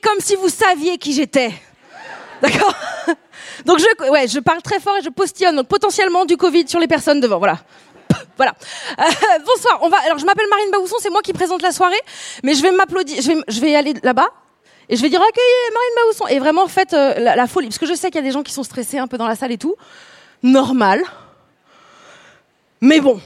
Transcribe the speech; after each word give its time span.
comme 0.00 0.20
si 0.20 0.36
vous 0.36 0.48
saviez 0.48 0.98
qui 0.98 1.12
j'étais. 1.12 1.52
D'accord 2.42 2.74
Donc, 3.66 3.78
je, 3.78 4.10
ouais, 4.10 4.26
je 4.28 4.38
parle 4.40 4.62
très 4.62 4.80
fort 4.80 4.96
et 4.96 5.02
je 5.02 5.10
postillonne, 5.10 5.56
donc 5.56 5.68
potentiellement 5.68 6.24
du 6.24 6.36
Covid 6.36 6.66
sur 6.68 6.80
les 6.80 6.88
personnes 6.88 7.20
devant. 7.20 7.38
Voilà. 7.38 7.58
Voilà. 8.36 8.54
Euh, 8.98 9.04
bonsoir. 9.44 9.78
On 9.82 9.88
va. 9.90 9.98
Alors, 10.06 10.18
je 10.18 10.24
m'appelle 10.24 10.48
Marine 10.48 10.70
Baousson, 10.72 10.96
c'est 11.00 11.10
moi 11.10 11.20
qui 11.20 11.34
présente 11.34 11.60
la 11.60 11.72
soirée, 11.72 12.00
mais 12.42 12.54
je 12.54 12.62
vais 12.62 12.72
m'applaudir. 12.72 13.20
Je 13.20 13.32
vais, 13.32 13.36
je 13.48 13.60
vais 13.60 13.76
aller 13.76 13.94
là-bas 14.02 14.28
et 14.88 14.96
je 14.96 15.02
vais 15.02 15.10
dire 15.10 15.20
accueillez 15.20 15.72
Marine 15.74 15.94
Baousson 15.96 16.26
et 16.28 16.38
vraiment 16.38 16.66
faites 16.66 16.94
euh, 16.94 17.14
la, 17.18 17.36
la 17.36 17.46
folie, 17.46 17.68
parce 17.68 17.78
que 17.78 17.86
je 17.86 17.94
sais 17.94 18.10
qu'il 18.10 18.16
y 18.16 18.24
a 18.24 18.26
des 18.26 18.32
gens 18.32 18.42
qui 18.42 18.52
sont 18.52 18.62
stressés 18.62 18.98
un 18.98 19.06
peu 19.06 19.18
dans 19.18 19.28
la 19.28 19.36
salle 19.36 19.52
et 19.52 19.58
tout. 19.58 19.74
Normal. 20.42 21.02
Mais 22.80 23.00
bon, 23.00 23.20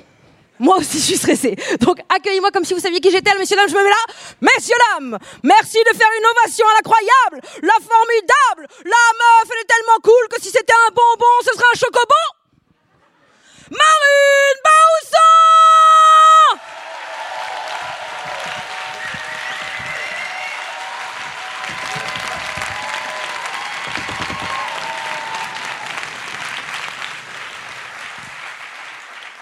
moi 0.64 0.78
aussi, 0.78 0.98
je 0.98 1.04
suis 1.04 1.16
stressée. 1.16 1.54
Donc, 1.80 1.98
accueillez-moi 2.08 2.50
comme 2.50 2.64
si 2.64 2.72
vous 2.72 2.80
saviez 2.80 3.00
qui 3.00 3.10
j'étais, 3.10 3.36
messieurs, 3.38 3.56
dames, 3.56 3.68
je 3.68 3.74
me 3.74 3.84
mets 3.84 3.90
là. 3.90 4.04
Messieurs, 4.40 4.74
dames, 4.92 5.18
merci 5.42 5.76
de 5.76 5.96
faire 5.96 6.08
une 6.18 6.26
ovation 6.26 6.66
à 6.66 6.72
l'incroyable, 6.72 7.40
la 7.62 7.76
formidable. 7.84 8.66
La 8.84 9.04
meuf, 9.20 9.46
elle 9.52 9.60
est 9.60 9.68
tellement 9.68 10.00
cool 10.02 10.28
que 10.30 10.40
si 10.40 10.48
c'était 10.48 10.72
un 10.72 10.90
bonbon, 10.90 11.36
ce 11.42 11.52
serait 11.52 11.70
un 11.72 11.78
chocobon. 11.78 12.26
Marine 13.70 14.60
Baousson 14.64 15.24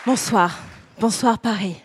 Bonsoir. 0.04 0.71
Bonsoir 0.98 1.38
Paris. 1.38 1.76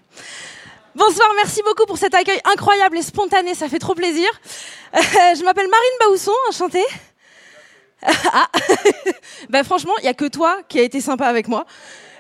Bonsoir, 0.95 1.29
merci 1.37 1.61
beaucoup 1.63 1.85
pour 1.85 1.97
cet 1.97 2.13
accueil 2.13 2.39
incroyable 2.45 2.97
et 2.97 3.01
spontané, 3.01 3.55
ça 3.55 3.69
fait 3.69 3.79
trop 3.79 3.95
plaisir. 3.95 4.27
Euh, 4.95 4.99
je 5.35 5.43
m'appelle 5.43 5.67
Marine 5.67 5.97
Baousson, 6.01 6.31
enchantée. 6.49 6.85
ah, 8.03 8.47
ben 9.49 9.63
franchement, 9.63 9.93
il 9.99 10.05
y 10.05 10.07
a 10.07 10.13
que 10.13 10.25
toi 10.25 10.59
qui 10.67 10.79
a 10.79 10.83
été 10.83 11.01
sympa 11.01 11.25
avec 11.27 11.47
moi. 11.47 11.65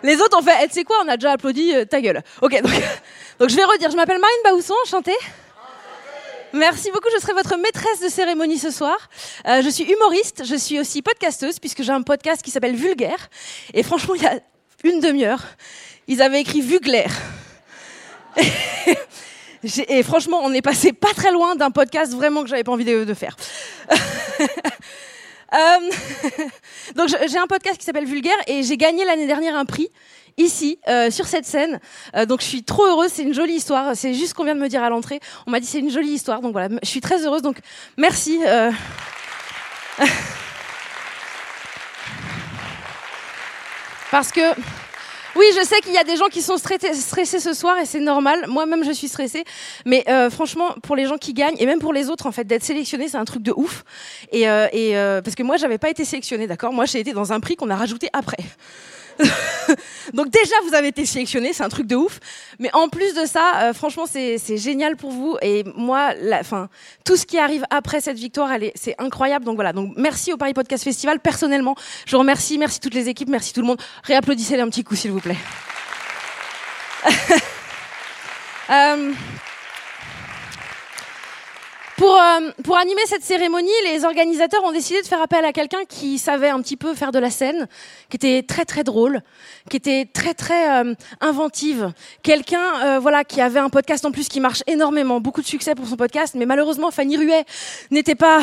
Les 0.03 0.21
autres 0.21 0.37
ont 0.37 0.41
fait, 0.41 0.55
eh, 0.63 0.67
tu 0.67 0.75
sais 0.75 0.83
quoi, 0.83 0.97
on 1.03 1.07
a 1.07 1.17
déjà 1.17 1.31
applaudi, 1.31 1.73
euh, 1.75 1.85
ta 1.85 2.01
gueule. 2.01 2.21
Ok, 2.41 2.61
donc, 2.61 2.71
donc 3.39 3.49
je 3.49 3.55
vais 3.55 3.63
redire, 3.63 3.89
je 3.91 3.95
m'appelle 3.95 4.19
Marine 4.19 4.41
Baousson, 4.43 4.73
enchantée. 4.85 5.17
Merci 6.53 6.91
beaucoup, 6.91 7.09
je 7.13 7.19
serai 7.19 7.33
votre 7.33 7.57
maîtresse 7.57 7.99
de 8.01 8.09
cérémonie 8.09 8.57
ce 8.57 8.71
soir. 8.71 8.97
Euh, 9.47 9.61
je 9.61 9.69
suis 9.69 9.83
humoriste, 9.83 10.45
je 10.45 10.55
suis 10.55 10.79
aussi 10.79 11.01
podcasteuse 11.01 11.59
puisque 11.59 11.83
j'ai 11.83 11.91
un 11.91 12.01
podcast 12.03 12.41
qui 12.41 12.51
s'appelle 12.51 12.75
Vulgaire. 12.75 13.29
Et 13.73 13.83
franchement, 13.83 14.15
il 14.15 14.23
y 14.23 14.27
a 14.27 14.39
une 14.83 14.99
demi-heure, 14.99 15.43
ils 16.07 16.21
avaient 16.21 16.41
écrit 16.41 16.61
Vuglaire. 16.61 17.11
et 19.89 20.03
franchement, 20.03 20.39
on 20.43 20.53
est 20.53 20.61
passé 20.61 20.93
pas 20.93 21.13
très 21.13 21.31
loin 21.31 21.55
d'un 21.55 21.71
podcast 21.71 22.13
vraiment 22.13 22.43
que 22.43 22.49
j'avais 22.49 22.63
pas 22.63 22.71
envie 22.71 22.85
de, 22.85 23.13
faire. 23.13 23.35
Euh, 25.53 25.91
donc 26.97 27.07
j'ai 27.07 27.37
un 27.37 27.47
podcast 27.47 27.77
qui 27.77 27.85
s'appelle 27.85 28.03
Vulgaire 28.03 28.35
et 28.47 28.63
j'ai 28.63 28.75
gagné 28.75 29.05
l'année 29.05 29.27
dernière 29.27 29.55
un 29.55 29.63
prix 29.63 29.89
ici 30.35 30.77
euh, 30.89 31.09
sur 31.09 31.25
cette 31.25 31.45
scène. 31.45 31.79
Euh, 32.17 32.25
donc 32.25 32.41
je 32.41 32.47
suis 32.47 32.63
trop 32.65 32.85
heureuse, 32.85 33.11
c'est 33.13 33.23
une 33.23 33.33
jolie 33.33 33.53
histoire. 33.53 33.95
C'est 33.95 34.13
juste 34.13 34.33
qu'on 34.33 34.43
vient 34.43 34.55
de 34.55 34.59
me 34.59 34.67
dire 34.67 34.83
à 34.83 34.89
l'entrée. 34.89 35.21
On 35.45 35.51
m'a 35.51 35.61
dit 35.61 35.65
c'est 35.65 35.79
une 35.79 35.89
jolie 35.89 36.09
histoire. 36.09 36.41
Donc 36.41 36.51
voilà, 36.51 36.67
je 36.83 36.89
suis 36.89 36.99
très 36.99 37.25
heureuse. 37.25 37.43
Donc 37.43 37.59
merci. 37.95 38.41
Parce 44.11 44.33
que 44.33 44.41
oui, 45.37 45.45
je 45.55 45.63
sais 45.63 45.79
qu'il 45.81 45.93
y 45.93 45.97
a 45.97 46.03
des 46.03 46.17
gens 46.17 46.27
qui 46.27 46.41
sont 46.41 46.57
stressés, 46.57 47.39
ce 47.39 47.53
soir 47.53 47.77
et 47.77 47.85
c'est 47.85 47.99
normal. 47.99 48.45
Moi-même, 48.47 48.83
je 48.83 48.91
suis 48.91 49.07
stressée. 49.07 49.43
Mais 49.85 50.03
euh, 50.09 50.29
franchement, 50.29 50.75
pour 50.83 50.95
les 50.95 51.05
gens 51.05 51.17
qui 51.17 51.33
gagnent 51.33 51.55
et 51.59 51.65
même 51.65 51.79
pour 51.79 51.93
les 51.93 52.09
autres, 52.09 52.25
en 52.25 52.31
fait, 52.31 52.45
d'être 52.45 52.63
sélectionné, 52.63 53.07
c'est 53.07 53.17
un 53.17 53.25
truc 53.25 53.43
de 53.43 53.53
ouf. 53.55 53.83
Et, 54.31 54.49
euh, 54.49 54.67
euh, 54.73 55.21
parce 55.21 55.35
que 55.35 55.43
moi, 55.43 55.57
j'avais 55.57 55.77
pas 55.77 55.89
été 55.89 56.05
sélectionnée, 56.05 56.47
d'accord? 56.47 56.73
Moi, 56.73 56.85
j'ai 56.85 56.99
été 56.99 57.13
dans 57.13 57.33
un 57.33 57.39
prix 57.39 57.55
qu'on 57.55 57.69
a 57.69 57.75
rajouté 57.75 58.09
après. 58.13 58.37
Donc 60.13 60.29
déjà, 60.29 60.55
vous 60.65 60.73
avez 60.73 60.89
été 60.89 61.05
sélectionné, 61.05 61.53
c'est 61.53 61.63
un 61.63 61.69
truc 61.69 61.87
de 61.87 61.95
ouf. 61.95 62.19
Mais 62.59 62.69
en 62.73 62.89
plus 62.89 63.13
de 63.13 63.25
ça, 63.25 63.61
euh, 63.61 63.73
franchement, 63.73 64.05
c'est 64.05 64.57
génial 64.57 64.95
pour 64.95 65.11
vous. 65.11 65.37
Et 65.41 65.63
moi, 65.75 66.13
la, 66.15 66.41
tout 67.05 67.17
ce 67.17 67.25
qui 67.25 67.37
arrive 67.37 67.65
après 67.69 68.01
cette 68.01 68.17
victoire, 68.17 68.49
c'est 68.75 68.95
incroyable. 68.97 69.45
Donc 69.45 69.55
voilà. 69.55 69.73
Donc 69.73 69.93
merci 69.97 70.33
au 70.33 70.37
Paris 70.37 70.53
Podcast 70.53 70.83
Festival. 70.83 71.19
Personnellement, 71.19 71.75
je 72.05 72.11
vous 72.11 72.19
remercie. 72.19 72.57
Merci 72.57 72.79
toutes 72.79 72.93
les 72.93 73.09
équipes. 73.09 73.29
Merci 73.29 73.53
tout 73.53 73.61
le 73.61 73.67
monde. 73.67 73.81
Réapplaudissez-les 74.03 74.61
un 74.61 74.69
petit 74.69 74.83
coup, 74.83 74.95
s'il 74.95 75.11
vous 75.11 75.21
plaît. 75.21 75.37
euh, 78.69 79.13
pour, 81.97 82.15
euh, 82.15 82.51
pour 82.63 82.77
animer 82.77 83.01
cette 83.07 83.23
cérémonie, 83.23 83.71
les 83.85 84.05
organisateurs 84.05 84.63
ont 84.63 84.71
décidé 84.71 85.01
de 85.01 85.07
faire 85.07 85.21
appel 85.21 85.43
à 85.43 85.51
quelqu'un 85.51 85.83
qui 85.89 86.19
savait 86.19 86.49
un 86.49 86.61
petit 86.61 86.77
peu 86.77 86.93
faire 86.93 87.11
de 87.11 87.17
la 87.17 87.31
scène, 87.31 87.67
qui 88.09 88.17
était 88.17 88.43
très 88.43 88.65
très 88.65 88.83
drôle, 88.83 89.21
qui 89.67 89.77
était 89.77 90.05
très 90.05 90.35
très 90.35 90.83
euh, 90.83 90.93
inventive, 91.21 91.91
quelqu'un 92.21 92.85
euh, 92.85 92.99
voilà 92.99 93.23
qui 93.23 93.41
avait 93.41 93.59
un 93.59 93.69
podcast 93.69 94.05
en 94.05 94.11
plus 94.11 94.29
qui 94.29 94.39
marche 94.39 94.61
énormément, 94.67 95.19
beaucoup 95.19 95.41
de 95.41 95.47
succès 95.47 95.73
pour 95.73 95.87
son 95.87 95.97
podcast, 95.97 96.35
mais 96.35 96.45
malheureusement 96.45 96.91
Fanny 96.91 97.17
Ruet 97.17 97.45
n'était 97.89 98.15
pas 98.15 98.41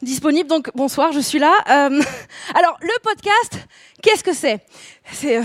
disponible. 0.00 0.48
Donc 0.48 0.70
bonsoir, 0.76 1.10
je 1.10 1.20
suis 1.20 1.40
là. 1.40 1.52
alors 1.66 2.78
le 2.80 3.02
podcast, 3.02 3.66
qu'est-ce 4.00 4.22
que 4.22 4.32
c'est? 4.32 4.60
C'est 5.12 5.40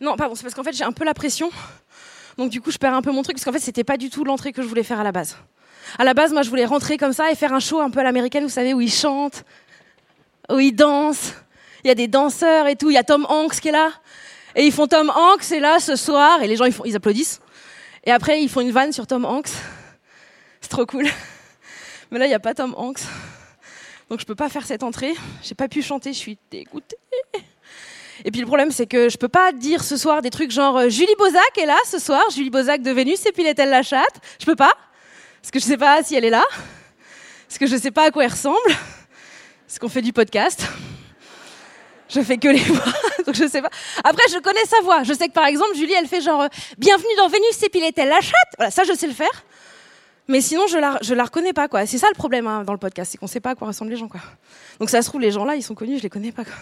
non, 0.00 0.16
pardon, 0.16 0.34
c'est 0.34 0.42
parce 0.42 0.54
qu'en 0.54 0.64
fait 0.64 0.72
j'ai 0.72 0.84
un 0.84 0.92
peu 0.92 1.04
la 1.04 1.14
pression. 1.14 1.52
Donc 2.40 2.48
du 2.48 2.62
coup, 2.62 2.70
je 2.70 2.78
perds 2.78 2.94
un 2.94 3.02
peu 3.02 3.12
mon 3.12 3.22
truc 3.22 3.36
parce 3.36 3.44
qu'en 3.44 3.52
fait, 3.52 3.58
c'était 3.58 3.84
pas 3.84 3.98
du 3.98 4.08
tout 4.08 4.24
l'entrée 4.24 4.52
que 4.52 4.62
je 4.62 4.66
voulais 4.66 4.82
faire 4.82 4.98
à 4.98 5.04
la 5.04 5.12
base. 5.12 5.36
À 5.98 6.04
la 6.04 6.14
base, 6.14 6.32
moi, 6.32 6.40
je 6.40 6.48
voulais 6.48 6.64
rentrer 6.64 6.96
comme 6.96 7.12
ça 7.12 7.30
et 7.30 7.34
faire 7.34 7.52
un 7.52 7.60
show 7.60 7.80
un 7.80 7.90
peu 7.90 8.00
à 8.00 8.02
l'américaine, 8.02 8.44
vous 8.44 8.48
savez, 8.48 8.72
où 8.72 8.80
ils 8.80 8.90
chantent, 8.90 9.44
où 10.50 10.58
ils 10.58 10.72
dansent. 10.72 11.34
Il 11.84 11.88
y 11.88 11.90
a 11.90 11.94
des 11.94 12.08
danseurs 12.08 12.66
et 12.66 12.76
tout. 12.76 12.88
Il 12.88 12.94
y 12.94 12.96
a 12.96 13.04
Tom 13.04 13.26
Hanks 13.28 13.60
qui 13.60 13.68
est 13.68 13.72
là. 13.72 13.90
Et 14.56 14.64
ils 14.64 14.72
font 14.72 14.86
Tom 14.86 15.12
Hanks 15.14 15.52
est 15.52 15.60
là 15.60 15.80
ce 15.80 15.96
soir 15.96 16.42
et 16.42 16.46
les 16.46 16.56
gens 16.56 16.64
ils 16.86 16.96
applaudissent. 16.96 17.42
Et 18.04 18.10
après, 18.10 18.42
ils 18.42 18.48
font 18.48 18.62
une 18.62 18.72
vanne 18.72 18.94
sur 18.94 19.06
Tom 19.06 19.26
Hanks. 19.26 19.50
C'est 20.62 20.70
trop 20.70 20.86
cool. 20.86 21.08
Mais 22.10 22.18
là, 22.18 22.24
il 22.24 22.30
n'y 22.30 22.34
a 22.34 22.40
pas 22.40 22.54
Tom 22.54 22.74
Hanks. 22.78 23.02
Donc 24.08 24.18
je 24.18 24.24
peux 24.24 24.34
pas 24.34 24.48
faire 24.48 24.64
cette 24.64 24.82
entrée. 24.82 25.12
J'ai 25.42 25.54
pas 25.54 25.68
pu 25.68 25.82
chanter, 25.82 26.14
je 26.14 26.18
suis 26.18 26.38
dégoûtée. 26.50 26.96
Et 28.24 28.30
puis 28.30 28.40
le 28.40 28.46
problème, 28.46 28.70
c'est 28.70 28.86
que 28.86 29.08
je 29.08 29.16
peux 29.16 29.28
pas 29.28 29.52
dire 29.52 29.82
ce 29.82 29.96
soir 29.96 30.22
des 30.22 30.30
trucs 30.30 30.50
genre 30.50 30.76
euh, 30.76 30.88
Julie 30.88 31.14
Bozac 31.18 31.58
est 31.58 31.66
là 31.66 31.78
ce 31.86 31.98
soir, 31.98 32.22
Julie 32.34 32.50
Bozac 32.50 32.82
de 32.82 32.90
Vénus 32.90 33.24
et 33.26 33.32
puis 33.32 33.44
est-elle 33.44 33.70
la 33.70 33.82
chatte? 33.82 34.20
Je 34.38 34.46
peux 34.46 34.56
pas, 34.56 34.72
parce 35.40 35.50
que 35.50 35.58
je 35.58 35.64
sais 35.64 35.76
pas 35.76 36.02
si 36.02 36.14
elle 36.14 36.24
est 36.24 36.30
là, 36.30 36.44
parce 37.48 37.58
que 37.58 37.66
je 37.66 37.76
sais 37.76 37.90
pas 37.90 38.04
à 38.04 38.10
quoi 38.10 38.24
elle 38.24 38.30
ressemble, 38.30 38.58
parce 39.66 39.78
qu'on 39.78 39.88
fait 39.88 40.02
du 40.02 40.12
podcast. 40.12 40.66
Je 42.08 42.20
fais 42.22 42.38
que 42.38 42.48
les 42.48 42.58
voix, 42.58 42.92
donc 43.24 43.36
je 43.36 43.46
sais 43.46 43.62
pas. 43.62 43.70
Après, 44.02 44.24
je 44.32 44.38
connais 44.38 44.64
sa 44.64 44.82
voix. 44.82 45.04
Je 45.04 45.12
sais 45.12 45.28
que 45.28 45.32
par 45.32 45.46
exemple, 45.46 45.76
Julie, 45.76 45.92
elle 45.92 46.08
fait 46.08 46.20
genre 46.20 46.42
euh, 46.42 46.48
Bienvenue 46.76 47.14
dans 47.16 47.28
Vénus 47.28 47.62
et 47.62 47.78
est-elle 47.86 48.08
la 48.08 48.20
chatte? 48.20 48.34
Voilà, 48.58 48.70
ça, 48.72 48.82
je 48.82 48.92
sais 48.94 49.06
le 49.06 49.12
faire. 49.12 49.44
Mais 50.26 50.40
sinon, 50.40 50.66
je 50.68 50.76
la, 50.78 50.98
je 51.02 51.14
la 51.14 51.24
reconnais 51.24 51.52
pas, 51.52 51.68
quoi. 51.68 51.86
C'est 51.86 51.98
ça 51.98 52.08
le 52.08 52.14
problème 52.16 52.46
hein, 52.46 52.64
dans 52.64 52.72
le 52.72 52.78
podcast, 52.78 53.12
c'est 53.12 53.18
qu'on 53.18 53.26
sait 53.26 53.40
pas 53.40 53.50
à 53.50 53.54
quoi 53.54 53.68
ressemblent 53.68 53.90
les 53.90 53.96
gens, 53.96 54.08
quoi. 54.08 54.20
Donc 54.78 54.90
ça 54.90 55.02
se 55.02 55.08
trouve, 55.08 55.20
les 55.20 55.30
gens 55.30 55.44
là, 55.44 55.54
ils 55.54 55.62
sont 55.62 55.74
connus, 55.74 55.98
je 55.98 56.02
les 56.02 56.10
connais 56.10 56.32
pas, 56.32 56.44
quoi. 56.44 56.54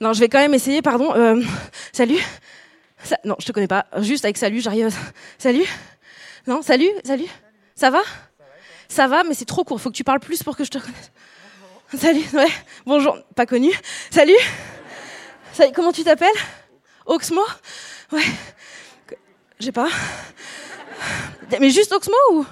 Non, 0.00 0.14
je 0.14 0.20
vais 0.20 0.28
quand 0.30 0.38
même 0.38 0.54
essayer, 0.54 0.80
pardon. 0.80 1.14
Euh, 1.14 1.42
salut 1.92 2.18
Non, 3.24 3.36
je 3.38 3.46
te 3.46 3.52
connais 3.52 3.68
pas. 3.68 3.86
Juste 3.98 4.24
avec 4.24 4.38
salut, 4.38 4.60
j'arrive. 4.60 4.94
Salut 5.38 5.66
Non, 6.46 6.62
salut 6.62 6.90
Salut 7.04 7.28
Ça 7.74 7.90
va? 7.90 8.00
Ça 8.88 9.06
va, 9.06 9.24
mais 9.24 9.34
c'est 9.34 9.44
trop 9.44 9.62
court. 9.62 9.80
Faut 9.80 9.90
que 9.90 9.96
tu 9.96 10.04
parles 10.04 10.20
plus 10.20 10.42
pour 10.42 10.56
que 10.56 10.64
je 10.64 10.70
te 10.70 10.78
reconnaisse. 10.78 11.12
Salut, 11.96 12.24
ouais. 12.32 12.48
Bonjour, 12.86 13.18
pas 13.34 13.46
connu. 13.46 13.72
Salut 14.10 14.36
Salut, 15.52 15.72
comment 15.74 15.92
tu 15.92 16.02
t'appelles? 16.02 16.28
Oxmo? 17.04 17.42
Ouais. 18.12 18.22
J'ai 19.58 19.72
pas. 19.72 19.88
Mais 21.60 21.70
juste 21.70 21.92
Oxmo 21.92 22.14
ou? 22.32 22.46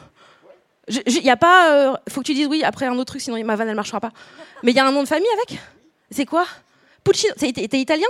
Il 1.06 1.24
y 1.24 1.30
a 1.30 1.36
pas. 1.36 1.72
Euh, 1.72 1.94
faut 2.08 2.20
que 2.20 2.26
tu 2.26 2.34
dises 2.34 2.46
oui 2.46 2.62
après 2.64 2.86
un 2.86 2.94
autre 2.94 3.12
truc, 3.12 3.20
sinon 3.20 3.42
ma 3.44 3.56
vanne 3.56 3.68
elle 3.68 3.76
marchera 3.76 4.00
pas. 4.00 4.10
Mais 4.62 4.72
il 4.72 4.76
y 4.76 4.80
a 4.80 4.86
un 4.86 4.92
nom 4.92 5.02
de 5.02 5.08
famille 5.08 5.28
avec? 5.34 5.60
C'est 6.10 6.26
quoi? 6.26 6.46
Puccino. 7.08 7.32
T'es 7.38 7.80
italien? 7.80 8.06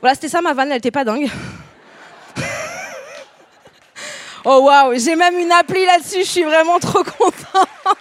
Voilà, 0.00 0.14
c'était 0.14 0.28
ça 0.28 0.40
ma 0.40 0.52
vanne, 0.52 0.70
elle 0.70 0.78
était 0.78 0.90
pas 0.90 1.04
dingue. 1.04 1.28
oh 4.44 4.60
waouh, 4.62 4.98
j'ai 4.98 5.16
même 5.16 5.38
une 5.38 5.52
appli 5.52 5.84
là-dessus, 5.84 6.20
je 6.20 6.28
suis 6.28 6.44
vraiment 6.44 6.78
trop 6.78 7.02
contente. 7.04 7.36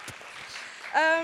Euh, 0.94 1.24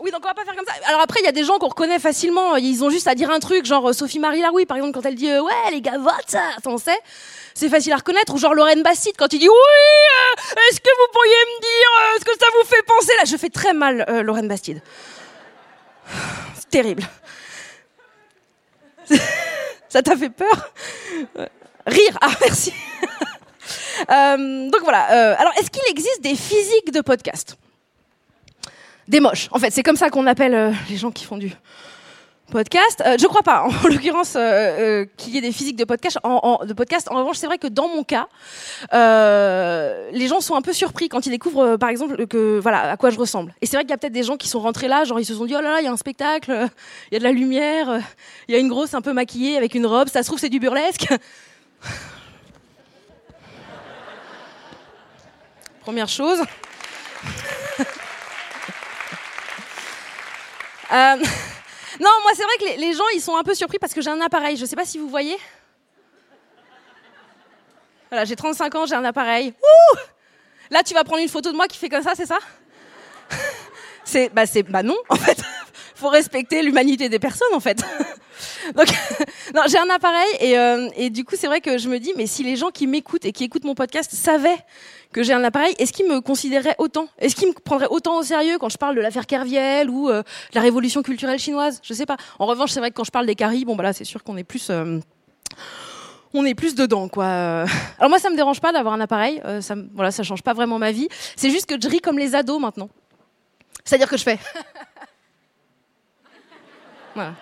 oui, 0.00 0.10
donc 0.10 0.22
on 0.24 0.26
va 0.26 0.34
pas 0.34 0.44
faire 0.44 0.56
comme 0.56 0.66
ça. 0.66 0.72
Alors 0.88 1.00
après, 1.00 1.20
il 1.20 1.24
y 1.24 1.28
a 1.28 1.32
des 1.32 1.44
gens 1.44 1.56
qu'on 1.58 1.68
reconnaît 1.68 2.00
facilement. 2.00 2.56
Ils 2.56 2.82
ont 2.82 2.90
juste 2.90 3.06
à 3.06 3.14
dire 3.14 3.30
un 3.30 3.38
truc, 3.38 3.64
genre 3.64 3.88
euh, 3.88 3.92
Sophie 3.92 4.18
Marie 4.18 4.40
Laroui, 4.40 4.66
par 4.66 4.76
exemple, 4.76 4.92
quand 4.92 5.06
elle 5.06 5.14
dit 5.14 5.30
euh, 5.30 5.40
ouais 5.40 5.70
les 5.70 5.80
gars 5.80 5.98
vote 5.98 6.24
ça, 6.26 6.42
on 6.64 6.76
sait. 6.76 6.98
C'est 7.54 7.68
facile 7.68 7.92
à 7.92 7.98
reconnaître. 7.98 8.34
Ou 8.34 8.38
genre 8.38 8.54
Lorraine 8.54 8.82
Bastide 8.82 9.14
quand 9.16 9.32
il 9.32 9.38
dit 9.38 9.48
oui, 9.48 10.56
est-ce 10.68 10.80
que 10.80 10.90
vous 10.98 11.12
pourriez 11.12 11.30
me 11.30 11.60
dire 11.60 12.18
ce 12.18 12.24
que 12.24 12.32
ça 12.32 12.46
vous 12.58 12.68
fait 12.68 12.82
penser? 12.82 13.12
Là 13.18 13.24
Je 13.24 13.36
fais 13.36 13.50
très 13.50 13.72
mal 13.72 14.04
Lorraine 14.24 14.48
Bastide. 14.48 14.82
C'est 16.56 16.68
terrible. 16.68 17.08
Ça 19.88 20.02
t'a 20.02 20.16
fait 20.16 20.30
peur 20.30 20.72
Rire, 21.86 22.18
ah 22.20 22.30
merci. 22.40 22.72
Euh, 24.10 24.70
donc 24.70 24.82
voilà. 24.82 25.10
Euh, 25.10 25.34
alors, 25.38 25.52
est-ce 25.58 25.70
qu'il 25.70 25.82
existe 25.88 26.20
des 26.20 26.36
physiques 26.36 26.92
de 26.92 27.00
podcast? 27.00 27.56
Des 29.08 29.20
moches. 29.20 29.48
En 29.52 29.58
fait, 29.58 29.70
c'est 29.70 29.82
comme 29.82 29.96
ça 29.96 30.10
qu'on 30.10 30.26
appelle 30.26 30.54
euh, 30.54 30.72
les 30.90 30.96
gens 30.96 31.10
qui 31.10 31.24
font 31.24 31.38
du 31.38 31.50
podcast. 32.56 33.02
Euh, 33.04 33.18
je 33.20 33.26
crois 33.26 33.42
pas, 33.42 33.64
en 33.84 33.88
l'occurrence, 33.88 34.34
euh, 34.34 34.40
euh, 34.40 35.04
qu'il 35.18 35.34
y 35.34 35.38
ait 35.38 35.42
des 35.42 35.52
physiques 35.52 35.76
de 35.76 35.84
podcast. 35.84 36.18
En, 36.22 36.56
revanche, 36.56 37.36
c'est 37.36 37.46
vrai 37.46 37.58
que 37.58 37.66
dans 37.66 37.86
mon 37.88 38.02
cas, 38.02 38.28
euh, 38.94 40.08
les 40.12 40.26
gens 40.26 40.40
sont 40.40 40.54
un 40.54 40.62
peu 40.62 40.72
surpris 40.72 41.10
quand 41.10 41.26
ils 41.26 41.30
découvrent, 41.30 41.76
par 41.76 41.90
exemple, 41.90 42.26
que 42.26 42.58
voilà 42.58 42.92
à 42.92 42.96
quoi 42.96 43.10
je 43.10 43.18
ressemble. 43.18 43.54
Et 43.60 43.66
c'est 43.66 43.76
vrai 43.76 43.84
qu'il 43.84 43.90
y 43.90 43.92
a 43.92 43.98
peut-être 43.98 44.14
des 44.14 44.22
gens 44.22 44.38
qui 44.38 44.48
sont 44.48 44.60
rentrés 44.60 44.88
là, 44.88 45.04
genre 45.04 45.20
ils 45.20 45.26
se 45.26 45.34
sont 45.34 45.44
dit 45.44 45.54
oh 45.54 45.60
là 45.60 45.72
là, 45.72 45.80
il 45.80 45.84
y 45.84 45.88
a 45.88 45.92
un 45.92 45.98
spectacle, 45.98 46.50
il 47.10 47.14
y 47.14 47.16
a 47.16 47.18
de 47.18 47.24
la 47.24 47.32
lumière, 47.32 48.00
il 48.48 48.54
y 48.54 48.56
a 48.56 48.58
une 48.58 48.68
grosse 48.68 48.94
un 48.94 49.02
peu 49.02 49.12
maquillée 49.12 49.58
avec 49.58 49.74
une 49.74 49.84
robe. 49.84 50.08
Ça 50.08 50.22
se 50.22 50.28
trouve 50.28 50.38
c'est 50.38 50.48
du 50.48 50.58
burlesque. 50.58 51.08
Première 55.84 56.08
chose. 56.08 56.40
non, 62.00 62.10
moi 62.22 62.32
c'est 62.34 62.42
vrai 62.42 62.74
que 62.74 62.80
les, 62.80 62.92
gens 62.92 63.04
ils 63.14 63.20
sont 63.20 63.36
un 63.36 63.42
peu 63.42 63.54
surpris 63.54 63.78
parce 63.78 63.94
que 63.94 64.00
j'ai 64.00 64.10
un 64.10 64.20
appareil. 64.20 64.56
Je 64.56 64.64
sais 64.64 64.76
pas 64.76 64.84
si 64.84 64.98
vous 64.98 65.08
voyez. 65.08 65.36
Voilà, 68.10 68.24
j'ai 68.24 68.36
35 68.36 68.74
ans, 68.74 68.86
j'ai 68.86 68.94
un 68.94 69.04
appareil. 69.04 69.52
Ouh 69.62 69.96
Là, 70.70 70.82
tu 70.82 70.94
vas 70.94 71.04
prendre 71.04 71.22
une 71.22 71.28
photo 71.28 71.52
de 71.52 71.56
moi 71.56 71.68
qui 71.68 71.78
fait 71.78 71.88
comme 71.88 72.02
ça, 72.02 72.12
c'est 72.14 72.26
ça 72.26 72.38
C'est 74.04 74.28
bah 74.28 74.46
c'est 74.46 74.62
bah 74.62 74.82
non 74.82 74.96
en 75.08 75.16
fait. 75.16 75.42
Faut 75.96 76.08
respecter 76.08 76.62
l'humanité 76.62 77.08
des 77.08 77.18
personnes 77.18 77.54
en 77.54 77.60
fait. 77.60 77.82
Donc 78.74 78.86
non, 79.54 79.62
j'ai 79.66 79.78
un 79.78 79.90
appareil 79.90 80.28
et, 80.40 80.58
euh, 80.58 80.88
et 80.96 81.10
du 81.10 81.24
coup 81.24 81.34
c'est 81.36 81.46
vrai 81.46 81.60
que 81.60 81.78
je 81.78 81.88
me 81.88 81.98
dis 81.98 82.12
mais 82.16 82.26
si 82.26 82.44
les 82.44 82.54
gens 82.54 82.70
qui 82.70 82.86
m'écoutent 82.86 83.24
et 83.24 83.32
qui 83.32 83.44
écoutent 83.44 83.64
mon 83.64 83.74
podcast 83.74 84.12
savaient 84.14 84.58
que 85.16 85.22
j'ai 85.22 85.32
un 85.32 85.44
appareil, 85.44 85.74
est-ce 85.78 85.94
qu'ils 85.94 86.06
me 86.06 86.20
considéraient 86.20 86.74
autant? 86.76 87.08
Est-ce 87.18 87.34
qu'ils 87.34 87.48
me 87.48 87.54
prendraient 87.54 87.88
autant 87.88 88.18
au 88.18 88.22
sérieux 88.22 88.58
quand 88.58 88.68
je 88.68 88.76
parle 88.76 88.94
de 88.94 89.00
l'affaire 89.00 89.24
Kerviel 89.24 89.88
ou 89.88 90.10
euh, 90.10 90.20
de 90.20 90.54
la 90.54 90.60
révolution 90.60 91.02
culturelle 91.02 91.38
chinoise? 91.38 91.80
Je 91.82 91.94
sais 91.94 92.04
pas. 92.04 92.18
En 92.38 92.44
revanche, 92.44 92.72
c'est 92.72 92.80
vrai 92.80 92.90
que 92.90 92.96
quand 92.96 93.04
je 93.04 93.10
parle 93.10 93.24
des 93.24 93.34
caries, 93.34 93.64
bon 93.64 93.76
bah 93.76 93.82
là 93.82 93.94
c'est 93.94 94.04
sûr 94.04 94.22
qu'on 94.22 94.36
est 94.36 94.44
plus 94.44 94.68
euh, 94.68 95.00
on 96.34 96.44
est 96.44 96.54
plus 96.54 96.74
dedans, 96.74 97.08
quoi. 97.08 97.24
Euh, 97.24 97.66
Alors 97.98 98.10
moi, 98.10 98.18
ça 98.18 98.28
me 98.28 98.36
dérange 98.36 98.60
pas 98.60 98.72
d'avoir 98.72 98.92
un 98.92 99.00
appareil. 99.00 99.40
euh, 99.46 99.62
ça, 99.62 99.74
voilà, 99.94 100.10
ça 100.10 100.22
change 100.22 100.42
pas 100.42 100.52
vraiment 100.52 100.78
ma 100.78 100.92
vie. 100.92 101.08
C'est 101.34 101.48
juste 101.48 101.64
que 101.64 101.76
je 101.80 101.88
ris 101.88 102.00
comme 102.00 102.18
les 102.18 102.34
ados 102.34 102.60
maintenant. 102.60 102.90
C'est-à-dire 103.84 104.10
que 104.10 104.18
je 104.18 104.22
fais. 104.22 104.38
voilà. 107.14 107.32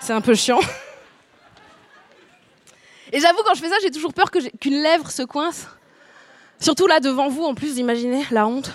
C'est 0.00 0.12
un 0.12 0.20
peu 0.20 0.34
chiant. 0.34 0.60
Et 3.12 3.20
j'avoue, 3.20 3.40
quand 3.42 3.54
je 3.54 3.62
fais 3.62 3.70
ça, 3.70 3.76
j'ai 3.80 3.90
toujours 3.90 4.12
peur 4.12 4.30
qu'une 4.30 4.82
lèvre 4.82 5.10
se 5.10 5.22
coince. 5.22 5.66
Surtout 6.60 6.86
là 6.86 7.00
devant 7.00 7.28
vous, 7.28 7.44
en 7.44 7.54
plus, 7.54 7.76
imaginez 7.78 8.24
la 8.30 8.46
honte. 8.46 8.72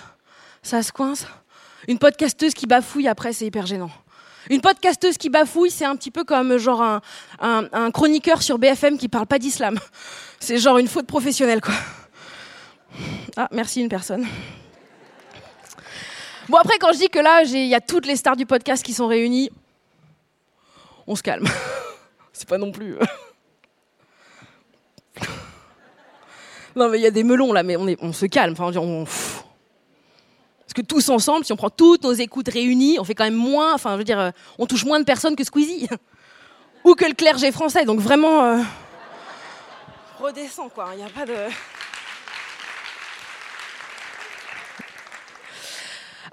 Ça 0.64 0.84
se 0.84 0.92
coince. 0.92 1.26
Une 1.88 1.98
podcasteuse 1.98 2.54
qui 2.54 2.68
bafouille 2.68 3.08
après, 3.08 3.34
c'est 3.34 3.46
hyper 3.46 3.66
gênant. 3.66 3.90
Une 4.50 4.62
podcasteuse 4.62 5.18
qui 5.18 5.30
bafouille, 5.30 5.72
c'est 5.72 5.86
un 5.86 5.96
petit 5.96 6.12
peu 6.12 6.24
comme 6.24 6.58
genre 6.58 6.82
un, 6.82 7.02
un- 7.40 7.68
un 7.74 7.92
chroniqueur 7.92 8.42
sur 8.42 8.58
BFM 8.60 8.98
qui 8.98 9.08
parle 9.08 9.26
pas 9.28 9.40
d'islam. 9.40 9.80
C'est 10.40 10.58
genre 10.58 10.78
une 10.78 10.88
faute 10.88 11.08
professionnelle, 11.08 11.62
quoi. 11.62 11.74
Ah, 13.38 13.48
merci 13.52 13.82
une 13.82 13.90
personne. 13.90 14.28
Bon, 16.50 16.58
après, 16.58 16.78
quand 16.80 16.92
je 16.94 16.98
dis 16.98 17.10
que 17.10 17.20
là, 17.20 17.44
il 17.44 17.68
y 17.68 17.76
a 17.76 17.82
toutes 17.82 18.06
les 18.06 18.16
stars 18.16 18.36
du 18.36 18.46
podcast 18.46 18.84
qui 18.84 18.94
sont 18.94 19.08
réunies, 19.08 19.50
on 21.08 21.16
se 21.16 21.24
calme. 21.24 21.48
C'est 22.34 22.48
pas 22.50 22.58
non 22.58 22.72
plus. 22.72 22.96
euh. 22.98 23.06
Non, 26.76 26.90
mais 26.90 27.00
il 27.00 27.02
y 27.02 27.08
a 27.08 27.12
des 27.12 27.24
melons 27.24 27.52
là, 27.54 27.64
mais 27.64 27.76
on, 27.76 27.88
est, 27.88 27.98
on 28.02 28.14
se 28.14 28.26
calme. 28.26 28.54
Enfin, 28.54 28.72
on, 28.78 29.04
pff. 29.04 29.44
Parce 30.62 30.74
que 30.74 30.82
tous 30.82 31.10
ensemble, 31.10 31.44
si 31.44 31.52
on 31.52 31.58
prend 31.58 31.70
toutes 31.70 32.04
nos 32.04 32.14
écoutes 32.14 32.48
réunies, 32.48 32.98
on 32.98 33.04
fait 33.04 33.14
quand 33.16 33.26
même 33.26 33.34
moins. 33.34 33.74
Enfin, 33.74 33.94
je 33.94 33.98
veux 33.98 34.04
dire, 34.06 34.20
euh, 34.20 34.32
on 34.58 34.66
touche 34.66 34.86
moins 34.86 35.00
de 35.00 35.06
personnes 35.06 35.36
que 35.36 35.44
Squeezie 35.44 35.90
ou 36.86 36.96
que 36.96 37.04
le 37.04 37.14
clergé 37.14 37.52
français. 37.52 37.84
Donc 37.84 38.00
vraiment, 38.00 38.46
euh, 38.46 38.62
redescend 40.22 40.72
quoi. 40.74 40.90
Il 40.94 41.00
n'y 41.00 41.04
a 41.04 41.10
pas 41.10 41.26
de. 41.26 41.34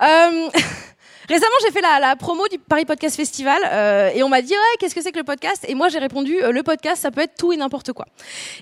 Euh, 0.00 0.48
Récemment, 1.28 1.56
j'ai 1.60 1.70
fait 1.70 1.82
la, 1.82 2.16
promo 2.16 2.48
du 2.48 2.58
Paris 2.58 2.86
Podcast 2.86 3.14
Festival 3.14 3.60
euh, 3.66 4.10
et 4.14 4.22
on 4.22 4.30
m'a 4.30 4.40
dit 4.40 4.52
ouais, 4.52 4.76
qu'est-ce 4.78 4.94
que 4.94 5.02
c'est 5.02 5.12
que 5.12 5.18
le 5.18 5.24
podcast? 5.24 5.62
Et 5.68 5.74
moi, 5.74 5.90
j'ai 5.90 5.98
répondu 5.98 6.42
euh, 6.42 6.52
le 6.52 6.62
podcast, 6.62 7.02
ça 7.02 7.10
peut 7.10 7.20
être 7.20 7.34
tout 7.36 7.52
et 7.52 7.58
n'importe 7.58 7.92
quoi. 7.92 8.06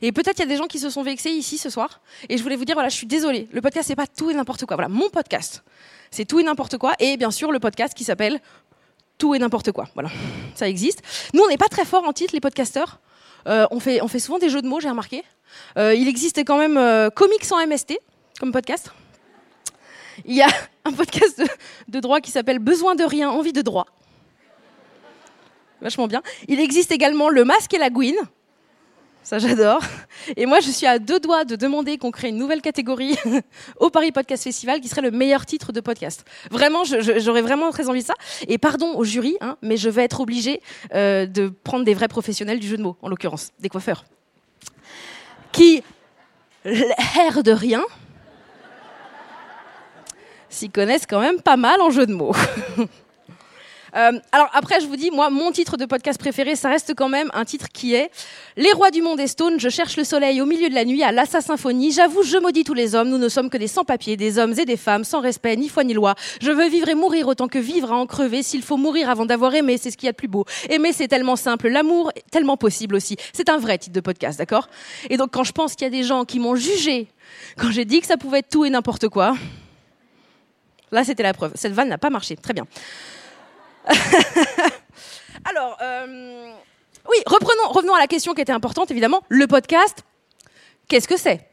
Et 0.02 0.10
peut-être 0.10 0.38
il 0.38 0.40
y 0.40 0.42
a 0.42 0.48
des 0.48 0.56
gens 0.56 0.66
qui 0.66 0.80
se 0.80 0.90
sont 0.90 1.04
vexés 1.04 1.30
ici 1.30 1.58
ce 1.58 1.70
soir. 1.70 2.00
Et 2.28 2.36
je 2.36 2.42
voulais 2.42 2.56
vous 2.56 2.64
dire 2.64 2.74
voilà, 2.74 2.88
je 2.88 2.96
suis 2.96 3.06
désolée, 3.06 3.46
le 3.52 3.60
podcast 3.60 3.86
c'est 3.86 3.94
pas 3.94 4.08
tout 4.08 4.32
et 4.32 4.34
n'importe 4.34 4.66
quoi. 4.66 4.74
Voilà, 4.76 4.88
mon 4.88 5.08
podcast, 5.10 5.62
c'est 6.10 6.24
tout 6.24 6.40
et 6.40 6.42
n'importe 6.42 6.76
quoi. 6.76 6.94
Et 6.98 7.16
bien 7.16 7.30
sûr, 7.30 7.52
le 7.52 7.60
podcast 7.60 7.94
qui 7.94 8.02
s'appelle 8.02 8.40
tout 9.16 9.36
et 9.36 9.38
n'importe 9.38 9.70
quoi. 9.70 9.86
Voilà, 9.94 10.10
ça 10.56 10.68
existe. 10.68 11.02
Nous, 11.34 11.42
on 11.42 11.48
n'est 11.48 11.58
pas 11.58 11.68
très 11.68 11.84
fort 11.84 12.02
en 12.02 12.12
titre, 12.12 12.34
les 12.34 12.40
podcasteurs. 12.40 12.98
Euh, 13.46 13.68
on, 13.70 13.78
fait, 13.78 14.02
on 14.02 14.08
fait 14.08 14.18
souvent 14.18 14.40
des 14.40 14.48
jeux 14.48 14.60
de 14.60 14.66
mots, 14.66 14.80
j'ai 14.80 14.90
remarqué. 14.90 15.22
Il 15.76 16.08
existe 16.08 16.38
quand 16.38 16.58
même 16.58 17.10
Comics 17.12 17.44
sans 17.44 17.64
MST 17.64 17.96
comme 18.40 18.50
podcast. 18.50 18.90
Il 20.24 20.34
y 20.34 20.42
a 20.42 20.48
un 20.84 20.92
podcast 20.92 21.42
de, 21.88 22.00
droit 22.00 22.20
qui 22.20 22.30
s'appelle 22.30 22.58
Besoin 22.58 22.94
de 22.94 23.04
rien, 23.04 23.30
envie 23.30 23.52
de 23.52 23.62
droit. 23.62 23.86
Vachement 25.80 26.06
bien. 26.06 26.22
Il 26.48 26.58
existe 26.60 26.90
également 26.90 27.28
Le 27.28 27.44
Masque 27.44 27.74
et 27.74 27.78
la 27.78 27.90
Gouine. 27.90 28.16
Ça, 29.22 29.38
j'adore. 29.38 29.80
Et 30.36 30.46
moi, 30.46 30.60
je 30.60 30.70
suis 30.70 30.86
à 30.86 31.00
deux 31.00 31.18
doigts 31.18 31.44
de 31.44 31.56
demander 31.56 31.98
qu'on 31.98 32.12
crée 32.12 32.28
une 32.28 32.36
nouvelle 32.36 32.62
catégorie 32.62 33.16
au 33.80 33.90
Paris 33.90 34.12
Podcast 34.12 34.44
Festival 34.44 34.80
qui 34.80 34.86
serait 34.86 35.02
le 35.02 35.10
meilleur 35.10 35.44
titre 35.44 35.72
de 35.72 35.80
podcast. 35.80 36.24
Vraiment, 36.52 36.84
j'aurais 36.84 37.42
vraiment 37.42 37.72
très 37.72 37.88
envie 37.88 38.02
de 38.02 38.06
ça. 38.06 38.14
Et 38.46 38.56
pardon 38.56 38.94
au 38.94 39.02
jury, 39.02 39.36
hein, 39.40 39.56
mais 39.62 39.76
je 39.76 39.90
vais 39.90 40.04
être 40.04 40.20
obligée 40.20 40.62
euh, 40.94 41.26
de 41.26 41.48
prendre 41.48 41.84
des 41.84 41.92
vrais 41.92 42.06
professionnels 42.06 42.60
du 42.60 42.68
jeu 42.68 42.76
de 42.76 42.82
mots, 42.84 42.96
en 43.02 43.08
l'occurrence, 43.08 43.50
des 43.58 43.68
coiffeurs, 43.68 44.04
qui, 45.50 45.82
l'air 46.64 47.42
de 47.42 47.50
rien, 47.50 47.82
s'y 50.56 50.70
connaissent 50.70 51.06
quand 51.06 51.20
même 51.20 51.40
pas 51.40 51.56
mal 51.56 51.80
en 51.80 51.90
jeu 51.90 52.06
de 52.06 52.12
mots. 52.12 52.34
Euh, 53.96 54.12
alors 54.30 54.50
après, 54.52 54.80
je 54.80 54.86
vous 54.86 54.96
dis, 54.96 55.10
moi, 55.10 55.30
mon 55.30 55.52
titre 55.52 55.78
de 55.78 55.86
podcast 55.86 56.18
préféré, 56.18 56.54
ça 56.54 56.68
reste 56.68 56.92
quand 56.94 57.08
même 57.08 57.30
un 57.32 57.46
titre 57.46 57.68
qui 57.72 57.94
est 57.94 58.10
Les 58.58 58.72
rois 58.72 58.90
du 58.90 59.00
monde 59.00 59.18
est 59.20 59.26
stone, 59.26 59.58
je 59.58 59.70
cherche 59.70 59.96
le 59.96 60.04
soleil 60.04 60.42
au 60.42 60.44
milieu 60.44 60.68
de 60.68 60.74
la 60.74 60.84
nuit 60.84 61.02
à 61.02 61.12
l'Assa 61.12 61.40
Symphonie. 61.40 61.92
J'avoue, 61.92 62.22
je 62.22 62.36
maudis 62.36 62.62
tous 62.62 62.74
les 62.74 62.94
hommes, 62.94 63.08
nous 63.08 63.16
ne 63.16 63.30
sommes 63.30 63.48
que 63.48 63.56
des 63.56 63.68
sans-papiers, 63.68 64.18
des 64.18 64.38
hommes 64.38 64.52
et 64.58 64.66
des 64.66 64.76
femmes, 64.76 65.02
sans 65.02 65.20
respect, 65.20 65.56
ni 65.56 65.70
foi 65.70 65.82
ni 65.82 65.94
loi. 65.94 66.14
Je 66.42 66.50
veux 66.50 66.68
vivre 66.68 66.90
et 66.90 66.94
mourir 66.94 67.26
autant 67.26 67.48
que 67.48 67.58
vivre 67.58 67.90
à 67.90 67.96
en 67.96 68.04
crever. 68.04 68.42
S'il 68.42 68.62
faut 68.62 68.76
mourir 68.76 69.08
avant 69.08 69.24
d'avoir 69.24 69.54
aimé, 69.54 69.78
c'est 69.78 69.90
ce 69.90 69.96
qu'il 69.96 70.08
y 70.08 70.10
a 70.10 70.12
de 70.12 70.16
plus 70.16 70.28
beau. 70.28 70.44
Aimer, 70.68 70.92
c'est 70.92 71.08
tellement 71.08 71.36
simple, 71.36 71.68
l'amour 71.68 72.12
tellement 72.30 72.58
possible 72.58 72.96
aussi. 72.96 73.16
C'est 73.32 73.48
un 73.48 73.56
vrai 73.56 73.78
titre 73.78 73.94
de 73.94 74.00
podcast, 74.00 74.38
d'accord? 74.38 74.68
Et 75.08 75.16
donc, 75.16 75.30
quand 75.30 75.44
je 75.44 75.52
pense 75.52 75.74
qu'il 75.74 75.86
y 75.86 75.88
a 75.88 75.90
des 75.90 76.02
gens 76.02 76.26
qui 76.26 76.38
m'ont 76.38 76.56
jugé 76.56 77.08
quand 77.56 77.70
j'ai 77.70 77.84
dit 77.84 78.00
que 78.00 78.06
ça 78.06 78.16
pouvait 78.16 78.40
être 78.40 78.50
tout 78.50 78.64
et 78.64 78.70
n'importe 78.70 79.08
quoi, 79.08 79.34
Là, 80.92 81.04
c'était 81.04 81.22
la 81.22 81.34
preuve. 81.34 81.52
Cette 81.54 81.72
vanne 81.72 81.88
n'a 81.88 81.98
pas 81.98 82.10
marché. 82.10 82.36
Très 82.36 82.52
bien. 82.52 82.66
Alors, 85.44 85.76
euh, 85.80 86.52
oui, 87.08 87.16
revenons 87.26 87.94
à 87.94 88.00
la 88.00 88.06
question 88.06 88.34
qui 88.34 88.40
était 88.40 88.52
importante, 88.52 88.90
évidemment. 88.90 89.22
Le 89.28 89.46
podcast, 89.46 90.02
qu'est-ce 90.88 91.08
que 91.08 91.16
c'est? 91.16 91.48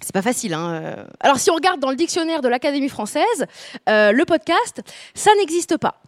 C'est 0.00 0.12
pas 0.12 0.22
facile. 0.22 0.54
Hein. 0.54 1.06
Alors, 1.20 1.38
si 1.38 1.50
on 1.50 1.54
regarde 1.54 1.80
dans 1.80 1.90
le 1.90 1.96
dictionnaire 1.96 2.42
de 2.42 2.48
l'Académie 2.48 2.88
française, 2.88 3.46
euh, 3.88 4.12
le 4.12 4.24
podcast, 4.24 4.82
ça 5.14 5.30
n'existe 5.36 5.76
pas. 5.78 6.00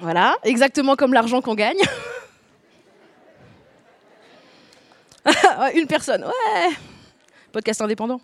Voilà, 0.00 0.36
exactement 0.44 0.96
comme 0.96 1.12
l'argent 1.12 1.40
qu'on 1.42 1.54
gagne. 1.54 1.80
Une 5.74 5.86
personne, 5.86 6.24
ouais. 6.24 6.70
Podcast 7.52 7.82
indépendant. 7.82 8.20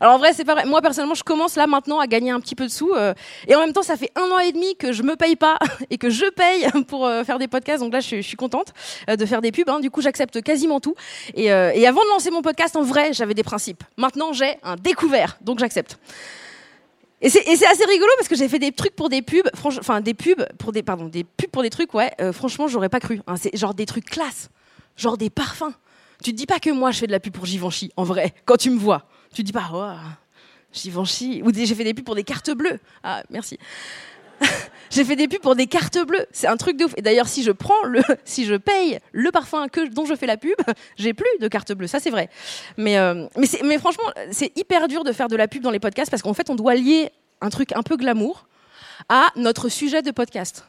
Alors 0.00 0.14
en 0.14 0.18
vrai, 0.18 0.32
c'est 0.32 0.44
pas 0.44 0.54
vrai. 0.54 0.64
Moi 0.66 0.82
personnellement, 0.82 1.14
je 1.14 1.22
commence 1.24 1.56
là 1.56 1.66
maintenant 1.66 1.98
à 2.00 2.06
gagner 2.06 2.30
un 2.30 2.40
petit 2.40 2.54
peu 2.54 2.66
de 2.66 2.70
sous, 2.70 2.92
euh, 2.92 3.14
et 3.48 3.54
en 3.54 3.60
même 3.60 3.72
temps, 3.72 3.82
ça 3.82 3.96
fait 3.96 4.10
un 4.16 4.30
an 4.30 4.38
et 4.38 4.52
demi 4.52 4.76
que 4.76 4.92
je 4.92 5.02
me 5.02 5.16
paye 5.16 5.36
pas 5.36 5.58
et 5.90 5.98
que 5.98 6.10
je 6.10 6.26
paye 6.30 6.66
pour 6.88 7.06
euh, 7.06 7.24
faire 7.24 7.38
des 7.38 7.48
podcasts. 7.48 7.82
Donc 7.82 7.92
là, 7.92 8.00
je, 8.00 8.20
suis- 8.20 8.36
contente 8.36 8.72
euh, 9.08 9.16
de 9.16 9.26
faire 9.26 9.40
des 9.40 9.52
pubs. 9.52 9.68
hein. 9.68 9.80
Du 9.80 9.90
coup, 9.90 10.02
j'accepte 10.02 10.42
quasiment 10.42 10.80
tout. 10.80 10.94
Et, 11.34 11.50
avant 11.50 12.02
de 12.02 12.08
lancer 12.10 12.30
mon 12.30 12.42
podcast, 12.42 12.76
en 12.76 12.82
vrai, 12.82 13.12
j'avais 13.12 13.34
des 13.34 13.42
principes. 13.42 13.82
Maintenant, 13.96 14.32
j'ai 14.32 14.56
un 14.62 14.76
découvert, 14.76 15.38
donc 15.40 15.58
j'accepte. 15.58 15.98
Et 17.22 17.28
c'est 17.28 17.46
assez 17.66 17.84
rigolo 17.84 18.10
parce 18.16 18.28
que 18.28 18.34
j'ai 18.34 18.48
fait 18.48 18.58
des 18.58 18.72
trucs 18.72 18.96
pour 18.96 19.10
des 19.10 19.20
pubs, 19.20 19.48
enfin 19.62 20.00
des 20.00 20.14
pubs 20.14 20.46
pour 20.58 20.72
des, 20.72 20.82
pardon, 20.82 21.04
des 21.06 21.24
pubs 21.24 21.50
pour 21.50 21.62
des 21.62 21.68
trucs, 21.68 21.92
ouais. 21.92 22.10
euh, 22.20 22.32
franchement, 22.32 22.66
j'aurais 22.66 22.88
pas 22.88 23.00
cru. 23.00 23.20
hein. 23.26 23.34
c'est 23.36 23.54
genre 23.56 23.74
des 23.74 23.84
trucs 23.84 24.06
classe, 24.06 24.48
genre 24.96 25.18
des 25.18 25.28
parfums. 25.28 25.74
Tu 26.24 26.30
te 26.32 26.36
dis 26.36 26.46
pas 26.46 26.58
que 26.58 26.70
moi 26.70 26.90
je 26.92 26.98
fais 26.98 27.06
de 27.06 27.12
la 27.12 27.20
pub 27.20 27.34
pour 27.34 27.44
Givenchy, 27.44 27.90
en 27.96 28.04
vrai, 28.04 28.32
quand 28.46 28.56
tu 28.56 28.70
me 28.70 28.78
vois. 28.78 29.04
Tu 29.34 29.42
dis 29.42 29.52
pas, 29.52 29.70
oh, 29.72 29.92
Givenchy. 30.72 31.42
Ou 31.42 31.52
j'ai 31.52 31.74
fait 31.74 31.84
des 31.84 31.94
pubs 31.94 32.04
pour 32.04 32.14
des 32.14 32.24
cartes 32.24 32.50
bleues. 32.50 32.78
Ah, 33.02 33.22
merci. 33.30 33.58
j'ai 34.90 35.04
fait 35.04 35.16
des 35.16 35.28
pubs 35.28 35.40
pour 35.40 35.54
des 35.54 35.66
cartes 35.66 35.98
bleues. 36.06 36.26
C'est 36.32 36.46
un 36.46 36.56
truc 36.56 36.76
de 36.76 36.84
ouf. 36.84 36.94
Et 36.96 37.02
d'ailleurs, 37.02 37.28
si 37.28 37.42
je 37.42 37.50
prends 37.50 37.82
le, 37.84 38.02
si 38.24 38.44
je 38.44 38.54
paye 38.54 38.98
le 39.12 39.30
parfum 39.30 39.68
que, 39.68 39.88
dont 39.88 40.04
je 40.04 40.14
fais 40.14 40.26
la 40.26 40.36
pub, 40.36 40.56
j'ai 40.96 41.14
plus 41.14 41.30
de 41.40 41.48
cartes 41.48 41.72
bleues. 41.72 41.86
Ça, 41.86 42.00
c'est 42.00 42.10
vrai. 42.10 42.28
Euh, 42.78 43.28
mais 43.64 43.78
franchement, 43.78 44.04
c'est 44.30 44.56
hyper 44.56 44.88
dur 44.88 45.04
de 45.04 45.12
faire 45.12 45.28
de 45.28 45.36
la 45.36 45.48
pub 45.48 45.62
dans 45.62 45.70
les 45.70 45.80
podcasts 45.80 46.10
parce 46.10 46.22
qu'en 46.22 46.34
fait, 46.34 46.50
on 46.50 46.54
doit 46.54 46.74
lier 46.74 47.10
un 47.40 47.50
truc 47.50 47.72
un 47.72 47.82
peu 47.82 47.96
glamour 47.96 48.46
à 49.08 49.28
notre 49.36 49.68
sujet 49.68 50.02
de 50.02 50.10
podcast. 50.10 50.64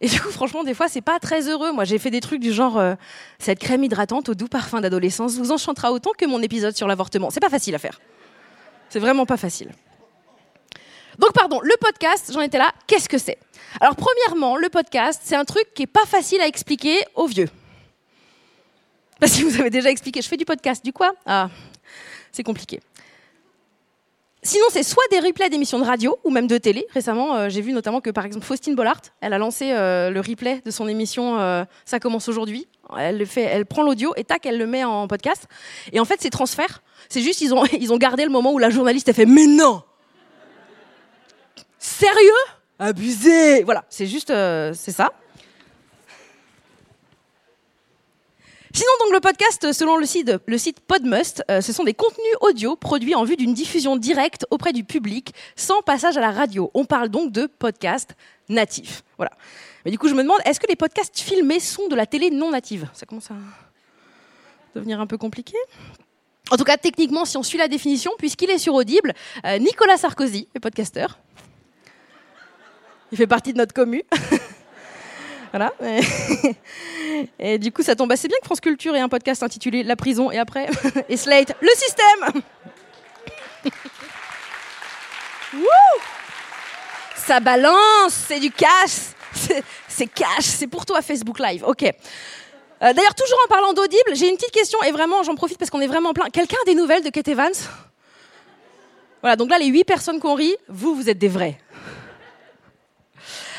Et 0.00 0.08
du 0.08 0.20
coup, 0.20 0.30
franchement, 0.30 0.64
des 0.64 0.74
fois, 0.74 0.88
c'est 0.88 1.00
pas 1.00 1.18
très 1.18 1.48
heureux. 1.48 1.72
Moi, 1.72 1.84
j'ai 1.84 1.98
fait 1.98 2.10
des 2.10 2.20
trucs 2.20 2.40
du 2.40 2.52
genre 2.52 2.78
euh, 2.78 2.94
cette 3.38 3.58
crème 3.58 3.84
hydratante 3.84 4.28
au 4.28 4.34
doux 4.34 4.48
parfum 4.48 4.80
d'adolescence 4.80 5.36
vous 5.36 5.52
enchantera 5.52 5.92
autant 5.92 6.10
que 6.16 6.26
mon 6.26 6.42
épisode 6.42 6.76
sur 6.76 6.88
l'avortement. 6.88 7.30
C'est 7.30 7.40
pas 7.40 7.50
facile 7.50 7.74
à 7.74 7.78
faire. 7.78 8.00
C'est 8.90 8.98
vraiment 8.98 9.26
pas 9.26 9.36
facile. 9.36 9.70
Donc, 11.18 11.32
pardon, 11.32 11.60
le 11.62 11.74
podcast, 11.80 12.30
j'en 12.32 12.40
étais 12.40 12.58
là. 12.58 12.72
Qu'est-ce 12.86 13.08
que 13.08 13.18
c'est? 13.18 13.38
Alors, 13.80 13.94
premièrement, 13.96 14.56
le 14.56 14.68
podcast, 14.68 15.20
c'est 15.24 15.36
un 15.36 15.44
truc 15.44 15.72
qui 15.74 15.82
est 15.82 15.86
pas 15.86 16.04
facile 16.06 16.40
à 16.40 16.46
expliquer 16.46 16.98
aux 17.14 17.26
vieux. 17.26 17.48
Parce 19.20 19.36
que 19.36 19.44
vous 19.44 19.60
avez 19.60 19.70
déjà 19.70 19.90
expliqué, 19.90 20.20
je 20.22 20.28
fais 20.28 20.36
du 20.36 20.44
podcast. 20.44 20.84
Du 20.84 20.92
quoi? 20.92 21.14
Ah, 21.24 21.48
c'est 22.32 22.42
compliqué. 22.42 22.80
Sinon, 24.46 24.66
c'est 24.68 24.82
soit 24.82 25.02
des 25.10 25.20
replays 25.20 25.48
d'émissions 25.48 25.78
de 25.78 25.84
radio 25.84 26.18
ou 26.22 26.30
même 26.30 26.46
de 26.46 26.58
télé. 26.58 26.86
Récemment, 26.92 27.34
euh, 27.34 27.48
j'ai 27.48 27.62
vu 27.62 27.72
notamment 27.72 28.02
que, 28.02 28.10
par 28.10 28.26
exemple, 28.26 28.44
Faustine 28.44 28.74
Bollard, 28.74 29.00
elle 29.22 29.32
a 29.32 29.38
lancé 29.38 29.72
euh, 29.72 30.10
le 30.10 30.20
replay 30.20 30.60
de 30.66 30.70
son 30.70 30.86
émission 30.86 31.40
euh, 31.40 31.64
Ça 31.86 31.98
commence 31.98 32.28
aujourd'hui. 32.28 32.68
Elle, 32.98 33.16
le 33.16 33.24
fait, 33.24 33.40
elle 33.40 33.64
prend 33.64 33.82
l'audio 33.82 34.12
et 34.16 34.24
tac, 34.24 34.44
elle 34.44 34.58
le 34.58 34.66
met 34.66 34.84
en 34.84 35.08
podcast. 35.08 35.48
Et 35.92 35.98
en 35.98 36.04
fait, 36.04 36.16
c'est 36.20 36.28
transfert. 36.28 36.82
C'est 37.08 37.22
juste, 37.22 37.40
ils 37.40 37.54
ont, 37.54 37.64
ils 37.72 37.90
ont 37.94 37.96
gardé 37.96 38.24
le 38.24 38.30
moment 38.30 38.52
où 38.52 38.58
la 38.58 38.68
journaliste 38.68 39.08
a 39.08 39.14
fait 39.14 39.24
Mais 39.24 39.46
non 39.46 39.82
Sérieux? 41.78 42.30
Abusé 42.78 43.62
Voilà, 43.62 43.86
c'est 43.88 44.06
juste, 44.06 44.28
c'est 44.28 44.92
ça. 44.92 45.12
Sinon, 48.76 48.90
donc, 49.04 49.12
le 49.12 49.20
podcast, 49.20 49.72
selon 49.72 49.96
le 49.98 50.04
site, 50.04 50.80
Podmust, 50.80 51.44
euh, 51.48 51.60
ce 51.60 51.72
sont 51.72 51.84
des 51.84 51.94
contenus 51.94 52.34
audio 52.40 52.74
produits 52.74 53.14
en 53.14 53.22
vue 53.22 53.36
d'une 53.36 53.54
diffusion 53.54 53.94
directe 53.94 54.46
auprès 54.50 54.72
du 54.72 54.82
public, 54.82 55.32
sans 55.54 55.80
passage 55.82 56.16
à 56.16 56.20
la 56.20 56.32
radio. 56.32 56.72
On 56.74 56.84
parle 56.84 57.08
donc 57.08 57.30
de 57.30 57.46
podcast 57.46 58.16
natif. 58.48 59.04
Voilà. 59.16 59.30
Mais 59.84 59.92
du 59.92 59.98
coup, 59.98 60.08
je 60.08 60.14
me 60.14 60.24
demande, 60.24 60.40
est-ce 60.44 60.58
que 60.58 60.66
les 60.66 60.74
podcasts 60.74 61.20
filmés 61.20 61.60
sont 61.60 61.86
de 61.86 61.94
la 61.94 62.04
télé 62.04 62.30
non 62.30 62.50
native? 62.50 62.88
Ça 62.94 63.06
commence 63.06 63.30
à 63.30 63.36
devenir 64.74 65.00
un 65.00 65.06
peu 65.06 65.18
compliqué. 65.18 65.56
En 66.50 66.56
tout 66.56 66.64
cas, 66.64 66.76
techniquement, 66.76 67.24
si 67.24 67.36
on 67.36 67.44
suit 67.44 67.58
la 67.58 67.68
définition, 67.68 68.10
puisqu'il 68.18 68.50
est 68.50 68.58
sur 68.58 68.74
Audible, 68.74 69.14
euh, 69.46 69.58
Nicolas 69.58 69.98
Sarkozy, 69.98 70.48
le 70.52 70.58
podcasteur, 70.58 71.20
il 73.12 73.18
fait 73.18 73.28
partie 73.28 73.52
de 73.52 73.58
notre 73.58 73.72
commu. 73.72 74.02
voilà. 75.54 75.72
Et 77.38 77.58
du 77.58 77.70
coup, 77.70 77.84
ça 77.84 77.94
tombe 77.94 78.10
assez 78.10 78.26
bien 78.26 78.36
que 78.40 78.44
France 78.44 78.60
Culture 78.60 78.96
ait 78.96 79.00
un 79.00 79.08
podcast 79.08 79.44
intitulé 79.44 79.84
La 79.84 79.94
prison 79.94 80.32
et 80.32 80.38
après, 80.38 80.66
et 81.08 81.16
Slate, 81.16 81.54
le 81.60 81.68
système 81.76 82.42
Ça 87.14 87.38
balance, 87.38 88.12
c'est 88.26 88.40
du 88.40 88.50
cash, 88.50 89.14
c'est 89.86 90.08
cash, 90.08 90.42
c'est 90.42 90.66
pour 90.66 90.84
toi 90.84 91.00
Facebook 91.02 91.38
Live, 91.38 91.62
ok. 91.64 91.84
Euh, 91.84 91.92
d'ailleurs, 92.80 93.14
toujours 93.14 93.38
en 93.46 93.48
parlant 93.48 93.72
d'Audible, 93.72 94.14
j'ai 94.14 94.28
une 94.28 94.34
petite 94.36 94.50
question 94.50 94.82
et 94.82 94.90
vraiment, 94.90 95.22
j'en 95.22 95.36
profite 95.36 95.56
parce 95.58 95.70
qu'on 95.70 95.80
est 95.80 95.86
vraiment 95.86 96.12
plein. 96.12 96.28
Quelqu'un 96.30 96.56
a 96.62 96.64
des 96.66 96.74
nouvelles 96.74 97.04
de 97.04 97.10
Kate 97.10 97.28
Evans? 97.28 97.54
Voilà, 99.22 99.36
donc 99.36 99.48
là, 99.50 99.58
les 99.58 99.66
huit 99.66 99.84
personnes 99.84 100.18
qu'on 100.18 100.34
rit, 100.34 100.56
vous, 100.68 100.96
vous 100.96 101.08
êtes 101.08 101.18
des 101.18 101.28
vrais. 101.28 101.56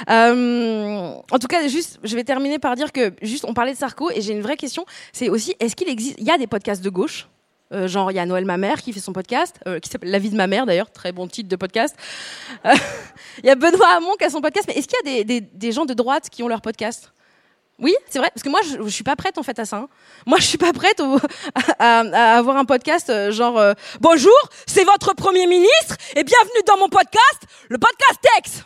Euh, 0.09 1.13
en 1.31 1.39
tout 1.39 1.47
cas, 1.47 1.67
juste, 1.67 1.99
je 2.03 2.15
vais 2.15 2.23
terminer 2.23 2.59
par 2.59 2.75
dire 2.75 2.91
que 2.91 3.13
juste, 3.21 3.45
on 3.45 3.53
parlait 3.53 3.73
de 3.73 3.77
Sarko 3.77 4.11
et 4.11 4.21
j'ai 4.21 4.33
une 4.33 4.41
vraie 4.41 4.57
question. 4.57 4.85
C'est 5.13 5.29
aussi, 5.29 5.55
est-ce 5.59 5.75
qu'il 5.75 5.89
existe, 5.89 6.15
il 6.19 6.25
y 6.25 6.31
a 6.31 6.37
des 6.37 6.47
podcasts 6.47 6.83
de 6.83 6.89
gauche? 6.89 7.27
Euh, 7.73 7.87
genre, 7.87 8.11
il 8.11 8.15
y 8.15 8.19
a 8.19 8.25
Noël 8.25 8.45
ma 8.45 8.57
mère 8.57 8.81
qui 8.81 8.93
fait 8.93 8.99
son 8.99 9.13
podcast, 9.13 9.59
euh, 9.67 9.79
qui 9.79 9.89
s'appelle 9.89 10.11
La 10.11 10.19
vie 10.19 10.29
de 10.29 10.35
ma 10.35 10.47
mère 10.47 10.65
d'ailleurs, 10.65 10.91
très 10.91 11.11
bon 11.11 11.27
titre 11.27 11.49
de 11.49 11.55
podcast. 11.55 11.95
Il 12.63 13.45
y 13.45 13.49
a 13.49 13.55
Benoît 13.55 13.87
Hamon 13.97 14.15
qui 14.17 14.25
a 14.25 14.29
son 14.29 14.39
podcast, 14.39 14.67
mais 14.67 14.75
est-ce 14.75 14.87
qu'il 14.87 15.19
y 15.19 15.37
a 15.37 15.41
des, 15.51 15.71
gens 15.71 15.85
de 15.85 15.93
droite 15.93 16.29
qui 16.29 16.43
ont 16.43 16.47
leur 16.47 16.61
podcast? 16.61 17.11
Oui, 17.79 17.93
c'est 18.09 18.19
vrai, 18.19 18.29
parce 18.33 18.43
que 18.43 18.49
moi, 18.49 18.61
je, 18.63 18.77
ne 18.77 18.89
suis 18.89 19.03
pas 19.03 19.17
prête 19.17 19.37
en 19.37 19.43
fait 19.43 19.59
à 19.59 19.65
ça. 19.65 19.77
Hein. 19.77 19.89
Moi, 20.25 20.37
je 20.37 20.45
suis 20.45 20.57
pas 20.57 20.71
prête 20.71 21.01
à, 21.79 21.99
à, 21.99 22.37
avoir 22.37 22.55
un 22.55 22.65
podcast 22.65 23.11
genre 23.31 23.61
Bonjour, 23.99 24.31
c'est 24.65 24.85
votre 24.85 25.13
premier 25.13 25.47
ministre 25.47 25.97
et 26.15 26.23
bienvenue 26.23 26.61
dans 26.67 26.77
mon 26.77 26.87
podcast, 26.87 27.41
le 27.67 27.77
podcast 27.77 28.19
Tex. 28.35 28.65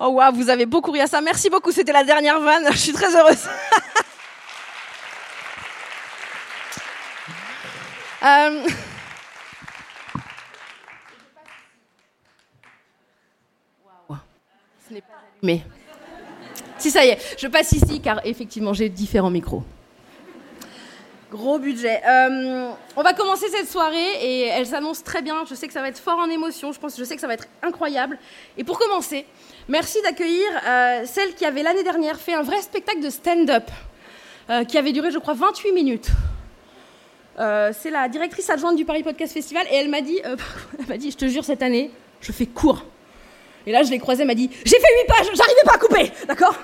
Oh 0.00 0.08
waouh, 0.08 0.34
vous 0.34 0.50
avez 0.50 0.66
beaucoup 0.66 0.90
ri 0.90 1.00
à 1.00 1.06
ça. 1.06 1.20
Merci 1.20 1.48
beaucoup, 1.50 1.72
c'était 1.72 1.92
la 1.92 2.04
dernière 2.04 2.40
vanne. 2.40 2.66
Je 2.72 2.78
suis 2.78 2.92
très 2.92 3.14
heureuse. 3.16 3.48
euh... 8.24 8.66
Si 16.78 16.90
ça 16.90 17.04
y 17.04 17.08
est, 17.08 17.36
je 17.38 17.46
passe 17.46 17.72
ici 17.72 18.00
car 18.00 18.20
effectivement 18.24 18.72
j'ai 18.72 18.88
différents 18.88 19.30
micros. 19.30 19.62
Gros 21.34 21.58
budget. 21.58 22.00
Euh, 22.06 22.70
on 22.96 23.02
va 23.02 23.12
commencer 23.12 23.46
cette 23.48 23.68
soirée 23.68 24.22
et 24.22 24.42
elle 24.42 24.66
s'annonce 24.66 25.02
très 25.02 25.20
bien. 25.20 25.44
Je 25.50 25.56
sais 25.56 25.66
que 25.66 25.72
ça 25.72 25.80
va 25.80 25.88
être 25.88 25.98
fort 25.98 26.20
en 26.20 26.30
émotion. 26.30 26.70
Je 26.70 26.78
pense, 26.78 26.96
je 26.96 27.02
sais 27.02 27.16
que 27.16 27.20
ça 27.20 27.26
va 27.26 27.34
être 27.34 27.48
incroyable. 27.60 28.20
Et 28.56 28.62
pour 28.62 28.78
commencer, 28.78 29.26
merci 29.66 30.00
d'accueillir 30.02 30.46
euh, 30.64 31.02
celle 31.06 31.34
qui 31.34 31.44
avait 31.44 31.64
l'année 31.64 31.82
dernière 31.82 32.20
fait 32.20 32.34
un 32.34 32.42
vrai 32.42 32.62
spectacle 32.62 33.00
de 33.00 33.10
stand-up 33.10 33.64
euh, 34.48 34.62
qui 34.62 34.78
avait 34.78 34.92
duré, 34.92 35.10
je 35.10 35.18
crois, 35.18 35.34
28 35.34 35.72
minutes. 35.72 36.06
c'est 37.36 37.90
la 37.90 38.08
directrice 38.08 38.48
adjointe 38.48 38.76
du 38.76 38.84
Paris 38.84 39.02
Podcast 39.02 39.32
Festival 39.32 39.66
et 39.72 39.74
elle 39.74 39.88
m'a 39.88 40.02
dit, 40.02 40.20
elle 40.78 40.86
m'a 40.86 40.98
dit, 40.98 41.10
je 41.10 41.16
te 41.16 41.26
jure 41.26 41.44
cette 41.44 41.62
année, 41.62 41.90
je 42.20 42.30
fais 42.30 42.46
court. 42.46 42.84
Et 43.66 43.72
là, 43.72 43.82
je 43.82 43.90
l'ai 43.90 43.98
croisée, 43.98 44.22
elle 44.22 44.28
m'a 44.28 44.36
dit, 44.36 44.50
j'ai 44.64 44.78
fait 44.78 45.02
8 45.02 45.06
pages, 45.08 45.26
j'arrivais 45.34 45.64
pas 45.64 45.74
à 45.74 45.78
couper, 45.78 46.12
d'accord? 46.28 46.54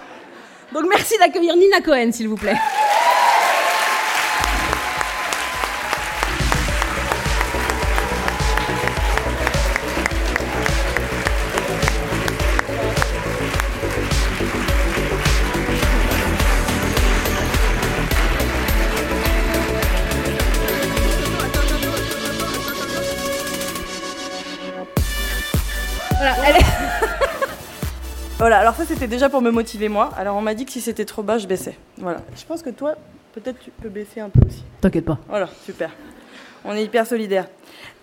Donc 0.72 0.84
merci 0.88 1.18
d'accueillir 1.18 1.56
Nina 1.56 1.80
Cohen, 1.80 2.12
s'il 2.12 2.28
vous 2.28 2.36
plaît. 2.36 2.56
Voilà, 28.40 28.58
alors 28.58 28.74
ça 28.74 28.86
c'était 28.86 29.06
déjà 29.06 29.28
pour 29.28 29.42
me 29.42 29.50
motiver 29.50 29.90
moi. 29.90 30.08
Alors 30.16 30.34
on 30.34 30.40
m'a 30.40 30.54
dit 30.54 30.64
que 30.64 30.72
si 30.72 30.80
c'était 30.80 31.04
trop 31.04 31.22
bas, 31.22 31.36
je 31.36 31.46
baissais. 31.46 31.76
Voilà. 31.98 32.22
Je 32.34 32.42
pense 32.46 32.62
que 32.62 32.70
toi, 32.70 32.94
peut-être 33.34 33.58
tu 33.58 33.70
peux 33.70 33.90
baisser 33.90 34.20
un 34.20 34.30
peu 34.30 34.40
aussi. 34.46 34.64
T'inquiète 34.80 35.04
pas. 35.04 35.18
Voilà, 35.28 35.50
super. 35.66 35.90
On 36.64 36.72
est 36.72 36.82
hyper 36.82 37.06
solidaires. 37.06 37.48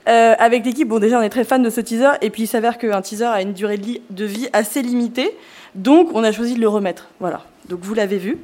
Euh, 0.08 0.36
avec 0.38 0.64
l'équipe, 0.64 0.88
bon 0.88 1.00
déjà 1.00 1.18
on 1.18 1.24
est 1.24 1.32
très 1.32 1.44
fan 1.44 1.64
de 1.64 1.72
ce 1.72 1.82
teaser, 1.82 2.12
et 2.22 2.30
puis 2.30 2.44
il 2.44 2.48
s'avère 2.48 2.78
qu'un 2.78 3.02
teaser 3.02 3.26
a 3.26 3.42
une 3.42 3.54
durée 3.54 3.80
de 3.80 4.26
vie 4.26 4.48
assez 4.54 4.84
limitée, 4.84 5.36
donc 5.74 6.12
on 6.14 6.24
a 6.24 6.32
choisi 6.32 6.54
de 6.54 6.62
le 6.62 6.70
remettre. 6.70 7.08
Voilà, 7.20 7.42
donc 7.68 7.80
vous 7.82 7.96
l'avez 7.96 8.20
vu. 8.20 8.38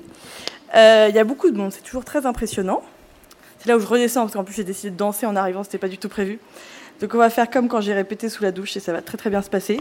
Euh, 0.73 1.05
il 1.09 1.15
y 1.15 1.19
a 1.19 1.23
beaucoup 1.23 1.51
de 1.51 1.57
monde, 1.57 1.71
c'est 1.71 1.83
toujours 1.83 2.05
très 2.05 2.25
impressionnant. 2.25 2.81
C'est 3.59 3.69
là 3.69 3.77
où 3.77 3.79
je 3.79 3.85
redescends, 3.85 4.21
parce 4.21 4.33
qu'en 4.33 4.43
plus 4.43 4.55
j'ai 4.55 4.63
décidé 4.63 4.89
de 4.89 4.97
danser 4.97 5.27
en 5.27 5.35
arrivant, 5.35 5.63
c'était 5.63 5.77
pas 5.77 5.89
du 5.89 6.00
tout 6.00 6.09
prévu. 6.09 6.39
Donc 7.01 7.13
on 7.13 7.19
va 7.19 7.29
faire 7.29 7.51
comme 7.51 7.67
quand 7.67 7.81
j'ai 7.81 7.93
répété 7.93 8.29
sous 8.29 8.41
la 8.41 8.51
douche, 8.51 8.75
et 8.77 8.79
ça 8.79 8.93
va 8.93 9.03
très 9.03 9.19
très 9.19 9.29
bien 9.29 9.43
se 9.43 9.51
passer. 9.51 9.79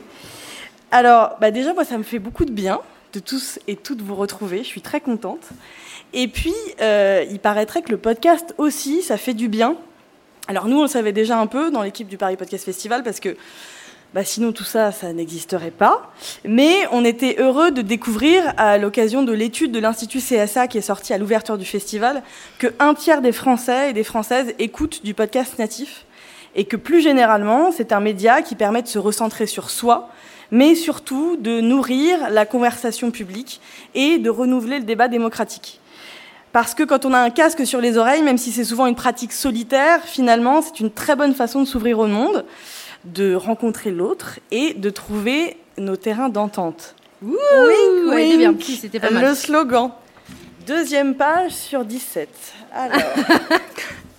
Alors, 0.92 1.36
bah 1.40 1.50
déjà, 1.50 1.72
moi, 1.72 1.86
ça 1.86 1.96
me 1.96 2.02
fait 2.02 2.18
beaucoup 2.18 2.44
de 2.44 2.52
bien 2.52 2.80
de 3.14 3.18
tous 3.18 3.58
et 3.66 3.76
toutes 3.76 4.02
vous 4.02 4.14
retrouver. 4.14 4.58
Je 4.58 4.68
suis 4.68 4.82
très 4.82 5.00
contente. 5.00 5.48
Et 6.12 6.28
puis, 6.28 6.54
euh, 6.82 7.24
il 7.30 7.40
paraîtrait 7.40 7.80
que 7.80 7.90
le 7.90 7.96
podcast 7.96 8.54
aussi, 8.58 9.02
ça 9.02 9.16
fait 9.16 9.32
du 9.32 9.48
bien. 9.48 9.76
Alors, 10.48 10.68
nous, 10.68 10.78
on 10.78 10.82
le 10.82 10.88
savait 10.88 11.12
déjà 11.12 11.38
un 11.38 11.46
peu 11.46 11.70
dans 11.70 11.82
l'équipe 11.82 12.08
du 12.08 12.18
Paris 12.18 12.36
Podcast 12.36 12.66
Festival 12.66 13.02
parce 13.02 13.20
que 13.20 13.36
bah, 14.12 14.22
sinon 14.22 14.52
tout 14.52 14.64
ça, 14.64 14.92
ça 14.92 15.10
n'existerait 15.14 15.70
pas. 15.70 16.12
Mais 16.44 16.74
on 16.90 17.06
était 17.06 17.36
heureux 17.38 17.70
de 17.70 17.80
découvrir, 17.80 18.52
à 18.58 18.76
l'occasion 18.76 19.22
de 19.22 19.32
l'étude 19.32 19.72
de 19.72 19.78
l'Institut 19.78 20.18
CSA 20.18 20.68
qui 20.68 20.76
est 20.76 20.82
sortie 20.82 21.14
à 21.14 21.18
l'ouverture 21.18 21.56
du 21.56 21.64
festival, 21.64 22.22
que 22.58 22.66
un 22.78 22.92
tiers 22.92 23.22
des 23.22 23.32
Français 23.32 23.90
et 23.90 23.92
des 23.94 24.04
Françaises 24.04 24.52
écoutent 24.58 25.02
du 25.04 25.14
podcast 25.14 25.58
natif 25.58 26.04
et 26.54 26.64
que 26.64 26.76
plus 26.76 27.00
généralement, 27.00 27.72
c'est 27.72 27.92
un 27.92 28.00
média 28.00 28.42
qui 28.42 28.56
permet 28.56 28.82
de 28.82 28.88
se 28.88 28.98
recentrer 28.98 29.46
sur 29.46 29.70
soi 29.70 30.10
mais 30.52 30.76
surtout 30.76 31.36
de 31.36 31.60
nourrir 31.60 32.30
la 32.30 32.46
conversation 32.46 33.10
publique 33.10 33.60
et 33.94 34.18
de 34.18 34.30
renouveler 34.30 34.78
le 34.78 34.84
débat 34.84 35.08
démocratique. 35.08 35.80
Parce 36.52 36.74
que 36.74 36.82
quand 36.82 37.06
on 37.06 37.14
a 37.14 37.18
un 37.18 37.30
casque 37.30 37.66
sur 37.66 37.80
les 37.80 37.96
oreilles, 37.96 38.22
même 38.22 38.36
si 38.36 38.52
c'est 38.52 38.64
souvent 38.64 38.86
une 38.86 38.94
pratique 38.94 39.32
solitaire, 39.32 40.04
finalement, 40.04 40.60
c'est 40.60 40.80
une 40.80 40.90
très 40.90 41.16
bonne 41.16 41.34
façon 41.34 41.62
de 41.62 41.66
s'ouvrir 41.66 41.98
au 41.98 42.06
monde, 42.06 42.44
de 43.04 43.34
rencontrer 43.34 43.90
l'autre 43.90 44.38
et 44.50 44.74
de 44.74 44.90
trouver 44.90 45.56
nos 45.78 45.96
terrains 45.96 46.28
d'entente. 46.28 46.94
oui, 47.22 47.34
oui, 48.08 48.36
bien. 48.36 48.54
C'était 48.60 49.00
pas 49.00 49.10
mal. 49.10 49.24
Le 49.24 49.34
slogan. 49.34 49.90
Deuxième 50.66 51.14
page 51.14 51.52
sur 51.52 51.84
17. 51.84 52.28
Alors. 52.74 52.98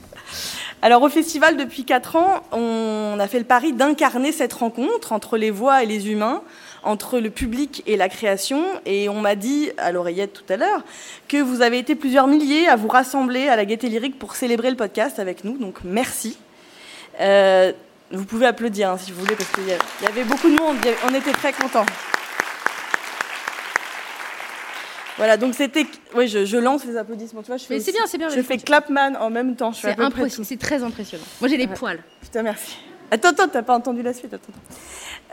Alors 0.84 1.02
au 1.02 1.08
festival, 1.08 1.56
depuis 1.56 1.86
4 1.86 2.18
ans, 2.18 2.44
on 2.52 3.16
a 3.18 3.26
fait 3.30 3.40
le 3.40 3.46
pari 3.46 3.72
d'incarner 3.72 4.34
cette 4.34 4.52
rencontre 4.52 5.14
entre 5.14 5.38
les 5.38 5.50
voix 5.50 5.82
et 5.82 5.86
les 5.86 6.12
humains, 6.12 6.42
entre 6.84 7.20
le 7.20 7.30
public 7.30 7.84
et 7.88 7.96
la 7.96 8.10
création. 8.10 8.66
Et 8.86 9.08
on 9.08 9.22
m'a 9.22 9.36
dit 9.36 9.72
à 9.78 9.94
l'oreillette 9.94 10.34
tout 10.34 10.54
à 10.54 10.58
l'heure 10.58 10.84
que 11.30 11.38
vous 11.38 11.62
avez 11.62 11.80
été 11.80 11.96
plusieurs 11.96 12.28
milliers 12.28 12.68
à 12.68 12.76
vous 12.76 12.90
rassembler 12.90 13.48
à 13.48 13.56
la 13.56 13.64
Gaieté 13.64 13.88
Lyrique 13.88 14.20
pour 14.20 14.36
célébrer 14.36 14.72
le 14.72 14.76
podcast 14.76 15.20
avec 15.20 15.46
nous. 15.46 15.58
Donc 15.58 15.78
merci. 15.86 16.38
Euh, 17.22 17.72
vous 18.12 18.26
pouvez 18.26 18.46
applaudir 18.46 18.90
hein, 18.90 18.98
si 18.98 19.14
vous 19.14 19.22
voulez, 19.22 19.38
parce 19.38 19.52
qu'il 19.52 19.64
y 19.68 20.06
avait 20.06 20.26
beaucoup 20.26 20.50
de 20.50 20.62
monde. 20.62 20.76
On 21.10 21.14
était 21.16 21.32
très 21.32 21.54
contents. 21.54 21.86
Voilà, 25.18 25.38
donc 25.38 25.54
c'était. 25.54 25.86
Oui, 26.16 26.28
je, 26.28 26.58
lance 26.58 26.86
les 26.86 26.98
applaudissements. 26.98 27.42
Tu 27.42 27.48
vois, 27.48 27.58
je 27.58 27.66
fais. 27.66 27.80
c'est 27.80 27.92
bien, 27.92 28.06
c'est 28.08 28.18
bien. 28.18 28.30
Je 28.30 28.42
fais 28.42 28.58
clapman 28.58 29.16
en 29.20 29.30
même 29.30 29.56
temps. 29.56 29.74
C'est 29.74 30.00
impressionnant. 30.00 30.48
C'est 30.48 30.60
très 30.60 30.84
impressionnant. 30.84 31.24
Moi, 31.40 31.50
j'ai 31.50 31.58
les 31.58 31.68
poils. 31.68 32.04
Putain, 32.22 32.44
merci. 32.44 32.78
Attends, 33.12 33.30
attends, 33.30 33.48
t'as 33.48 33.62
pas 33.62 33.76
entendu 33.76 34.02
la 34.02 34.14
suite. 34.14 34.34
Attends. 34.34 34.54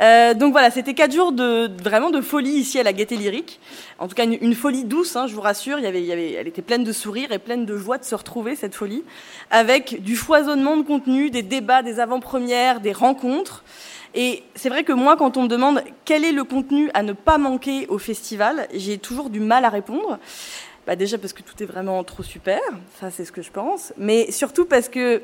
Euh, 0.01 0.35
donc 0.35 0.53
voilà, 0.53 0.71
c'était 0.71 0.95
quatre 0.95 1.15
jours 1.15 1.33
de 1.33 1.71
vraiment 1.83 2.11
de 2.11 2.21
folie 2.21 2.53
ici 2.53 2.79
à 2.79 2.83
la 2.83 2.93
Gaieté 2.93 3.17
Lyrique. 3.17 3.61
En 3.99 4.09
tout 4.09 4.15
cas, 4.15 4.25
une, 4.27 4.55
folie 4.55 4.85
douce, 4.85 5.17
hein, 5.17 5.27
je 5.27 5.35
vous 5.35 5.41
rassure. 5.41 5.79
Il 5.79 5.85
y 5.85 5.87
avait, 5.87 6.01
il 6.01 6.07
y 6.07 6.13
avait, 6.13 6.33
elle 6.33 6.49
était 6.49 6.63
pleine 6.63 6.85
de 6.85 6.93
sourires 6.93 7.33
et 7.33 7.39
pleine 7.39 7.67
de 7.67 7.77
joie 7.77 7.99
de 7.99 8.05
se 8.05 8.15
retrouver 8.15 8.57
cette 8.57 8.75
folie, 8.75 9.05
avec 9.51 10.03
du 10.03 10.17
foisonnement 10.17 10.77
de 10.77 10.83
contenu, 10.83 11.31
des 11.31 11.43
débats, 11.43 11.83
des 11.83 12.01
avant-premières, 12.01 12.81
des 12.81 12.93
rencontres. 12.93 13.65
Et 14.15 14.43
c'est 14.55 14.69
vrai 14.69 14.85
que 14.85 14.93
moi, 14.93 15.17
quand 15.17 15.37
on 15.37 15.45
me 15.45 15.49
demande 15.49 15.83
quel 16.05 16.25
est 16.25 16.33
le 16.33 16.45
contenu 16.45 16.91
à 16.95 17.03
ne 17.03 17.13
pas 17.13 17.39
manquer 17.39 17.87
au 17.89 17.99
festival, 17.99 18.67
j'ai 18.75 18.99
toujours 18.99 19.31
du 19.31 19.41
mal 19.41 19.65
à 19.65 19.69
répondre. 19.69 20.19
Bah 20.87 20.97
déjà 20.97 21.19
parce 21.19 21.33
que 21.33 21.43
tout 21.43 21.63
est 21.63 21.67
vraiment 21.67 22.03
trop 22.05 22.23
super, 22.23 22.59
ça 22.99 23.11
c'est 23.11 23.27
ce 23.27 23.33
que 23.33 23.43
je 23.43 23.51
pense, 23.51 23.93
mais 23.99 24.31
surtout 24.31 24.65
parce 24.65 24.89
que 24.89 25.23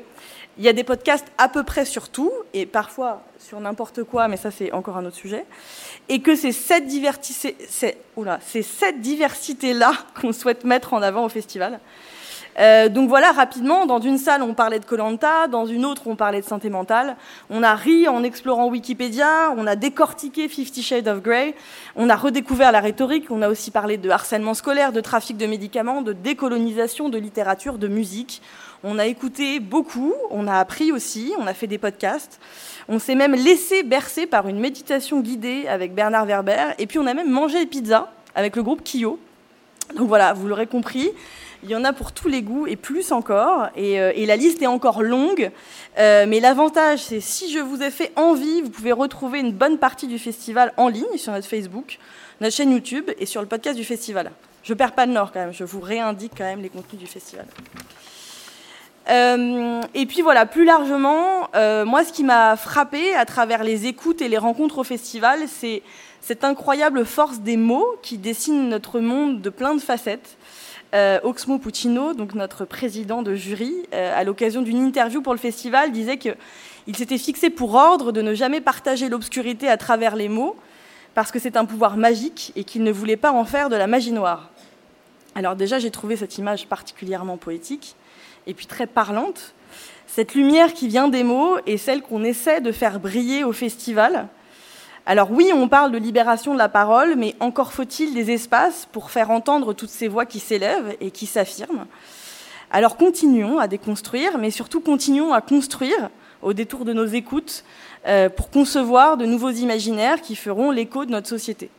il 0.59 0.63
y 0.63 0.69
a 0.69 0.73
des 0.73 0.83
podcasts 0.83 1.25
à 1.37 1.49
peu 1.49 1.63
près 1.63 1.83
sur 1.83 2.09
tout 2.09 2.31
et 2.53 2.65
parfois 2.65 3.23
sur 3.39 3.59
n'importe 3.59 4.03
quoi, 4.03 4.27
mais 4.27 4.37
ça 4.37 4.51
c'est 4.51 4.71
encore 4.71 4.97
un 4.97 5.05
autre 5.05 5.15
sujet, 5.15 5.45
et 6.09 6.21
que 6.21 6.35
c'est 6.35 6.51
cette 6.51 6.85
cette 8.63 9.01
diversité 9.01 9.73
là 9.73 9.93
qu'on 10.21 10.31
souhaite 10.31 10.63
mettre 10.63 10.93
en 10.93 11.01
avant 11.01 11.25
au 11.25 11.29
festival. 11.29 11.79
Euh, 12.59 12.89
donc 12.89 13.07
voilà, 13.07 13.31
rapidement, 13.31 13.85
dans 13.85 13.99
une 13.99 14.17
salle, 14.17 14.41
on 14.41 14.53
parlait 14.53 14.79
de 14.79 14.85
Colanta, 14.85 15.47
dans 15.47 15.65
une 15.65 15.85
autre, 15.85 16.03
on 16.07 16.15
parlait 16.15 16.41
de 16.41 16.45
santé 16.45 16.69
mentale. 16.69 17.15
On 17.49 17.61
a 17.61 17.75
ri 17.75 18.07
en 18.07 18.23
explorant 18.23 18.67
Wikipédia, 18.67 19.53
on 19.55 19.67
a 19.67 19.75
décortiqué 19.75 20.47
Fifty 20.47 20.81
Shades 20.81 21.07
of 21.07 21.21
Grey, 21.21 21.55
on 21.95 22.09
a 22.09 22.15
redécouvert 22.15 22.71
la 22.71 22.79
rhétorique, 22.79 23.29
on 23.29 23.41
a 23.43 23.49
aussi 23.49 23.69
parlé 23.69 23.97
de 23.97 24.09
harcèlement 24.09 24.55
scolaire, 24.55 24.91
de 24.91 25.01
trafic 25.01 25.37
de 25.37 25.45
médicaments, 25.45 26.01
de 26.01 26.13
décolonisation, 26.13 27.09
de 27.09 27.17
littérature, 27.19 27.77
de 27.77 27.87
musique. 27.87 28.41
On 28.83 28.97
a 28.97 29.05
écouté 29.05 29.59
beaucoup, 29.59 30.13
on 30.31 30.47
a 30.47 30.55
appris 30.55 30.91
aussi, 30.91 31.33
on 31.39 31.47
a 31.47 31.53
fait 31.53 31.67
des 31.67 31.77
podcasts. 31.77 32.39
On 32.89 32.99
s'est 32.99 33.15
même 33.15 33.33
laissé 33.33 33.83
bercer 33.83 34.25
par 34.25 34.47
une 34.47 34.59
méditation 34.59 35.19
guidée 35.19 35.67
avec 35.67 35.93
Bernard 35.93 36.25
Werber, 36.25 36.73
et 36.79 36.87
puis 36.87 36.97
on 36.97 37.05
a 37.05 37.13
même 37.13 37.29
mangé 37.29 37.59
des 37.59 37.65
pizzas 37.67 38.07
avec 38.33 38.55
le 38.55 38.63
groupe 38.63 38.81
Kyo. 38.83 39.19
Donc 39.95 40.07
voilà, 40.07 40.33
vous 40.33 40.47
l'aurez 40.47 40.67
compris, 40.67 41.11
il 41.63 41.69
y 41.69 41.75
en 41.75 41.83
a 41.83 41.93
pour 41.93 42.11
tous 42.11 42.27
les 42.27 42.41
goûts 42.41 42.67
et 42.67 42.75
plus 42.75 43.11
encore. 43.11 43.69
Et, 43.75 43.99
euh, 43.99 44.13
la 44.15 44.35
liste 44.35 44.61
est 44.61 44.67
encore 44.67 45.01
longue. 45.01 45.51
Euh, 45.97 46.25
mais 46.27 46.39
l'avantage, 46.39 46.99
c'est 46.99 47.19
si 47.19 47.51
je 47.51 47.59
vous 47.59 47.81
ai 47.81 47.91
fait 47.91 48.11
envie, 48.15 48.61
vous 48.61 48.69
pouvez 48.69 48.91
retrouver 48.91 49.39
une 49.39 49.51
bonne 49.51 49.77
partie 49.77 50.07
du 50.07 50.19
festival 50.19 50.73
en 50.77 50.87
ligne 50.87 51.17
sur 51.17 51.31
notre 51.31 51.47
Facebook, 51.47 51.99
notre 52.41 52.55
chaîne 52.55 52.71
YouTube 52.71 53.09
et 53.17 53.25
sur 53.25 53.41
le 53.41 53.47
podcast 53.47 53.77
du 53.77 53.85
festival. 53.85 54.31
Je 54.63 54.73
perds 54.73 54.93
pas 54.93 55.07
de 55.07 55.11
nord 55.11 55.31
quand 55.31 55.39
même. 55.39 55.53
Je 55.53 55.63
vous 55.63 55.79
réindique 55.79 56.33
quand 56.37 56.43
même 56.43 56.61
les 56.61 56.69
contenus 56.69 57.01
du 57.01 57.07
festival. 57.07 57.45
Euh, 59.09 59.81
et 59.93 60.05
puis 60.05 60.21
voilà, 60.21 60.45
plus 60.45 60.65
largement, 60.65 61.49
moi, 61.85 62.03
ce 62.03 62.11
qui 62.11 62.23
m'a 62.23 62.57
frappé 62.57 63.15
à 63.15 63.25
travers 63.25 63.63
les 63.63 63.87
écoutes 63.87 64.21
et 64.21 64.27
les 64.27 64.37
rencontres 64.37 64.79
au 64.79 64.83
festival, 64.83 65.39
c'est 65.47 65.81
cette 66.27 66.43
incroyable 66.43 67.05
force 67.05 67.39
des 67.39 67.55
mots 67.55 67.95
qui 68.01 68.17
dessinent 68.17 68.67
notre 68.67 68.99
monde 68.99 69.41
de 69.41 69.49
plein 69.49 69.73
de 69.73 69.79
facettes. 69.79 70.37
Euh, 70.95 71.19
Oxmo 71.23 71.57
Puccino, 71.57 72.13
donc 72.13 72.33
notre 72.33 72.63
président 72.63 73.21
de 73.21 73.35
jury, 73.35 73.73
euh, 73.93 74.17
à 74.17 74.23
l'occasion 74.23 74.61
d'une 74.61 74.77
interview 74.77 75.21
pour 75.21 75.33
le 75.33 75.39
festival, 75.39 75.91
disait 75.91 76.17
qu'il 76.17 76.95
s'était 76.95 77.17
fixé 77.17 77.49
pour 77.49 77.75
ordre 77.75 78.13
de 78.13 78.21
ne 78.21 78.33
jamais 78.33 78.61
partager 78.61 79.09
l'obscurité 79.09 79.67
à 79.67 79.75
travers 79.75 80.15
les 80.15 80.29
mots, 80.29 80.55
parce 81.13 81.31
que 81.31 81.39
c'est 81.39 81.57
un 81.57 81.65
pouvoir 81.65 81.97
magique 81.97 82.53
et 82.55 82.63
qu'il 82.63 82.83
ne 82.83 82.91
voulait 82.91 83.17
pas 83.17 83.33
en 83.33 83.43
faire 83.43 83.69
de 83.69 83.75
la 83.75 83.87
magie 83.87 84.13
noire. 84.13 84.49
Alors 85.35 85.55
déjà, 85.55 85.77
j'ai 85.77 85.91
trouvé 85.91 86.15
cette 86.15 86.37
image 86.37 86.67
particulièrement 86.67 87.37
poétique 87.37 87.95
et 88.47 88.53
puis 88.53 88.65
très 88.65 88.87
parlante. 88.87 89.53
Cette 90.07 90.35
lumière 90.35 90.73
qui 90.73 90.87
vient 90.87 91.09
des 91.09 91.23
mots 91.23 91.57
est 91.65 91.77
celle 91.77 92.01
qu'on 92.01 92.23
essaie 92.23 92.61
de 92.61 92.71
faire 92.71 92.99
briller 92.99 93.43
au 93.43 93.51
festival, 93.51 94.29
alors 95.09 95.31
oui, 95.31 95.51
on 95.55 95.69
parle 95.69 95.93
de 95.93 95.97
libération 95.97 96.51
de 96.51 96.57
la 96.57 96.67
parole, 96.67 97.15
mais 97.15 97.33
encore 97.39 97.71
faut-il 97.71 98.13
des 98.13 98.29
espaces 98.29 98.89
pour 98.91 99.09
faire 99.09 99.31
entendre 99.31 99.71
toutes 99.71 99.89
ces 99.89 100.09
voix 100.09 100.25
qui 100.25 100.41
s'élèvent 100.41 100.97
et 100.99 101.11
qui 101.11 101.27
s'affirment. 101.27 101.85
Alors 102.71 102.97
continuons 102.97 103.57
à 103.57 103.69
déconstruire, 103.69 104.37
mais 104.37 104.51
surtout 104.51 104.81
continuons 104.81 105.31
à 105.31 105.39
construire 105.39 106.09
au 106.41 106.51
détour 106.51 106.83
de 106.83 106.91
nos 106.91 107.05
écoutes 107.05 107.63
euh, 108.05 108.27
pour 108.27 108.49
concevoir 108.49 109.15
de 109.15 109.25
nouveaux 109.25 109.51
imaginaires 109.51 110.19
qui 110.19 110.35
feront 110.35 110.71
l'écho 110.71 111.05
de 111.05 111.11
notre 111.11 111.29
société. 111.29 111.69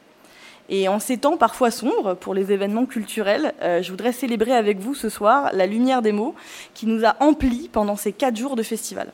Et 0.71 0.89
en 0.89 0.99
ces 0.99 1.19
temps 1.19 1.37
parfois 1.37 1.71
sombres 1.71 2.15
pour 2.15 2.33
les 2.33 2.51
événements 2.51 2.87
culturels, 2.87 3.53
euh, 3.61 3.83
je 3.83 3.91
voudrais 3.91 4.13
célébrer 4.13 4.53
avec 4.53 4.79
vous 4.79 4.95
ce 4.95 5.11
soir 5.11 5.51
la 5.53 5.67
lumière 5.67 6.01
des 6.01 6.13
mots 6.13 6.35
qui 6.73 6.87
nous 6.87 7.05
a 7.05 7.15
emplis 7.21 7.69
pendant 7.71 7.97
ces 7.97 8.13
quatre 8.13 8.37
jours 8.37 8.57
de 8.57 8.63
festival. 8.63 9.13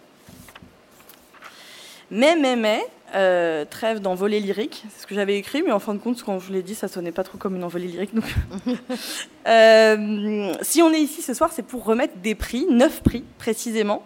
Mais, 2.12 2.36
mais, 2.36 2.54
mais, 2.54 2.80
euh, 3.14 3.64
trêve 3.64 4.00
d'envolée 4.00 4.40
lyrique. 4.40 4.84
C'est 4.90 5.02
ce 5.02 5.06
que 5.06 5.14
j'avais 5.14 5.36
écrit, 5.38 5.62
mais 5.62 5.72
en 5.72 5.78
fin 5.78 5.94
de 5.94 5.98
compte, 5.98 6.22
quand 6.22 6.38
je 6.38 6.46
vous 6.46 6.52
l'ai 6.52 6.62
dit, 6.62 6.74
ça 6.74 6.88
sonnait 6.88 7.12
pas 7.12 7.22
trop 7.22 7.38
comme 7.38 7.56
une 7.56 7.64
envolée 7.64 7.88
lyrique. 7.88 8.10
Euh, 9.46 10.54
si 10.62 10.80
on 10.80 10.90
est 10.90 11.00
ici 11.00 11.20
ce 11.20 11.34
soir, 11.34 11.50
c'est 11.52 11.62
pour 11.62 11.84
remettre 11.84 12.14
des 12.22 12.34
prix, 12.34 12.66
neuf 12.70 13.02
prix 13.02 13.22
précisément. 13.36 14.02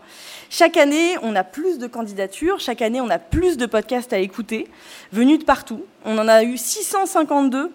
Chaque 0.50 0.76
année, 0.76 1.14
on 1.22 1.36
a 1.36 1.44
plus 1.44 1.78
de 1.78 1.86
candidatures, 1.86 2.58
chaque 2.58 2.82
année, 2.82 3.00
on 3.00 3.08
a 3.08 3.20
plus 3.20 3.56
de 3.56 3.64
podcasts 3.64 4.12
à 4.12 4.18
écouter, 4.18 4.66
venus 5.12 5.38
de 5.38 5.44
partout. 5.44 5.84
On 6.04 6.18
en 6.18 6.26
a 6.26 6.42
eu 6.42 6.56
652 6.56 7.70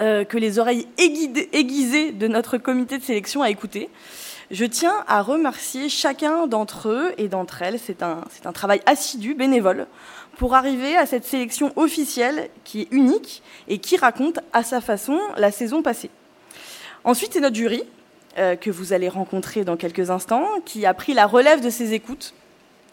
euh, 0.00 0.24
que 0.24 0.38
les 0.38 0.60
oreilles 0.60 0.86
aiguisées 0.98 2.12
de 2.12 2.28
notre 2.28 2.58
comité 2.58 2.96
de 2.98 3.02
sélection 3.02 3.42
a 3.42 3.50
écouté. 3.50 3.90
Je 4.50 4.64
tiens 4.64 5.04
à 5.08 5.22
remercier 5.22 5.88
chacun 5.88 6.46
d'entre 6.46 6.88
eux 6.88 7.12
et 7.18 7.28
d'entre 7.28 7.62
elles. 7.62 7.78
C'est 7.78 8.02
un, 8.02 8.20
un 8.44 8.52
travail 8.52 8.80
assidu, 8.86 9.34
bénévole, 9.34 9.86
pour 10.36 10.54
arriver 10.54 10.96
à 10.96 11.06
cette 11.06 11.24
sélection 11.24 11.72
officielle 11.76 12.48
qui 12.64 12.82
est 12.82 12.88
unique 12.90 13.42
et 13.68 13.78
qui 13.78 13.96
raconte 13.96 14.40
à 14.52 14.62
sa 14.62 14.80
façon 14.80 15.18
la 15.36 15.50
saison 15.50 15.82
passée. 15.82 16.10
Ensuite, 17.04 17.32
c'est 17.32 17.40
notre 17.40 17.56
jury, 17.56 17.82
euh, 18.38 18.56
que 18.56 18.70
vous 18.70 18.92
allez 18.92 19.08
rencontrer 19.08 19.64
dans 19.64 19.76
quelques 19.76 20.10
instants, 20.10 20.46
qui 20.64 20.86
a 20.86 20.94
pris 20.94 21.14
la 21.14 21.26
relève 21.26 21.60
de 21.60 21.70
ces 21.70 21.92
écoutes. 21.92 22.34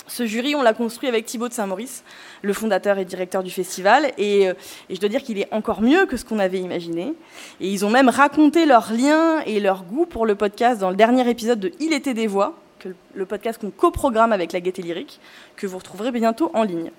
Ce 0.07 0.25
jury, 0.25 0.55
on 0.55 0.61
l'a 0.61 0.73
construit 0.73 1.07
avec 1.07 1.25
Thibaut 1.25 1.47
de 1.47 1.53
Saint-Maurice, 1.53 2.03
le 2.41 2.53
fondateur 2.53 2.97
et 2.97 3.05
directeur 3.05 3.43
du 3.43 3.49
festival, 3.49 4.11
et, 4.17 4.49
euh, 4.49 4.53
je 4.89 4.99
dois 4.99 5.09
dire 5.09 5.23
qu'il 5.23 5.39
est 5.39 5.47
encore 5.51 5.81
mieux 5.81 6.05
que 6.05 6.17
ce 6.17 6.25
qu'on 6.25 6.39
avait 6.39 6.59
imaginé. 6.59 7.13
Et 7.61 7.69
ils 7.69 7.85
ont 7.85 7.89
même 7.89 8.09
raconté 8.09 8.65
leurs 8.65 8.91
liens 8.91 9.39
et 9.45 9.59
leur 9.59 9.83
goût 9.83 10.05
pour 10.05 10.25
le 10.25 10.35
podcast 10.35 10.81
dans 10.81 10.89
le 10.89 10.95
dernier 10.95 11.29
épisode 11.29 11.59
de 11.59 11.71
Il 11.79 11.93
était 11.93 12.13
des 12.13 12.27
voix, 12.27 12.57
le 13.13 13.25
podcast 13.25 13.61
qu'on 13.61 13.71
coprogramme 13.71 14.33
avec 14.33 14.51
la 14.51 14.59
Gaieté 14.59 14.81
Lyrique, 14.81 15.19
que 15.55 15.67
vous 15.67 15.77
retrouverez 15.77 16.11
bientôt 16.11 16.51
en 16.53 16.63
ligne. 16.63 16.91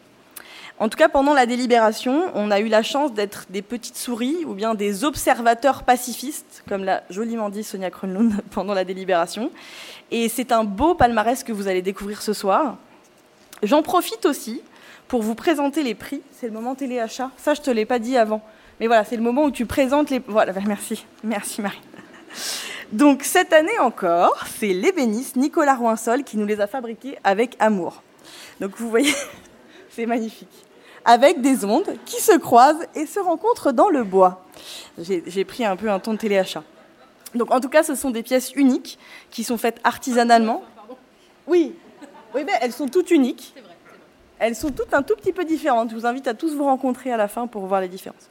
En 0.83 0.89
tout 0.89 0.99
cas, 0.99 1.09
pendant 1.09 1.33
la 1.33 1.47
délibération, 1.47 2.25
on 2.35 2.51
a 2.51 2.59
eu 2.59 2.67
la 2.67 2.83
chance 2.83 3.15
d'être 3.15 3.47
des 3.51 3.63
petites 3.63 3.97
souris 3.97 4.45
ou 4.45 4.53
bien 4.53 4.75
des 4.75 5.05
observateurs 5.05 5.85
pacifistes, 5.85 6.65
comme 6.69 6.83
l'a 6.83 7.05
joliment 7.09 7.51
dit 7.51 7.63
Sonia 7.63 7.89
Kronlund 7.89 8.43
pendant 8.51 8.75
la 8.75 8.85
délibération. 8.85 9.53
Et 10.11 10.29
c'est 10.29 10.51
un 10.51 10.65
beau 10.65 10.97
palmarès 10.97 11.45
que 11.45 11.53
vous 11.53 11.69
allez 11.69 11.83
découvrir 11.83 12.21
ce 12.21 12.33
soir. 12.33 12.79
J'en 13.63 13.83
profite 13.83 14.27
aussi 14.27 14.61
pour 15.07 15.23
vous 15.23 15.37
présenter 15.37 15.85
les 15.85 15.95
prix. 15.95 16.21
C'est 16.33 16.47
le 16.47 16.53
moment 16.53 16.75
téléachat. 16.75 17.31
Ça, 17.37 17.55
je 17.55 17.61
te 17.61 17.71
l'ai 17.71 17.87
pas 17.87 18.01
dit 18.01 18.17
avant. 18.17 18.43
Mais 18.81 18.89
voilà, 18.89 19.05
c'est 19.05 19.15
le 19.15 19.23
moment 19.23 19.45
où 19.45 19.53
tu 19.53 19.67
présentes 19.67 20.11
les... 20.11 20.19
Voilà, 20.27 20.53
merci. 20.67 21.07
Merci 21.23 21.63
Marie. 21.63 21.79
Donc 22.91 23.23
cette 23.23 23.53
année 23.53 23.79
encore, 23.79 24.47
c'est 24.59 24.73
l'ébéniste 24.73 25.37
Nicolas 25.37 25.77
Roinsol 25.77 26.25
qui 26.25 26.39
nous 26.39 26.47
les 26.47 26.61
a 26.61 26.67
fabriqués 26.67 27.19
avec 27.23 27.55
amour. 27.61 28.03
Donc 28.59 28.73
vous 28.79 28.91
voyez, 28.91 29.15
c'est 29.91 30.07
magnifique. 30.07 30.67
Avec 31.05 31.41
des 31.41 31.65
ondes 31.65 31.97
qui 32.05 32.21
se 32.21 32.37
croisent 32.39 32.87
et 32.95 33.07
se 33.07 33.19
rencontrent 33.19 33.73
dans 33.73 33.89
le 33.89 34.05
bois. 34.05 34.45
J'ai 34.99 35.45
pris 35.45 35.65
un 35.65 35.77
peu 35.77 35.91
un 35.91 35.99
ton 35.99 36.13
de 36.13 36.19
téléachat. 36.19 36.63
Donc 37.35 37.51
en 37.51 37.61
tout 37.61 37.69
cas, 37.69 37.83
ce 37.83 37.95
sont 37.95 38.11
des 38.11 38.23
pièces 38.23 38.53
uniques 38.55 38.99
qui 39.31 39.43
sont 39.43 39.59
faites 39.59 39.81
artisanalement. 39.85 40.63
Oui, 41.47 41.75
oui 42.35 42.43
mais 42.45 42.53
elles 42.61 42.73
sont 42.73 42.89
toutes 42.89 43.11
uniques. 43.11 43.55
Elles 44.39 44.57
sont 44.57 44.71
toutes 44.71 44.93
un 44.93 45.03
tout 45.03 45.15
petit 45.17 45.33
peu 45.33 45.45
différentes. 45.45 45.91
Je 45.91 45.95
vous 45.95 46.07
invite 46.07 46.27
à 46.29 46.35
tous 46.35 46.55
vous 46.55 46.65
rencontrer 46.65 47.13
à 47.13 47.17
la 47.17 47.29
fin 47.29 47.47
pour 47.47 47.67
voir 47.67 47.81
les 47.81 47.89
différences. 47.89 48.29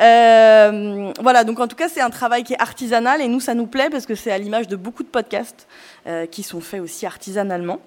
Euh, 0.00 1.12
voilà, 1.20 1.44
donc 1.44 1.58
en 1.58 1.66
tout 1.66 1.76
cas, 1.76 1.88
c'est 1.88 2.00
un 2.00 2.10
travail 2.10 2.44
qui 2.44 2.52
est 2.54 2.60
artisanal 2.60 3.20
et 3.20 3.28
nous, 3.28 3.40
ça 3.40 3.54
nous 3.54 3.66
plaît 3.66 3.90
parce 3.90 4.06
que 4.06 4.14
c'est 4.14 4.30
à 4.30 4.38
l'image 4.38 4.68
de 4.68 4.76
beaucoup 4.76 5.02
de 5.02 5.08
podcasts 5.08 5.66
euh, 6.06 6.26
qui 6.26 6.42
sont 6.42 6.60
faits 6.60 6.80
aussi 6.80 7.06
artisanalement. 7.06 7.80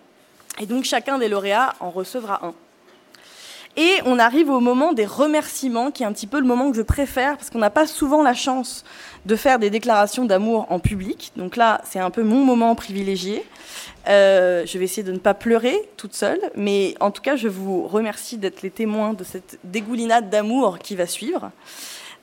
Et 0.59 0.65
donc, 0.65 0.83
chacun 0.83 1.17
des 1.17 1.29
lauréats 1.29 1.73
en 1.79 1.89
recevra 1.89 2.45
un. 2.45 2.53
Et 3.77 3.99
on 4.05 4.19
arrive 4.19 4.49
au 4.49 4.59
moment 4.59 4.91
des 4.93 5.05
remerciements, 5.05 5.91
qui 5.91 6.03
est 6.03 6.05
un 6.05 6.11
petit 6.11 6.27
peu 6.27 6.39
le 6.39 6.45
moment 6.45 6.71
que 6.71 6.77
je 6.77 6.81
préfère, 6.81 7.37
parce 7.37 7.49
qu'on 7.49 7.59
n'a 7.59 7.69
pas 7.69 7.87
souvent 7.87 8.21
la 8.21 8.33
chance 8.33 8.83
de 9.25 9.35
faire 9.35 9.59
des 9.59 9.69
déclarations 9.69 10.25
d'amour 10.25 10.67
en 10.69 10.79
public. 10.79 11.31
Donc 11.37 11.55
là, 11.55 11.81
c'est 11.85 11.99
un 11.99 12.09
peu 12.09 12.23
mon 12.23 12.43
moment 12.43 12.75
privilégié. 12.75 13.45
Euh, 14.07 14.65
je 14.65 14.77
vais 14.77 14.85
essayer 14.85 15.03
de 15.03 15.11
ne 15.11 15.19
pas 15.19 15.33
pleurer 15.33 15.77
toute 15.95 16.15
seule, 16.15 16.39
mais 16.55 16.95
en 16.99 17.11
tout 17.11 17.21
cas, 17.21 17.35
je 17.35 17.47
vous 17.47 17.87
remercie 17.87 18.37
d'être 18.37 18.61
les 18.61 18.71
témoins 18.71 19.13
de 19.13 19.23
cette 19.23 19.59
dégoulinade 19.63 20.29
d'amour 20.29 20.79
qui 20.79 20.95
va 20.95 21.05
suivre. 21.05 21.51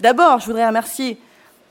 D'abord, 0.00 0.40
je 0.40 0.46
voudrais 0.46 0.66
remercier 0.66 1.18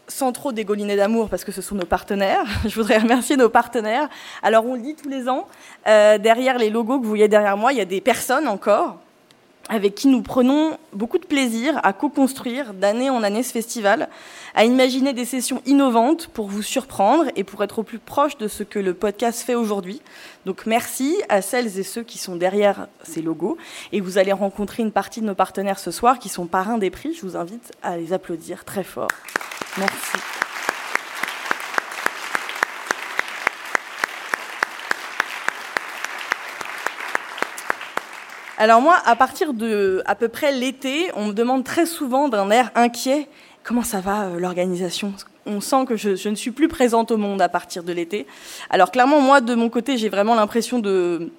sans 0.08 0.32
trop 0.32 0.54
dégouliner 0.54 0.96
d'amour 0.96 1.30
parce 1.30 1.44
que 1.44 1.52
ce 1.52 1.62
sont 1.62 1.76
nos 1.76 1.86
partenaires. 1.86 2.46
Je 2.66 2.76
voudrais 2.76 2.98
remercier 2.98 3.36
nos 3.36 3.50
partenaires. 3.50 4.08
Alors 4.42 4.66
on 4.66 4.76
le 4.76 4.82
dit 4.82 4.96
tous 4.96 5.10
les 5.10 5.28
ans, 5.28 5.48
euh, 5.86 6.18
derrière 6.18 6.58
les 6.58 6.70
logos 6.70 7.00
que 7.00 7.04
vous 7.04 7.10
voyez 7.10 7.28
derrière 7.28 7.58
moi, 7.58 7.74
il 7.74 7.78
y 7.78 7.82
a 7.82 7.86
des 7.86 8.00
personnes 8.00 8.48
encore 8.48 9.00
avec 9.69 9.95
qui 9.95 10.08
nous 10.08 10.21
prenons 10.21 10.77
beaucoup 10.93 11.17
de 11.17 11.25
plaisir 11.25 11.80
à 11.84 11.93
co-construire 11.93 12.73
d'année 12.73 13.10
en 13.10 13.23
année 13.23 13.43
ce 13.43 13.51
festival, 13.51 14.10
à 14.56 14.65
imaginer 14.65 15.13
des 15.13 15.25
sessions 15.25 15.62
innovantes 15.65 16.27
pour 16.27 16.47
vous 16.47 16.62
surprendre 16.62 17.25
et 17.36 17.43
pour 17.43 17.63
être 17.63 17.80
au 17.80 17.84
plus 17.84 17.99
proche 17.99 18.38
de 18.38 18.47
ce 18.47 18.63
que 18.63 18.80
le 18.80 18.93
podcast 18.93 19.41
fait 19.41 19.56
aujourd'hui. 19.56 20.01
Donc 20.45 20.65
merci 20.65 21.15
à 21.30 21.41
celles 21.41 21.80
et 21.80 21.84
ceux 21.84 22.03
qui 22.03 22.17
sont 22.17 22.36
derrière 22.36 22.88
ces 23.03 23.21
logos 23.21 23.58
et 23.91 24.01
vous 24.01 24.17
allez 24.17 24.34
rencontrer 24.34 24.84
une 24.84 24.91
partie 24.91 25.21
de 25.21 25.25
nos 25.25 25.36
partenaires 25.36 25.80
ce 25.80 25.91
soir 25.91 26.19
qui 26.19 26.30
sont 26.30 26.47
parrains 26.47 26.77
des 26.77 26.89
prix. 26.89 27.13
Je 27.13 27.21
vous 27.21 27.36
invite 27.36 27.73
à 27.84 27.97
les 27.97 28.13
applaudir 28.13 28.65
très 28.65 28.84
fort. 28.84 29.10
Merci. 29.77 30.46
Alors 38.58 38.82
moi, 38.82 38.98
à 39.06 39.15
partir 39.15 39.54
de 39.54 40.02
à 40.06 40.15
peu 40.15 40.30
près 40.30 40.52
l'été, 40.52 41.12
on 41.15 41.28
me 41.28 41.34
demande 41.34 41.63
très 41.63 41.86
souvent 41.86 42.28
d'un 42.28 42.50
air 42.50 42.72
inquiet 42.76 43.28
comment 43.67 43.84
ça 43.84 44.00
va 44.00 44.24
euh, 44.24 44.39
l'organisation? 44.39 45.13
On 45.46 45.62
sent 45.62 45.86
que 45.88 45.98
je, 45.98 46.30
ne 46.30 46.36
suis 46.36 46.52
plus 46.52 46.70
présente 46.70 47.12
au 47.12 47.17
monde 47.17 47.41
à 47.41 47.50
partir 47.50 47.84
de 47.84 47.91
l'été. 47.91 48.26
Alors 48.70 48.91
clairement, 48.91 49.22
moi, 49.22 49.41
de 49.41 49.54
mon 49.56 49.70
côté, 49.70 49.98
j'ai 49.98 50.10
vraiment 50.10 50.36
l'impression 50.36 50.80
de, 50.80 51.32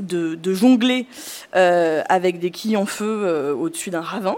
de, 0.00 0.54
jongler 0.54 1.06
euh, 1.54 2.02
avec 2.08 2.38
des 2.38 2.50
quilles 2.50 2.76
en 2.76 2.86
feu 2.86 3.22
euh, 3.24 3.54
au-dessus 3.54 3.90
d'un 3.90 4.00
ravin. 4.00 4.36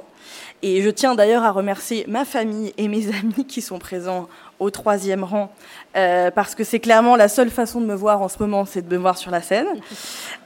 Et 0.62 0.82
je 0.82 0.90
tiens 0.90 1.14
d'ailleurs 1.14 1.44
à 1.44 1.50
remercier 1.50 2.04
ma 2.08 2.24
famille 2.24 2.72
et 2.78 2.88
mes 2.88 3.08
amis 3.20 3.46
qui 3.46 3.62
sont 3.62 3.78
présents 3.78 4.28
au 4.60 4.70
troisième 4.70 5.24
rang, 5.24 5.52
euh, 5.96 6.30
parce 6.30 6.54
que 6.54 6.64
c'est 6.64 6.80
clairement 6.80 7.16
la 7.16 7.28
seule 7.28 7.50
façon 7.50 7.80
de 7.80 7.86
me 7.86 7.94
voir 7.94 8.22
en 8.22 8.28
ce 8.28 8.38
moment, 8.38 8.64
c'est 8.64 8.86
de 8.86 8.96
me 8.96 9.00
voir 9.00 9.18
sur 9.18 9.30
la 9.30 9.42
scène. 9.42 9.66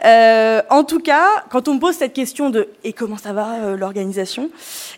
Euh, 0.05 0.62
en 0.71 0.85
tout 0.85 1.01
cas, 1.01 1.27
quand 1.51 1.68
on 1.68 1.75
me 1.75 1.81
pose 1.81 1.94
cette 1.94 2.12
question 2.12 2.51
de 2.51 2.68
et 2.85 2.92
comment 2.92 3.16
ça 3.16 3.33
va 3.33 3.55
euh, 3.55 3.77
l'organisation, 3.77 4.51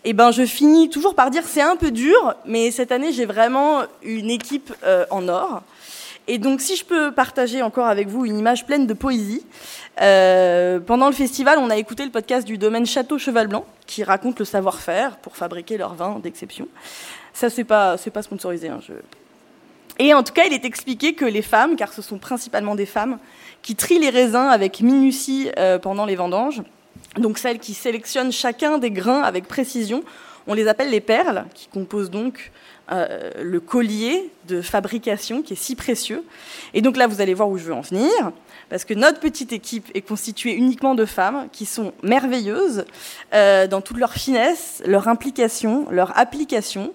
eh 0.04 0.12
ben 0.12 0.30
je 0.30 0.44
finis 0.44 0.90
toujours 0.90 1.14
par 1.14 1.30
dire 1.30 1.42
c'est 1.46 1.60
un 1.60 1.76
peu 1.76 1.90
dur, 1.90 2.34
mais 2.46 2.70
cette 2.70 2.92
année 2.92 3.12
j'ai 3.12 3.26
vraiment 3.26 3.82
une 4.02 4.30
équipe 4.30 4.72
en 5.10 5.28
or. 5.28 5.62
Et 6.28 6.38
donc, 6.38 6.60
si 6.60 6.76
je 6.76 6.84
peux 6.84 7.10
partager 7.10 7.60
encore 7.60 7.86
avec 7.86 8.06
vous 8.06 8.24
une 8.24 8.38
image 8.38 8.64
pleine 8.64 8.86
de 8.86 8.94
poésie, 8.94 9.44
pendant 9.96 11.06
le 11.06 11.12
festival, 11.12 11.58
on 11.58 11.70
a 11.70 11.76
écouté 11.76 12.04
le 12.04 12.10
podcast 12.10 12.46
du 12.46 12.56
domaine 12.56 12.86
Château 12.86 13.18
Cheval 13.18 13.48
Blanc, 13.48 13.64
qui 13.86 14.04
raconte 14.04 14.38
le 14.38 14.44
savoir-faire 14.44 15.16
pour 15.16 15.36
fabriquer 15.36 15.76
leur 15.76 15.94
vin 15.94 16.20
d'exception. 16.22 16.68
Ça, 17.32 17.50
c'est 17.50 17.64
pas, 17.64 17.96
c'est 17.96 18.10
pas 18.10 18.22
sponsorisé. 18.22 18.68
Hein, 18.68 18.80
Et 19.98 20.14
en 20.14 20.22
tout 20.22 20.32
cas, 20.32 20.44
il 20.46 20.52
est 20.52 20.64
expliqué 20.64 21.14
que 21.14 21.24
les 21.24 21.42
femmes, 21.42 21.76
car 21.76 21.92
ce 21.92 22.02
sont 22.02 22.18
principalement 22.18 22.74
des 22.74 22.86
femmes, 22.86 23.18
qui 23.62 23.76
trient 23.76 23.98
les 23.98 24.10
raisins 24.10 24.48
avec 24.50 24.80
minutie 24.80 25.50
euh, 25.58 25.78
pendant 25.78 26.06
les 26.06 26.16
vendanges, 26.16 26.62
donc 27.16 27.38
celles 27.38 27.58
qui 27.58 27.74
sélectionnent 27.74 28.32
chacun 28.32 28.78
des 28.78 28.90
grains 28.90 29.22
avec 29.22 29.46
précision, 29.46 30.02
on 30.46 30.54
les 30.54 30.68
appelle 30.68 30.90
les 30.90 31.00
perles, 31.00 31.44
qui 31.54 31.68
composent 31.68 32.10
donc 32.10 32.50
euh, 32.92 33.30
le 33.40 33.60
collier 33.60 34.30
de 34.48 34.62
fabrication 34.62 35.42
qui 35.42 35.52
est 35.52 35.56
si 35.56 35.76
précieux. 35.76 36.24
Et 36.74 36.82
donc 36.82 36.96
là, 36.96 37.06
vous 37.06 37.20
allez 37.20 37.34
voir 37.34 37.48
où 37.48 37.58
je 37.58 37.64
veux 37.64 37.74
en 37.74 37.82
venir, 37.82 38.10
parce 38.70 38.84
que 38.84 38.94
notre 38.94 39.18
petite 39.18 39.52
équipe 39.52 39.90
est 39.94 40.00
constituée 40.00 40.54
uniquement 40.54 40.94
de 40.94 41.04
femmes 41.04 41.48
qui 41.52 41.66
sont 41.66 41.92
merveilleuses 42.04 42.84
euh, 43.34 43.66
dans 43.66 43.80
toute 43.80 43.98
leur 43.98 44.12
finesse, 44.12 44.80
leur 44.86 45.08
implication, 45.08 45.86
leur 45.90 46.16
application. 46.16 46.94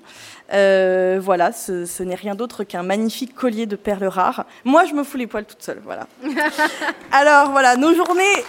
Euh, 0.53 1.19
voilà, 1.21 1.51
ce, 1.51 2.01
n'est 2.03 2.15
rien 2.15 2.33
d'autre 2.33 2.63
qu'un 2.63 2.83
magnifique 2.83 3.35
collier 3.35 3.65
de 3.65 3.75
perles 3.75 4.05
rares. 4.05 4.45
Moi, 4.63 4.85
je 4.85 4.93
me 4.93 5.03
fous 5.03 5.17
les 5.17 5.27
poils 5.27 5.45
toute 5.45 5.61
seule, 5.61 5.81
voilà. 5.83 6.07
Alors 7.11 7.51
voilà, 7.51 7.75
nos 7.75 7.93
journées. 7.93 8.43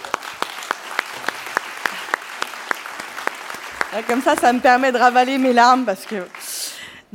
Comme 4.07 4.21
ça, 4.21 4.35
ça 4.35 4.53
me 4.53 4.59
permet 4.59 4.91
de 4.91 4.97
ravaler 4.97 5.37
mes 5.37 5.53
larmes 5.53 5.83
parce 5.83 6.05
que 6.05 6.15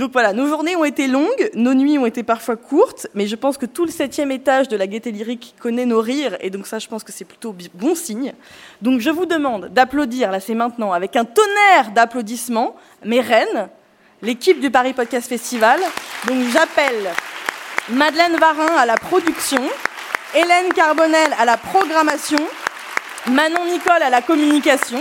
donc 0.03 0.11
voilà, 0.11 0.33
nos 0.33 0.49
journées 0.49 0.75
ont 0.75 0.83
été 0.83 1.07
longues, 1.07 1.51
nos 1.55 1.75
nuits 1.75 1.97
ont 1.97 2.07
été 2.07 2.25
parfois 2.25 2.57
courtes, 2.57 3.07
mais 3.15 3.29
je 3.29 3.37
pense 3.37 3.57
que 3.57 3.67
tout 3.67 3.85
le 3.85 3.91
septième 3.93 4.33
étage 4.33 4.67
de 4.67 4.77
la 4.77 4.89
gaieté 4.89 5.13
lyrique 5.13 5.55
connaît 5.61 5.87
nos 5.87 6.01
rires, 6.01 6.37
et 6.41 6.51
donc 6.51 6.67
ça, 6.67 6.81
je 6.81 6.89
pense 6.89 7.05
que 7.05 7.13
c'est 7.13 7.25
plutôt 7.25 7.55
bon 7.75 7.95
signe. 7.95 8.33
Donc 8.81 8.99
je 8.99 9.11
vous 9.11 9.27
demande 9.27 9.69
d'applaudir, 9.69 10.33
là 10.33 10.41
c'est 10.41 10.57
maintenant, 10.57 10.91
avec 10.91 11.15
un 11.15 11.25
tonnerre 11.25 11.93
d'applaudissements, 11.95 12.75
mes 13.05 13.21
reines, 13.21 13.69
l'équipe 14.23 14.59
du 14.59 14.73
Paris 14.73 14.93
Podcast 14.93 15.29
Festival. 15.29 15.79
Donc 16.27 16.49
j'appelle 16.53 17.13
Madeleine 17.89 18.35
Varin 18.41 18.75
à 18.77 18.87
la 18.87 18.97
production, 18.97 19.63
Hélène 20.35 20.73
Carbonel 20.75 21.33
à 21.39 21.45
la 21.45 21.57
programmation, 21.57 22.45
Manon 23.31 23.67
Nicole 23.67 24.03
à 24.03 24.11
la 24.11 24.21
communication. 24.21 25.01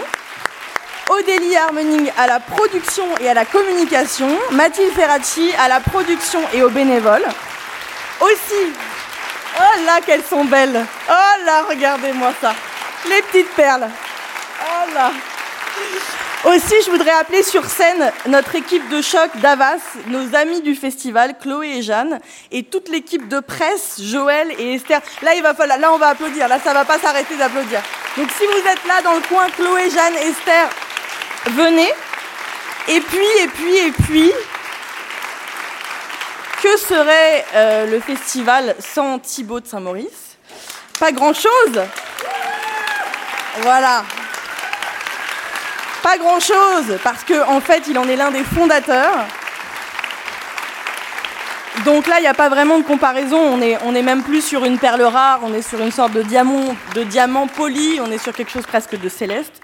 Odélie 1.11 1.57
Harmoning 1.57 2.09
à 2.17 2.25
la 2.25 2.39
production 2.39 3.05
et 3.19 3.29
à 3.29 3.33
la 3.33 3.43
communication, 3.43 4.29
Mathilde 4.51 4.93
Ferracci 4.93 5.51
à 5.59 5.67
la 5.67 5.81
production 5.81 6.39
et 6.53 6.63
aux 6.63 6.69
bénévoles. 6.69 7.25
Aussi, 8.21 8.71
oh 9.59 9.85
là 9.85 9.99
qu'elles 10.05 10.23
sont 10.23 10.45
belles, 10.45 10.85
oh 11.09 11.45
là 11.45 11.63
regardez-moi 11.67 12.31
ça, 12.39 12.53
les 13.09 13.21
petites 13.23 13.51
perles, 13.55 13.89
oh 14.61 14.93
là. 14.93 15.11
Aussi, 16.45 16.75
je 16.85 16.89
voudrais 16.89 17.11
appeler 17.11 17.43
sur 17.43 17.65
scène 17.65 18.11
notre 18.27 18.55
équipe 18.55 18.87
de 18.89 19.01
choc 19.01 19.29
d'Avas, 19.35 19.81
nos 20.07 20.35
amis 20.35 20.61
du 20.61 20.75
festival, 20.75 21.35
Chloé 21.39 21.77
et 21.77 21.81
Jeanne, 21.83 22.19
et 22.51 22.63
toute 22.63 22.89
l'équipe 22.89 23.27
de 23.27 23.39
presse, 23.41 24.01
Joël 24.01 24.51
et 24.57 24.75
Esther. 24.75 25.01
Là, 25.21 25.35
il 25.35 25.43
va 25.43 25.53
falloir, 25.53 25.77
là, 25.77 25.91
on 25.93 25.99
va 25.99 26.07
applaudir. 26.07 26.47
Là, 26.47 26.57
ça 26.63 26.73
va 26.73 26.83
pas 26.83 26.97
s'arrêter 26.97 27.35
d'applaudir. 27.35 27.81
Donc, 28.17 28.27
si 28.35 28.43
vous 28.47 28.67
êtes 28.67 28.83
là 28.87 29.03
dans 29.03 29.13
le 29.13 29.21
coin, 29.21 29.47
Chloé, 29.55 29.91
Jeanne, 29.91 30.15
Esther, 30.15 30.67
venez. 31.47 31.91
Et 32.87 32.99
puis, 32.99 33.27
et 33.41 33.47
puis, 33.47 33.77
et 33.77 33.91
puis, 33.91 34.31
que 36.61 36.77
serait 36.77 37.45
euh, 37.55 37.85
le 37.87 37.99
festival 37.99 38.75
sans 38.79 39.19
Thibaut 39.19 39.59
de 39.59 39.67
Saint-Maurice? 39.67 40.37
Pas 40.99 41.11
grand-chose. 41.11 41.81
Voilà. 43.61 44.03
Pas 46.03 46.17
grand-chose, 46.17 46.97
parce 47.03 47.23
qu'en 47.23 47.57
en 47.57 47.61
fait, 47.61 47.83
il 47.87 47.97
en 47.97 48.07
est 48.07 48.15
l'un 48.15 48.31
des 48.31 48.43
fondateurs. 48.43 49.25
Donc 51.85 52.07
là, 52.07 52.15
il 52.19 52.21
n'y 52.21 52.27
a 52.27 52.33
pas 52.33 52.49
vraiment 52.49 52.77
de 52.77 52.83
comparaison. 52.83 53.37
On 53.37 53.61
est, 53.61 53.77
on 53.85 53.95
est 53.95 54.01
même 54.01 54.23
plus 54.23 54.41
sur 54.41 54.65
une 54.65 54.77
perle 54.77 55.01
rare, 55.03 55.39
on 55.43 55.53
est 55.53 55.61
sur 55.61 55.79
une 55.79 55.91
sorte 55.91 56.11
de 56.11 56.21
diamant, 56.21 56.75
de 56.95 57.03
diamant 57.03 57.47
poli, 57.47 57.99
on 58.01 58.11
est 58.11 58.17
sur 58.17 58.33
quelque 58.33 58.51
chose 58.51 58.65
presque 58.65 58.99
de 58.99 59.09
céleste. 59.09 59.60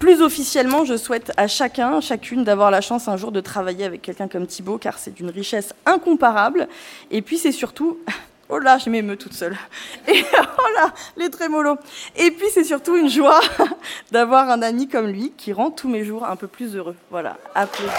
Plus 0.00 0.22
officiellement, 0.22 0.86
je 0.86 0.96
souhaite 0.96 1.30
à 1.36 1.46
chacun, 1.46 2.00
chacune, 2.00 2.42
d'avoir 2.42 2.70
la 2.70 2.80
chance 2.80 3.06
un 3.06 3.18
jour 3.18 3.32
de 3.32 3.40
travailler 3.40 3.84
avec 3.84 4.00
quelqu'un 4.00 4.28
comme 4.28 4.46
Thibaut, 4.46 4.78
car 4.78 4.98
c'est 4.98 5.12
d'une 5.12 5.28
richesse 5.28 5.74
incomparable. 5.86 6.68
Et 7.12 7.22
puis 7.22 7.38
c'est 7.38 7.52
surtout... 7.52 8.00
Oh 8.52 8.58
là, 8.58 8.78
je 8.78 8.90
m'émeus 8.90 9.16
toute 9.16 9.32
seule. 9.32 9.56
Et 10.08 10.24
oh 10.34 10.62
là, 10.74 10.92
les 11.16 11.30
trémolos. 11.30 11.76
Et 12.16 12.32
puis 12.32 12.48
c'est 12.52 12.64
surtout 12.64 12.96
une 12.96 13.08
joie 13.08 13.38
d'avoir 14.10 14.50
un 14.50 14.60
ami 14.62 14.88
comme 14.88 15.06
lui 15.06 15.32
qui 15.36 15.52
rend 15.52 15.70
tous 15.70 15.88
mes 15.88 16.02
jours 16.02 16.24
un 16.24 16.34
peu 16.34 16.48
plus 16.48 16.74
heureux. 16.74 16.96
Voilà, 17.12 17.36
applaudissements. 17.54 17.94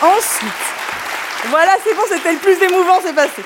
Ensuite, 0.00 0.52
voilà, 1.50 1.72
c'est 1.84 1.94
bon, 1.94 2.00
c'était 2.08 2.32
le 2.32 2.38
plus 2.38 2.62
émouvant, 2.62 2.98
c'est 3.04 3.14
passé. 3.14 3.42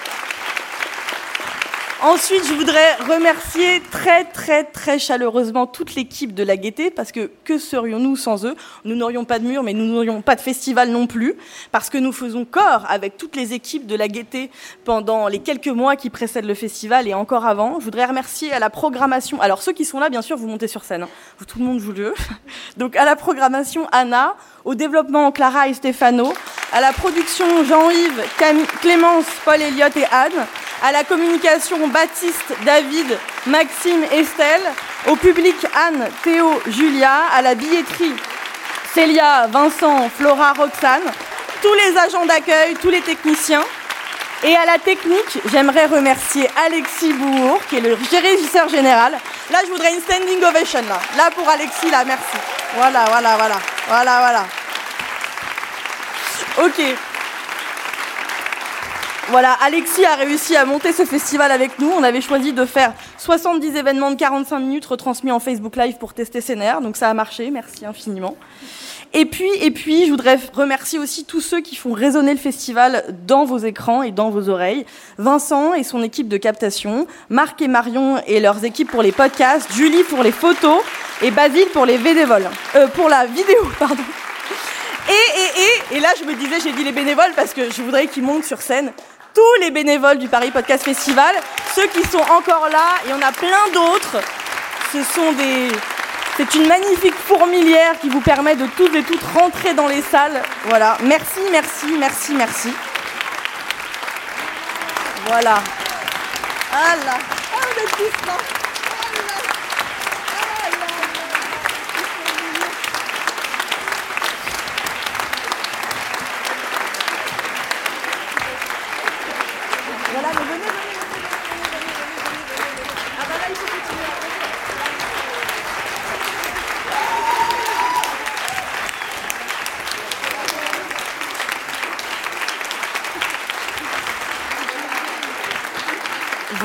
Ensuite, 2.02 2.46
je 2.46 2.52
voudrais 2.52 2.94
remercier 2.96 3.80
très 3.90 4.24
très 4.24 4.64
très 4.64 4.98
chaleureusement 4.98 5.66
toute 5.66 5.94
l'équipe 5.94 6.34
de 6.34 6.42
la 6.42 6.58
Gaîté 6.58 6.90
parce 6.90 7.10
que 7.10 7.30
que 7.42 7.58
serions-nous 7.58 8.16
sans 8.16 8.44
eux? 8.44 8.54
Nous 8.84 8.94
n'aurions 8.94 9.24
pas 9.24 9.38
de 9.38 9.46
mur, 9.46 9.62
mais 9.62 9.72
nous 9.72 9.86
n'aurions 9.86 10.20
pas 10.20 10.36
de 10.36 10.42
festival 10.42 10.90
non 10.90 11.06
plus 11.06 11.36
parce 11.72 11.88
que 11.88 11.96
nous 11.96 12.12
faisons 12.12 12.44
corps 12.44 12.84
avec 12.90 13.16
toutes 13.16 13.34
les 13.34 13.54
équipes 13.54 13.86
de 13.86 13.96
la 13.96 14.08
Gaîté 14.08 14.50
pendant 14.84 15.26
les 15.28 15.38
quelques 15.38 15.68
mois 15.68 15.96
qui 15.96 16.10
précèdent 16.10 16.44
le 16.44 16.54
festival 16.54 17.08
et 17.08 17.14
encore 17.14 17.46
avant. 17.46 17.80
Je 17.80 17.86
voudrais 17.86 18.04
remercier 18.04 18.52
à 18.52 18.58
la 18.58 18.68
programmation. 18.68 19.40
Alors 19.40 19.62
ceux 19.62 19.72
qui 19.72 19.86
sont 19.86 19.98
là, 19.98 20.10
bien 20.10 20.22
sûr, 20.22 20.36
vous 20.36 20.48
montez 20.48 20.68
sur 20.68 20.84
scène. 20.84 21.04
Hein. 21.04 21.08
Tout 21.48 21.58
le 21.58 21.64
monde 21.64 21.78
joue 21.78 21.92
le. 21.92 22.12
Donc 22.76 22.94
à 22.96 23.06
la 23.06 23.16
programmation 23.16 23.88
Anna, 23.90 24.36
au 24.66 24.74
développement 24.74 25.32
Clara 25.32 25.68
et 25.68 25.74
Stefano, 25.74 26.34
à 26.72 26.80
la 26.80 26.92
production 26.92 27.64
Jean-Yves, 27.64 28.22
Clémence, 28.82 29.24
Paul 29.44 29.62
Elliott 29.62 29.96
et 29.96 30.04
Anne 30.10 30.44
à 30.82 30.92
la 30.92 31.04
communication 31.04 31.88
Baptiste, 31.88 32.52
David, 32.66 33.06
Maxime, 33.46 34.04
Estelle, 34.12 34.60
au 35.08 35.16
public 35.16 35.54
Anne, 35.74 36.08
Théo, 36.22 36.60
Julia, 36.66 37.22
à 37.32 37.40
la 37.40 37.54
billetterie 37.54 38.12
Célia, 38.92 39.46
Vincent, 39.46 40.08
Flora, 40.10 40.52
Roxane, 40.52 41.12
tous 41.62 41.74
les 41.74 41.96
agents 41.98 42.26
d'accueil, 42.26 42.74
tous 42.80 42.90
les 42.90 43.00
techniciens. 43.00 43.64
Et 44.44 44.54
à 44.54 44.66
la 44.66 44.78
technique, 44.78 45.38
j'aimerais 45.50 45.86
remercier 45.86 46.48
Alexis 46.66 47.12
Bourg, 47.14 47.60
qui 47.68 47.76
est 47.76 47.80
le 47.80 47.94
régisseur 47.94 48.68
général. 48.68 49.12
Là, 49.50 49.58
je 49.64 49.70
voudrais 49.70 49.94
une 49.94 50.00
standing 50.00 50.42
ovation, 50.44 50.82
là. 50.88 51.00
Là, 51.16 51.30
pour 51.34 51.48
Alexis, 51.48 51.90
là, 51.90 52.04
merci. 52.04 52.36
Voilà, 52.76 53.04
voilà, 53.06 53.36
voilà. 53.36 53.56
Voilà, 53.88 54.18
voilà. 54.18 54.44
Ok. 56.58 56.82
Voilà, 59.28 59.54
Alexis 59.54 60.04
a 60.04 60.14
réussi 60.14 60.54
à 60.54 60.64
monter 60.64 60.92
ce 60.92 61.04
festival 61.04 61.50
avec 61.50 61.78
nous. 61.80 61.90
On 61.90 62.02
avait 62.04 62.20
choisi 62.20 62.52
de 62.52 62.64
faire 62.64 62.92
70 63.18 63.74
événements 63.74 64.10
de 64.10 64.16
45 64.16 64.60
minutes 64.60 64.86
retransmis 64.86 65.32
en 65.32 65.40
Facebook 65.40 65.74
Live 65.76 65.96
pour 65.98 66.14
tester 66.14 66.54
nerfs. 66.54 66.80
Donc 66.80 66.96
ça 66.96 67.10
a 67.10 67.14
marché, 67.14 67.50
merci 67.50 67.84
infiniment. 67.84 68.36
Et 69.12 69.24
puis, 69.24 69.48
et 69.60 69.70
puis, 69.70 70.06
je 70.06 70.10
voudrais 70.10 70.38
remercier 70.52 70.98
aussi 70.98 71.24
tous 71.24 71.40
ceux 71.40 71.60
qui 71.60 71.76
font 71.76 71.92
résonner 71.92 72.32
le 72.32 72.38
festival 72.38 73.04
dans 73.26 73.44
vos 73.44 73.58
écrans 73.58 74.02
et 74.02 74.10
dans 74.10 74.30
vos 74.30 74.48
oreilles. 74.48 74.84
Vincent 75.18 75.74
et 75.74 75.84
son 75.84 76.02
équipe 76.02 76.28
de 76.28 76.36
captation, 76.36 77.06
Marc 77.30 77.62
et 77.62 77.68
Marion 77.68 78.20
et 78.26 78.40
leurs 78.40 78.64
équipes 78.64 78.90
pour 78.90 79.02
les 79.02 79.12
podcasts, 79.12 79.72
Julie 79.72 80.02
pour 80.04 80.22
les 80.22 80.32
photos 80.32 80.82
et 81.22 81.30
Basile 81.30 81.68
pour 81.72 81.86
les 81.86 81.98
bénévoles. 81.98 82.48
Euh, 82.74 82.88
pour 82.88 83.08
la 83.08 83.26
vidéo, 83.26 83.62
pardon. 83.78 84.02
Et, 85.08 85.12
et, 85.12 85.94
et, 85.94 85.98
et 85.98 86.00
là, 86.00 86.08
je 86.20 86.24
me 86.24 86.34
disais, 86.34 86.56
j'ai 86.62 86.72
dit 86.72 86.84
les 86.84 86.92
bénévoles 86.92 87.32
parce 87.36 87.54
que 87.54 87.70
je 87.70 87.82
voudrais 87.82 88.08
qu'ils 88.08 88.24
montent 88.24 88.44
sur 88.44 88.60
scène 88.60 88.92
tous 89.36 89.60
les 89.60 89.70
bénévoles 89.70 90.16
du 90.16 90.28
Paris 90.28 90.50
Podcast 90.50 90.82
Festival, 90.82 91.34
ceux 91.74 91.86
qui 91.88 92.02
sont 92.08 92.24
encore 92.30 92.70
là, 92.72 92.94
et 93.06 93.12
on 93.12 93.20
a 93.20 93.32
plein 93.32 93.70
d'autres. 93.74 94.16
Ce 94.92 95.02
sont 95.02 95.32
des. 95.32 95.68
C'est 96.36 96.54
une 96.54 96.68
magnifique 96.68 97.14
fourmilière 97.14 97.98
qui 97.98 98.10
vous 98.10 98.20
permet 98.20 98.56
de 98.56 98.66
toutes 98.76 98.94
et 98.94 99.02
toutes 99.02 99.22
rentrer 99.22 99.72
dans 99.72 99.88
les 99.88 100.02
salles. 100.02 100.42
Voilà. 100.66 100.98
Merci, 101.02 101.40
merci, 101.50 101.86
merci, 101.98 102.34
merci. 102.34 102.72
Voilà. 105.26 105.62
Ah 106.72 106.96
là. 107.06 107.18
Ah, 107.54 108.65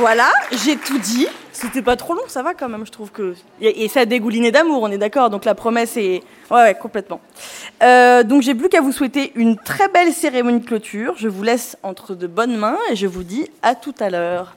Voilà, 0.01 0.31
j'ai 0.51 0.77
tout 0.77 0.97
dit. 0.97 1.27
C'était 1.51 1.83
pas 1.83 1.95
trop 1.95 2.15
long, 2.15 2.23
ça 2.27 2.41
va 2.41 2.55
quand 2.55 2.67
même, 2.67 2.87
je 2.87 2.91
trouve 2.91 3.11
que. 3.11 3.35
Et 3.61 3.87
ça 3.87 3.99
a 3.99 4.05
dégouliné 4.05 4.51
d'amour, 4.51 4.81
on 4.81 4.89
est 4.89 4.97
d'accord, 4.97 5.29
donc 5.29 5.45
la 5.45 5.53
promesse 5.53 5.95
est. 5.95 6.23
Ouais, 6.49 6.63
ouais, 6.63 6.73
complètement. 6.73 7.21
Euh, 7.83 8.23
donc 8.23 8.41
j'ai 8.41 8.55
plus 8.55 8.67
qu'à 8.67 8.81
vous 8.81 8.91
souhaiter 8.91 9.31
une 9.35 9.57
très 9.57 9.89
belle 9.89 10.11
cérémonie 10.11 10.61
de 10.61 10.65
clôture. 10.65 11.13
Je 11.17 11.27
vous 11.27 11.43
laisse 11.43 11.77
entre 11.83 12.15
de 12.15 12.25
bonnes 12.25 12.57
mains 12.57 12.79
et 12.89 12.95
je 12.95 13.05
vous 13.05 13.21
dis 13.21 13.47
à 13.61 13.75
tout 13.75 13.93
à 13.99 14.09
l'heure. 14.09 14.55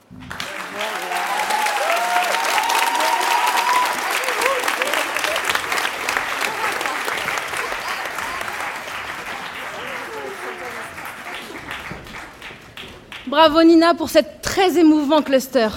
Bravo 13.27 13.63
Nina 13.63 13.93
pour 13.93 14.09
cette 14.09 14.44
très 14.55 14.79
émouvant 14.79 15.21
cluster. 15.21 15.67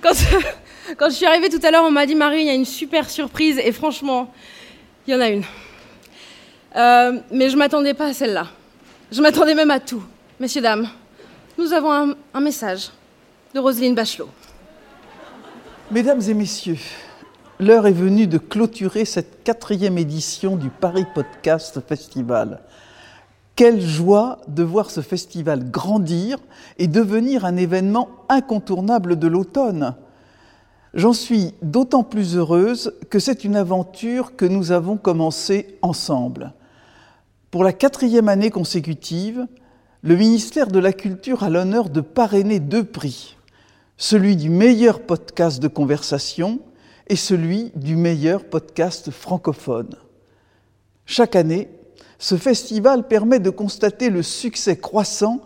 Quand, 0.00 0.14
quand, 0.96 1.10
je 1.10 1.14
suis 1.14 1.26
arrivée 1.26 1.50
tout 1.50 1.60
à 1.62 1.70
l'heure, 1.70 1.84
on 1.84 1.90
m'a 1.90 2.06
dit 2.06 2.14
Marie, 2.14 2.40
il 2.40 2.46
y 2.46 2.48
a 2.48 2.54
une 2.54 2.64
super 2.64 3.10
surprise 3.10 3.58
et 3.62 3.72
franchement, 3.72 4.32
il 5.06 5.12
y 5.12 5.16
en 5.18 5.20
a 5.20 5.28
une. 5.28 5.44
Euh, 6.76 7.20
mais 7.30 7.50
je 7.50 7.58
m'attendais 7.58 7.92
pas 7.92 8.06
à 8.06 8.12
celle-là. 8.14 8.46
Je 9.12 9.20
m'attendais 9.20 9.54
même 9.54 9.70
à 9.70 9.80
tout. 9.80 10.02
Messieurs, 10.40 10.62
dames, 10.62 10.88
nous 11.58 11.74
avons 11.74 11.92
un, 11.92 12.14
un 12.32 12.40
message 12.40 12.88
de 13.54 13.60
Roselyne 13.60 13.94
Bachelot. 13.94 14.30
Mesdames 15.90 16.22
et 16.22 16.32
messieurs, 16.32 16.78
l'heure 17.58 17.86
est 17.86 17.92
venue 17.92 18.26
de 18.26 18.38
clôturer 18.38 19.04
cette 19.04 19.42
quatrième 19.42 19.96
édition 19.98 20.56
du 20.56 20.68
Paris 20.68 21.06
Podcast 21.14 21.80
Festival. 21.86 22.60
Quelle 23.54 23.80
joie 23.80 24.40
de 24.48 24.62
voir 24.62 24.90
ce 24.90 25.00
festival 25.00 25.70
grandir 25.70 26.38
et 26.78 26.86
devenir 26.86 27.46
un 27.46 27.56
événement 27.56 28.08
incontournable 28.28 29.18
de 29.18 29.26
l'automne. 29.28 29.94
J'en 30.92 31.14
suis 31.14 31.54
d'autant 31.62 32.02
plus 32.02 32.36
heureuse 32.36 32.92
que 33.08 33.18
c'est 33.18 33.44
une 33.44 33.56
aventure 33.56 34.36
que 34.36 34.44
nous 34.44 34.72
avons 34.72 34.98
commencée 34.98 35.78
ensemble. 35.80 36.52
Pour 37.50 37.64
la 37.64 37.72
quatrième 37.72 38.28
année 38.28 38.50
consécutive, 38.50 39.46
le 40.02 40.16
ministère 40.16 40.68
de 40.68 40.78
la 40.78 40.92
Culture 40.92 41.42
a 41.42 41.48
l'honneur 41.48 41.88
de 41.88 42.02
parrainer 42.02 42.60
deux 42.60 42.84
prix, 42.84 43.36
celui 43.96 44.36
du 44.36 44.50
meilleur 44.50 45.00
podcast 45.00 45.62
de 45.62 45.68
conversation 45.68 46.60
et 47.08 47.16
celui 47.16 47.72
du 47.74 47.96
meilleur 47.96 48.44
podcast 48.44 49.10
francophone. 49.10 49.94
Chaque 51.04 51.36
année, 51.36 51.68
ce 52.18 52.36
festival 52.36 53.06
permet 53.06 53.38
de 53.38 53.50
constater 53.50 54.10
le 54.10 54.22
succès 54.22 54.76
croissant, 54.76 55.40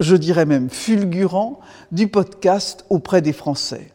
je 0.00 0.16
dirais 0.16 0.46
même 0.46 0.70
fulgurant, 0.70 1.60
du 1.92 2.08
podcast 2.08 2.84
auprès 2.90 3.22
des 3.22 3.32
Français. 3.32 3.92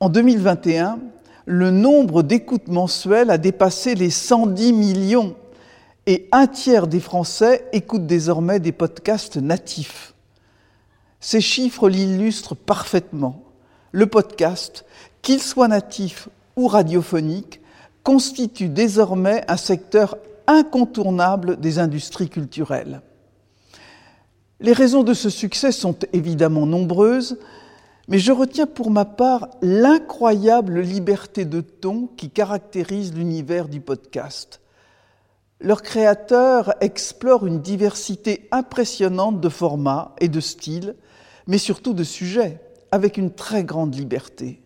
En 0.00 0.08
2021, 0.08 0.98
le 1.46 1.70
nombre 1.70 2.22
d'écoutes 2.22 2.68
mensuelles 2.68 3.30
a 3.30 3.38
dépassé 3.38 3.94
les 3.94 4.10
110 4.10 4.72
millions 4.72 5.34
et 6.06 6.28
un 6.32 6.46
tiers 6.46 6.86
des 6.86 7.00
Français 7.00 7.68
écoutent 7.72 8.06
désormais 8.06 8.60
des 8.60 8.72
podcasts 8.72 9.36
natifs. 9.36 10.14
Ces 11.20 11.40
chiffres 11.40 11.88
l'illustrent 11.88 12.56
parfaitement. 12.56 13.44
Le 13.92 14.06
podcast 14.06 14.84
qu'il 15.22 15.40
soit 15.40 15.68
natif 15.68 16.28
ou 16.56 16.66
radiophonique, 16.66 17.60
constitue 18.02 18.68
désormais 18.68 19.44
un 19.48 19.56
secteur 19.56 20.16
incontournable 20.46 21.58
des 21.58 21.78
industries 21.78 22.28
culturelles. 22.28 23.00
Les 24.60 24.72
raisons 24.72 25.02
de 25.02 25.14
ce 25.14 25.30
succès 25.30 25.72
sont 25.72 25.96
évidemment 26.12 26.66
nombreuses, 26.66 27.38
mais 28.08 28.18
je 28.18 28.32
retiens 28.32 28.66
pour 28.66 28.90
ma 28.90 29.04
part 29.04 29.48
l'incroyable 29.60 30.80
liberté 30.80 31.44
de 31.44 31.60
ton 31.60 32.08
qui 32.16 32.30
caractérise 32.30 33.14
l'univers 33.14 33.68
du 33.68 33.80
podcast. 33.80 34.60
Leurs 35.60 35.82
créateurs 35.82 36.74
explorent 36.80 37.46
une 37.46 37.60
diversité 37.60 38.48
impressionnante 38.50 39.40
de 39.40 39.48
formats 39.48 40.14
et 40.20 40.28
de 40.28 40.40
styles, 40.40 40.96
mais 41.46 41.58
surtout 41.58 41.94
de 41.94 42.04
sujets, 42.04 42.60
avec 42.90 43.16
une 43.16 43.32
très 43.32 43.62
grande 43.62 43.94
liberté. 43.94 44.61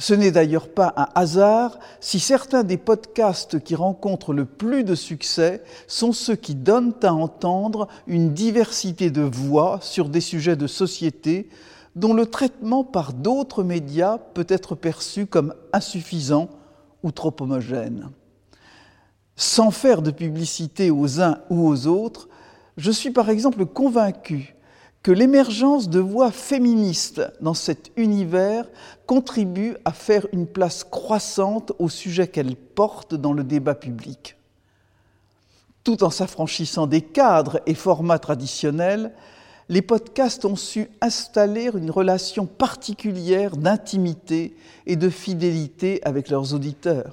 Ce 0.00 0.14
n'est 0.14 0.30
d'ailleurs 0.30 0.68
pas 0.68 0.94
un 0.96 1.08
hasard 1.16 1.78
si 2.00 2.20
certains 2.20 2.62
des 2.62 2.76
podcasts 2.76 3.58
qui 3.58 3.74
rencontrent 3.74 4.32
le 4.32 4.44
plus 4.44 4.84
de 4.84 4.94
succès 4.94 5.62
sont 5.88 6.12
ceux 6.12 6.36
qui 6.36 6.54
donnent 6.54 6.94
à 7.02 7.12
entendre 7.12 7.88
une 8.06 8.32
diversité 8.32 9.10
de 9.10 9.22
voix 9.22 9.80
sur 9.82 10.08
des 10.08 10.20
sujets 10.20 10.54
de 10.54 10.68
société 10.68 11.48
dont 11.96 12.14
le 12.14 12.26
traitement 12.26 12.84
par 12.84 13.12
d'autres 13.12 13.64
médias 13.64 14.18
peut 14.18 14.46
être 14.48 14.76
perçu 14.76 15.26
comme 15.26 15.52
insuffisant 15.72 16.48
ou 17.02 17.10
trop 17.10 17.34
homogène. 17.40 18.10
Sans 19.34 19.72
faire 19.72 20.00
de 20.00 20.12
publicité 20.12 20.92
aux 20.92 21.20
uns 21.20 21.38
ou 21.50 21.66
aux 21.66 21.88
autres, 21.88 22.28
je 22.76 22.92
suis 22.92 23.10
par 23.10 23.30
exemple 23.30 23.66
convaincu 23.66 24.54
que 25.02 25.12
l'émergence 25.12 25.88
de 25.88 26.00
voix 26.00 26.30
féministes 26.30 27.22
dans 27.40 27.54
cet 27.54 27.92
univers 27.96 28.68
contribue 29.06 29.76
à 29.84 29.92
faire 29.92 30.26
une 30.32 30.46
place 30.46 30.84
croissante 30.84 31.72
au 31.78 31.88
sujet 31.88 32.28
qu'elles 32.28 32.56
portent 32.56 33.14
dans 33.14 33.32
le 33.32 33.44
débat 33.44 33.74
public. 33.74 34.36
Tout 35.84 36.04
en 36.04 36.10
s'affranchissant 36.10 36.86
des 36.86 37.00
cadres 37.00 37.60
et 37.66 37.74
formats 37.74 38.18
traditionnels, 38.18 39.12
les 39.68 39.82
podcasts 39.82 40.44
ont 40.44 40.56
su 40.56 40.88
installer 41.00 41.70
une 41.74 41.90
relation 41.90 42.46
particulière 42.46 43.56
d'intimité 43.56 44.56
et 44.86 44.96
de 44.96 45.10
fidélité 45.10 46.00
avec 46.04 46.30
leurs 46.30 46.54
auditeurs. 46.54 47.12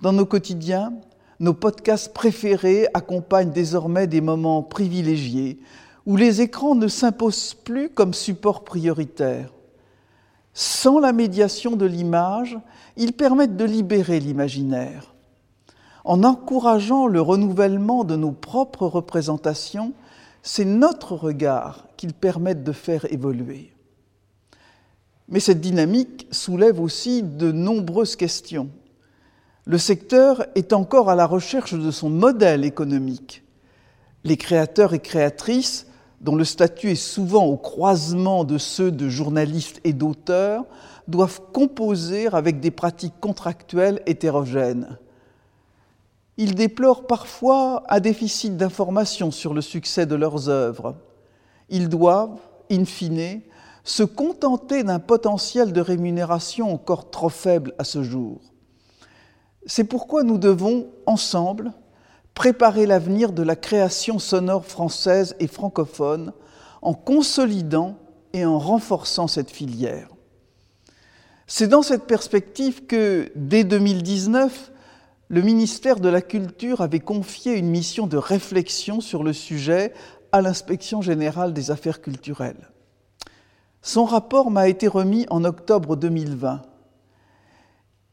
Dans 0.00 0.12
nos 0.12 0.26
quotidiens, 0.26 0.92
nos 1.40 1.54
podcasts 1.54 2.12
préférés 2.12 2.86
accompagnent 2.94 3.52
désormais 3.52 4.06
des 4.06 4.20
moments 4.20 4.62
privilégiés 4.62 5.58
où 6.08 6.16
les 6.16 6.40
écrans 6.40 6.74
ne 6.74 6.88
s'imposent 6.88 7.52
plus 7.52 7.90
comme 7.90 8.14
support 8.14 8.64
prioritaire. 8.64 9.52
Sans 10.54 11.00
la 11.00 11.12
médiation 11.12 11.76
de 11.76 11.84
l'image, 11.84 12.58
ils 12.96 13.12
permettent 13.12 13.58
de 13.58 13.66
libérer 13.66 14.18
l'imaginaire. 14.18 15.14
En 16.06 16.24
encourageant 16.24 17.08
le 17.08 17.20
renouvellement 17.20 18.04
de 18.04 18.16
nos 18.16 18.32
propres 18.32 18.86
représentations, 18.86 19.92
c'est 20.42 20.64
notre 20.64 21.14
regard 21.14 21.86
qu'ils 21.98 22.14
permettent 22.14 22.64
de 22.64 22.72
faire 22.72 23.04
évoluer. 23.12 23.74
Mais 25.28 25.40
cette 25.40 25.60
dynamique 25.60 26.26
soulève 26.30 26.80
aussi 26.80 27.22
de 27.22 27.52
nombreuses 27.52 28.16
questions. 28.16 28.70
Le 29.66 29.76
secteur 29.76 30.46
est 30.54 30.72
encore 30.72 31.10
à 31.10 31.14
la 31.14 31.26
recherche 31.26 31.74
de 31.74 31.90
son 31.90 32.08
modèle 32.08 32.64
économique. 32.64 33.42
Les 34.24 34.38
créateurs 34.38 34.94
et 34.94 35.00
créatrices, 35.00 35.84
dont 36.20 36.34
le 36.34 36.44
statut 36.44 36.90
est 36.90 36.94
souvent 36.94 37.44
au 37.44 37.56
croisement 37.56 38.44
de 38.44 38.58
ceux 38.58 38.90
de 38.90 39.08
journalistes 39.08 39.80
et 39.84 39.92
d'auteurs, 39.92 40.64
doivent 41.06 41.40
composer 41.52 42.26
avec 42.28 42.60
des 42.60 42.70
pratiques 42.70 43.20
contractuelles 43.20 44.02
hétérogènes. 44.06 44.98
Ils 46.36 46.54
déplorent 46.54 47.06
parfois 47.06 47.82
un 47.88 48.00
déficit 48.00 48.56
d'information 48.56 49.30
sur 49.30 49.54
le 49.54 49.60
succès 49.60 50.06
de 50.06 50.14
leurs 50.14 50.48
œuvres. 50.48 50.96
Ils 51.68 51.88
doivent, 51.88 52.38
in 52.70 52.84
fine, 52.84 53.40
se 53.82 54.02
contenter 54.02 54.84
d'un 54.84 54.98
potentiel 54.98 55.72
de 55.72 55.80
rémunération 55.80 56.72
encore 56.72 57.10
trop 57.10 57.30
faible 57.30 57.74
à 57.78 57.84
ce 57.84 58.02
jour. 58.02 58.40
C'est 59.66 59.84
pourquoi 59.84 60.22
nous 60.22 60.38
devons, 60.38 60.88
ensemble, 61.06 61.72
préparer 62.38 62.86
l'avenir 62.86 63.32
de 63.32 63.42
la 63.42 63.56
création 63.56 64.20
sonore 64.20 64.64
française 64.64 65.34
et 65.40 65.48
francophone 65.48 66.32
en 66.82 66.94
consolidant 66.94 67.98
et 68.32 68.46
en 68.46 68.60
renforçant 68.60 69.26
cette 69.26 69.50
filière. 69.50 70.06
C'est 71.48 71.66
dans 71.66 71.82
cette 71.82 72.04
perspective 72.04 72.86
que, 72.86 73.32
dès 73.34 73.64
2019, 73.64 74.70
le 75.26 75.42
ministère 75.42 75.98
de 75.98 76.08
la 76.08 76.22
Culture 76.22 76.80
avait 76.80 77.00
confié 77.00 77.58
une 77.58 77.70
mission 77.70 78.06
de 78.06 78.16
réflexion 78.16 79.00
sur 79.00 79.24
le 79.24 79.32
sujet 79.32 79.92
à 80.30 80.40
l'inspection 80.40 81.02
générale 81.02 81.52
des 81.52 81.72
affaires 81.72 82.00
culturelles. 82.00 82.70
Son 83.82 84.04
rapport 84.04 84.52
m'a 84.52 84.68
été 84.68 84.86
remis 84.86 85.26
en 85.30 85.42
octobre 85.44 85.96
2020. 85.96 86.62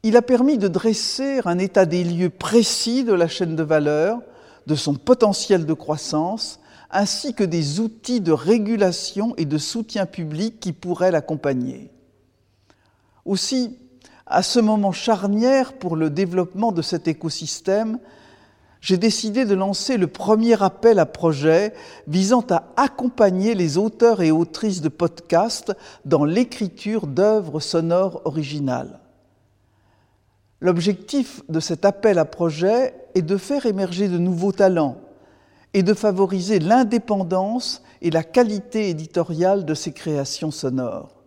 Il 0.08 0.18
a 0.18 0.22
permis 0.22 0.60
de 0.60 0.68
dresser 0.68 1.42
un 1.46 1.58
état 1.58 1.88
des 1.88 2.04
lieux 2.04 2.30
précis 2.30 3.04
de 3.04 3.14
la 3.14 3.28
chaîne 3.28 3.56
de 3.56 3.64
valeur, 3.64 4.22
de 4.68 4.76
son 4.76 4.94
potentiel 4.94 5.66
de 5.66 5.74
croissance, 5.74 6.60
ainsi 6.92 7.34
que 7.34 7.44
des 7.44 7.80
outils 7.80 8.22
de 8.22 8.32
régulation 8.32 9.34
et 9.38 9.46
de 9.46 9.58
soutien 9.58 10.06
public 10.06 10.60
qui 10.60 10.74
pourraient 10.74 11.10
l'accompagner. 11.10 11.90
Aussi, 13.26 13.80
à 14.28 14.44
ce 14.44 14.60
moment 14.60 14.92
charnière 14.92 15.74
pour 15.74 15.96
le 15.96 16.12
développement 16.12 16.72
de 16.72 16.84
cet 16.84 17.08
écosystème, 17.08 17.98
j'ai 18.82 18.98
décidé 18.98 19.44
de 19.44 19.56
lancer 19.56 19.98
le 19.98 20.06
premier 20.06 20.62
appel 20.62 21.00
à 21.00 21.08
projet 21.08 21.74
visant 22.06 22.46
à 22.52 22.66
accompagner 22.78 23.56
les 23.56 23.80
auteurs 23.80 24.22
et 24.22 24.30
autrices 24.30 24.82
de 24.82 24.90
podcasts 24.90 25.76
dans 26.06 26.26
l'écriture 26.26 27.08
d'œuvres 27.08 27.60
sonores 27.60 28.22
originales. 28.26 29.00
L'objectif 30.62 31.42
de 31.50 31.60
cet 31.60 31.86
appel 31.86 32.18
à 32.18 32.26
projet 32.26 32.94
est 33.14 33.22
de 33.22 33.38
faire 33.38 33.66
émerger 33.66 34.08
de 34.08 34.18
nouveaux 34.18 34.52
talents 34.52 34.98
et 35.74 35.84
de 35.84 35.94
favoriser 35.94 36.60
l'indépendance 36.60 37.84
et 38.02 38.10
la 38.10 38.24
qualité 38.24 38.90
éditoriale 38.90 39.66
de 39.66 39.74
ces 39.74 39.92
créations 39.92 40.52
sonores. 40.52 41.24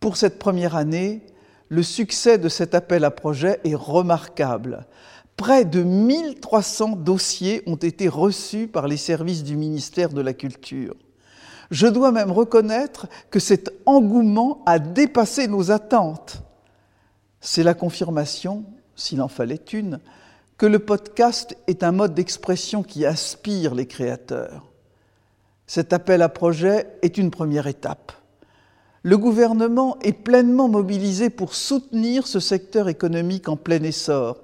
Pour 0.00 0.16
cette 0.16 0.38
première 0.38 0.76
année, 0.76 1.24
le 1.68 1.82
succès 1.82 2.38
de 2.38 2.48
cet 2.48 2.74
appel 2.74 3.04
à 3.04 3.10
projet 3.10 3.60
est 3.64 3.74
remarquable. 3.74 4.86
Près 5.36 5.64
de 5.64 5.82
1300 5.82 6.96
dossiers 6.96 7.62
ont 7.66 7.76
été 7.76 8.08
reçus 8.08 8.66
par 8.68 8.88
les 8.88 8.96
services 8.96 9.44
du 9.44 9.56
ministère 9.56 10.10
de 10.10 10.20
la 10.20 10.34
Culture. 10.34 10.94
Je 11.70 11.86
dois 11.86 12.12
même 12.12 12.30
reconnaître 12.30 13.06
que 13.30 13.38
cet 13.38 13.72
engouement 13.86 14.62
a 14.66 14.78
dépassé 14.78 15.46
nos 15.48 15.70
attentes. 15.70 16.42
C'est 17.40 17.62
la 17.62 17.74
confirmation, 17.74 18.64
s'il 18.96 19.22
en 19.22 19.28
fallait 19.28 19.64
une, 19.72 20.00
que 20.56 20.66
le 20.66 20.78
podcast 20.78 21.56
est 21.66 21.82
un 21.82 21.92
mode 21.92 22.14
d'expression 22.14 22.82
qui 22.82 23.06
aspire 23.06 23.74
les 23.74 23.86
créateurs. 23.86 24.64
Cet 25.66 25.92
appel 25.92 26.22
à 26.22 26.28
projet 26.28 26.86
est 27.02 27.18
une 27.18 27.30
première 27.30 27.66
étape 27.66 28.12
le 29.02 29.16
gouvernement 29.16 29.98
est 30.02 30.12
pleinement 30.12 30.68
mobilisé 30.68 31.30
pour 31.30 31.54
soutenir 31.54 32.26
ce 32.26 32.40
secteur 32.40 32.88
économique 32.88 33.48
en 33.48 33.56
plein 33.56 33.82
essor, 33.82 34.38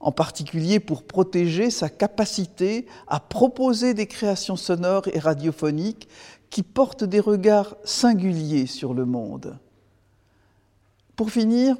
en 0.00 0.12
particulier 0.12 0.80
pour 0.80 1.02
protéger 1.02 1.70
sa 1.70 1.88
capacité 1.88 2.86
à 3.08 3.20
proposer 3.20 3.94
des 3.94 4.06
créations 4.06 4.56
sonores 4.56 5.08
et 5.12 5.18
radiophoniques 5.18 6.08
qui 6.50 6.62
portent 6.62 7.04
des 7.04 7.20
regards 7.20 7.76
singuliers 7.84 8.66
sur 8.66 8.94
le 8.94 9.04
monde. 9.04 9.58
Pour 11.16 11.30
finir, 11.30 11.76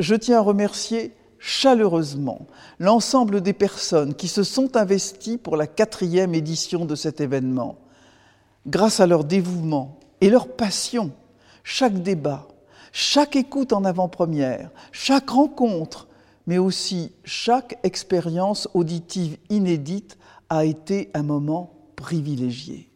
je 0.00 0.14
tiens 0.14 0.38
à 0.38 0.42
remercier 0.42 1.14
chaleureusement 1.38 2.46
l'ensemble 2.78 3.40
des 3.40 3.52
personnes 3.52 4.14
qui 4.14 4.28
se 4.28 4.42
sont 4.42 4.76
investies 4.76 5.38
pour 5.38 5.56
la 5.56 5.66
quatrième 5.66 6.34
édition 6.34 6.84
de 6.84 6.94
cet 6.94 7.20
événement. 7.20 7.78
Grâce 8.66 9.00
à 9.00 9.06
leur 9.06 9.24
dévouement 9.24 9.98
et 10.20 10.30
leur 10.30 10.48
passion, 10.48 11.12
chaque 11.62 12.02
débat, 12.02 12.48
chaque 12.92 13.36
écoute 13.36 13.72
en 13.72 13.84
avant-première, 13.84 14.70
chaque 14.92 15.30
rencontre, 15.30 16.08
mais 16.46 16.58
aussi 16.58 17.12
chaque 17.24 17.78
expérience 17.84 18.68
auditive 18.74 19.38
inédite 19.50 20.18
a 20.48 20.64
été 20.64 21.10
un 21.14 21.22
moment 21.22 21.74
privilégié. 21.96 22.90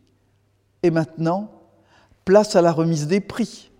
Et 0.82 0.90
maintenant, 0.90 1.50
place 2.24 2.56
à 2.56 2.62
la 2.62 2.72
remise 2.72 3.06
des 3.06 3.20
prix. 3.20 3.70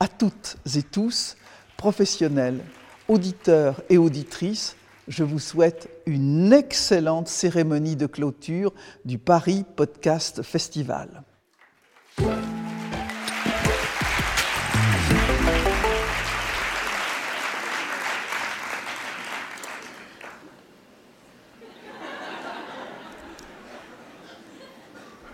À 0.00 0.08
toutes 0.08 0.56
et 0.74 0.82
tous, 0.82 1.36
professionnels, 1.82 2.60
auditeurs 3.08 3.82
et 3.90 3.98
auditrices, 3.98 4.76
je 5.08 5.24
vous 5.24 5.40
souhaite 5.40 5.90
une 6.06 6.52
excellente 6.52 7.26
cérémonie 7.26 7.96
de 7.96 8.06
clôture 8.06 8.72
du 9.04 9.18
Paris 9.18 9.64
Podcast 9.74 10.42
Festival. 10.42 11.24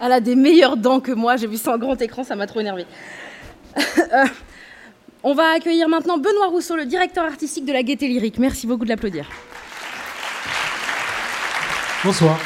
Elle 0.01 0.13
a 0.13 0.21
des 0.21 0.35
meilleures 0.35 0.79
dents 0.79 1.01
que 1.01 1.13
moi. 1.13 1.37
J'ai 1.37 1.47
vu 1.47 1.59
ça 1.59 1.75
en 1.75 1.79
grand 1.79 2.01
écran, 2.01 2.25
ça 2.25 2.37
m'a 2.37 2.47
trop 2.47 2.61
énervé. 2.61 2.87
On 5.25 5.35
va 5.35 5.51
accueillir 5.57 5.89
maintenant 5.89 6.17
Benoît 6.17 6.47
Rousseau, 6.49 6.77
le 6.77 6.87
directeur 6.87 7.25
artistique 7.25 7.65
de 7.65 7.73
la 7.73 7.83
Gaieté 7.83 8.07
Lyrique. 8.07 8.39
Merci 8.39 8.69
beaucoup 8.69 8.85
de 8.85 8.91
l'applaudir. 8.91 9.29
Bonsoir. 12.05 12.39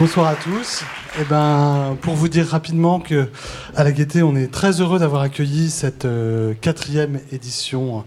Bonsoir 0.00 0.26
à 0.26 0.34
tous. 0.34 0.82
Eh 1.20 1.24
ben, 1.24 1.96
pour 2.02 2.14
vous 2.14 2.28
dire 2.28 2.46
rapidement 2.46 2.98
que 2.98 3.28
à 3.76 3.84
la 3.84 3.92
Gaieté, 3.92 4.22
on 4.24 4.34
est 4.34 4.52
très 4.52 4.80
heureux 4.80 4.98
d'avoir 4.98 5.22
accueilli 5.22 5.70
cette 5.70 6.04
euh, 6.04 6.54
quatrième 6.60 7.20
édition 7.30 8.04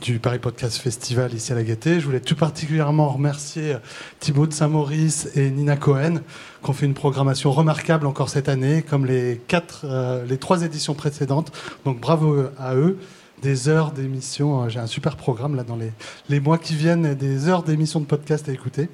du 0.00 0.18
Paris 0.18 0.38
Podcast 0.38 0.78
Festival 0.78 1.34
ici 1.34 1.52
à 1.52 1.54
la 1.54 1.62
Gaîté. 1.62 2.00
Je 2.00 2.06
voulais 2.06 2.20
tout 2.20 2.34
particulièrement 2.34 3.08
remercier 3.08 3.76
Thibaut 4.18 4.46
de 4.46 4.52
Saint-Maurice 4.52 5.28
et 5.34 5.50
Nina 5.50 5.76
Cohen 5.76 6.20
qui 6.62 6.70
ont 6.70 6.72
fait 6.72 6.86
une 6.86 6.94
programmation 6.94 7.50
remarquable 7.52 8.06
encore 8.06 8.28
cette 8.28 8.48
année, 8.48 8.82
comme 8.82 9.04
les, 9.06 9.40
quatre, 9.48 9.82
euh, 9.84 10.24
les 10.24 10.38
trois 10.38 10.62
éditions 10.62 10.94
précédentes. 10.94 11.52
Donc 11.84 12.00
bravo 12.00 12.44
à 12.58 12.74
eux. 12.74 12.98
des 13.42 13.68
heures 13.68 13.92
d'émissions. 13.92 14.68
J'ai 14.68 14.80
un 14.80 14.86
super 14.86 15.16
programme 15.16 15.54
là 15.54 15.64
dans 15.64 15.76
les, 15.76 15.92
les 16.28 16.40
mois 16.40 16.58
qui 16.58 16.74
viennent, 16.74 17.14
des 17.14 17.48
heures 17.48 17.62
d'émissions 17.62 18.00
de 18.00 18.06
podcast 18.06 18.48
à 18.48 18.52
écouter. 18.52 18.88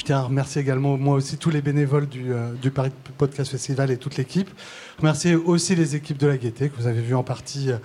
Je 0.00 0.06
tiens 0.06 0.16
à 0.16 0.22
remercier 0.22 0.62
également, 0.62 0.96
moi 0.96 1.14
aussi, 1.14 1.36
tous 1.36 1.50
les 1.50 1.60
bénévoles 1.60 2.08
du, 2.08 2.32
euh, 2.32 2.54
du 2.54 2.70
Paris 2.70 2.90
Podcast 3.18 3.50
Festival 3.50 3.90
et 3.90 3.98
toute 3.98 4.16
l'équipe. 4.16 4.48
Remercier 4.96 5.34
aussi 5.34 5.76
les 5.76 5.94
équipes 5.94 6.16
de 6.16 6.26
la 6.26 6.38
Gaieté, 6.38 6.70
que 6.70 6.76
vous 6.78 6.86
avez 6.86 7.02
vu 7.02 7.14
en 7.14 7.22
partie 7.22 7.70
euh, 7.70 7.76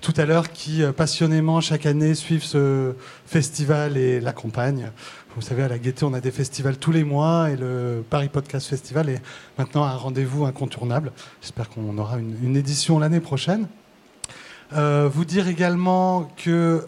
tout 0.00 0.14
à 0.16 0.24
l'heure, 0.24 0.52
qui 0.52 0.84
euh, 0.84 0.92
passionnément, 0.92 1.60
chaque 1.60 1.84
année, 1.84 2.14
suivent 2.14 2.44
ce 2.44 2.92
festival 3.26 3.96
et 3.96 4.20
l'accompagnent. 4.20 4.92
Vous 5.34 5.42
savez, 5.42 5.64
à 5.64 5.68
la 5.68 5.80
Gaieté, 5.80 6.04
on 6.04 6.14
a 6.14 6.20
des 6.20 6.30
festivals 6.30 6.76
tous 6.76 6.92
les 6.92 7.02
mois 7.02 7.50
et 7.50 7.56
le 7.56 8.04
Paris 8.08 8.28
Podcast 8.28 8.68
Festival 8.68 9.08
est 9.08 9.20
maintenant 9.58 9.82
un 9.82 9.96
rendez-vous 9.96 10.44
incontournable. 10.44 11.10
J'espère 11.42 11.68
qu'on 11.70 11.98
aura 11.98 12.18
une, 12.18 12.56
édition 12.56 13.00
l'année 13.00 13.18
prochaine. 13.18 13.66
Vous 14.70 15.24
dire 15.24 15.48
également 15.48 16.30
que 16.36 16.84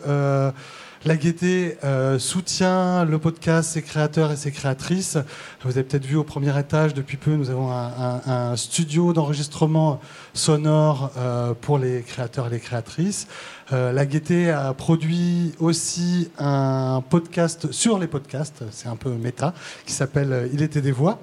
la 1.06 1.16
Gaieté 1.16 1.78
euh, 1.84 2.18
soutient 2.18 3.04
le 3.04 3.18
podcast, 3.20 3.70
ses 3.70 3.82
créateurs 3.82 4.32
et 4.32 4.36
ses 4.36 4.50
créatrices. 4.50 5.16
Vous 5.62 5.70
avez 5.70 5.84
peut-être 5.84 6.04
vu 6.04 6.16
au 6.16 6.24
premier 6.24 6.58
étage, 6.58 6.94
depuis 6.94 7.16
peu, 7.16 7.36
nous 7.36 7.48
avons 7.48 7.70
un, 7.70 8.56
studio 8.56 9.12
d'enregistrement 9.12 10.00
sonore 10.34 11.12
euh, 11.16 11.54
pour 11.60 11.78
les 11.78 12.02
créateurs 12.02 12.48
et 12.48 12.50
les 12.50 12.58
créatrices. 12.58 13.28
Euh, 13.72 13.92
la 13.92 14.04
Gaieté 14.04 14.50
a 14.50 14.74
produit 14.74 15.52
aussi 15.60 16.28
un 16.38 17.04
podcast 17.08 17.70
sur 17.70 18.00
les 18.00 18.08
podcasts, 18.08 18.64
c'est 18.72 18.88
un 18.88 18.96
peu 18.96 19.10
méta, 19.10 19.54
qui 19.86 19.92
s'appelle 19.92 20.50
Il 20.52 20.60
était 20.60 20.80
des 20.80 20.92
voix 20.92 21.20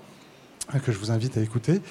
euh, 0.73 0.79
que 0.79 0.93
je 0.93 0.97
vous 0.97 1.11
invite 1.11 1.35
à 1.35 1.41
écouter. 1.41 1.81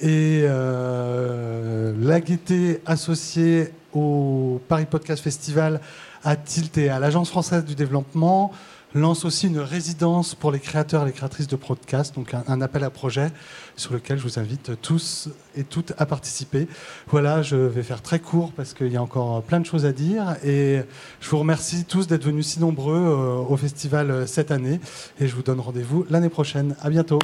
Et 0.00 0.42
la 0.42 2.20
gaieté 2.20 2.80
associée 2.86 3.72
au 3.92 4.60
Paris 4.68 4.86
Podcast 4.86 5.22
Festival 5.22 5.80
à 6.24 6.36
Tilt 6.36 6.78
et 6.78 6.88
à 6.88 6.98
l'Agence 6.98 7.30
française 7.30 7.64
du 7.64 7.74
développement 7.74 8.52
lance 8.94 9.24
aussi 9.24 9.46
une 9.46 9.58
résidence 9.58 10.34
pour 10.34 10.52
les 10.52 10.60
créateurs 10.60 11.02
et 11.02 11.06
les 11.06 11.12
créatrices 11.12 11.46
de 11.46 11.56
podcasts, 11.56 12.14
donc 12.14 12.34
un, 12.34 12.44
un 12.46 12.60
appel 12.60 12.84
à 12.84 12.90
projet 12.90 13.30
sur 13.76 13.92
lequel 13.92 14.18
je 14.18 14.22
vous 14.22 14.38
invite 14.38 14.80
tous 14.82 15.28
et 15.56 15.64
toutes 15.64 15.92
à 15.98 16.06
participer. 16.06 16.68
Voilà, 17.08 17.42
je 17.42 17.56
vais 17.56 17.82
faire 17.82 18.02
très 18.02 18.18
court 18.18 18.52
parce 18.52 18.74
qu'il 18.74 18.92
y 18.92 18.96
a 18.96 19.02
encore 19.02 19.42
plein 19.42 19.60
de 19.60 19.66
choses 19.66 19.86
à 19.86 19.92
dire 19.92 20.36
et 20.44 20.82
je 21.20 21.30
vous 21.30 21.38
remercie 21.38 21.84
tous 21.84 22.06
d'être 22.06 22.24
venus 22.24 22.46
si 22.46 22.60
nombreux 22.60 22.94
euh, 22.94 23.36
au 23.36 23.56
festival 23.56 24.10
euh, 24.10 24.26
cette 24.26 24.50
année 24.50 24.80
et 25.20 25.28
je 25.28 25.34
vous 25.34 25.42
donne 25.42 25.60
rendez-vous 25.60 26.04
l'année 26.10 26.28
prochaine. 26.28 26.76
À 26.82 26.90
bientôt. 26.90 27.18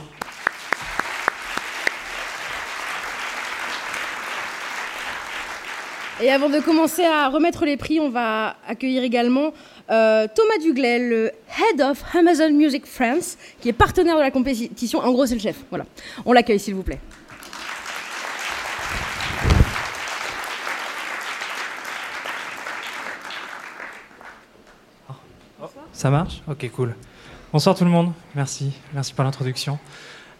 Et 6.21 6.31
avant 6.33 6.49
de 6.49 6.59
commencer 6.59 7.05
à 7.05 7.29
remettre 7.29 7.65
les 7.65 7.77
prix, 7.77 8.01
on 8.01 8.11
va 8.11 8.57
accueillir 8.67 9.05
également 9.05 9.53
euh, 9.89 10.27
Thomas 10.35 10.59
Duglet, 10.61 10.99
le 10.99 11.27
Head 11.27 11.81
of 11.81 12.03
Amazon 12.13 12.51
Music 12.51 12.87
France, 12.87 13.39
qui 13.61 13.69
est 13.69 13.73
partenaire 13.73 14.17
de 14.17 14.23
la 14.23 14.33
compétition. 14.33 14.99
En 14.99 15.13
gros, 15.13 15.27
c'est 15.27 15.37
le 15.37 15.41
chef. 15.41 15.59
Voilà. 15.71 15.85
On 16.27 16.33
l'accueille, 16.33 16.59
s'il 16.59 16.75
vous 16.75 16.83
plaît. 16.83 16.99
Ça 25.93 26.11
marche? 26.11 26.43
Ok, 26.49 26.69
cool. 26.75 26.97
Bonsoir 27.53 27.77
tout 27.77 27.85
le 27.85 27.91
monde. 27.91 28.13
Merci. 28.35 28.73
Merci 28.93 29.15
pour 29.15 29.23
l'introduction. 29.23 29.79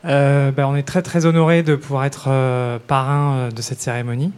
Euh, 0.05 0.51
ben, 0.51 0.67
on 0.67 0.75
est 0.75 0.83
très 0.83 1.03
très 1.03 1.25
honoré 1.25 1.63
de 1.63 1.77
pouvoir 1.77 2.05
être 2.05 2.27
euh, 2.29 2.81
parrain 2.85 3.51
de 3.51 3.63
cette 3.63 3.81
cérémonie 3.81 4.33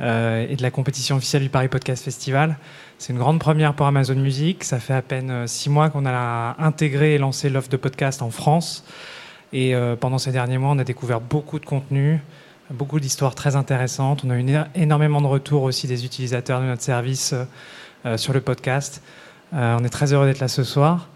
euh, 0.00 0.46
et 0.48 0.56
de 0.56 0.62
la 0.62 0.70
compétition 0.70 1.16
officielle 1.16 1.42
du 1.42 1.48
Paris 1.48 1.68
Podcast 1.68 2.04
Festival. 2.04 2.56
C'est 2.98 3.12
une 3.12 3.18
grande 3.18 3.38
première 3.38 3.74
pour 3.74 3.86
Amazon 3.86 4.16
Music. 4.16 4.64
Ça 4.64 4.78
fait 4.78 4.94
à 4.94 5.02
peine 5.02 5.30
euh, 5.30 5.46
six 5.46 5.70
mois 5.70 5.90
qu'on 5.90 6.06
a 6.06 6.56
intégré 6.58 7.14
et 7.14 7.18
lancé 7.18 7.48
l'offre 7.48 7.68
de 7.68 7.76
podcast 7.76 8.22
en 8.22 8.30
France. 8.30 8.84
Et 9.52 9.74
euh, 9.74 9.96
pendant 9.96 10.18
ces 10.18 10.32
derniers 10.32 10.58
mois, 10.58 10.70
on 10.70 10.78
a 10.78 10.84
découvert 10.84 11.20
beaucoup 11.20 11.58
de 11.58 11.66
contenu, 11.66 12.20
beaucoup 12.70 13.00
d'histoires 13.00 13.34
très 13.34 13.56
intéressantes. 13.56 14.22
On 14.24 14.30
a 14.30 14.36
eu 14.36 14.42
éno- 14.42 14.66
énormément 14.74 15.20
de 15.20 15.26
retours 15.26 15.62
aussi 15.62 15.86
des 15.86 16.04
utilisateurs 16.04 16.60
de 16.60 16.66
notre 16.66 16.82
service 16.82 17.34
sur 18.16 18.32
le 18.32 18.40
podcast. 18.40 19.02
On 19.52 19.82
est 19.84 19.88
très 19.88 20.12
heureux 20.12 20.26
d'être 20.26 20.40
là 20.40 20.48
ce 20.48 20.64
soir. 20.64 21.08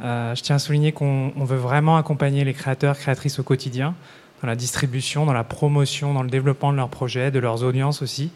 Je 0.00 0.40
tiens 0.42 0.56
à 0.56 0.58
souligner 0.58 0.92
qu'on 0.92 1.32
on 1.36 1.44
veut 1.44 1.56
vraiment 1.56 1.96
accompagner 1.96 2.44
les 2.44 2.54
créateurs, 2.54 2.96
créatrices 2.96 3.38
au 3.38 3.42
quotidien, 3.42 3.94
dans 4.42 4.48
la 4.48 4.56
distribution, 4.56 5.24
dans 5.24 5.32
la 5.32 5.44
promotion, 5.44 6.12
dans 6.12 6.24
le 6.24 6.30
développement 6.30 6.72
de 6.72 6.76
leurs 6.76 6.88
projets, 6.88 7.30
de 7.30 7.38
leurs 7.38 7.62
audiences 7.62 8.02
aussi. 8.02 8.30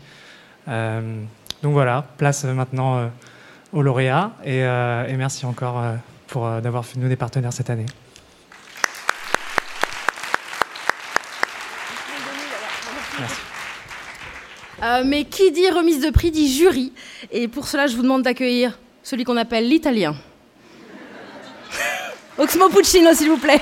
Euh, 0.69 1.21
donc 1.63 1.73
voilà, 1.73 2.07
place 2.17 2.45
maintenant 2.45 2.97
euh, 2.97 3.09
aux 3.73 3.83
lauréats 3.83 4.33
et, 4.45 4.63
euh, 4.63 5.07
et 5.09 5.15
merci 5.15 5.47
encore 5.47 5.83
pour 6.29 6.49
d'avoir 6.61 6.85
fait 6.85 6.97
de 6.97 7.03
nous 7.03 7.09
des 7.09 7.17
partenaires 7.17 7.53
cette 7.53 7.71
année. 7.71 7.87
Merci. 13.19 13.41
Mais 15.07 15.25
qui 15.25 15.51
dit 15.51 15.69
remise 15.71 16.01
de 16.01 16.11
prix 16.11 16.31
dit 16.31 16.53
jury. 16.53 16.93
Et 17.33 17.49
pour 17.49 17.67
cela, 17.67 17.89
je 17.89 17.97
vous 17.97 18.03
demande 18.03 18.23
d'accueillir 18.23 18.79
celui 19.03 19.25
qu'on 19.25 19.37
appelle 19.37 19.69
l'italien. 19.69 20.15
Oxmo 22.39 22.69
Puccino, 22.69 23.13
s'il 23.15 23.31
vous 23.31 23.39
plaît. 23.39 23.61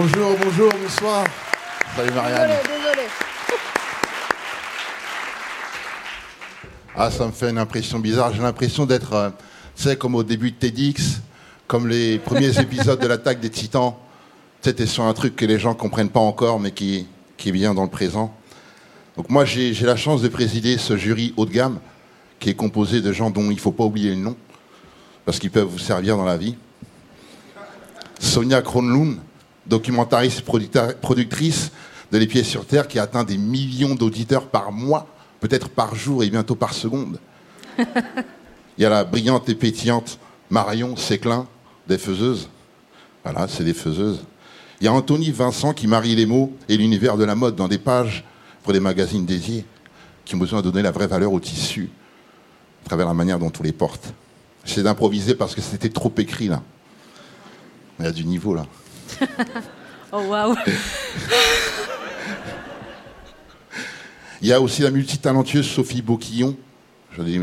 Bonjour, 0.00 0.36
bonjour, 0.40 0.70
bonsoir. 0.80 1.26
Salut 1.96 2.12
Marianne. 2.12 2.50
désolé. 2.62 3.08
Ah, 6.94 7.10
ça 7.10 7.26
me 7.26 7.32
fait 7.32 7.50
une 7.50 7.58
impression 7.58 7.98
bizarre. 7.98 8.32
J'ai 8.32 8.40
l'impression 8.40 8.86
d'être, 8.86 9.12
euh, 9.14 9.30
tu 9.74 9.82
sais, 9.82 9.96
comme 9.96 10.14
au 10.14 10.22
début 10.22 10.52
de 10.52 10.56
TEDx, 10.56 11.20
comme 11.66 11.88
les 11.88 12.20
premiers 12.20 12.56
épisodes 12.60 13.00
de 13.00 13.08
l'attaque 13.08 13.40
des 13.40 13.50
titans. 13.50 13.96
Tu 14.62 14.68
sais, 14.68 14.76
t'es 14.76 14.86
sur 14.86 15.02
un 15.02 15.12
truc 15.14 15.34
que 15.34 15.44
les 15.44 15.58
gens 15.58 15.74
comprennent 15.74 16.10
pas 16.10 16.20
encore, 16.20 16.60
mais 16.60 16.70
qui, 16.70 17.08
qui 17.36 17.48
est 17.48 17.52
bien 17.52 17.74
dans 17.74 17.82
le 17.82 17.90
présent. 17.90 18.32
Donc 19.16 19.30
moi, 19.30 19.44
j'ai 19.44 19.74
j'ai 19.74 19.84
la 19.84 19.96
chance 19.96 20.22
de 20.22 20.28
présider 20.28 20.78
ce 20.78 20.96
jury 20.96 21.34
haut 21.36 21.44
de 21.44 21.50
gamme, 21.50 21.80
qui 22.38 22.50
est 22.50 22.54
composé 22.54 23.00
de 23.00 23.12
gens 23.12 23.30
dont 23.30 23.50
il 23.50 23.58
faut 23.58 23.72
pas 23.72 23.82
oublier 23.82 24.10
le 24.10 24.20
nom, 24.20 24.36
parce 25.24 25.40
qu'ils 25.40 25.50
peuvent 25.50 25.66
vous 25.66 25.80
servir 25.80 26.16
dans 26.16 26.24
la 26.24 26.36
vie. 26.36 26.54
Sonia 28.20 28.62
Kronlund, 28.62 29.18
documentariste 29.68 30.42
productrice 30.42 31.70
de 32.10 32.18
Les 32.18 32.26
Pieds 32.26 32.44
sur 32.44 32.66
Terre, 32.66 32.88
qui 32.88 32.98
atteint 32.98 33.24
des 33.24 33.38
millions 33.38 33.94
d'auditeurs 33.94 34.46
par 34.46 34.72
mois, 34.72 35.06
peut-être 35.40 35.68
par 35.68 35.94
jour 35.94 36.22
et 36.22 36.30
bientôt 36.30 36.54
par 36.54 36.74
seconde. 36.74 37.20
Il 37.78 38.82
y 38.82 38.84
a 38.84 38.88
la 38.88 39.04
brillante 39.04 39.48
et 39.48 39.54
pétillante 39.54 40.18
Marion 40.50 40.96
Séclin, 40.96 41.46
des 41.86 41.98
faiseuses. 41.98 42.48
Voilà, 43.24 43.48
c'est 43.48 43.64
des 43.64 43.74
faiseuses. 43.74 44.24
Il 44.80 44.84
y 44.84 44.88
a 44.88 44.92
Anthony 44.92 45.30
Vincent 45.30 45.74
qui 45.74 45.86
marie 45.86 46.14
les 46.14 46.26
mots 46.26 46.56
et 46.68 46.76
l'univers 46.76 47.16
de 47.16 47.24
la 47.24 47.34
mode 47.34 47.56
dans 47.56 47.68
des 47.68 47.78
pages 47.78 48.24
pour 48.62 48.72
des 48.72 48.80
magazines 48.80 49.26
dédiés 49.26 49.64
qui 50.24 50.34
ont 50.34 50.38
besoin 50.38 50.60
de 50.60 50.70
donner 50.70 50.82
la 50.82 50.92
vraie 50.92 51.06
valeur 51.06 51.32
au 51.32 51.40
tissu 51.40 51.90
à 52.84 52.88
travers 52.88 53.06
la 53.06 53.14
manière 53.14 53.38
dont 53.38 53.52
on 53.58 53.62
les 53.62 53.72
porte. 53.72 54.12
J'essaie 54.64 54.82
d'improviser 54.82 55.34
parce 55.34 55.54
que 55.54 55.60
c'était 55.60 55.88
trop 55.88 56.12
écrit 56.18 56.48
là. 56.48 56.62
Il 57.98 58.04
y 58.04 58.08
a 58.08 58.12
du 58.12 58.24
niveau 58.24 58.54
là. 58.54 58.66
Oh 60.12 60.22
waouh. 60.22 60.54
Il 64.40 64.48
y 64.48 64.52
a 64.54 64.60
aussi 64.60 64.80
la 64.82 64.90
multitalentueuse 64.90 65.66
Sophie 65.66 66.00
Boquillon. 66.00 66.56
J'en 67.16 67.26
ai 67.26 67.38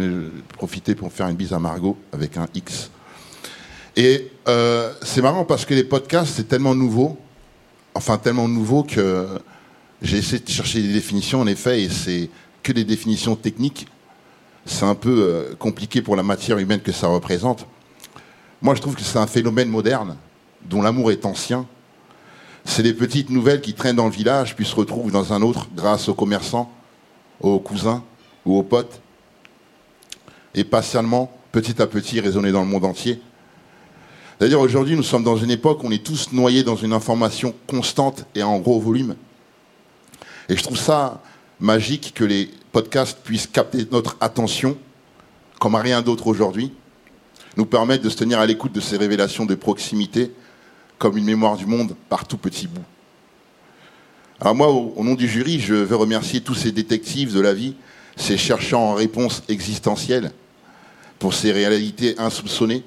profité 0.54 0.96
pour 0.96 1.12
faire 1.12 1.28
une 1.28 1.36
bise 1.36 1.54
à 1.54 1.60
Margot 1.60 1.96
avec 2.12 2.38
un 2.38 2.48
X. 2.56 2.90
Et 3.96 4.32
euh, 4.48 4.94
c'est 5.04 5.22
marrant 5.22 5.46
parce 5.46 5.66
que 5.66 5.74
les 5.74 5.84
podcasts, 5.84 6.34
c'est 6.36 6.48
tellement 6.48 6.74
nouveau, 6.74 7.20
enfin 7.94 8.18
tellement 8.18 8.48
nouveau 8.48 8.84
que 8.84 9.28
j'ai 10.02 10.18
essayé 10.18 10.40
de 10.40 10.50
chercher 10.50 10.82
des 10.82 10.94
définitions, 10.94 11.42
en 11.42 11.48
effet, 11.48 11.84
et 11.84 11.90
c'est 11.90 12.30
que 12.64 12.72
des 12.72 12.84
définitions 12.84 13.36
techniques. 13.36 13.88
C'est 14.66 14.86
un 14.86 14.96
peu 14.96 15.12
euh, 15.12 15.56
compliqué 15.56 16.02
pour 16.02 16.16
la 16.16 16.24
matière 16.24 16.58
humaine 16.58 16.82
que 16.82 16.92
ça 16.92 17.08
représente. 17.08 17.68
Moi, 18.62 18.74
je 18.76 18.82
trouve 18.82 18.96
que 18.96 19.02
c'est 19.02 19.20
un 19.20 19.28
phénomène 19.28 19.70
moderne, 19.70 20.18
dont 20.70 20.82
l'amour 20.82 21.12
est 21.12 21.26
ancien. 21.26 21.66
C'est 22.64 22.84
des 22.84 22.94
petites 22.94 23.30
nouvelles 23.30 23.62
qui 23.62 23.74
traînent 23.74 23.96
dans 23.96 24.06
le 24.06 24.12
village, 24.12 24.56
puis 24.56 24.66
se 24.66 24.76
retrouvent 24.76 25.12
dans 25.12 25.34
un 25.34 25.42
autre 25.42 25.68
grâce 25.76 26.10
aux 26.10 26.14
commerçants, 26.14 26.72
aux 27.40 27.60
cousins 27.60 28.04
ou 28.46 28.58
aux 28.58 28.64
potes. 28.64 29.02
Et 30.54 30.64
patiemment, 30.64 31.32
petit 31.52 31.82
à 31.82 31.88
petit, 31.88 32.20
résonner 32.20 32.52
dans 32.52 32.62
le 32.62 32.68
monde 32.68 32.86
entier. 32.86 33.22
D'ailleurs, 34.40 34.62
aujourd'hui, 34.62 34.96
nous 34.96 35.04
sommes 35.04 35.24
dans 35.24 35.38
une 35.38 35.52
époque 35.52 35.84
où 35.84 35.88
on 35.88 35.92
est 35.92 36.04
tous 36.04 36.32
noyés 36.32 36.64
dans 36.64 36.76
une 36.76 36.94
information 36.94 37.54
constante 37.68 38.26
et 38.36 38.44
en 38.44 38.60
gros 38.60 38.80
volume. 38.80 39.16
Et 40.50 40.58
je 40.58 40.64
trouve 40.64 40.78
ça 40.78 41.22
magique 41.60 42.14
que 42.14 42.24
les 42.24 42.50
podcast 42.72 43.20
puisse 43.24 43.48
capter 43.48 43.88
notre 43.92 44.18
attention 44.20 44.78
comme 45.60 45.76
à 45.76 45.82
rien 45.82 46.02
d'autre 46.02 46.28
aujourd'hui, 46.28 46.74
nous 47.58 47.66
permettre 47.66 48.04
de 48.04 48.10
se 48.10 48.18
tenir 48.18 48.40
à 48.40 48.46
l'écoute 48.46 48.74
de 48.74 48.82
ces 48.82 48.98
révélations 48.98 49.46
de 49.46 49.56
proximité 49.56 50.32
comme 50.98 51.18
une 51.18 51.26
mémoire 51.26 51.58
du 51.58 51.66
monde 51.66 51.96
par 52.10 52.28
tout 52.28 52.38
petit 52.38 52.68
bout. 52.68 52.84
Alors 54.40 54.56
moi, 54.56 54.70
au, 54.70 55.04
nom 55.04 55.16
du 55.16 55.28
jury, 55.28 55.60
je 55.60 55.74
veux 55.74 55.96
remercier 55.96 56.42
tous 56.42 56.56
ces 56.56 56.72
détectives 56.72 57.34
de 57.34 57.40
la 57.40 57.54
vie, 57.54 57.76
ces 58.16 58.38
chercheurs 58.38 58.80
en 58.80 58.94
réponse 58.94 59.44
existentielle, 59.48 60.32
pour 61.20 61.34
ces 61.34 61.52
réalités 61.52 62.16
insoupçonnées 62.20 62.84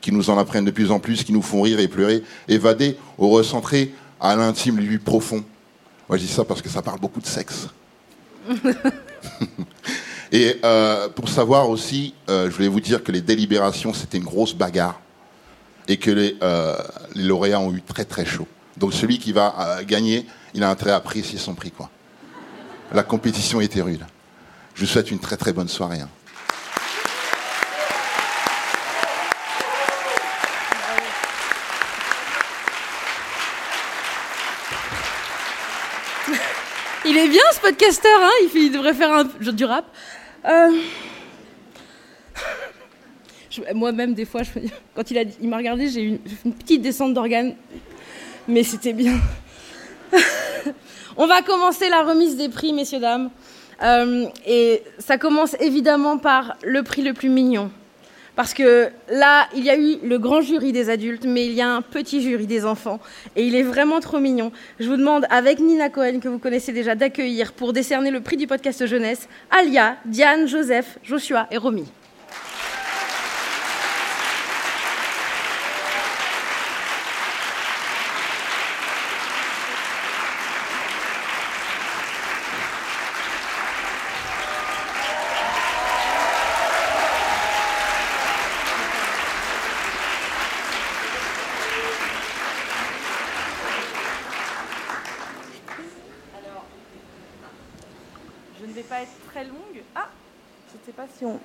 qui 0.00 0.12
nous 0.12 0.30
en 0.30 0.38
apprennent 0.38 0.64
de 0.64 0.70
plus 0.70 0.90
en 0.90 0.98
plus, 0.98 1.22
qui 1.22 1.32
nous 1.32 1.42
font 1.42 1.62
rire 1.62 1.78
et 1.78 1.86
pleurer, 1.86 2.22
évader 2.48 2.96
ou 3.18 3.28
recentrer 3.28 3.94
à 4.20 4.34
l'intime, 4.34 4.78
lui 4.78 4.98
profond. 4.98 5.44
Moi, 6.08 6.18
je 6.18 6.24
dis 6.24 6.32
ça 6.32 6.44
parce 6.44 6.62
que 6.62 6.68
ça 6.68 6.82
parle 6.82 6.98
beaucoup 6.98 7.20
de 7.20 7.26
sexe. 7.26 7.68
et 10.32 10.56
euh, 10.64 11.08
pour 11.08 11.28
savoir 11.28 11.68
aussi, 11.68 12.14
euh, 12.28 12.50
je 12.50 12.56
voulais 12.56 12.68
vous 12.68 12.80
dire 12.80 13.04
que 13.04 13.12
les 13.12 13.20
délibérations, 13.20 13.94
c'était 13.94 14.18
une 14.18 14.24
grosse 14.24 14.54
bagarre 14.54 15.00
et 15.90 15.96
que 15.96 16.10
les, 16.12 16.36
euh, 16.40 16.76
les, 17.16 17.24
lauréats 17.24 17.58
ont 17.58 17.74
eu 17.74 17.82
très 17.82 18.04
très 18.04 18.24
chaud. 18.24 18.46
Donc 18.76 18.94
celui 18.94 19.18
qui 19.18 19.32
va 19.32 19.80
gagner, 19.84 20.24
il 20.54 20.62
a 20.62 20.70
intérêt 20.70 20.92
à 20.92 20.96
apprécier 20.96 21.36
son 21.36 21.54
prix. 21.54 21.72
Quoi. 21.72 21.90
La 22.92 23.02
compétition 23.02 23.60
était 23.60 23.82
rude. 23.82 24.06
Je 24.74 24.82
vous 24.82 24.86
souhaite 24.86 25.10
une 25.10 25.18
très 25.18 25.36
très 25.36 25.52
bonne 25.52 25.68
soirée. 25.68 26.00
Hein. 26.00 26.08
Il 37.04 37.16
est 37.16 37.28
bien 37.28 37.42
ce 37.52 37.58
podcaster, 37.58 38.08
hein 38.08 38.30
il, 38.54 38.70
devrait 38.70 38.94
faire 38.94 39.12
un, 39.12 39.24
du 39.24 39.64
rap. 39.64 39.86
Euh, 40.44 40.70
moi-même, 43.74 44.14
des 44.14 44.24
fois, 44.24 44.42
quand 44.94 45.10
il, 45.10 45.48
m'a 45.48 45.56
regardé, 45.56 45.88
j'ai 45.88 46.02
eu 46.02 46.20
une, 46.44 46.54
petite 46.54 46.82
descente 46.82 47.14
d'organes, 47.14 47.54
mais 48.48 48.62
c'était 48.62 48.92
bien. 48.92 49.18
On 51.16 51.26
va 51.26 51.42
commencer 51.42 51.88
la 51.88 52.02
remise 52.02 52.36
des 52.36 52.48
prix, 52.48 52.72
messieurs, 52.72 53.00
dames. 53.00 53.30
Euh, 53.82 54.26
et 54.46 54.82
ça 54.98 55.18
commence 55.18 55.56
évidemment 55.60 56.18
par 56.18 56.56
le 56.62 56.82
prix 56.82 57.02
le 57.02 57.12
plus 57.12 57.30
mignon. 57.30 57.70
Parce 58.36 58.54
que 58.54 58.90
là, 59.10 59.48
il 59.54 59.64
y 59.64 59.70
a 59.70 59.76
eu 59.76 59.98
le 60.02 60.18
grand 60.18 60.40
jury 60.40 60.72
des 60.72 60.88
adultes, 60.88 61.24
mais 61.26 61.46
il 61.46 61.52
y 61.52 61.60
a 61.60 61.68
un 61.68 61.82
petit 61.82 62.22
jury 62.22 62.46
des 62.46 62.64
enfants. 62.64 63.00
Et 63.36 63.44
il 63.44 63.54
est 63.54 63.62
vraiment 63.62 64.00
trop 64.00 64.18
mignon. 64.18 64.52
Je 64.78 64.88
vous 64.88 64.96
demande, 64.96 65.26
avec 65.30 65.58
Nina 65.58 65.90
Cohen, 65.90 66.20
que 66.20 66.28
vous 66.28 66.38
connaissez 66.38 66.72
déjà, 66.72 66.94
d'accueillir 66.94 67.52
pour 67.52 67.72
décerner 67.72 68.10
le 68.10 68.20
prix 68.20 68.36
du 68.36 68.46
podcast 68.46 68.86
jeunesse, 68.86 69.28
Alia, 69.50 69.96
Diane, 70.06 70.46
Joseph, 70.46 70.98
Joshua 71.02 71.48
et 71.50 71.58
Romy. 71.58 71.86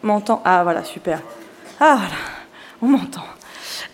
M'entend 0.05 0.41
Ah 0.45 0.63
voilà, 0.63 0.83
super. 0.83 1.21
Ah 1.79 1.97
voilà, 1.97 2.15
on 2.81 2.87
m'entend. 2.87 3.23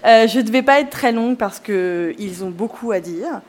Euh, 0.06 0.28
je 0.28 0.40
ne 0.40 0.52
vais 0.52 0.62
pas 0.62 0.80
être 0.80 0.90
très 0.90 1.12
longue 1.12 1.38
parce 1.38 1.60
qu'ils 1.60 2.44
ont 2.44 2.50
beaucoup 2.50 2.92
à 2.92 3.00
dire. 3.00 3.42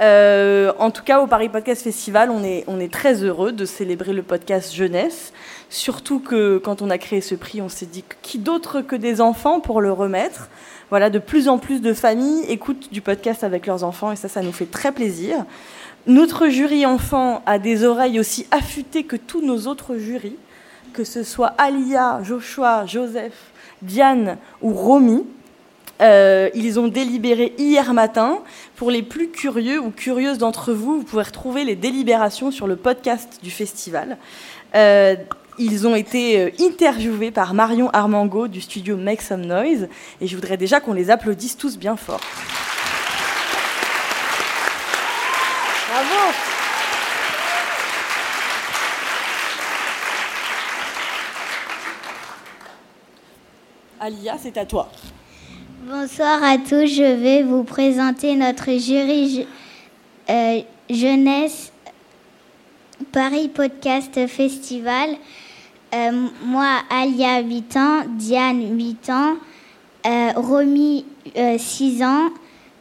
Euh, 0.00 0.72
en 0.78 0.90
tout 0.90 1.02
cas, 1.02 1.20
au 1.20 1.26
Paris 1.26 1.48
Podcast 1.48 1.82
Festival, 1.82 2.30
on 2.30 2.42
est, 2.42 2.64
on 2.66 2.80
est 2.80 2.92
très 2.92 3.22
heureux 3.22 3.52
de 3.52 3.64
célébrer 3.64 4.12
le 4.12 4.22
podcast 4.22 4.74
jeunesse. 4.74 5.32
Surtout 5.70 6.20
que 6.20 6.58
quand 6.58 6.82
on 6.82 6.90
a 6.90 6.98
créé 6.98 7.20
ce 7.20 7.34
prix, 7.34 7.60
on 7.60 7.68
s'est 7.68 7.86
dit 7.86 8.04
qui 8.22 8.38
d'autre 8.38 8.80
que 8.80 8.96
des 8.96 9.20
enfants 9.20 9.60
pour 9.60 9.80
le 9.80 9.92
remettre? 9.92 10.48
Voilà, 10.90 11.10
de 11.10 11.18
plus 11.18 11.48
en 11.48 11.58
plus 11.58 11.80
de 11.80 11.94
familles 11.94 12.44
écoutent 12.48 12.92
du 12.92 13.00
podcast 13.00 13.42
avec 13.44 13.66
leurs 13.66 13.84
enfants 13.84 14.12
et 14.12 14.16
ça, 14.16 14.28
ça 14.28 14.42
nous 14.42 14.52
fait 14.52 14.70
très 14.70 14.92
plaisir. 14.92 15.44
Notre 16.06 16.48
jury 16.48 16.84
enfant 16.84 17.42
a 17.46 17.58
des 17.58 17.84
oreilles 17.84 18.20
aussi 18.20 18.46
affûtées 18.50 19.04
que 19.04 19.16
tous 19.16 19.40
nos 19.40 19.66
autres 19.66 19.96
jurys 19.96 20.36
que 20.94 21.04
ce 21.04 21.22
soit 21.22 21.52
Alia, 21.58 22.20
Joshua, 22.22 22.86
Joseph, 22.86 23.34
Diane 23.82 24.38
ou 24.62 24.72
Romy. 24.72 25.26
Euh, 26.00 26.48
ils 26.54 26.80
ont 26.80 26.88
délibéré 26.88 27.52
hier 27.58 27.92
matin. 27.92 28.38
Pour 28.76 28.90
les 28.90 29.02
plus 29.02 29.28
curieux 29.28 29.78
ou 29.78 29.90
curieuses 29.90 30.38
d'entre 30.38 30.72
vous, 30.72 30.98
vous 30.98 31.04
pouvez 31.04 31.22
retrouver 31.22 31.64
les 31.64 31.76
délibérations 31.76 32.50
sur 32.50 32.66
le 32.66 32.76
podcast 32.76 33.40
du 33.42 33.50
festival. 33.50 34.16
Euh, 34.74 35.16
ils 35.58 35.86
ont 35.86 35.94
été 35.94 36.40
euh, 36.40 36.50
interviewés 36.60 37.30
par 37.30 37.54
Marion 37.54 37.90
Armango 37.90 38.48
du 38.48 38.60
studio 38.60 38.96
Make 38.96 39.22
Some 39.22 39.42
Noise 39.42 39.88
et 40.20 40.26
je 40.26 40.34
voudrais 40.34 40.56
déjà 40.56 40.80
qu'on 40.80 40.94
les 40.94 41.10
applaudisse 41.10 41.56
tous 41.56 41.76
bien 41.78 41.96
fort. 41.96 42.20
Bravo 45.90 46.53
Alia, 54.04 54.36
c'est 54.38 54.58
à 54.58 54.66
toi. 54.66 54.90
Bonsoir 55.88 56.44
à 56.44 56.58
tous, 56.58 56.84
je 56.84 57.14
vais 57.22 57.42
vous 57.42 57.64
présenter 57.64 58.36
notre 58.36 58.66
jury 58.72 59.46
euh, 60.28 60.60
jeunesse 60.90 61.72
Paris 63.12 63.48
Podcast 63.48 64.26
Festival. 64.26 65.08
Euh, 65.94 66.28
moi, 66.44 66.82
Alia, 66.90 67.40
8 67.40 67.76
ans, 67.78 68.02
Diane, 68.06 68.76
8 68.78 69.08
ans, 69.08 69.36
euh, 70.04 70.32
Romy, 70.36 71.06
6 71.56 72.02
ans, 72.02 72.28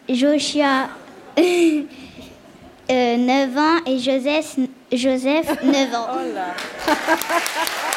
Joshua, 0.09 0.89
9 1.38 1.88
ans 3.57 3.78
et 3.86 3.97
Joseph, 3.97 4.57
Joseph 4.91 5.63
9 5.63 5.95
ans. 5.95 6.07
Oh 6.11 6.91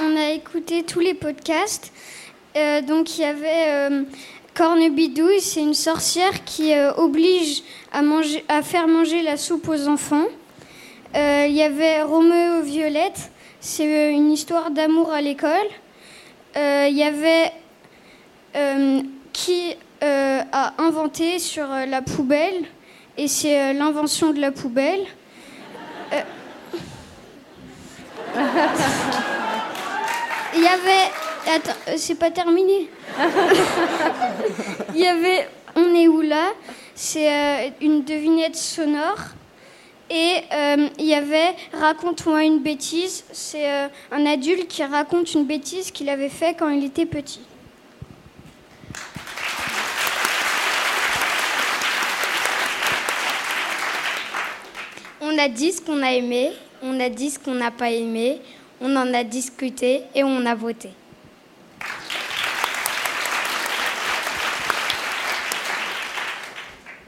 on 0.00 0.16
a 0.16 0.30
écouté 0.30 0.82
tous 0.82 1.00
les 1.00 1.14
podcasts. 1.14 1.92
Euh, 2.56 2.80
donc 2.82 3.18
il 3.18 3.22
y 3.22 3.24
avait 3.24 3.68
euh, 3.68 4.02
Cornebidouille, 4.54 5.40
c'est 5.40 5.60
une 5.60 5.74
sorcière 5.74 6.44
qui 6.44 6.72
euh, 6.72 6.92
oblige 6.94 7.62
à, 7.92 8.62
faire 8.62 8.88
manger 8.88 9.22
la 9.22 9.36
soupe 9.36 9.68
aux 9.68 9.88
enfants. 9.88 10.26
il 11.14 11.52
y 11.52 11.62
avait 11.62 12.02
Roméo 12.02 12.62
Violette, 12.62 13.30
c'est 13.60 14.12
une 14.12 14.30
histoire 14.32 14.70
d'amour 14.70 15.12
à 15.12 15.20
l'école. 15.20 15.68
il 16.56 16.96
y 16.96 17.02
avait 17.02 17.52
qui 19.32 19.76
a 20.00 20.74
inventé 20.78 21.38
sur 21.38 21.66
la 21.66 22.02
poubelle, 22.02 22.64
et 23.16 23.28
c'est 23.28 23.72
l'invention 23.74 24.32
de 24.32 24.40
la 24.40 24.50
poubelle. 24.52 25.06
Il 30.56 30.62
y 30.62 30.66
avait. 30.66 31.10
Attends, 31.54 31.72
euh, 31.88 31.94
c'est 31.96 32.14
pas 32.14 32.30
terminé. 32.30 32.88
Il 34.94 35.00
y 35.00 35.06
avait 35.06 35.48
On 35.74 35.94
est 35.94 36.08
où 36.08 36.20
là? 36.20 36.52
C'est 36.94 37.28
euh, 37.28 37.70
une 37.80 38.04
devinette 38.04 38.56
sonore. 38.56 39.18
Et 40.10 40.42
euh, 40.52 40.88
il 40.98 41.06
y 41.06 41.14
avait 41.14 41.56
Raconte-moi 41.72 42.44
une 42.44 42.60
bêtise. 42.60 43.24
C'est 43.32 43.66
un 44.12 44.26
adulte 44.26 44.68
qui 44.68 44.84
raconte 44.84 45.32
une 45.32 45.44
bêtise 45.44 45.90
qu'il 45.90 46.08
avait 46.10 46.28
fait 46.28 46.54
quand 46.56 46.68
il 46.68 46.84
était 46.84 47.06
petit. 47.06 47.40
On 55.22 55.38
a 55.38 55.48
dit 55.48 55.72
ce 55.72 55.80
qu'on 55.80 56.02
a 56.02 56.12
aimé, 56.12 56.52
on 56.82 57.00
a 57.00 57.08
dit 57.08 57.30
ce 57.30 57.38
qu'on 57.38 57.54
n'a 57.54 57.70
pas 57.70 57.90
aimé, 57.90 58.40
on 58.80 58.96
en 58.96 59.12
a 59.14 59.24
discuté 59.24 60.02
et 60.14 60.24
on 60.24 60.44
a 60.46 60.54
voté. 60.54 60.90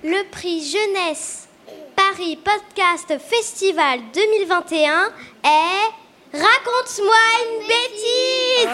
Le 0.04 0.22
prix 0.30 0.62
Jeunesse 0.62 1.48
Paris 1.96 2.36
Podcast 2.36 3.18
Festival 3.18 4.00
2021 4.14 5.08
est 5.44 5.92
Raconte-moi 6.32 7.14
une 7.42 7.66
bêtise 7.66 8.68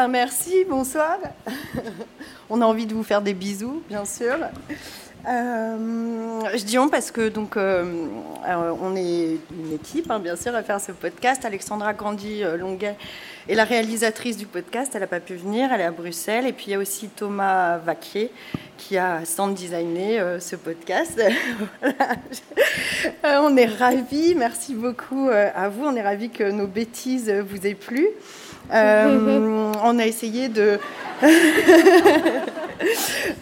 ben 0.00 0.08
merci, 0.08 0.64
bonsoir. 0.66 1.18
on 2.48 2.62
a 2.62 2.64
envie 2.64 2.86
de 2.86 2.94
vous 2.94 3.02
faire 3.02 3.20
des 3.20 3.34
bisous, 3.34 3.82
bien 3.86 4.06
sûr. 4.06 4.34
Euh, 5.28 6.40
je 6.56 6.64
dis 6.64 6.78
on 6.78 6.88
parce 6.88 7.10
que 7.10 7.28
donc 7.28 7.58
euh, 7.58 8.06
on 8.46 8.96
est 8.96 9.36
une 9.52 9.74
équipe, 9.74 10.10
hein, 10.10 10.18
bien 10.18 10.36
sûr, 10.36 10.54
à 10.54 10.62
faire 10.62 10.80
ce 10.80 10.92
podcast. 10.92 11.44
Alexandra 11.44 11.92
Grandi 11.92 12.42
euh, 12.42 12.56
Longuet 12.56 12.96
est 13.46 13.54
la 13.54 13.64
réalisatrice 13.64 14.38
du 14.38 14.46
podcast. 14.46 14.92
Elle 14.94 15.02
n'a 15.02 15.06
pas 15.06 15.20
pu 15.20 15.34
venir, 15.34 15.70
elle 15.70 15.82
est 15.82 15.84
à 15.84 15.90
Bruxelles. 15.90 16.46
Et 16.46 16.54
puis 16.54 16.68
il 16.68 16.70
y 16.70 16.74
a 16.74 16.78
aussi 16.78 17.08
Thomas 17.08 17.76
Vaquier 17.76 18.32
qui 18.78 18.96
a 18.96 19.26
sound 19.26 19.54
designé 19.54 20.18
ce 20.40 20.56
podcast. 20.56 21.20
on 23.22 23.54
est 23.54 23.66
ravis, 23.66 24.34
merci 24.34 24.72
beaucoup 24.72 25.28
à 25.28 25.68
vous. 25.68 25.84
On 25.84 25.94
est 25.94 26.02
ravis 26.02 26.30
que 26.30 26.50
nos 26.50 26.66
bêtises 26.66 27.30
vous 27.30 27.66
aient 27.66 27.74
plu. 27.74 28.08
On 28.72 29.98
a 29.98 30.06
essayé 30.06 30.48
de, 30.48 30.78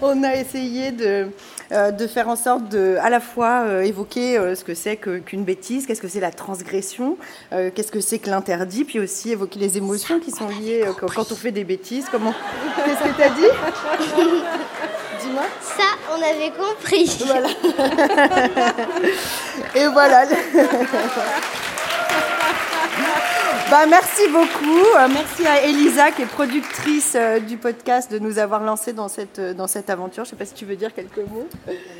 on 0.02 0.22
a 0.22 0.36
essayé 0.36 0.92
de 0.92 1.28
euh, 1.70 1.90
de 1.90 2.06
faire 2.06 2.28
en 2.28 2.36
sorte 2.36 2.70
de 2.70 2.96
à 3.02 3.10
la 3.10 3.20
fois 3.20 3.64
euh, 3.66 3.82
évoquer 3.82 4.38
euh, 4.38 4.54
ce 4.54 4.64
que 4.64 4.74
c'est 4.74 4.96
qu'une 4.96 5.44
bêtise, 5.44 5.86
qu'est-ce 5.86 6.00
que 6.00 6.08
c'est 6.08 6.18
la 6.18 6.30
transgression, 6.30 7.18
qu'est-ce 7.50 7.92
que 7.92 8.00
c'est 8.00 8.18
que 8.18 8.30
l'interdit, 8.30 8.84
puis 8.84 8.98
aussi 8.98 9.32
évoquer 9.32 9.58
les 9.58 9.76
émotions 9.76 10.18
qui 10.18 10.30
sont 10.30 10.48
liées 10.48 10.86
quand, 10.98 11.30
on 11.30 11.34
fait 11.34 11.52
des 11.52 11.64
bêtises. 11.64 12.06
Comment 12.10 12.32
Qu'est-ce 12.84 13.02
que 13.10 13.14
tu 13.14 13.22
as 13.22 13.28
dit? 13.30 13.42
Dis-moi. 15.20 15.42
Ça, 15.60 15.82
on 16.10 16.22
avait 16.22 16.52
compris. 16.56 17.18
Voilà. 17.26 17.48
Et 19.74 19.88
voilà. 19.88 20.24
Bah, 23.70 23.84
merci 23.86 24.22
beaucoup. 24.32 24.80
Euh, 24.96 25.08
merci 25.12 25.46
à 25.46 25.62
Elisa, 25.62 26.10
qui 26.10 26.22
est 26.22 26.26
productrice 26.26 27.12
euh, 27.14 27.38
du 27.38 27.58
podcast, 27.58 28.10
de 28.10 28.18
nous 28.18 28.38
avoir 28.38 28.62
lancé 28.62 28.94
dans 28.94 29.08
cette, 29.08 29.38
euh, 29.38 29.52
dans 29.52 29.66
cette 29.66 29.90
aventure. 29.90 30.24
Je 30.24 30.28
ne 30.28 30.30
sais 30.30 30.36
pas 30.36 30.46
si 30.46 30.54
tu 30.54 30.64
veux 30.64 30.74
dire 30.76 30.94
quelques 30.94 31.18
mots. 31.18 31.46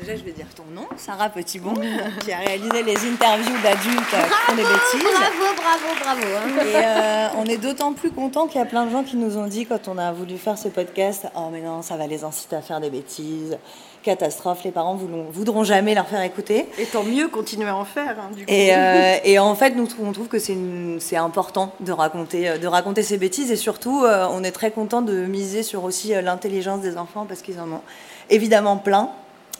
Déjà, 0.01 0.15
je 0.15 0.23
vais 0.23 0.31
dire 0.31 0.47
ton 0.55 0.63
nom, 0.73 0.87
Sarah 0.97 1.29
Petitbon, 1.29 1.75
qui 2.21 2.33
a 2.33 2.37
réalisé 2.39 2.81
les 2.81 2.97
interviews 3.07 3.61
d'adultes 3.61 4.09
qui 4.09 4.47
font 4.47 4.55
des 4.55 4.63
bêtises. 4.63 5.11
Bravo, 5.13 5.53
bravo, 5.57 5.85
bravo. 6.01 6.27
Hein. 6.37 6.65
Et 6.65 7.37
on 7.37 7.45
est 7.45 7.57
d'autant 7.57 7.93
plus 7.93 8.09
content 8.09 8.47
qu'il 8.47 8.59
y 8.59 8.63
a 8.63 8.67
plein 8.67 8.87
de 8.87 8.91
gens 8.91 9.03
qui 9.03 9.17
nous 9.17 9.37
ont 9.37 9.45
dit, 9.45 9.67
quand 9.67 9.87
on 9.87 9.99
a 9.99 10.11
voulu 10.11 10.39
faire 10.39 10.57
ce 10.57 10.69
podcast, 10.69 11.27
Oh, 11.35 11.49
mais 11.51 11.61
non, 11.61 11.83
ça 11.83 11.97
va 11.97 12.07
les 12.07 12.23
inciter 12.23 12.55
à 12.55 12.61
faire 12.61 12.79
des 12.79 12.89
bêtises 12.89 13.59
catastrophe. 14.03 14.63
Les 14.63 14.71
parents 14.71 14.95
voudront 14.95 15.63
jamais 15.63 15.95
leur 15.95 16.07
faire 16.07 16.21
écouter. 16.21 16.67
Et 16.77 16.85
tant 16.85 17.03
mieux, 17.03 17.27
continuer 17.27 17.67
à 17.67 17.75
en 17.75 17.85
faire. 17.85 18.15
Hein, 18.19 18.29
du 18.35 18.45
coup. 18.45 18.51
Et, 18.51 18.69
euh, 18.75 19.17
et, 19.23 19.39
en 19.39 19.55
fait, 19.55 19.71
nous 19.71 19.87
on 20.01 20.11
trouve 20.11 20.27
que 20.27 20.39
c'est 20.39 21.17
important 21.17 21.73
de 21.79 21.91
raconter, 21.91 22.49
euh, 22.49 22.57
de 22.57 22.67
raconter 22.67 23.03
ces 23.03 23.17
bêtises. 23.17 23.51
Et 23.51 23.55
surtout, 23.55 24.03
euh, 24.03 24.27
on 24.31 24.43
est 24.43 24.51
très 24.51 24.71
content 24.71 25.01
de 25.01 25.25
miser 25.25 25.63
sur 25.63 25.83
aussi 25.83 26.13
l'intelligence 26.21 26.81
des 26.81 26.97
enfants 26.97 27.25
parce 27.27 27.41
qu'ils 27.41 27.59
en 27.59 27.71
ont 27.71 27.81
évidemment 28.29 28.77
plein 28.77 29.09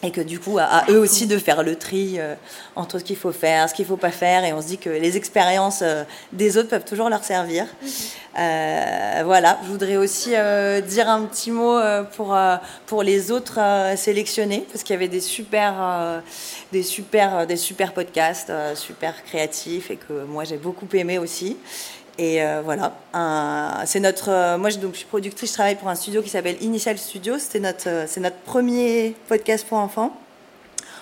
et 0.02 0.12
que 0.12 0.22
du 0.22 0.40
coup, 0.40 0.58
à, 0.60 0.86
eux 0.90 1.00
aussi 1.00 1.28
de 1.28 1.38
faire 1.38 1.62
le 1.64 1.76
tri 1.76 2.16
euh, 2.18 2.36
entre 2.76 3.00
ce 3.00 3.04
qu'il 3.04 3.18
faut 3.18 3.32
faire, 3.32 3.70
ce 3.70 3.74
qu'il 3.74 3.84
ne 3.84 3.90
faut 3.90 3.98
pas 3.98 4.12
faire, 4.12 4.46
et 4.46 4.54
on 4.54 4.62
se 4.62 4.68
dit 4.68 4.78
que 4.78 4.90
les 4.90 5.18
expériences 5.18 5.82
euh, 5.82 6.04
des 6.32 6.58
autres 6.58 6.70
peuvent 6.70 6.86
toujours 6.86 7.10
leur 7.10 7.24
servir. 7.24 7.66
Euh, 8.38 9.22
voilà, 9.26 9.60
je 9.64 9.70
voudrais 9.70 9.98
aussi 9.98 10.30
dire 10.30 11.10
un 11.10 11.24
petit 11.24 11.52
mot 11.52 11.78
pour, 12.16 12.38
pour 12.86 13.04
les 13.04 13.32
autres 13.32 13.60
sélectionnés, 13.98 14.66
parce 14.72 14.84
qu'il 14.84 14.94
y 14.94 14.98
avait 14.98 15.08
des 15.08 15.20
super, 15.20 16.22
des 16.72 16.84
super, 16.84 17.48
des 17.48 17.58
super 17.58 17.92
podcasts, 17.92 18.52
super 18.76 19.24
créatifs, 19.24 19.92
et 19.92 19.98
que 19.98 20.24
moi 20.24 20.44
j'ai 20.44 20.58
beaucoup 20.58 20.88
aimé 20.94 21.18
aussi. 21.18 21.58
Et 22.20 22.44
euh, 22.44 22.62
voilà, 22.62 22.92
c'est 23.86 24.02
notre. 24.02 24.30
Euh, 24.30 24.58
moi, 24.58 24.70
je, 24.70 24.78
donc, 24.78 24.92
je 24.92 24.98
suis 24.98 25.08
productrice, 25.08 25.52
je 25.52 25.54
travaille 25.54 25.76
pour 25.76 25.88
un 25.88 25.96
studio 25.96 26.22
qui 26.22 26.28
s'appelle 26.28 26.58
Initial 26.62 26.98
Studio. 26.98 27.40
C'était 27.40 27.62
notre, 27.62 27.88
euh, 27.88 28.06
c'est 28.08 28.20
notre 28.20 28.36
premier 28.40 29.16
podcast 29.30 29.66
pour 29.66 29.78
enfants. 29.78 30.14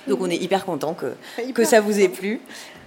Donc, 0.07 0.19
on 0.21 0.29
est 0.29 0.37
hyper 0.37 0.63
content 0.63 0.93
que, 0.93 1.15
que 1.55 1.65
ça 1.65 1.81
vous 1.81 1.99
ait 1.99 2.07
plu. 2.07 2.39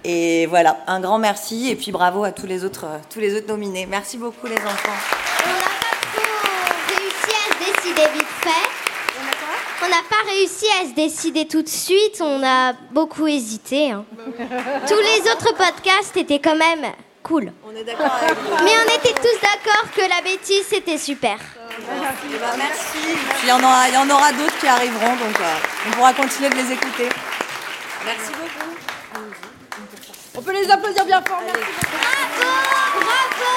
Et 0.05 0.45
voilà, 0.45 0.77
un 0.87 1.01
grand 1.01 1.19
merci 1.19 1.69
et 1.69 1.75
puis 1.75 1.91
bravo 1.91 2.23
à 2.23 2.31
tous 2.31 2.47
les 2.47 2.63
autres, 2.63 2.85
tous 3.13 3.19
les 3.19 3.35
autres 3.35 3.49
nominés. 3.49 3.85
Merci 3.85 4.17
beaucoup, 4.17 4.47
les 4.47 4.55
enfants. 4.55 4.97
On 5.35 5.49
n'a 5.49 6.61
pas 6.61 6.95
réussi 6.95 7.35
à 7.35 7.53
se 7.53 7.59
décider 7.59 8.07
vite 8.13 8.33
fait. 8.39 9.85
On 9.85 9.89
n'a 9.89 10.03
pas 10.09 10.31
réussi 10.31 10.65
à 10.81 10.87
se 10.87 10.95
décider 10.95 11.47
tout 11.47 11.63
de 11.63 11.67
suite. 11.67 12.21
On 12.21 12.41
a 12.45 12.73
beaucoup 12.91 13.27
hésité. 13.27 13.91
Hein. 13.91 14.05
Tous 14.87 14.99
les 14.99 15.29
autres 15.29 15.53
podcasts 15.53 16.15
étaient 16.15 16.39
quand 16.39 16.55
même 16.55 16.85
cool. 17.23 17.51
On 17.65 17.75
est 17.75 17.83
d'accord 17.83 18.11
avec 18.21 18.37
Mais 18.63 18.71
on 18.71 18.95
était 18.95 19.13
tous 19.13 19.39
d'accord 19.41 19.91
que 19.95 20.01
la 20.01 20.21
bêtise, 20.23 20.65
c'était 20.67 20.97
super. 20.97 21.37
Merci. 21.89 22.27
Ben, 22.39 22.57
merci. 22.57 23.17
il 23.43 23.49
y 23.49 23.51
en 23.51 23.59
aura, 23.59 23.87
il 23.87 23.93
y 23.93 23.97
en 23.97 24.09
aura 24.09 24.31
d'autres 24.33 24.57
qui 24.59 24.67
arriveront, 24.67 25.15
donc 25.15 25.39
euh, 25.39 25.53
on 25.87 25.91
pourra 25.91 26.13
continuer 26.13 26.49
de 26.49 26.55
les 26.55 26.71
écouter. 26.73 27.09
Merci 28.05 28.31
beaucoup. 28.31 28.71
On 30.35 30.41
peut 30.41 30.53
les 30.53 30.69
applaudir 30.71 31.05
bien 31.05 31.21
fort. 31.21 31.41
Bravo, 31.43 31.61
bravo. 32.99 33.51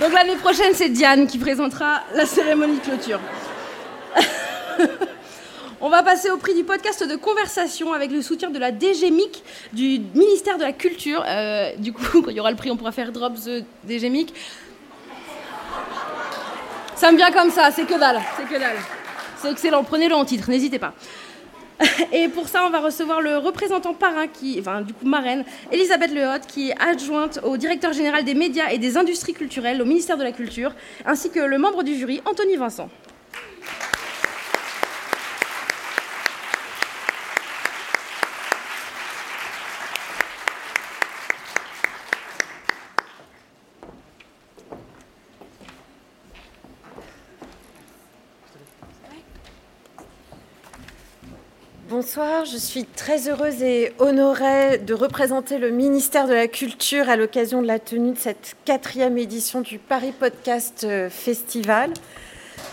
Donc 0.00 0.12
l'année 0.12 0.36
prochaine, 0.36 0.74
c'est 0.74 0.88
Diane 0.90 1.26
qui 1.26 1.38
présentera 1.38 2.02
la 2.14 2.24
cérémonie 2.24 2.78
de 2.78 2.84
clôture. 2.84 3.20
On 5.80 5.90
va 5.90 6.02
passer 6.02 6.28
au 6.30 6.38
prix 6.38 6.54
du 6.54 6.64
podcast 6.64 7.06
de 7.06 7.14
conversation 7.14 7.92
avec 7.92 8.10
le 8.10 8.20
soutien 8.20 8.50
de 8.50 8.58
la 8.58 8.72
DGMIC 8.72 9.44
du 9.72 10.00
ministère 10.14 10.58
de 10.58 10.64
la 10.64 10.72
Culture. 10.72 11.22
Euh, 11.24 11.70
du 11.78 11.92
coup, 11.92 12.02
quand 12.22 12.30
il 12.30 12.36
y 12.36 12.40
aura 12.40 12.50
le 12.50 12.56
prix, 12.56 12.70
on 12.72 12.76
pourra 12.76 12.90
faire 12.90 13.12
drop 13.12 13.34
the 13.34 13.64
DGMIC. 13.88 14.34
Ça 16.96 17.12
me 17.12 17.16
vient 17.16 17.30
comme 17.30 17.50
ça, 17.50 17.70
c'est 17.70 17.84
que 17.84 17.96
dalle, 17.96 18.20
c'est 18.36 18.52
que 18.52 18.58
dalle. 18.58 18.76
C'est 19.36 19.52
excellent, 19.52 19.84
prenez-le 19.84 20.16
en 20.16 20.24
titre, 20.24 20.50
n'hésitez 20.50 20.80
pas. 20.80 20.94
Et 22.12 22.26
pour 22.26 22.48
ça, 22.48 22.64
on 22.66 22.70
va 22.70 22.80
recevoir 22.80 23.20
le 23.20 23.38
représentant 23.38 23.94
parrain, 23.94 24.26
qui, 24.26 24.56
enfin, 24.58 24.80
du 24.80 24.92
coup, 24.92 25.06
marraine, 25.06 25.44
Elisabeth 25.70 26.12
Lehotte, 26.12 26.48
qui 26.48 26.70
est 26.70 26.82
adjointe 26.82 27.38
au 27.44 27.56
directeur 27.56 27.92
général 27.92 28.24
des 28.24 28.34
médias 28.34 28.70
et 28.70 28.78
des 28.78 28.96
industries 28.96 29.34
culturelles 29.34 29.80
au 29.80 29.84
ministère 29.84 30.16
de 30.16 30.24
la 30.24 30.32
Culture, 30.32 30.72
ainsi 31.06 31.30
que 31.30 31.38
le 31.38 31.56
membre 31.56 31.84
du 31.84 31.94
jury, 31.94 32.20
Anthony 32.24 32.56
Vincent. 32.56 32.90
Bonsoir, 52.00 52.44
je 52.44 52.56
suis 52.56 52.84
très 52.84 53.28
heureuse 53.28 53.60
et 53.60 53.92
honorée 53.98 54.78
de 54.78 54.94
représenter 54.94 55.58
le 55.58 55.70
ministère 55.70 56.28
de 56.28 56.32
la 56.32 56.46
Culture 56.46 57.08
à 57.08 57.16
l'occasion 57.16 57.60
de 57.60 57.66
la 57.66 57.80
tenue 57.80 58.12
de 58.12 58.18
cette 58.18 58.54
quatrième 58.64 59.18
édition 59.18 59.62
du 59.62 59.80
Paris 59.80 60.12
Podcast 60.16 60.84
euh, 60.84 61.10
Festival 61.10 61.92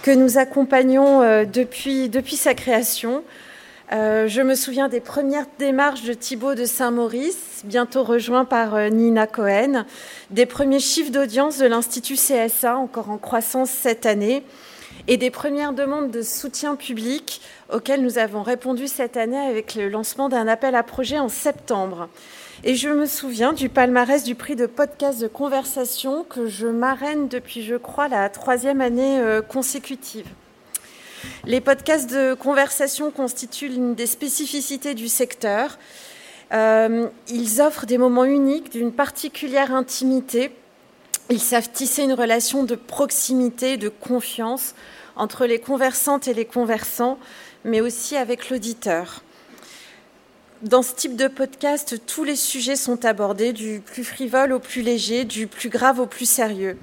que 0.04 0.12
nous 0.12 0.38
accompagnons 0.38 1.24
euh, 1.24 1.44
depuis, 1.44 2.08
depuis 2.08 2.36
sa 2.36 2.54
création. 2.54 3.24
Euh, 3.94 4.28
je 4.28 4.42
me 4.42 4.54
souviens 4.54 4.90
des 4.90 5.00
premières 5.00 5.48
démarches 5.58 6.04
de 6.04 6.14
Thibaut 6.14 6.54
de 6.54 6.66
Saint-Maurice, 6.66 7.64
bientôt 7.64 8.04
rejoint 8.04 8.46
par 8.46 8.78
Nina 8.92 9.26
Cohen, 9.26 9.86
des 10.30 10.46
premiers 10.46 10.80
chiffres 10.80 11.12
d'audience 11.12 11.58
de 11.58 11.66
l'Institut 11.66 12.14
CSA, 12.14 12.78
encore 12.78 13.10
en 13.10 13.18
croissance 13.18 13.72
cette 13.72 14.06
année, 14.06 14.44
et 15.08 15.18
des 15.18 15.32
premières 15.32 15.74
demandes 15.74 16.12
de 16.12 16.22
soutien 16.22 16.76
public 16.76 17.42
auxquelles 17.72 18.02
nous 18.02 18.18
avons 18.18 18.44
répondu 18.44 18.88
cette 18.88 19.18
année 19.18 19.38
avec 19.38 19.76
le 19.76 19.90
lancement 19.90 20.30
d'un 20.30 20.48
appel 20.48 20.76
à 20.76 20.84
projet 20.84 21.20
en 21.20 21.30
septembre. 21.30 22.10
Et 22.64 22.76
je 22.76 22.90
me 22.90 23.06
souviens 23.06 23.54
du 23.54 23.70
palmarès 23.70 24.24
du 24.24 24.34
prix 24.34 24.56
de 24.56 24.66
podcast 24.66 25.20
de 25.20 25.28
conversation 25.28 26.24
que 26.24 26.48
je 26.48 26.68
marraine 26.68 27.28
depuis, 27.28 27.64
je 27.64 27.76
crois, 27.76 28.08
la 28.08 28.30
troisième 28.30 28.82
année 28.82 29.20
euh, 29.20 29.42
consécutive. 29.42 30.26
Les 31.46 31.62
podcasts 31.62 32.10
de 32.10 32.34
conversation 32.34 33.12
constituent 33.12 33.70
l'une 33.70 33.96
des 33.96 34.08
spécificités 34.08 34.94
du 34.94 35.10
secteur. 35.10 35.78
Euh, 36.54 37.08
ils 37.28 37.62
offrent 37.62 37.86
des 37.86 37.98
moments 37.98 38.26
uniques 38.26 38.72
d'une 38.72 38.92
particulière 38.92 39.74
intimité. 39.74 40.52
Ils 41.32 41.42
savent 41.42 41.72
tisser 41.72 42.04
une 42.04 42.14
relation 42.14 42.64
de 42.64 42.76
proximité, 42.76 43.78
de 43.78 43.90
confiance 43.90 44.76
entre 45.16 45.48
les 45.48 45.60
conversantes 45.60 46.28
et 46.28 46.36
les 46.36 46.46
conversants, 46.46 47.18
mais 47.64 47.82
aussi 47.82 48.16
avec 48.16 48.52
l'auditeur. 48.52 49.24
Dans 50.62 50.84
ce 50.84 50.94
type 50.94 51.16
de 51.16 51.28
podcast, 51.28 52.00
tous 52.06 52.24
les 52.24 52.36
sujets 52.36 52.76
sont 52.76 53.06
abordés, 53.06 53.54
du 53.54 53.82
plus 53.84 54.04
frivole 54.04 54.54
au 54.54 54.60
plus 54.60 54.84
léger, 54.84 55.26
du 55.26 55.48
plus 55.48 55.70
grave 55.70 56.00
au 56.00 56.06
plus 56.06 56.30
sérieux. 56.30 56.78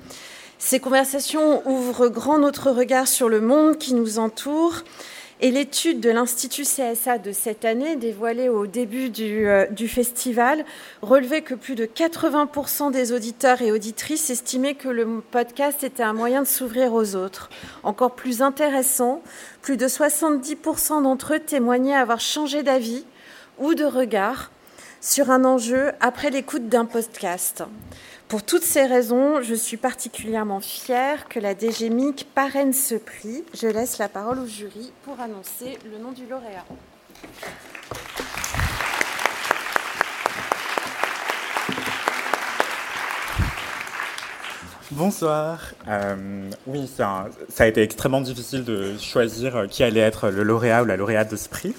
Ces 0.58 0.80
conversations 0.80 1.66
ouvrent 1.68 2.08
grand 2.08 2.38
notre 2.38 2.70
regard 2.70 3.06
sur 3.06 3.28
le 3.28 3.40
monde 3.40 3.78
qui 3.78 3.94
nous 3.94 4.18
entoure 4.18 4.82
Et 5.44 5.50
l'étude 5.50 5.98
de 5.98 6.08
l'Institut 6.08 6.62
CSA 6.62 7.18
de 7.18 7.32
cette 7.32 7.64
année, 7.64 7.96
dévoilée 7.96 8.48
au 8.48 8.68
début 8.68 9.10
du, 9.10 9.48
euh, 9.48 9.66
festival, 9.88 10.64
relevait 11.02 11.42
que 11.42 11.56
plus 11.56 11.74
de 11.74 11.84
80% 11.84 12.92
des 12.92 13.10
auditeurs 13.10 13.60
et 13.60 13.72
auditrices 13.72 14.30
estimaient 14.30 14.76
que 14.76 14.88
le 14.88 15.20
podcast 15.32 15.82
était 15.82 16.04
un 16.04 16.12
moyen 16.12 16.42
de 16.42 16.46
s'ouvrir 16.46 16.94
aux 16.94 17.16
autres. 17.16 17.50
Encore 17.82 18.14
plus 18.14 18.40
intéressant, 18.40 19.20
plus 19.62 19.76
de 19.76 19.88
70% 19.88 21.02
d'entre 21.02 21.34
eux 21.34 21.40
témoignaient 21.40 21.96
avoir 21.96 22.20
changé 22.20 22.62
d'avis 22.62 23.04
ou 23.58 23.74
de 23.74 23.84
regard 23.84 24.52
sur 25.00 25.32
un 25.32 25.44
enjeu 25.44 25.90
après 25.98 26.30
l'écoute 26.30 26.68
d'un 26.68 26.84
podcast. 26.84 27.64
Pour 28.32 28.42
toutes 28.42 28.62
ces 28.62 28.86
raisons, 28.86 29.42
je 29.42 29.54
suis 29.54 29.76
particulièrement 29.76 30.60
fière 30.60 31.28
que 31.28 31.38
la 31.38 31.54
DGMIC 31.54 32.28
parraine 32.34 32.72
ce 32.72 32.94
prix. 32.94 33.44
Je 33.52 33.66
laisse 33.66 33.98
la 33.98 34.08
parole 34.08 34.38
au 34.38 34.46
jury 34.46 34.90
pour 35.02 35.20
annoncer 35.20 35.78
le 35.84 36.02
nom 36.02 36.12
du 36.12 36.22
lauréat. 36.26 36.64
Bonsoir. 44.92 45.74
Euh, 45.88 46.48
oui, 46.66 46.86
ça, 46.86 47.28
a 47.58 47.66
été 47.66 47.82
extrêmement 47.82 48.22
difficile 48.22 48.64
de 48.64 48.96
choisir 48.96 49.66
qui 49.68 49.82
allait 49.82 50.00
être 50.00 50.30
le 50.30 50.42
lauréat 50.42 50.84
ou 50.84 50.86
la 50.86 50.96
lauréate 50.96 51.30
de 51.30 51.36
ce 51.36 51.50
prix. 51.50 51.74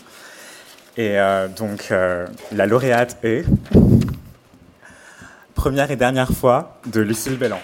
Et 0.98 1.20
euh, 1.20 1.48
donc, 1.48 1.88
euh, 1.90 2.28
la 2.52 2.68
lauréate 2.68 3.18
est 3.24 3.44
première 5.64 5.92
et 5.92 5.96
dernière 5.96 6.30
fois 6.30 6.78
de 6.88 7.00
Lucille 7.00 7.38
Bellan. 7.38 7.62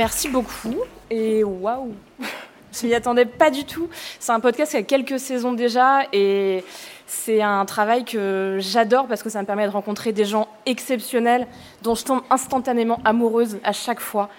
Merci 0.00 0.30
beaucoup. 0.30 0.76
Et 1.10 1.44
waouh 1.44 1.92
Je 2.72 2.86
m'y 2.86 2.94
attendais 2.94 3.26
pas 3.26 3.50
du 3.50 3.66
tout. 3.66 3.90
C'est 4.18 4.32
un 4.32 4.40
podcast 4.40 4.70
qui 4.70 4.78
a 4.78 4.82
quelques 4.82 5.20
saisons 5.20 5.52
déjà 5.52 6.04
et 6.14 6.64
c'est 7.06 7.42
un 7.42 7.66
travail 7.66 8.06
que 8.06 8.56
j'adore 8.60 9.08
parce 9.08 9.22
que 9.22 9.28
ça 9.28 9.42
me 9.42 9.46
permet 9.46 9.66
de 9.66 9.70
rencontrer 9.70 10.12
des 10.12 10.24
gens 10.24 10.48
exceptionnels 10.64 11.46
dont 11.82 11.94
je 11.94 12.04
tombe 12.06 12.22
instantanément 12.30 12.98
amoureuse 13.04 13.58
à 13.62 13.72
chaque 13.72 14.00
fois. 14.00 14.30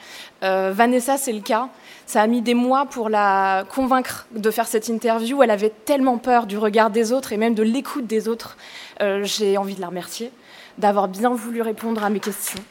Euh, 0.41 0.71
Vanessa, 0.73 1.17
c'est 1.17 1.31
le 1.31 1.41
cas. 1.41 1.69
Ça 2.07 2.23
a 2.23 2.25
mis 2.25 2.41
des 2.41 2.55
mois 2.55 2.87
pour 2.87 3.09
la 3.09 3.63
convaincre 3.69 4.25
de 4.35 4.49
faire 4.49 4.65
cette 4.65 4.87
interview. 4.87 5.43
Elle 5.43 5.51
avait 5.51 5.69
tellement 5.69 6.17
peur 6.17 6.47
du 6.47 6.57
regard 6.57 6.89
des 6.89 7.11
autres 7.11 7.33
et 7.33 7.37
même 7.37 7.53
de 7.53 7.61
l'écoute 7.61 8.07
des 8.07 8.27
autres. 8.27 8.57
Euh, 9.03 9.23
J'ai 9.25 9.59
envie 9.59 9.75
de 9.75 9.81
la 9.81 9.89
remercier 9.89 10.31
d'avoir 10.79 11.07
bien 11.07 11.29
voulu 11.29 11.61
répondre 11.61 12.03
à 12.03 12.09
mes 12.09 12.19
questions. 12.19 12.63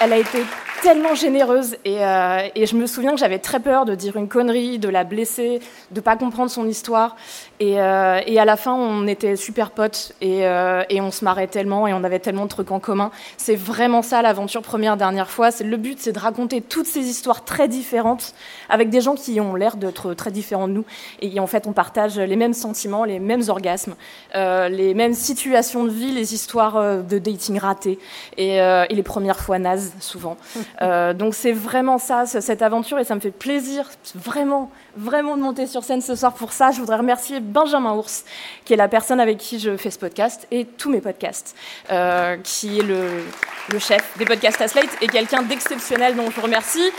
Elle 0.00 0.14
a 0.14 0.18
été 0.18 0.44
tellement 0.82 1.14
généreuse 1.14 1.76
et, 1.84 2.04
euh, 2.04 2.48
et, 2.54 2.66
je 2.66 2.76
me 2.76 2.86
souviens 2.86 3.12
que 3.12 3.18
j'avais 3.18 3.38
très 3.38 3.60
peur 3.60 3.84
de 3.84 3.94
dire 3.94 4.16
une 4.16 4.28
connerie, 4.28 4.78
de 4.78 4.88
la 4.88 5.04
blesser, 5.04 5.60
de 5.90 6.00
pas 6.00 6.16
comprendre 6.16 6.50
son 6.50 6.66
histoire. 6.66 7.16
Et, 7.58 7.80
euh, 7.80 8.20
et 8.26 8.38
à 8.38 8.44
la 8.44 8.56
fin, 8.56 8.72
on 8.72 9.06
était 9.06 9.36
super 9.36 9.70
potes 9.70 10.12
et, 10.20 10.46
euh, 10.46 10.82
et, 10.88 11.00
on 11.00 11.10
se 11.10 11.24
marrait 11.24 11.46
tellement 11.46 11.86
et 11.86 11.92
on 11.92 12.04
avait 12.04 12.18
tellement 12.18 12.44
de 12.44 12.50
trucs 12.50 12.70
en 12.70 12.80
commun. 12.80 13.10
C'est 13.36 13.56
vraiment 13.56 14.02
ça 14.02 14.22
l'aventure 14.22 14.62
première 14.62 14.96
dernière 14.96 15.30
fois. 15.30 15.50
Le 15.62 15.76
but, 15.76 15.98
c'est 16.00 16.12
de 16.12 16.18
raconter 16.18 16.60
toutes 16.60 16.86
ces 16.86 17.00
histoires 17.00 17.44
très 17.44 17.68
différentes 17.68 18.34
avec 18.68 18.90
des 18.90 19.00
gens 19.00 19.14
qui 19.14 19.40
ont 19.40 19.54
l'air 19.54 19.76
d'être 19.76 20.14
très 20.14 20.30
différents 20.30 20.68
de 20.68 20.72
nous 20.72 20.84
et 21.20 21.40
en 21.40 21.46
fait 21.46 21.66
on 21.66 21.72
partage 21.72 22.18
les 22.18 22.36
mêmes 22.36 22.54
sentiments, 22.54 23.04
les 23.04 23.18
mêmes 23.18 23.42
orgasmes, 23.48 23.94
euh, 24.34 24.68
les 24.68 24.94
mêmes 24.94 25.14
situations 25.14 25.84
de 25.84 25.90
vie, 25.90 26.12
les 26.12 26.34
histoires 26.34 26.76
euh, 26.76 27.02
de 27.02 27.18
dating 27.18 27.58
ratés 27.58 27.98
et, 28.36 28.60
euh, 28.60 28.84
et 28.88 28.94
les 28.94 29.02
premières 29.02 29.40
fois 29.40 29.58
nazes 29.58 29.92
souvent. 30.00 30.36
Euh, 30.82 31.12
donc 31.12 31.34
c'est 31.34 31.52
vraiment 31.52 31.98
ça, 31.98 32.26
cette 32.26 32.62
aventure, 32.62 32.98
et 32.98 33.04
ça 33.04 33.14
me 33.14 33.20
fait 33.20 33.30
plaisir, 33.30 33.88
vraiment, 34.14 34.70
vraiment 34.96 35.36
de 35.36 35.42
monter 35.42 35.66
sur 35.66 35.84
scène 35.84 36.00
ce 36.00 36.14
soir 36.14 36.32
pour 36.34 36.52
ça. 36.52 36.70
Je 36.70 36.80
voudrais 36.80 36.96
remercier 36.96 37.40
Benjamin 37.40 37.94
Ours, 37.94 38.24
qui 38.64 38.72
est 38.72 38.76
la 38.76 38.88
personne 38.88 39.20
avec 39.20 39.38
qui 39.38 39.58
je 39.58 39.76
fais 39.76 39.90
ce 39.90 39.98
podcast, 39.98 40.46
et 40.50 40.64
tous 40.64 40.90
mes 40.90 41.00
podcasts, 41.00 41.56
euh, 41.90 42.36
qui 42.42 42.78
est 42.78 42.82
le, 42.82 43.24
le 43.72 43.78
chef 43.78 44.16
des 44.18 44.24
podcasts 44.24 44.60
à 44.60 44.66
et 45.00 45.06
quelqu'un 45.08 45.42
d'exceptionnel 45.42 46.16
dont 46.16 46.30
je 46.30 46.36
vous 46.36 46.42
remercie. 46.42 46.90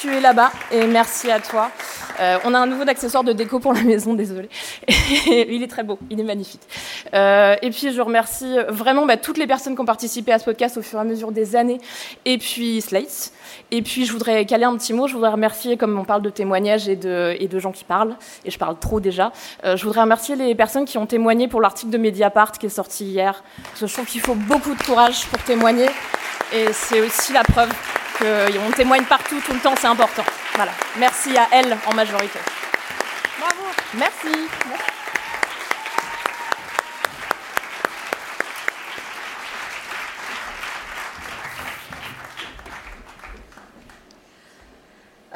Tu 0.00 0.14
es 0.14 0.20
là-bas, 0.20 0.50
et 0.72 0.86
merci 0.86 1.30
à 1.30 1.40
toi. 1.40 1.70
Euh, 2.20 2.38
on 2.44 2.54
a 2.54 2.58
un 2.58 2.66
nouveau 2.66 2.88
accessoire 2.88 3.24
de 3.24 3.32
déco 3.32 3.60
pour 3.60 3.72
la 3.72 3.82
maison, 3.82 4.14
désolé. 4.14 4.48
il 4.88 5.62
est 5.62 5.70
très 5.70 5.82
beau, 5.82 5.98
il 6.10 6.20
est 6.20 6.24
magnifique. 6.24 6.60
Euh, 7.14 7.56
et 7.62 7.70
puis 7.70 7.92
je 7.92 8.00
remercie 8.00 8.56
vraiment 8.68 9.06
bah, 9.06 9.16
toutes 9.16 9.38
les 9.38 9.46
personnes 9.46 9.74
qui 9.74 9.80
ont 9.80 9.86
participé 9.86 10.32
à 10.32 10.38
ce 10.38 10.44
podcast 10.44 10.76
au 10.76 10.82
fur 10.82 10.98
et 10.98 11.02
à 11.02 11.04
mesure 11.04 11.32
des 11.32 11.56
années. 11.56 11.78
Et 12.24 12.38
puis 12.38 12.80
Slates. 12.80 13.32
Et 13.70 13.82
puis 13.82 14.06
je 14.06 14.12
voudrais 14.12 14.44
caler 14.44 14.64
un 14.64 14.76
petit 14.76 14.92
mot. 14.92 15.06
Je 15.06 15.14
voudrais 15.14 15.30
remercier, 15.30 15.76
comme 15.76 15.98
on 15.98 16.04
parle 16.04 16.22
de 16.22 16.30
témoignages 16.30 16.88
et 16.88 16.96
de, 16.96 17.36
et 17.38 17.48
de 17.48 17.58
gens 17.58 17.72
qui 17.72 17.84
parlent, 17.84 18.16
et 18.44 18.50
je 18.50 18.58
parle 18.58 18.78
trop 18.78 19.00
déjà, 19.00 19.32
euh, 19.64 19.76
je 19.76 19.84
voudrais 19.84 20.02
remercier 20.02 20.36
les 20.36 20.54
personnes 20.54 20.84
qui 20.84 20.98
ont 20.98 21.06
témoigné 21.06 21.48
pour 21.48 21.60
l'article 21.60 21.90
de 21.90 21.98
Mediapart 21.98 22.52
qui 22.52 22.66
est 22.66 22.70
sorti 22.70 23.04
hier. 23.04 23.42
Je 23.80 23.86
trouve 23.86 24.06
qu'il 24.06 24.20
faut 24.20 24.34
beaucoup 24.34 24.74
de 24.74 24.82
courage 24.82 25.26
pour 25.26 25.42
témoigner. 25.42 25.88
Et 26.54 26.72
c'est 26.72 27.00
aussi 27.00 27.32
la 27.32 27.42
preuve 27.42 27.70
qu'on 28.18 28.70
témoigne 28.72 29.04
partout, 29.04 29.40
tout 29.44 29.52
le 29.52 29.60
temps, 29.60 29.74
c'est 29.78 29.86
important. 29.86 30.24
Voilà. 30.54 30.72
Merci 30.98 31.36
à 31.36 31.48
elle 31.52 31.76
en 31.86 31.94
majorité. 31.94 32.38
Bravo. 33.38 33.62
Merci. 33.94 34.48
Merci. 34.68 34.92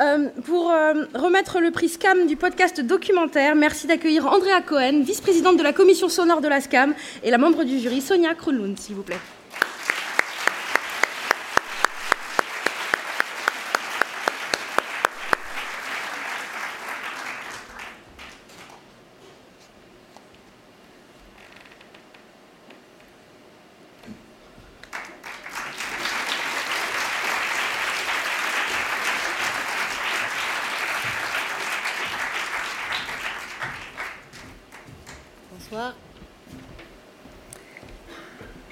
Euh, 0.00 0.28
pour 0.46 0.70
euh, 0.70 0.94
remettre 1.14 1.60
le 1.60 1.70
prix 1.70 1.90
SCAM 1.90 2.26
du 2.26 2.36
podcast 2.36 2.80
documentaire, 2.80 3.54
merci 3.54 3.86
d'accueillir 3.86 4.26
Andrea 4.26 4.62
Cohen, 4.66 5.02
vice-présidente 5.02 5.58
de 5.58 5.62
la 5.62 5.74
commission 5.74 6.08
sonore 6.08 6.40
de 6.40 6.48
la 6.48 6.62
SCAM, 6.62 6.94
et 7.22 7.30
la 7.30 7.36
membre 7.36 7.64
du 7.64 7.78
jury 7.78 8.00
Sonia 8.00 8.34
Kronlund, 8.34 8.78
s'il 8.78 8.94
vous 8.94 9.02
plaît. 9.02 9.18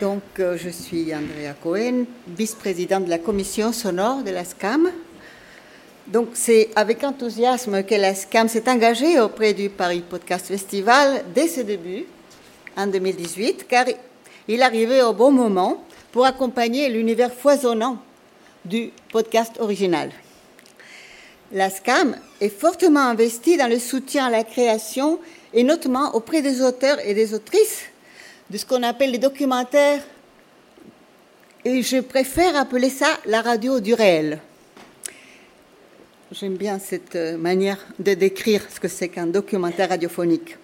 Donc, 0.00 0.22
euh, 0.38 0.56
je 0.56 0.68
suis 0.68 1.14
Andrea 1.14 1.54
Cohen, 1.62 2.04
vice-présidente 2.26 3.04
de 3.04 3.10
la 3.10 3.18
commission 3.18 3.72
sonore 3.72 4.22
de 4.22 4.30
la 4.30 4.44
SCAM. 4.44 4.90
Donc, 6.08 6.30
c'est 6.34 6.70
avec 6.74 7.04
enthousiasme 7.04 7.84
que 7.84 7.94
la 7.94 8.14
SCAM 8.14 8.48
s'est 8.48 8.68
engagée 8.68 9.20
auprès 9.20 9.54
du 9.54 9.70
Paris 9.70 10.02
Podcast 10.08 10.46
Festival 10.46 11.24
dès 11.34 11.46
ses 11.46 11.64
débuts, 11.64 12.06
en 12.76 12.86
2018, 12.86 13.66
car 13.68 13.86
il 14.48 14.62
arrivait 14.62 15.02
au 15.02 15.12
bon 15.12 15.30
moment 15.30 15.84
pour 16.10 16.26
accompagner 16.26 16.88
l'univers 16.88 17.32
foisonnant 17.32 17.98
du 18.64 18.90
podcast 19.12 19.56
original. 19.60 20.10
La 21.52 21.70
SCAM 21.70 22.16
est 22.40 22.48
fortement 22.48 23.00
investie 23.00 23.56
dans 23.56 23.68
le 23.68 23.78
soutien 23.78 24.26
à 24.26 24.30
la 24.30 24.44
création 24.44 25.18
et 25.52 25.64
notamment 25.64 26.14
auprès 26.14 26.42
des 26.42 26.62
auteurs 26.62 26.98
et 27.04 27.14
des 27.14 27.34
autrices 27.34 27.82
de 28.50 28.56
ce 28.56 28.64
qu'on 28.64 28.82
appelle 28.82 29.10
les 29.10 29.18
documentaires, 29.18 30.02
et 31.64 31.82
je 31.82 31.98
préfère 31.98 32.56
appeler 32.56 32.88
ça 32.88 33.08
la 33.26 33.42
radio 33.42 33.80
du 33.80 33.94
réel. 33.94 34.40
J'aime 36.32 36.56
bien 36.56 36.78
cette 36.78 37.16
manière 37.16 37.78
de 37.98 38.14
décrire 38.14 38.62
ce 38.72 38.80
que 38.80 38.88
c'est 38.88 39.08
qu'un 39.08 39.26
documentaire 39.26 39.88
radiophonique. 39.88 40.56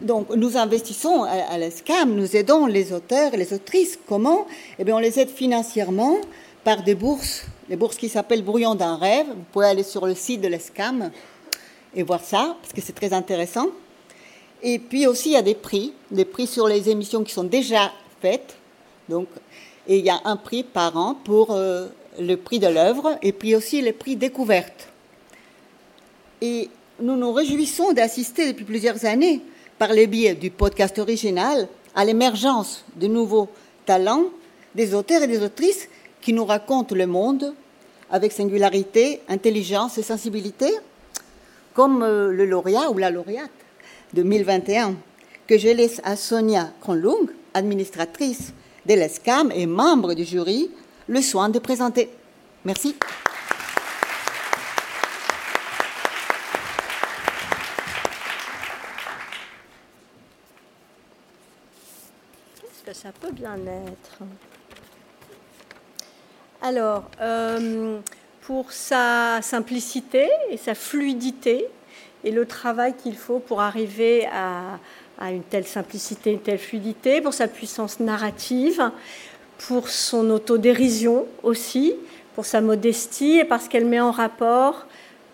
donc, 0.00 0.28
nous 0.34 0.56
investissons 0.56 1.22
à, 1.22 1.30
à 1.30 1.58
la 1.58 1.70
SCAM, 1.70 2.14
nous 2.14 2.36
aidons 2.36 2.66
les 2.66 2.92
auteurs 2.92 3.32
et 3.32 3.36
les 3.36 3.52
autrices. 3.52 3.98
Comment? 4.06 4.46
Eh 4.78 4.84
bien, 4.84 4.96
on 4.96 4.98
les 4.98 5.18
aide 5.18 5.30
financièrement 5.30 6.18
par 6.64 6.82
des 6.82 6.94
bourses, 6.94 7.44
les 7.68 7.76
bourses 7.76 7.96
qui 7.96 8.08
s'appellent 8.08 8.42
Brouillon 8.42 8.74
d'un 8.74 8.96
rêve. 8.96 9.26
Vous 9.28 9.44
pouvez 9.52 9.66
aller 9.66 9.82
sur 9.82 10.06
le 10.06 10.14
site 10.14 10.40
de 10.40 10.48
la 10.48 10.58
SCAM 10.58 11.10
et 11.94 12.02
voir 12.02 12.22
ça, 12.22 12.56
parce 12.60 12.72
que 12.72 12.80
c'est 12.80 12.92
très 12.92 13.12
intéressant. 13.12 13.66
Et 14.62 14.78
puis 14.78 15.06
aussi, 15.06 15.30
il 15.30 15.32
y 15.32 15.36
a 15.36 15.42
des 15.42 15.54
prix, 15.54 15.92
des 16.10 16.24
prix 16.24 16.46
sur 16.46 16.66
les 16.66 16.88
émissions 16.88 17.22
qui 17.22 17.32
sont 17.32 17.44
déjà 17.44 17.92
faites. 18.20 18.56
Donc, 19.08 19.28
et 19.86 19.98
il 19.98 20.04
y 20.04 20.10
a 20.10 20.20
un 20.24 20.36
prix 20.36 20.62
par 20.62 20.96
an 20.96 21.14
pour 21.14 21.50
euh, 21.50 21.88
le 22.18 22.36
prix 22.36 22.58
de 22.58 22.68
l'œuvre 22.68 23.18
et 23.22 23.32
puis 23.32 23.54
aussi 23.54 23.82
le 23.82 23.92
prix 23.92 24.16
découverte. 24.16 24.88
Et 26.40 26.70
nous 27.00 27.16
nous 27.16 27.32
réjouissons 27.32 27.92
d'assister 27.92 28.52
depuis 28.52 28.64
plusieurs 28.64 29.04
années, 29.04 29.40
par 29.78 29.92
les 29.92 30.06
biais 30.06 30.34
du 30.34 30.50
podcast 30.50 30.98
original, 30.98 31.68
à 31.94 32.04
l'émergence 32.04 32.84
de 32.96 33.06
nouveaux 33.06 33.48
talents, 33.84 34.24
des 34.74 34.94
auteurs 34.94 35.22
et 35.22 35.26
des 35.26 35.42
autrices 35.42 35.88
qui 36.20 36.32
nous 36.32 36.44
racontent 36.44 36.94
le 36.94 37.06
monde 37.06 37.54
avec 38.10 38.32
singularité, 38.32 39.20
intelligence 39.28 39.98
et 39.98 40.02
sensibilité, 40.02 40.70
comme 41.74 42.02
euh, 42.02 42.30
le 42.30 42.46
lauréat 42.46 42.90
ou 42.90 42.98
la 42.98 43.10
lauréate 43.10 43.50
2021, 44.14 44.94
que 45.46 45.58
je 45.58 45.68
laisse 45.68 46.00
à 46.04 46.16
Sonia 46.16 46.70
Kronlung, 46.80 47.28
administratrice 47.52 48.54
de 48.86 48.94
l'ESCAM 48.94 49.50
et 49.52 49.66
membre 49.66 50.14
du 50.14 50.24
jury, 50.24 50.70
le 51.08 51.20
soin 51.20 51.48
de 51.48 51.58
présenter. 51.58 52.08
Merci. 52.64 52.94
Est-ce 62.62 62.90
que 62.90 62.94
ça 62.94 63.10
peut 63.20 63.32
bien 63.32 63.56
être? 63.66 64.18
Alors, 66.62 67.04
euh, 67.20 67.98
pour 68.44 68.72
sa 68.72 69.40
simplicité 69.40 70.28
et 70.50 70.58
sa 70.58 70.74
fluidité, 70.74 71.66
et 72.24 72.30
le 72.30 72.44
travail 72.46 72.94
qu'il 72.94 73.16
faut 73.16 73.38
pour 73.38 73.62
arriver 73.62 74.26
à, 74.26 74.78
une 75.30 75.42
telle 75.42 75.66
simplicité, 75.66 76.32
une 76.32 76.40
telle 76.40 76.58
fluidité, 76.58 77.20
pour 77.20 77.32
sa 77.32 77.48
puissance 77.48 78.00
narrative, 78.00 78.90
pour 79.66 79.88
son 79.88 80.28
autodérision 80.30 81.26
aussi, 81.42 81.94
pour 82.34 82.44
sa 82.44 82.60
modestie 82.60 83.38
et 83.38 83.44
parce 83.44 83.68
qu'elle 83.68 83.86
met 83.86 84.00
en 84.00 84.10
rapport 84.10 84.86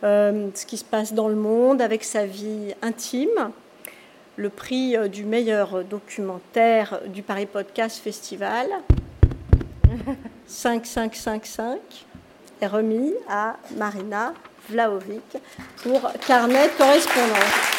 euh, 0.04 0.48
ce 0.54 0.64
qui 0.64 0.76
se 0.76 0.84
passe 0.84 1.12
dans 1.12 1.28
le 1.28 1.34
monde 1.34 1.82
avec 1.82 2.04
sa 2.04 2.26
vie 2.26 2.74
intime. 2.82 3.50
Le 4.36 4.50
prix 4.50 4.96
euh, 4.96 5.08
du 5.08 5.24
meilleur 5.24 5.84
documentaire 5.84 7.00
du 7.08 7.22
Paris 7.22 7.46
Podcast 7.46 7.98
Festival 7.98 8.68
5555 10.46 12.06
est 12.60 12.66
remis 12.66 13.12
à 13.28 13.56
Marina 13.76 14.32
Vlaovic 14.68 15.36
pour 15.82 16.10
carnet 16.26 16.68
de 16.68 16.72
correspondance. 16.78 17.70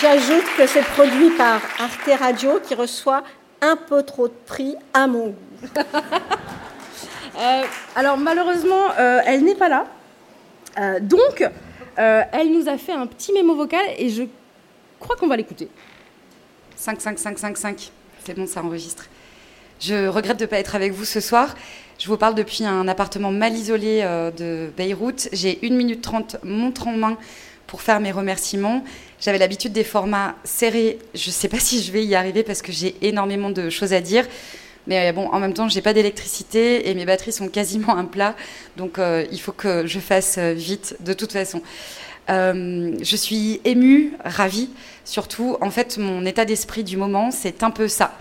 J'ajoute 0.00 0.44
que 0.56 0.66
c'est 0.66 0.82
produit 0.82 1.30
par 1.30 1.60
Arte 1.78 2.18
Radio 2.18 2.60
qui 2.62 2.74
reçoit 2.74 3.22
un 3.60 3.76
peu 3.76 4.02
trop 4.02 4.28
de 4.28 4.34
prix 4.46 4.76
à 4.92 5.06
mon 5.06 5.28
goût. 5.28 5.68
Euh, 7.36 7.62
alors 7.96 8.16
malheureusement, 8.16 8.92
euh, 8.96 9.20
elle 9.26 9.42
n'est 9.42 9.56
pas 9.56 9.68
là. 9.68 9.86
Euh, 10.78 11.00
donc, 11.00 11.44
euh, 11.98 12.22
elle 12.32 12.52
nous 12.52 12.68
a 12.68 12.78
fait 12.78 12.92
un 12.92 13.06
petit 13.06 13.32
mémo 13.32 13.54
vocal 13.54 13.84
et 13.98 14.08
je 14.08 14.24
crois 15.00 15.16
qu'on 15.16 15.28
va 15.28 15.36
l'écouter. 15.36 15.68
55555, 16.76 17.90
c'est 18.24 18.34
bon, 18.34 18.46
ça 18.46 18.62
enregistre. 18.62 19.06
Je 19.80 20.06
regrette 20.06 20.38
de 20.38 20.44
ne 20.44 20.48
pas 20.48 20.58
être 20.58 20.74
avec 20.74 20.92
vous 20.92 21.04
ce 21.04 21.20
soir. 21.20 21.54
Je 21.98 22.08
vous 22.08 22.16
parle 22.16 22.34
depuis 22.34 22.64
un 22.64 22.88
appartement 22.88 23.30
mal 23.30 23.54
isolé 23.54 24.00
euh, 24.02 24.30
de 24.30 24.70
Beyrouth. 24.76 25.28
J'ai 25.32 25.58
1 25.62 25.70
minute 25.70 26.02
30 26.02 26.36
montre 26.42 26.88
en 26.88 26.96
main 26.96 27.16
pour 27.66 27.82
faire 27.82 28.00
mes 28.00 28.12
remerciements. 28.12 28.84
J'avais 29.20 29.38
l'habitude 29.38 29.72
des 29.72 29.84
formats 29.84 30.36
serrés. 30.44 30.98
Je 31.14 31.28
ne 31.28 31.32
sais 31.32 31.48
pas 31.48 31.58
si 31.58 31.82
je 31.82 31.92
vais 31.92 32.04
y 32.04 32.14
arriver 32.14 32.42
parce 32.42 32.62
que 32.62 32.72
j'ai 32.72 32.96
énormément 33.02 33.50
de 33.50 33.70
choses 33.70 33.92
à 33.92 34.00
dire. 34.00 34.26
Mais 34.86 35.08
euh, 35.08 35.12
bon, 35.12 35.28
en 35.28 35.40
même 35.40 35.54
temps, 35.54 35.68
j'ai 35.68 35.80
pas 35.80 35.92
d'électricité 35.92 36.90
et 36.90 36.94
mes 36.94 37.04
batteries 37.04 37.32
sont 37.32 37.48
quasiment 37.48 37.96
un 37.96 38.04
plat. 38.04 38.34
Donc 38.76 38.98
euh, 38.98 39.24
il 39.32 39.40
faut 39.40 39.52
que 39.52 39.86
je 39.86 39.98
fasse 39.98 40.36
euh, 40.38 40.52
vite 40.52 40.96
de 41.00 41.12
toute 41.12 41.32
façon. 41.32 41.62
Je 42.28 43.16
suis 43.16 43.60
émue, 43.64 44.12
ravie. 44.24 44.70
Surtout, 45.04 45.58
en 45.60 45.70
fait, 45.70 45.98
mon 45.98 46.24
état 46.24 46.46
d'esprit 46.46 46.82
du 46.82 46.96
moment, 46.96 47.30
c'est 47.30 47.62
un 47.62 47.70
peu 47.70 47.88
ça. 47.88 48.16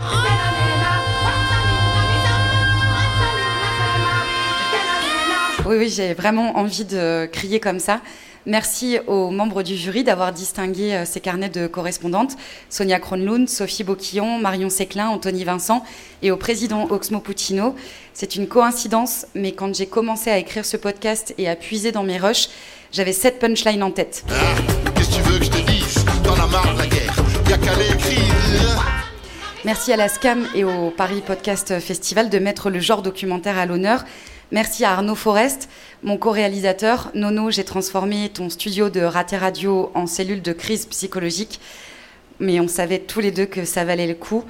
Oui, 5.65 5.77
oui, 5.77 5.87
j'ai 5.87 6.13
vraiment 6.13 6.57
envie 6.57 6.83
de 6.83 7.25
crier 7.31 7.61
comme 7.61 7.79
ça. 7.79 8.01
Merci 8.45 8.97
aux 9.07 9.29
membres 9.29 9.63
du 9.63 9.77
jury 9.77 10.03
d'avoir 10.03 10.33
distingué 10.33 10.93
euh, 10.93 11.05
ces 11.05 11.21
carnets 11.21 11.49
de 11.49 11.65
correspondantes, 11.65 12.35
Sonia 12.69 12.99
Kronlund, 12.99 13.47
Sophie 13.47 13.85
Boquillon, 13.85 14.37
Marion 14.37 14.69
Séclin, 14.69 15.07
Anthony 15.07 15.45
Vincent 15.45 15.81
et 16.21 16.29
au 16.29 16.35
président 16.35 16.87
Oxmo 16.89 17.19
Puccino. 17.19 17.73
C'est 18.13 18.35
une 18.35 18.47
coïncidence, 18.47 19.27
mais 19.33 19.53
quand 19.53 19.73
j'ai 19.73 19.85
commencé 19.85 20.29
à 20.29 20.37
écrire 20.37 20.65
ce 20.65 20.75
podcast 20.75 21.33
et 21.37 21.47
à 21.47 21.55
puiser 21.55 21.93
dans 21.93 22.03
mes 22.03 22.17
rushs, 22.17 22.49
j'avais 22.91 23.13
sept 23.13 23.39
punchlines 23.39 23.81
en 23.81 23.91
tête. 23.91 24.25
Qu'est-ce 24.95 25.09
que 25.09 25.15
tu 25.15 25.21
veux 25.21 25.39
que 25.39 25.45
je 25.45 25.49
te 25.49 25.71
dise? 25.71 26.05
T'en 26.25 26.33
as 26.33 26.47
marre 26.47 26.73
de 26.73 26.79
la 26.79 26.87
guerre, 26.87 27.15
y 27.49 27.53
a 27.53 27.57
qu'à 27.57 27.75
l'écrire. 27.75 28.83
Merci 29.63 29.93
à 29.93 29.95
la 29.95 30.09
SCAM 30.09 30.45
et 30.53 30.65
au 30.65 30.91
Paris 30.91 31.23
Podcast 31.25 31.79
Festival 31.79 32.29
de 32.29 32.37
mettre 32.39 32.69
le 32.69 32.81
genre 32.81 33.01
documentaire 33.01 33.57
à 33.57 33.65
l'honneur. 33.65 34.03
Merci 34.53 34.85
à 34.85 34.91
Arnaud 34.91 35.15
Forest, 35.15 35.67
mon 36.03 36.15
co-réalisateur. 36.19 37.09
Nono, 37.15 37.49
j'ai 37.49 37.63
transformé 37.63 38.29
ton 38.29 38.51
studio 38.51 38.91
de 38.91 39.01
Raté 39.01 39.35
Radio 39.35 39.91
en 39.95 40.05
cellule 40.05 40.43
de 40.43 40.53
crise 40.53 40.85
psychologique, 40.85 41.59
mais 42.39 42.59
on 42.59 42.67
savait 42.67 42.99
tous 42.99 43.19
les 43.19 43.31
deux 43.31 43.47
que 43.47 43.65
ça 43.65 43.83
valait 43.83 44.05
le 44.05 44.13
coup. 44.13 44.43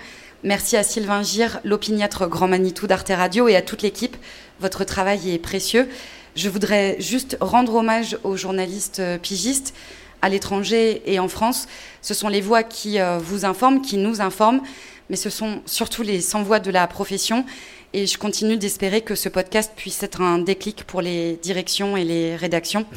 Merci 0.44 0.76
à 0.76 0.84
Sylvain 0.84 1.24
Gire, 1.24 1.62
l'opiniâtre 1.64 2.28
Grand 2.28 2.50
Manitou 2.50 2.86
d'Arte 2.86 3.14
Radio 3.16 3.48
et 3.48 3.56
à 3.56 3.62
toute 3.62 3.82
l'équipe. 3.82 4.18
Votre 4.60 4.84
travail 4.84 5.32
est 5.32 5.40
précieux. 5.40 5.88
Je 6.36 6.50
voudrais 6.50 6.98
juste 7.00 7.38
rendre 7.40 7.74
hommage 7.74 8.18
aux 8.26 8.36
journalistes 8.36 9.00
euh, 9.00 9.18
pigistes 9.18 9.74
à 10.22 10.28
l'étranger 10.28 11.02
et 11.06 11.18
en 11.18 11.30
France. 11.30 11.66
Ce 12.02 12.14
sont 12.14 12.28
les 12.28 12.42
voix 12.42 12.64
qui 12.64 13.00
euh, 13.00 13.20
vous 13.20 13.46
informent, 13.46 13.82
qui 13.82 13.96
nous 13.96 14.20
informent, 14.20 14.64
mais 15.10 15.16
ce 15.16 15.30
sont 15.30 15.62
surtout 15.66 16.04
les 16.04 16.20
sans-voix 16.20 16.60
de 16.60 16.72
la 16.72 16.88
profession. 16.88 17.46
Et 17.96 18.08
je 18.08 18.18
continue 18.18 18.58
d'espérer 18.58 19.02
que 19.02 19.14
ce 19.14 19.30
podcast 19.30 19.72
puisse 19.76 20.02
être 20.02 20.20
un 20.20 20.40
déclic 20.40 20.84
pour 20.84 21.00
les 21.00 21.36
directions 21.44 21.96
et 21.96 22.04
les 22.04 22.36
rédactions. 22.36 22.88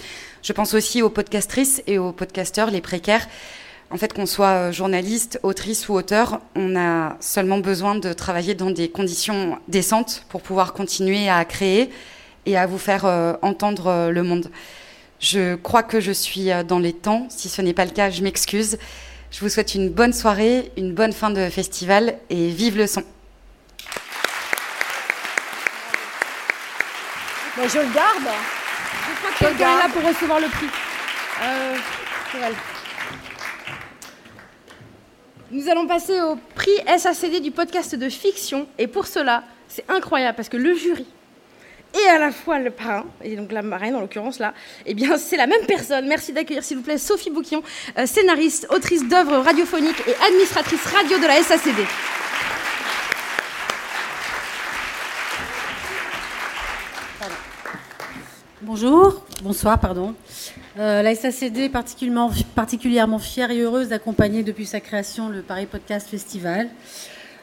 Je 0.42 0.55
pense 0.55 0.72
aussi 0.72 1.03
aux 1.03 1.11
podcastrices 1.11 1.82
et 1.86 1.99
aux 1.99 2.12
podcasteurs, 2.12 2.70
les 2.70 2.80
précaires. 2.80 3.28
En 3.90 3.99
fait, 3.99 4.14
qu'on 4.14 4.24
soit 4.24 4.49
euh, 4.49 4.72
journaliste, 4.72 5.38
autrice 5.42 5.90
ou 5.90 5.92
auteur, 5.92 6.40
on 6.55 6.76
a 6.76 7.18
seulement 7.20 7.59
besoin 7.59 7.94
de 7.94 8.14
travailler 8.14 8.55
dans 8.55 8.70
des 8.70 8.88
conditions 8.88 9.59
décentes 9.68 10.24
pour 10.30 10.40
pouvoir 10.40 10.72
continuer 10.72 11.28
à 11.28 11.44
créer 11.44 11.90
et 12.47 12.57
à 12.57 12.66
vous 12.66 12.78
faire 12.78 13.05
euh, 13.05 13.34
entendre 13.42 13.88
euh, 13.88 14.11
le 14.11 14.22
monde. 14.22 14.51
Je 15.20 15.57
crois 15.57 15.82
que 15.82 16.01
je 16.01 16.12
suis 16.12 16.49
dans 16.66 16.78
les 16.78 16.94
temps. 16.94 17.26
Si 17.28 17.51
ce 17.51 17.61
n'est 17.61 17.74
pas 17.74 17.84
le 17.84 17.90
cas, 17.90 18.09
je 18.09 18.22
m'excuse. 18.22 18.78
Je 19.30 19.40
vous 19.40 19.51
souhaite 19.51 19.74
une 19.74 19.90
bonne 19.90 20.14
soirée, 20.14 20.72
une 20.78 20.94
bonne 20.94 21.12
fin 21.12 21.28
de 21.28 21.51
festival 21.51 22.16
et 22.30 22.49
vive 22.49 22.78
le 22.78 22.86
son. 22.86 23.03
Je 27.57 27.78
le 27.78 27.94
garde. 27.94 28.28
Je 29.09 29.16
crois 29.16 29.30
que 29.30 29.38
quelqu'un 29.38 29.76
est 29.76 29.78
là 29.78 29.88
pour 29.88 30.02
recevoir 30.02 30.40
le 30.40 30.48
prix. 30.48 30.66
Euh, 31.42 31.76
pour 32.30 32.40
elle. 32.44 32.54
Nous 35.50 35.68
allons 35.68 35.86
passer 35.86 36.20
au 36.20 36.36
prix 36.54 36.76
SACD 36.98 37.40
du 37.40 37.50
podcast 37.50 37.94
de 37.94 38.09
fiction. 38.11 38.68
Et 38.78 38.86
pour 38.86 39.07
cela, 39.07 39.42
c'est 39.68 39.88
incroyable 39.88 40.36
parce 40.36 40.50
que 40.50 40.59
le 40.59 40.74
jury 40.74 41.07
et 41.94 42.09
à 42.09 42.18
la 42.18 42.30
fois 42.30 42.59
le 42.59 42.70
parrain, 42.70 43.07
et 43.22 43.36
donc 43.36 43.52
la 43.52 43.62
marraine 43.62 43.94
en 43.94 44.00
l'occurrence 44.00 44.38
là, 44.38 44.52
eh 44.84 44.92
bien 44.92 45.16
c'est 45.16 45.36
la 45.36 45.46
même 45.46 45.64
personne. 45.66 46.07
Merci 46.07 46.32
d'accueillir 46.32 46.62
s'il 46.62 46.76
vous 46.76 46.82
plaît 46.82 46.98
Sophie 46.98 47.30
Bouquillon, 47.30 47.62
euh, 47.96 48.04
scénariste, 48.07 48.66
autrice 48.70 49.07
d'œuvres 49.09 49.38
radiophoniques 49.38 50.02
et 50.07 50.14
administratrice 50.26 50.84
radio 50.86 51.18
de 51.18 51.26
la 51.26 51.42
SACD. 51.42 51.86
Bonjour, 58.66 59.22
bonsoir, 59.44 59.78
pardon. 59.78 60.12
Euh, 60.76 61.00
la 61.00 61.14
SACD 61.14 61.58
est 61.58 61.68
particulièrement, 61.68 63.20
fière 63.20 63.52
et 63.52 63.60
heureuse 63.60 63.90
d'accompagner 63.90 64.42
depuis 64.42 64.66
sa 64.66 64.80
création 64.80 65.28
le 65.28 65.42
Paris 65.42 65.66
Podcast 65.66 66.08
Festival. 66.08 66.68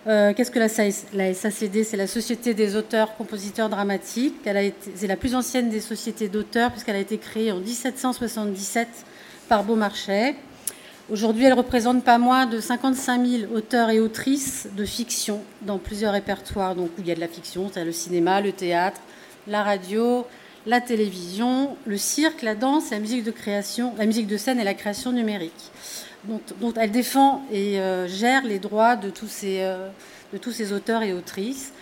Euh, 0.06 0.34
Qu'est-ce 0.34 0.52
que 0.52 0.60
la, 0.60 0.68
la 1.14 1.34
SACD 1.34 1.86
C'est 1.86 1.96
la 1.96 2.08
Société 2.08 2.54
des 2.54 2.76
auteurs, 2.76 3.16
compositeurs 3.16 3.70
dramatiques. 3.70 4.36
C'est 4.96 5.08
la 5.08 5.16
plus 5.16 5.34
ancienne 5.34 5.70
des 5.70 5.80
sociétés 5.80 6.28
d'auteurs 6.28 6.72
puisqu'elle 6.72 6.98
a 6.98 7.00
été 7.00 7.18
créée 7.18 7.54
en 7.54 7.60
1777 7.60 8.90
par 9.48 9.64
Beaumarchais. 9.64 10.36
Aujourd'hui, 11.10 11.46
elle 11.46 11.54
représente 11.54 12.04
pas 12.04 12.18
moins 12.18 12.48
de 12.48 12.60
55 12.60 13.26
000 13.26 13.54
auteurs 13.54 13.92
et 13.92 14.02
autrices 14.02 14.68
de 14.76 14.84
fiction 14.84 15.42
dans 15.62 15.78
plusieurs 15.78 16.12
répertoires. 16.12 16.76
Donc, 16.76 16.90
où 16.98 17.02
il 17.02 17.08
y 17.08 17.14
a 17.14 17.16
de 17.16 17.22
la 17.22 17.30
fiction, 17.30 17.72
c'est 17.74 17.86
le 17.86 17.94
cinéma, 17.94 18.42
le 18.42 18.52
théâtre, 18.52 19.00
la 19.48 19.64
radio, 19.64 20.26
la 20.66 20.82
télévision, 20.82 21.76
le 21.86 21.98
cirque, 21.98 22.42
la 22.42 22.56
danse, 22.56 22.92
la 22.92 23.00
musique 23.00 23.24
de 23.24 23.32
création, 23.32 23.94
la 23.98 24.06
musique 24.06 24.28
de 24.28 24.38
scène 24.38 24.60
et 24.60 24.64
la 24.64 24.74
création 24.74 25.12
numérique. 25.12 25.72
Dont, 26.26 26.74
elle 26.80 26.92
défend 26.92 27.44
et 27.52 27.80
euh, 27.80 28.08
gère 28.08 28.46
les 28.46 28.58
droits 28.58 28.96
de 28.96 29.10
tous, 29.10 29.28
ces, 29.28 29.58
euh, 29.60 29.90
de 30.32 30.38
tous 30.38 30.54
ces 30.54 30.72
auteurs 30.72 31.04
et 31.04 31.12
autrices. 31.12 31.74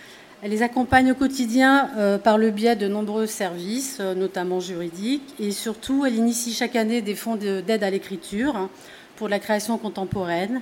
Elle 0.42 0.50
les 0.50 0.64
accompagne 0.64 1.12
au 1.12 1.14
quotidien 1.14 1.90
euh, 1.96 2.18
par 2.18 2.38
le 2.38 2.50
biais 2.50 2.74
de 2.74 2.88
nombreux 2.88 3.26
services, 3.26 4.00
notamment 4.00 4.58
juridiques, 4.58 5.34
et 5.38 5.52
surtout, 5.52 6.04
elle 6.04 6.16
initie 6.16 6.52
chaque 6.52 6.74
année 6.74 7.02
des 7.02 7.14
fonds 7.14 7.36
d'aide 7.36 7.84
à 7.84 7.90
l'écriture 7.90 8.56
hein, 8.56 8.68
pour 9.14 9.28
la 9.28 9.38
création 9.38 9.78
contemporaine 9.78 10.60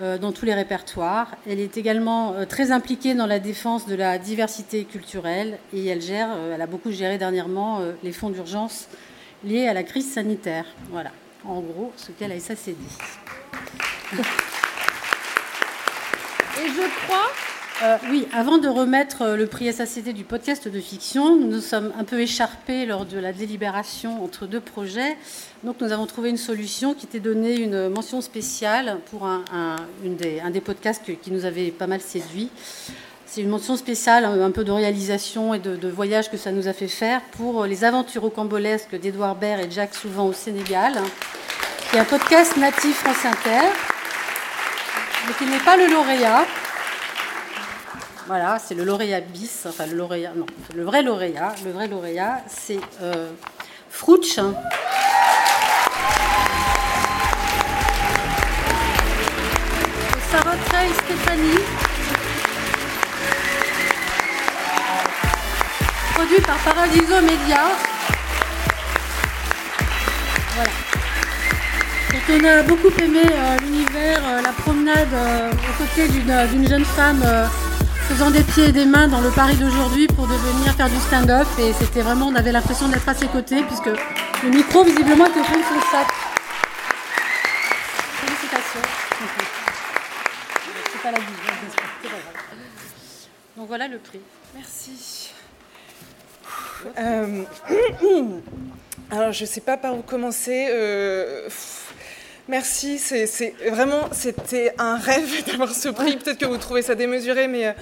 dans 0.00 0.32
tous 0.32 0.44
les 0.44 0.54
répertoires. 0.54 1.36
Elle 1.48 1.60
est 1.60 1.76
également 1.76 2.34
très 2.48 2.70
impliquée 2.70 3.14
dans 3.14 3.26
la 3.26 3.38
défense 3.38 3.86
de 3.86 3.94
la 3.94 4.18
diversité 4.18 4.84
culturelle 4.84 5.58
et 5.72 5.86
elle 5.86 6.02
gère, 6.02 6.28
elle 6.52 6.62
a 6.62 6.66
beaucoup 6.66 6.90
géré 6.90 7.18
dernièrement 7.18 7.80
les 8.02 8.12
fonds 8.12 8.30
d'urgence 8.30 8.88
liés 9.44 9.68
à 9.68 9.74
la 9.74 9.82
crise 9.82 10.12
sanitaire. 10.12 10.66
Voilà 10.90 11.12
en 11.44 11.60
gros 11.60 11.92
ce 11.96 12.12
qu'elle 12.12 12.32
a 12.32 12.40
SACD. 12.40 12.76
Et 16.58 16.68
je 16.68 17.04
crois 17.04 17.30
euh, 17.82 17.98
oui, 18.08 18.26
avant 18.32 18.56
de 18.56 18.68
remettre 18.68 19.20
euh, 19.20 19.36
le 19.36 19.46
prix 19.46 19.70
SACD 19.70 20.14
du 20.14 20.24
podcast 20.24 20.66
de 20.66 20.80
fiction, 20.80 21.36
nous 21.36 21.60
sommes 21.60 21.92
un 21.98 22.04
peu 22.04 22.18
écharpés 22.18 22.86
lors 22.86 23.04
de 23.04 23.18
la 23.18 23.34
délibération 23.34 24.24
entre 24.24 24.46
deux 24.46 24.60
projets. 24.60 25.14
Donc 25.62 25.82
nous 25.82 25.92
avons 25.92 26.06
trouvé 26.06 26.30
une 26.30 26.38
solution 26.38 26.94
qui 26.94 27.04
était 27.04 27.20
donnée 27.20 27.54
une 27.60 27.90
mention 27.90 28.22
spéciale 28.22 28.96
pour 29.10 29.26
un, 29.26 29.44
des, 30.02 30.60
podcasts 30.62 31.02
qui 31.20 31.30
nous 31.30 31.44
avait 31.44 31.70
pas 31.70 31.86
mal 31.86 32.00
séduit. 32.00 32.48
C'est 33.26 33.42
une 33.42 33.50
mention 33.50 33.76
spéciale, 33.76 34.24
un 34.24 34.50
peu 34.52 34.64
de 34.64 34.72
réalisation 34.72 35.52
et 35.52 35.58
de, 35.58 35.88
voyage 35.88 36.30
que 36.30 36.38
ça 36.38 36.52
nous 36.52 36.68
a 36.68 36.72
fait 36.72 36.88
faire 36.88 37.20
pour 37.32 37.66
les 37.66 37.84
aventures 37.84 38.22
rocambolesques 38.22 38.98
d'Edouard 38.98 39.34
Baird 39.34 39.60
et 39.66 39.70
Jacques 39.70 39.94
Souvent 39.94 40.24
au 40.26 40.32
Sénégal, 40.32 40.94
qui 41.90 41.96
est 41.96 42.00
un 42.00 42.04
podcast 42.04 42.56
natif 42.56 43.00
France 43.00 43.26
Inter, 43.26 43.68
mais 45.26 45.34
qui 45.34 45.44
n'est 45.44 45.62
pas 45.62 45.76
le 45.76 45.88
lauréat. 45.92 46.46
Voilà, 48.26 48.58
c'est 48.58 48.74
le 48.74 48.84
lauréat 48.84 49.20
bis, 49.20 49.66
enfin 49.68 49.86
le 49.86 49.96
lauréat, 49.96 50.32
non, 50.34 50.46
le 50.74 50.84
vrai 50.84 51.02
lauréat. 51.02 51.54
Le 51.64 51.70
vrai 51.70 51.86
lauréat, 51.86 52.42
c'est 52.48 52.80
euh, 53.02 53.30
Frouch. 53.88 54.34
Sarah 60.30 60.56
Trey 60.66 60.88
Stéphanie. 61.04 61.86
produit 66.16 66.40
par 66.40 66.56
Paradiso 66.56 67.20
Media. 67.20 67.64
Voilà. 70.54 70.70
Donc 72.10 72.22
on 72.30 72.44
a 72.44 72.62
beaucoup 72.62 73.02
aimé 73.02 73.20
euh, 73.22 73.56
l'univers, 73.60 74.22
euh, 74.26 74.40
la 74.40 74.52
promenade 74.52 75.12
euh, 75.12 75.52
aux 75.52 75.82
côtés 75.82 76.08
d'une 76.08 76.66
jeune 76.66 76.86
femme 76.86 77.22
faisant 78.08 78.30
des 78.30 78.42
pieds 78.42 78.66
et 78.66 78.72
des 78.72 78.84
mains 78.84 79.08
dans 79.08 79.20
le 79.20 79.30
Paris 79.30 79.56
d'aujourd'hui 79.56 80.06
pour 80.06 80.26
devenir 80.26 80.72
faire 80.74 80.88
du 80.88 80.96
stand-up. 80.96 81.46
Et 81.58 81.72
c'était 81.72 82.02
vraiment, 82.02 82.26
on 82.28 82.34
avait 82.34 82.52
l'impression 82.52 82.88
d'être 82.88 83.08
à 83.08 83.14
ses 83.14 83.26
côtés 83.26 83.62
puisque 83.64 83.90
le 84.42 84.50
micro 84.50 84.84
visiblement 84.84 85.26
était 85.26 85.40
au 85.40 85.44
fond 85.44 85.56
de 85.56 85.62
son 85.62 85.90
sac. 85.90 86.06
Félicitations. 88.20 88.80
C'est 90.92 91.02
pas 91.02 91.10
la 91.10 91.18
vie, 91.18 91.24
Donc 93.56 93.68
voilà 93.68 93.88
le 93.88 93.98
prix. 93.98 94.20
Merci. 94.54 95.32
Euh, 96.98 97.42
alors, 99.10 99.32
je 99.32 99.44
sais 99.44 99.60
pas 99.60 99.76
par 99.76 99.96
où 99.96 100.02
commencer. 100.02 100.68
Euh, 100.70 101.48
merci, 102.48 102.98
c'est 102.98 103.54
vraiment, 103.70 104.08
c'était 104.12 104.72
un 104.78 104.96
rêve 104.96 105.44
d'avoir 105.46 105.72
ce 105.72 105.88
prix. 105.88 106.16
Peut-être 106.16 106.38
que 106.38 106.46
vous 106.46 106.58
trouvez 106.58 106.82
ça 106.82 106.94
démesuré, 106.94 107.48
mais 107.48 107.66
euh, 107.66 107.72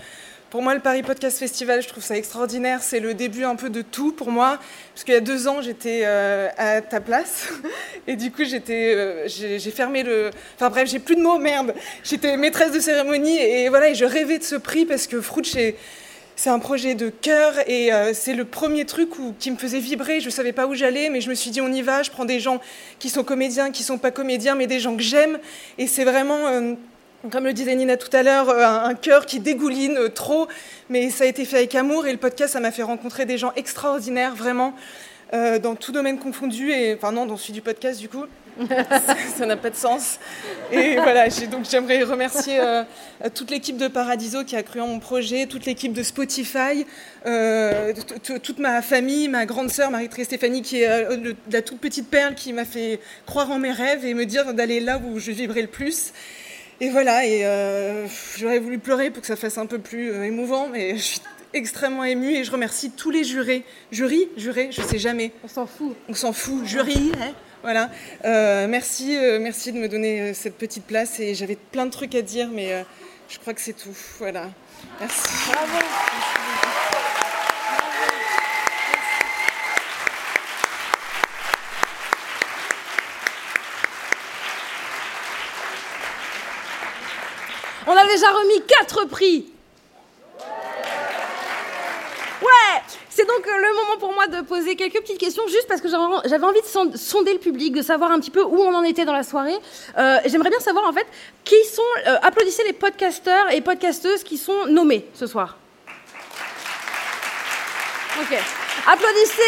pour 0.51 0.63
moi, 0.63 0.75
le 0.75 0.81
Paris 0.81 1.03
Podcast 1.03 1.39
Festival, 1.39 1.83
je 1.83 1.89
trouve 1.89 2.03
ça 2.03 2.17
extraordinaire. 2.17 2.83
C'est 2.83 3.01
le 3.01 3.15
début 3.15 3.45
un 3.45 3.57
peu 3.57 3.71
de 3.71 3.83
tout 3.83 4.13
pour 4.13 4.31
moi. 4.31 4.59
Parce 4.95 5.05
qu'il 5.05 5.15
y 5.15 5.17
a 5.17 5.21
deux 5.21 5.49
ans, 5.49 5.61
j'étais 5.63 6.05
à 6.05 6.81
ta 6.81 7.01
place. 7.01 7.49
Et 8.07 8.15
du 8.15 8.31
coup, 8.31 8.45
j'étais, 8.45 9.29
j'ai 9.29 9.71
fermé 9.73 10.05
le. 10.05 10.31
Enfin 10.55 10.71
bref, 10.71 10.89
j'ai 10.89 11.01
plus 11.01 11.17
de 11.17 11.23
mots, 11.23 11.39
merde. 11.39 11.75
J'étais 12.05 12.37
maîtresse 12.37 12.71
de 12.71 12.79
cérémonie 12.79 13.37
et 13.39 13.69
voilà, 13.69 13.89
et 13.89 13.95
je 13.95 14.05
rêvais 14.05 14.39
de 14.39 14.45
ce 14.45 14.55
prix 14.55 14.85
parce 14.85 15.09
que 15.09 15.21
Frouch 15.21 15.57
est 15.57 15.77
c'est 16.37 16.51
un 16.51 16.59
projet 16.59 16.95
de 16.95 17.11
cœur 17.11 17.55
et 17.69 17.93
euh, 17.93 18.13
c'est 18.13 18.35
le 18.35 18.45
premier 18.45 18.85
truc 18.85 19.11
qui 19.39 19.51
me 19.51 19.57
faisait 19.57 19.79
vibrer. 19.79 20.21
Je 20.21 20.27
ne 20.27 20.31
savais 20.31 20.53
pas 20.53 20.67
où 20.67 20.75
j'allais, 20.75 21.09
mais 21.09 21.21
je 21.21 21.31
me 21.31 21.35
suis 21.35 21.51
dit 21.51 21.61
on 21.61 21.73
y 21.73 21.83
va. 21.83 22.03
Je 22.03 22.11
prends 22.11 22.25
des 22.25 22.41
gens 22.41 22.61
qui 22.99 23.09
sont 23.09 23.23
comédiens, 23.23 23.71
qui 23.71 23.83
ne 23.83 23.87
sont 23.87 23.99
pas 23.99 24.11
comédiens, 24.11 24.55
mais 24.55 24.67
des 24.67 24.81
gens 24.81 24.97
que 24.97 25.03
j'aime. 25.03 25.39
Et 25.79 25.87
c'est 25.87 26.05
vraiment, 26.05 26.49
euh, 26.49 26.75
comme 27.31 27.45
le 27.45 27.53
disait 27.53 27.77
Nina 27.77 27.97
tout 27.97 28.15
à 28.15 28.25
l'heure, 28.25 28.49
euh, 28.49 28.65
un, 28.65 28.95
cœur 28.95 29.27
qui 29.27 29.39
dégouline 29.39 30.09
trop. 30.13 30.49
Mais 30.91 31.11
ça 31.11 31.25
a 31.25 31.27
été 31.29 31.45
fait 31.45 31.59
avec 31.59 31.75
amour 31.77 32.07
et 32.07 32.13
le 32.13 32.19
podcast, 32.19 32.55
ça 32.55 32.61
m'a 32.61 32.73
fait 32.73 32.83
rencontrer 32.83 33.27
des 33.27 33.39
gens 33.39 33.53
extraordinaires, 33.55 34.35
vraiment, 34.35 34.75
dans 35.35 35.75
tout 35.75 35.93
domaine 35.93 36.19
confondu. 36.19 36.71
Et, 36.71 36.95
enfin 36.95 37.13
non, 37.13 37.27
dans 37.27 37.37
celui 37.37 37.55
du 37.55 37.63
podcast 37.63 38.01
du 38.01 38.09
coup. 38.09 38.27
ça 39.37 39.47
n'a 39.47 39.57
pas 39.57 39.71
de 39.71 39.77
sens. 39.77 40.19
Et 40.73 40.97
voilà, 40.97 41.29
donc 41.51 41.65
j'aimerais 41.69 42.03
remercier 42.03 42.61
euh, 42.61 42.85
toute 43.35 43.51
l'équipe 43.51 43.77
de 43.77 43.89
Paradiso 43.89 44.45
qui 44.45 44.57
a 44.57 44.63
cru 44.63 44.81
en 44.81 44.87
mon 44.87 45.01
projet, 45.01 45.47
toute 45.47 45.67
l'équipe 45.67 45.93
de 45.93 46.03
Spotify, 46.03 46.87
euh, 47.27 47.93
toute 48.23 48.59
ma 48.59 48.83
famille, 48.83 49.29
ma 49.29 49.47
grande 49.47 49.71
sœur 49.71 49.91
Marie-Thérèse 49.91 50.27
Stéphanie 50.27 50.63
qui 50.63 50.83
est 50.83 50.89
euh, 50.89 51.35
la 51.51 51.63
toute 51.63 51.81
petite 51.81 52.09
perle 52.09 52.35
qui 52.35 52.53
m'a 52.53 52.65
fait 52.65 53.01
croire 53.27 53.51
en 53.51 53.59
mes 53.59 53.73
rêves 53.73 54.05
et 54.05 54.15
me 54.15 54.27
dire 54.27 54.55
d'aller 54.55 54.81
là 54.81 55.01
où 55.05 55.19
je 55.19 55.33
vibrais 55.33 55.63
le 55.63 55.69
plus. 55.69 56.13
Et 56.81 56.91
voilà, 56.91 57.25
et 57.25 57.47
j'aurais 58.37 58.59
voulu 58.59 58.81
pleurer 58.81 59.11
pour 59.11 59.21
que 59.21 59.29
ça 59.29 59.37
fasse 59.37 59.59
un 59.59 59.67
peu 59.67 59.79
plus 59.79 60.11
émouvant, 60.25 60.69
mais 60.69 60.97
je 60.97 61.03
suis 61.03 61.21
extrêmement 61.55 62.05
émue 62.05 62.35
et 62.35 62.45
je 62.45 62.51
remercie 62.51 62.91
tous 62.91 63.11
les 63.11 63.25
jurés. 63.25 63.65
Jury 63.91 64.29
Jurés 64.37 64.69
Je 64.71 64.83
sais 64.83 64.99
jamais. 64.99 65.33
On 65.43 65.49
s'en 65.49 65.67
fout. 65.67 65.97
On 66.09 66.15
s'en 66.15 66.33
fout. 66.33 66.67
Jury 66.67 67.13
hein 67.21 67.33
voilà. 67.65 67.89
Euh, 68.27 68.67
merci, 68.69 69.17
euh, 69.17 69.39
merci 69.41 69.73
de 69.73 69.79
me 69.79 69.89
donner 69.89 70.21
euh, 70.21 70.35
cette 70.35 70.59
petite 70.59 70.85
place. 70.85 71.19
Et 71.19 71.35
j'avais 71.35 71.57
plein 71.57 71.87
de 71.87 71.91
trucs 71.91 72.15
à 72.15 72.21
dire, 72.21 72.49
mais 72.53 72.85
je 73.27 73.39
crois 73.39 73.55
que 73.55 73.61
c'est 73.63 73.73
tout. 73.73 73.97
Voilà. 74.19 74.51
Merci. 75.01 75.51
Bravo. 75.51 75.79
On 87.87 87.93
a 87.97 88.07
déjà 88.07 88.27
remis 88.31 88.63
quatre 88.67 89.07
prix. 89.07 89.47
Ouais 92.43 92.64
c'est 93.11 93.27
donc 93.27 93.47
euh, 93.47 93.57
le 93.57 93.75
moment 93.75 93.99
pour 93.99 94.13
moi 94.13 94.27
de 94.27 94.41
poser 94.43 94.77
quelques 94.77 95.01
petites 95.01 95.19
questions, 95.19 95.47
juste 95.49 95.67
parce 95.69 95.81
que 95.81 95.89
j'avais 95.89 96.45
envie 96.45 96.61
de 96.61 96.97
sonder 96.97 97.33
le 97.33 97.39
public, 97.39 97.75
de 97.75 97.83
savoir 97.83 98.11
un 98.11 98.21
petit 98.21 98.31
peu 98.31 98.43
où 98.43 98.61
on 98.61 98.75
en 98.75 98.83
était 98.83 99.05
dans 99.05 99.13
la 99.13 99.23
soirée. 99.23 99.57
Euh, 99.97 100.19
j'aimerais 100.27 100.51
bien 100.51 100.61
savoir 100.61 100.87
en 100.87 100.93
fait 100.93 101.07
qui 101.45 101.63
sont. 101.65 101.83
Euh, 102.07 102.17
applaudissez 102.23 102.65
les 102.65 102.73
podcasteurs 102.73 103.51
et 103.53 103.61
podcasteuses 103.61 104.25
qui 104.25 104.39
sont 104.39 104.67
nommés 104.67 105.07
ce 105.15 105.27
soir. 105.27 105.57
Ok. 108.21 108.39
Applaudissez 108.87 109.43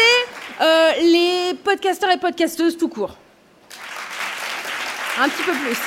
les 1.01 1.53
podcasteurs 1.63 2.11
et 2.11 2.17
podcasteuses 2.17 2.77
tout 2.77 2.89
court. 2.89 3.15
Un 5.19 5.29
petit 5.29 5.43
peu 5.43 5.53
plus. 5.53 5.77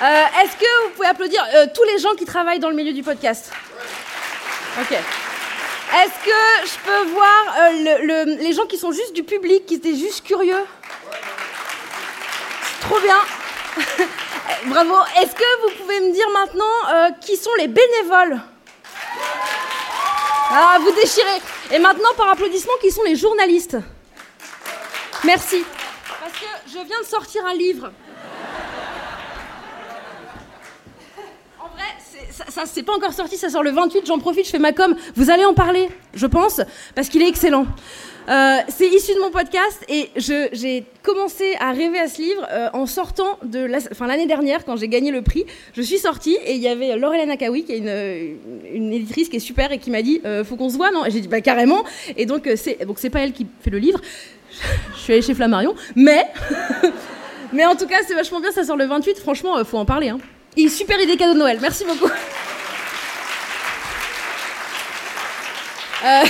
Est-ce 0.00 0.56
que 0.56 0.84
vous 0.84 0.90
pouvez 0.94 1.08
applaudir 1.08 1.42
tous 1.74 1.84
les 1.84 1.98
gens 1.98 2.14
qui 2.16 2.24
travaillent 2.24 2.58
dans 2.58 2.70
le 2.70 2.74
milieu 2.74 2.92
du 2.92 3.02
podcast? 3.02 3.52
Ok. 4.80 4.96
Est-ce 5.94 6.24
que 6.24 6.68
je 6.68 6.78
peux 6.84 7.10
voir 7.10 7.54
euh, 7.60 8.24
les 8.40 8.52
gens 8.52 8.66
qui 8.66 8.76
sont 8.76 8.92
juste 8.92 9.12
du 9.12 9.22
public, 9.22 9.66
qui 9.66 9.74
étaient 9.74 9.94
juste 9.94 10.26
curieux? 10.26 10.64
Trop 12.80 12.98
bien. 13.00 13.18
Bravo. 14.66 14.96
Est-ce 15.20 15.34
que 15.34 15.62
vous 15.62 15.82
pouvez 15.82 16.00
me 16.00 16.12
dire 16.12 16.28
maintenant 16.30 16.64
euh, 16.90 17.10
qui 17.20 17.36
sont 17.36 17.54
les 17.58 17.68
bénévoles? 17.68 18.40
Ah, 20.50 20.78
vous 20.80 20.92
déchirez. 20.92 21.40
Et 21.70 21.78
maintenant, 21.78 22.14
par 22.16 22.30
applaudissement, 22.30 22.72
qui 22.80 22.90
sont 22.90 23.02
les 23.02 23.16
journalistes? 23.16 23.76
Merci. 25.24 25.64
Parce 26.20 26.32
que 26.32 26.46
je 26.68 26.86
viens 26.86 27.00
de 27.00 27.06
sortir 27.06 27.44
un 27.46 27.54
livre. 27.54 27.90
Ça, 32.36 32.44
ça 32.48 32.62
c'est 32.66 32.82
pas 32.82 32.94
encore 32.94 33.12
sorti, 33.12 33.36
ça 33.36 33.48
sort 33.48 33.62
le 33.62 33.70
28. 33.70 34.06
J'en 34.06 34.18
profite, 34.18 34.44
je 34.44 34.50
fais 34.50 34.58
ma 34.58 34.72
com. 34.72 34.94
Vous 35.14 35.30
allez 35.30 35.44
en 35.44 35.54
parler, 35.54 35.88
je 36.14 36.26
pense, 36.26 36.60
parce 36.94 37.08
qu'il 37.08 37.22
est 37.22 37.28
excellent. 37.28 37.66
Euh, 38.28 38.56
c'est 38.68 38.88
issu 38.88 39.14
de 39.14 39.20
mon 39.20 39.30
podcast 39.30 39.84
et 39.88 40.10
j'ai 40.16 40.84
commencé 41.04 41.54
à 41.60 41.70
rêver 41.70 42.00
à 42.00 42.08
ce 42.08 42.20
livre 42.20 42.44
euh, 42.50 42.68
en 42.72 42.84
sortant 42.86 43.38
de 43.44 43.60
l'année 43.60 44.26
dernière 44.26 44.64
quand 44.64 44.76
j'ai 44.76 44.88
gagné 44.88 45.12
le 45.12 45.22
prix. 45.22 45.46
Je 45.76 45.82
suis 45.82 45.98
sortie 45.98 46.36
et 46.44 46.54
il 46.54 46.60
y 46.60 46.66
avait 46.66 46.96
Laurelène 46.96 47.30
Akawi 47.30 47.64
qui 47.64 47.72
est 47.72 47.78
une, 47.78 48.74
une 48.74 48.92
éditrice 48.92 49.28
qui 49.28 49.36
est 49.36 49.40
super 49.40 49.70
et 49.70 49.78
qui 49.78 49.92
m'a 49.92 50.02
dit 50.02 50.20
euh, 50.24 50.42
faut 50.42 50.56
qu'on 50.56 50.68
se 50.68 50.76
voit 50.76 50.90
non? 50.90 51.04
J'ai 51.08 51.20
dit 51.20 51.28
bah 51.28 51.40
carrément 51.40 51.84
et 52.16 52.26
donc 52.26 52.48
euh, 52.48 52.56
c'est 52.56 52.84
donc 52.84 52.98
c'est 52.98 53.10
pas 53.10 53.20
elle 53.20 53.32
qui 53.32 53.46
fait 53.60 53.70
le 53.70 53.78
livre. 53.78 54.00
Je 54.94 54.98
suis 54.98 55.12
allée 55.12 55.22
chez 55.22 55.34
Flammarion, 55.34 55.76
mais 55.94 56.24
mais 57.52 57.64
en 57.64 57.76
tout 57.76 57.86
cas 57.86 57.98
c'est 58.08 58.14
vachement 58.14 58.40
bien. 58.40 58.50
Ça 58.50 58.64
sort 58.64 58.76
le 58.76 58.86
28. 58.86 59.18
Franchement, 59.18 59.64
faut 59.64 59.78
en 59.78 59.84
parler. 59.84 60.08
Hein. 60.08 60.18
Et 60.58 60.68
super 60.68 60.98
idée 60.98 61.18
cadeau 61.18 61.34
de 61.34 61.38
Noël. 61.38 61.58
Merci 61.60 61.84
beaucoup. 61.84 62.10
Euh, 66.04 66.24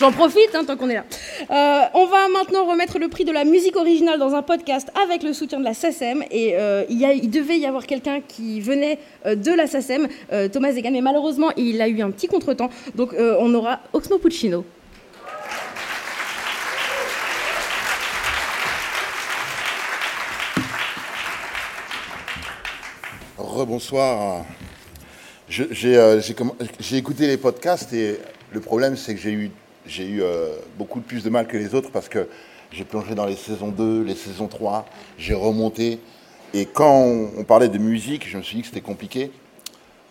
J'en 0.00 0.12
profite 0.12 0.54
hein, 0.54 0.64
tant 0.64 0.76
qu'on 0.76 0.88
est 0.88 0.94
là. 0.94 1.04
Euh, 1.50 1.84
on 1.94 2.06
va 2.06 2.28
maintenant 2.28 2.64
remettre 2.64 2.98
le 2.98 3.08
prix 3.08 3.24
de 3.24 3.32
la 3.32 3.44
musique 3.44 3.76
originale 3.76 4.18
dans 4.18 4.34
un 4.34 4.42
podcast 4.42 4.90
avec 5.04 5.22
le 5.22 5.32
soutien 5.32 5.58
de 5.58 5.64
la 5.64 5.74
SACEM. 5.74 6.24
Et 6.30 6.54
euh, 6.56 6.84
il, 6.88 7.30
devait 7.30 7.58
y 7.58 7.66
avoir 7.66 7.84
quelqu'un 7.86 8.20
qui 8.20 8.60
venait 8.60 8.98
de 9.26 9.52
la 9.52 9.66
SACEM, 9.66 10.08
Thomas 10.52 10.72
Zegan, 10.72 10.92
mais 10.92 11.00
malheureusement 11.00 11.50
il 11.56 11.82
a 11.82 11.88
eu 11.88 12.00
un 12.00 12.10
petit 12.10 12.28
contretemps. 12.28 12.70
Donc 12.94 13.12
on 13.18 13.52
aura 13.54 13.80
Oxmo 13.92 14.18
Puccino. 14.18 14.64
Rebonsoir. 23.58 24.44
Euh, 25.58 26.20
j'ai 26.78 26.96
écouté 26.96 27.26
les 27.26 27.36
podcasts 27.36 27.92
et 27.92 28.20
le 28.52 28.60
problème 28.60 28.96
c'est 28.96 29.16
que 29.16 29.20
j'ai 29.20 29.32
eu, 29.32 29.50
eu 29.98 30.22
euh, 30.22 30.54
beaucoup 30.76 31.00
plus 31.00 31.24
de 31.24 31.30
mal 31.30 31.48
que 31.48 31.56
les 31.56 31.74
autres 31.74 31.90
parce 31.90 32.08
que 32.08 32.28
j'ai 32.70 32.84
plongé 32.84 33.16
dans 33.16 33.26
les 33.26 33.34
saisons 33.34 33.68
2, 33.68 34.04
les 34.04 34.14
saisons 34.14 34.46
3, 34.46 34.86
j'ai 35.18 35.34
remonté. 35.34 35.98
Et 36.54 36.66
quand 36.66 37.02
on, 37.02 37.30
on 37.36 37.42
parlait 37.42 37.68
de 37.68 37.78
musique, 37.78 38.28
je 38.28 38.36
me 38.36 38.42
suis 38.42 38.56
dit 38.56 38.62
que 38.62 38.68
c'était 38.68 38.80
compliqué 38.80 39.32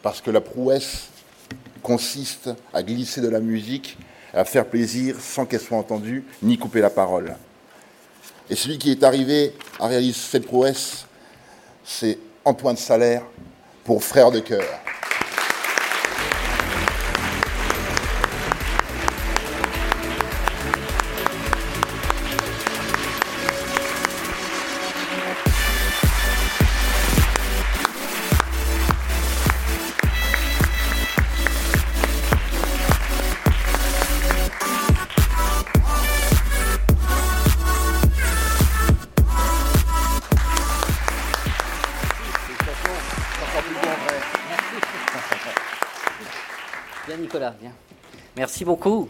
parce 0.01 0.19
que 0.19 0.29
la 0.29 0.41
prouesse 0.41 1.07
consiste 1.81 2.49
à 2.73 2.83
glisser 2.83 3.21
de 3.21 3.29
la 3.29 3.39
musique, 3.39 3.97
à 4.33 4.43
faire 4.43 4.65
plaisir 4.65 5.15
sans 5.21 5.45
qu'elle 5.45 5.61
soit 5.61 5.77
entendue 5.77 6.25
ni 6.43 6.57
couper 6.57 6.81
la 6.81 6.89
parole. 6.89 7.37
Et 8.49 8.55
celui 8.55 8.77
qui 8.77 8.91
est 8.91 9.03
arrivé 9.03 9.53
à 9.79 9.87
réaliser 9.87 10.19
cette 10.19 10.47
prouesse, 10.47 11.05
c'est 11.85 12.17
Antoine 12.47 12.77
Salaire 12.77 13.23
pour 13.83 14.01
Frères 14.01 14.31
de 14.31 14.39
cœur. 14.39 14.63
Beaucoup. 48.67 49.09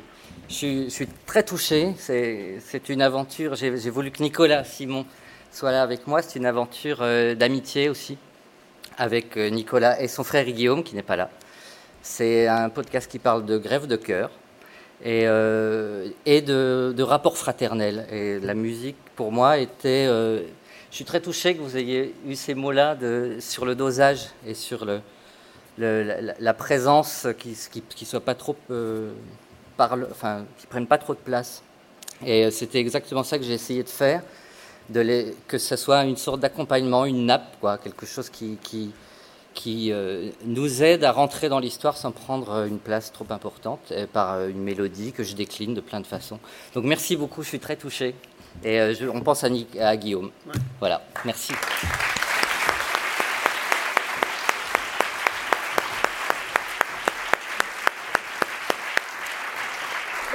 Je 0.49 0.87
suis, 0.87 1.07
très 1.25 1.43
touché. 1.43 1.95
C'est 1.97 2.89
une 2.89 3.01
aventure. 3.01 3.55
J'ai 3.55 3.89
voulu 3.89 4.11
que 4.11 4.21
Nicolas 4.21 4.63
Simon 4.63 5.05
soit 5.51 5.71
là 5.71 5.81
avec 5.81 6.05
moi. 6.07 6.21
C'est 6.21 6.37
une 6.37 6.45
aventure 6.45 6.99
euh, 7.01 7.33
d'amitié 7.33 7.89
aussi 7.89 8.17
avec 8.97 9.35
euh, 9.35 9.49
Nicolas 9.49 9.99
et 9.99 10.07
son 10.07 10.23
frère 10.23 10.45
Guillaume 10.45 10.83
qui 10.83 10.95
n'est 10.95 11.01
pas 11.01 11.15
là. 11.15 11.29
C'est 12.03 12.47
un 12.47 12.69
podcast 12.69 13.11
qui 13.11 13.19
parle 13.19 13.45
de 13.45 13.57
grève 13.57 13.87
de 13.87 13.95
cœur 13.95 14.29
et, 15.03 15.23
euh, 15.25 16.07
de, 16.25 16.93
de 16.95 17.03
rapports 17.03 17.37
fraternels. 17.37 18.05
Et 18.11 18.39
la 18.39 18.53
musique, 18.53 18.95
pour 19.15 19.31
moi, 19.31 19.57
était. 19.57 20.05
je 20.05 20.45
suis 20.91 21.03
très 21.03 21.19
touché 21.19 21.55
que 21.55 21.61
vous 21.61 21.75
ayez 21.75 22.13
eu 22.27 22.35
ces 22.35 22.53
mots-là 22.53 22.95
sur 23.39 23.65
le 23.65 23.73
dosage 23.73 24.27
et 24.45 24.53
sur 24.53 24.85
le, 24.85 25.01
la, 26.39 26.53
présence 26.53 27.27
qui 27.39 27.57
qui 27.95 28.05
soit 28.05 28.21
pas 28.21 28.35
trop 28.35 28.55
parle, 29.77 30.07
enfin 30.11 30.45
qui 30.57 30.67
prenne 30.67 30.87
pas 30.87 30.97
trop 30.97 31.13
de 31.13 31.19
place. 31.19 31.61
Et 32.25 32.45
euh, 32.45 32.51
c'était 32.51 32.79
exactement 32.79 33.23
ça 33.23 33.37
que 33.37 33.43
j'ai 33.45 33.53
essayé 33.53 33.83
de 33.83 33.89
faire, 33.89 34.21
de 34.89 34.99
les, 35.01 35.35
que 35.47 35.57
ce 35.57 35.75
soit 35.75 36.03
une 36.03 36.17
sorte 36.17 36.39
d'accompagnement, 36.39 37.05
une 37.05 37.25
nappe, 37.27 37.57
quoi, 37.61 37.77
quelque 37.77 38.05
chose 38.05 38.29
qui 38.29 38.57
qui 38.63 38.91
qui 39.53 39.91
euh, 39.91 40.29
nous 40.45 40.83
aide 40.83 41.03
à 41.03 41.11
rentrer 41.11 41.49
dans 41.49 41.57
l'histoire 41.59 41.97
sans 41.97 42.11
prendre 42.11 42.51
euh, 42.51 42.67
une 42.67 42.77
place 42.79 43.11
trop 43.11 43.25
importante 43.31 43.91
par 44.13 44.45
une 44.45 44.61
mélodie 44.61 45.11
que 45.13 45.23
je 45.23 45.33
décline 45.35 45.73
de 45.73 45.81
plein 45.81 45.99
de 45.99 46.05
façons. 46.07 46.39
Donc 46.75 46.83
merci 46.85 47.15
beaucoup, 47.15 47.41
je 47.43 47.47
suis 47.49 47.59
très 47.59 47.75
touché. 47.75 48.13
Et 48.63 48.79
euh, 48.79 48.93
je- 48.93 49.07
on 49.07 49.21
pense 49.21 49.43
à 49.43 49.97
Guillaume. 49.97 50.29
Voilà, 50.79 51.01
merci. 51.25 51.53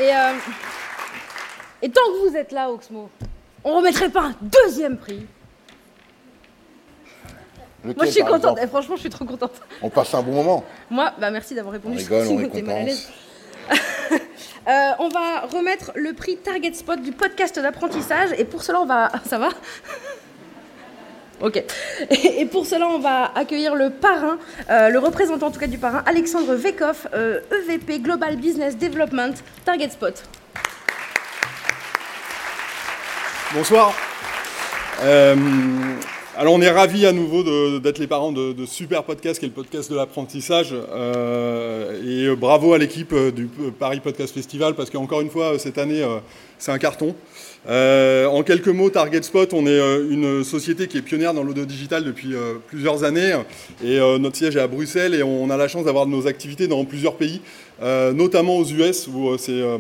Et, 0.01 0.15
euh, 0.15 0.33
et 1.83 1.91
tant 1.91 2.01
que 2.01 2.29
vous 2.29 2.37
êtes 2.37 2.53
là, 2.53 2.71
Oxmo, 2.71 3.11
on 3.65 3.77
remettrait 3.77 4.09
pas 4.09 4.23
un 4.23 4.35
deuxième 4.41 4.97
prix 4.97 5.27
Lequel, 7.85 7.97
Moi, 7.97 8.07
je 8.07 8.11
suis 8.13 8.23
contente. 8.23 8.59
Et 8.63 8.67
franchement, 8.69 8.95
je 8.95 9.01
suis 9.01 9.11
trop 9.11 9.25
contente. 9.25 9.61
On 9.83 9.91
passe 9.91 10.15
un 10.15 10.23
bon 10.23 10.33
moment. 10.33 10.65
Moi, 10.91 11.13
bah 11.19 11.31
merci 11.31 11.55
d'avoir 11.55 11.73
répondu. 11.73 11.97
On 11.97 11.99
rigole, 11.99 12.27
on 12.29 12.63
mal 12.67 12.77
à 12.77 12.83
l'aise. 12.85 13.11
Euh, 14.69 14.91
on 15.01 15.09
va 15.09 15.41
remettre 15.41 15.91
le 15.97 16.13
prix 16.13 16.37
Target 16.37 16.75
Spot 16.75 17.01
du 17.03 17.11
podcast 17.11 17.59
d'apprentissage. 17.59 18.31
Et 18.39 18.45
pour 18.45 18.63
cela, 18.63 18.81
on 18.81 18.87
va. 18.87 19.11
Ça 19.27 19.37
va? 19.37 19.49
Ok. 21.43 21.61
Et 22.39 22.47
pour 22.47 22.67
cela, 22.67 22.87
on 22.89 23.01
va 23.01 23.33
accueillir 23.35 23.75
le 23.75 23.91
parrain, 23.91 24.39
euh, 24.71 24.89
le 24.89 24.99
représentant 25.01 25.49
en 25.49 25.51
tout 25.51 25.59
cas 25.59 25.67
du 25.67 25.79
parrain, 25.79 26.03
Alexandre 26.07 26.55
Vekoff, 26.55 27.09
euh, 27.15 27.41
EVP 27.51 27.99
Global 27.99 28.37
Business 28.37 28.79
Development, 28.79 29.35
Target 29.65 29.91
Spot. 29.91 30.15
Bonsoir. 33.53 33.93
Euh, 35.03 35.35
alors 36.39 36.55
on 36.55 36.63
est 36.63 36.71
ravis 36.71 37.05
à 37.05 37.13
nouveau 37.13 37.43
d'être 37.79 37.99
les 37.99 38.07
parents 38.07 38.33
de, 38.33 38.65
super 38.65 39.05
podcast 39.05 39.39
qui 39.39 39.45
est 39.45 39.49
le 39.49 39.55
podcast 39.55 39.91
de 39.91 39.97
l'apprentissage. 39.97 40.73
Euh, 40.73 42.01
et 42.03 42.29
euh, 42.29 42.37
bravo 42.37 42.73
à 42.73 42.79
l'équipe 42.79 43.13
euh, 43.13 43.31
du 43.31 43.49
Paris 43.79 44.01
Podcast 44.01 44.33
Festival 44.33 44.75
parce 44.75 44.89
qu'encore 44.89 45.21
une 45.21 45.29
fois 45.29 45.59
cette 45.59 45.77
année 45.77 46.03
c'est 46.59 46.73
un 46.73 46.79
carton. 46.79 47.15
En 47.67 48.43
quelques 48.45 48.69
mots, 48.69 48.89
Target 48.89 49.23
Spot, 49.23 49.53
on 49.53 49.67
est 49.67 49.79
une 50.11 50.43
société 50.43 50.89
qui 50.89 50.99
est 50.99 51.03
pionnière 51.03 51.35
dans 51.35 51.43
l'audio 51.43 51.65
digital 51.65 52.05
depuis 52.05 52.35
plusieurs 52.69 53.05
années. 53.05 53.35
Et 53.85 53.99
notre 54.19 54.37
siège 54.37 54.57
est 54.57 54.61
à 54.61 54.69
Bruxelles 54.69 55.15
et 55.15 55.23
on 55.23 55.51
a 55.51 55.57
la 55.57 55.69
chance 55.69 55.85
d'avoir 55.85 56.07
nos 56.07 56.27
activités 56.27 56.67
dans 56.67 56.85
plusieurs 56.85 57.17
pays, 57.17 57.41
euh, 57.83 58.13
notamment 58.13 58.59
aux 58.59 58.65
US 58.65 59.09
où 59.09 59.31
euh, 59.31 59.37
c'est 59.39 59.51
euh, 59.51 59.77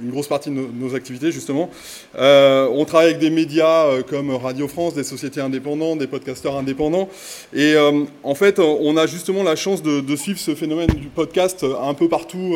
une, 0.00 0.10
grosse 0.10 0.28
partie 0.28 0.48
de 0.48 0.54
nos, 0.54 0.94
activités 0.94 1.30
justement. 1.30 1.68
On 2.14 2.84
travaille 2.86 3.08
avec 3.08 3.18
des 3.18 3.30
médias 3.30 4.02
comme 4.08 4.30
Radio 4.34 4.68
France, 4.68 4.94
des 4.94 5.04
sociétés 5.04 5.40
indépendantes, 5.40 5.98
des 5.98 6.06
podcasteurs 6.06 6.56
indépendants 6.56 7.08
et 7.54 7.74
en 8.22 8.34
fait 8.34 8.58
on 8.58 8.96
a 8.96 9.06
justement 9.06 9.42
la 9.42 9.56
chance 9.56 9.82
de, 9.82 10.16
suivre 10.16 10.38
ce 10.38 10.54
phénomène 10.54 10.88
du 10.88 11.08
podcast 11.08 11.64
un 11.64 11.94
peu 11.94 12.08
partout 12.08 12.54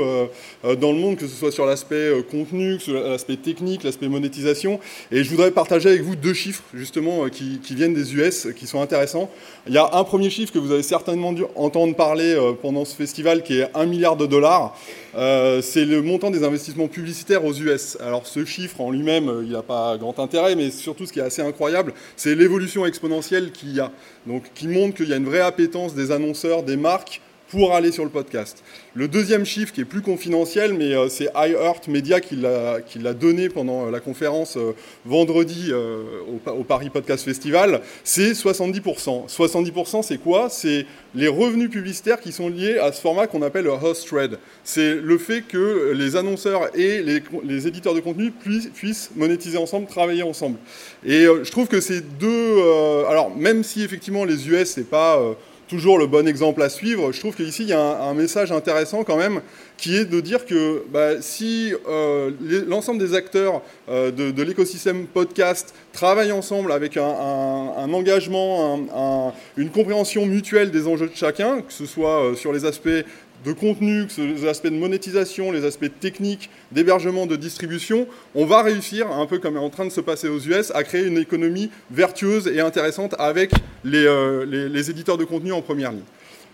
dans 0.62 0.92
le 0.92 0.98
monde, 0.98 1.16
que 1.16 1.26
ce 1.26 1.34
soit 1.34 1.50
sur 1.50 1.64
l'aspect 1.64 2.10
contenu, 2.30 2.78
soit 2.78 3.08
l'aspect 3.08 3.36
technique, 3.36 3.84
l'aspect 3.84 4.08
monétisation. 4.08 4.78
Et 5.10 5.24
je 5.24 5.30
voudrais 5.30 5.50
partager 5.50 5.88
avec 5.88 6.02
vous 6.02 6.16
deux 6.16 6.34
chiffres 6.34 6.64
justement 6.74 7.28
qui, 7.28 7.60
qui 7.62 7.74
viennent 7.74 7.94
des 7.94 8.14
US, 8.14 8.48
qui 8.54 8.66
sont 8.66 8.80
intéressants. 8.80 9.30
Il 9.66 9.72
y 9.72 9.78
a 9.78 9.88
un 9.94 10.04
premier 10.04 10.28
chiffre 10.28 10.52
que 10.52 10.58
vous 10.58 10.72
avez 10.72 10.82
certainement 10.82 11.32
dû 11.32 11.44
entendre 11.54 11.96
parler 11.96 12.36
pendant 12.60 12.84
ce 12.84 12.94
festival, 12.94 13.42
qui 13.42 13.60
est 13.60 13.68
1 13.74 13.86
milliard 13.86 14.16
de 14.16 14.26
dollars. 14.26 14.45
Euh, 15.16 15.62
c'est 15.62 15.84
le 15.84 16.02
montant 16.02 16.30
des 16.30 16.44
investissements 16.44 16.88
publicitaires 16.88 17.44
aux 17.44 17.54
US. 17.54 17.96
Alors 18.00 18.26
ce 18.26 18.44
chiffre 18.44 18.80
en 18.80 18.90
lui-même, 18.90 19.28
euh, 19.28 19.42
il 19.44 19.52
n'a 19.52 19.62
pas 19.62 19.96
grand 19.96 20.18
intérêt, 20.18 20.54
mais 20.56 20.70
surtout 20.70 21.06
ce 21.06 21.12
qui 21.12 21.20
est 21.20 21.22
assez 21.22 21.42
incroyable, 21.42 21.94
c'est 22.16 22.34
l'évolution 22.34 22.84
exponentielle 22.84 23.50
qu'il 23.52 23.74
y 23.74 23.80
a. 23.80 23.90
Donc 24.26 24.44
qui 24.54 24.68
montre 24.68 24.96
qu'il 24.96 25.08
y 25.08 25.12
a 25.12 25.16
une 25.16 25.24
vraie 25.24 25.40
appétence 25.40 25.94
des 25.94 26.10
annonceurs, 26.10 26.62
des 26.62 26.76
marques 26.76 27.22
pour 27.48 27.74
aller 27.74 27.92
sur 27.92 28.04
le 28.04 28.10
podcast. 28.10 28.62
Le 28.94 29.08
deuxième 29.08 29.44
chiffre 29.44 29.72
qui 29.72 29.82
est 29.82 29.86
plus 29.86 30.02
confidentiel, 30.02 30.74
mais 30.74 30.94
euh, 30.94 31.08
c'est 31.08 31.28
iHeart 31.36 31.86
Media 31.88 32.20
qui 32.20 32.36
l'a 32.36 33.14
donné 33.14 33.48
pendant 33.48 33.90
la 33.90 34.00
conférence 34.00 34.56
euh, 34.56 34.72
vendredi 35.04 35.68
euh, 35.70 36.02
au, 36.46 36.64
Paris 36.64 36.90
Podcast 36.90 37.24
Festival, 37.24 37.82
c'est 38.02 38.32
70%. 38.32 39.28
70% 39.28 40.02
c'est 40.02 40.18
quoi? 40.18 40.48
C'est 40.50 40.86
les 41.14 41.28
revenus 41.28 41.70
publicitaires 41.70 42.20
qui 42.20 42.32
sont 42.32 42.48
liés 42.48 42.78
à 42.78 42.90
ce 42.92 43.00
format 43.00 43.26
qu'on 43.26 43.42
appelle 43.42 43.64
le 43.64 43.70
host 43.70 44.06
thread. 44.08 44.38
C'est 44.64 44.94
le 44.94 45.18
fait 45.18 45.42
que 45.42 45.92
les 45.94 46.16
annonceurs 46.16 46.76
et 46.76 47.02
les, 47.02 47.22
les 47.44 47.68
éditeurs 47.68 47.94
de 47.94 48.00
contenu 48.00 48.32
puissent, 48.32 48.68
puissent, 48.68 49.10
monétiser 49.14 49.58
ensemble, 49.58 49.86
travailler 49.86 50.22
ensemble. 50.22 50.58
Et 51.04 51.24
je 51.24 51.50
trouve 51.50 51.68
que 51.68 51.80
ces 51.80 52.00
deux... 52.00 52.60
alors 53.08 53.34
même 53.36 53.62
si 53.62 53.82
effectivement 53.82 54.24
les 54.24 54.48
US, 54.48 54.70
c'est 54.70 54.88
pas 54.88 55.20
toujours 55.68 55.98
le 55.98 56.06
bon 56.06 56.26
exemple 56.26 56.62
à 56.62 56.68
suivre. 56.68 57.12
Je 57.12 57.20
trouve 57.20 57.34
qu'ici, 57.34 57.62
il 57.62 57.68
y 57.68 57.72
a 57.72 57.80
un, 57.80 58.14
message 58.14 58.52
intéressant 58.52 59.04
quand 59.04 59.16
même, 59.16 59.40
qui 59.76 59.96
est 59.96 60.04
de 60.04 60.20
dire 60.20 60.46
que 60.46 60.84
bah, 60.90 61.20
si 61.20 61.72
euh, 61.88 62.30
l'ensemble 62.66 62.98
des 62.98 63.14
acteurs 63.14 63.62
euh, 63.88 64.10
de, 64.10 64.42
l'écosystème 64.42 65.06
podcast 65.06 65.74
travaillent 65.92 66.32
ensemble 66.32 66.72
avec 66.72 66.96
un 66.96 67.92
engagement, 67.92 69.32
une 69.56 69.70
compréhension 69.70 70.26
mutuelle 70.26 70.70
des 70.70 70.86
enjeux 70.86 71.08
de 71.08 71.16
chacun, 71.16 71.62
que 71.62 71.72
ce 71.72 71.86
soit 71.86 72.22
euh, 72.22 72.34
sur 72.34 72.52
les 72.52 72.64
aspects 72.64 72.88
de 73.46 73.52
contenu, 73.52 74.06
que 74.08 74.20
les 74.20 74.46
aspects 74.48 74.66
de 74.66 74.76
monétisation, 74.76 75.52
les 75.52 75.64
aspects 75.64 75.90
techniques, 76.00 76.50
d'hébergement, 76.72 77.26
de 77.26 77.36
distribution, 77.36 78.08
on 78.34 78.44
va 78.44 78.62
réussir, 78.62 79.10
un 79.10 79.26
peu 79.26 79.38
comme 79.38 79.56
est 79.56 79.60
en 79.60 79.70
train 79.70 79.84
de 79.84 79.90
se 79.90 80.00
passer 80.00 80.28
aux 80.28 80.40
US, 80.40 80.72
à 80.74 80.82
créer 80.82 81.06
une 81.06 81.16
économie 81.16 81.70
vertueuse 81.90 82.48
et 82.48 82.60
intéressante 82.60 83.14
avec 83.18 83.52
les, 83.84 84.04
euh, 84.04 84.44
les, 84.44 84.68
les 84.68 84.90
éditeurs 84.90 85.16
de 85.16 85.24
contenu 85.24 85.52
en 85.52 85.62
première 85.62 85.92
ligne. 85.92 86.02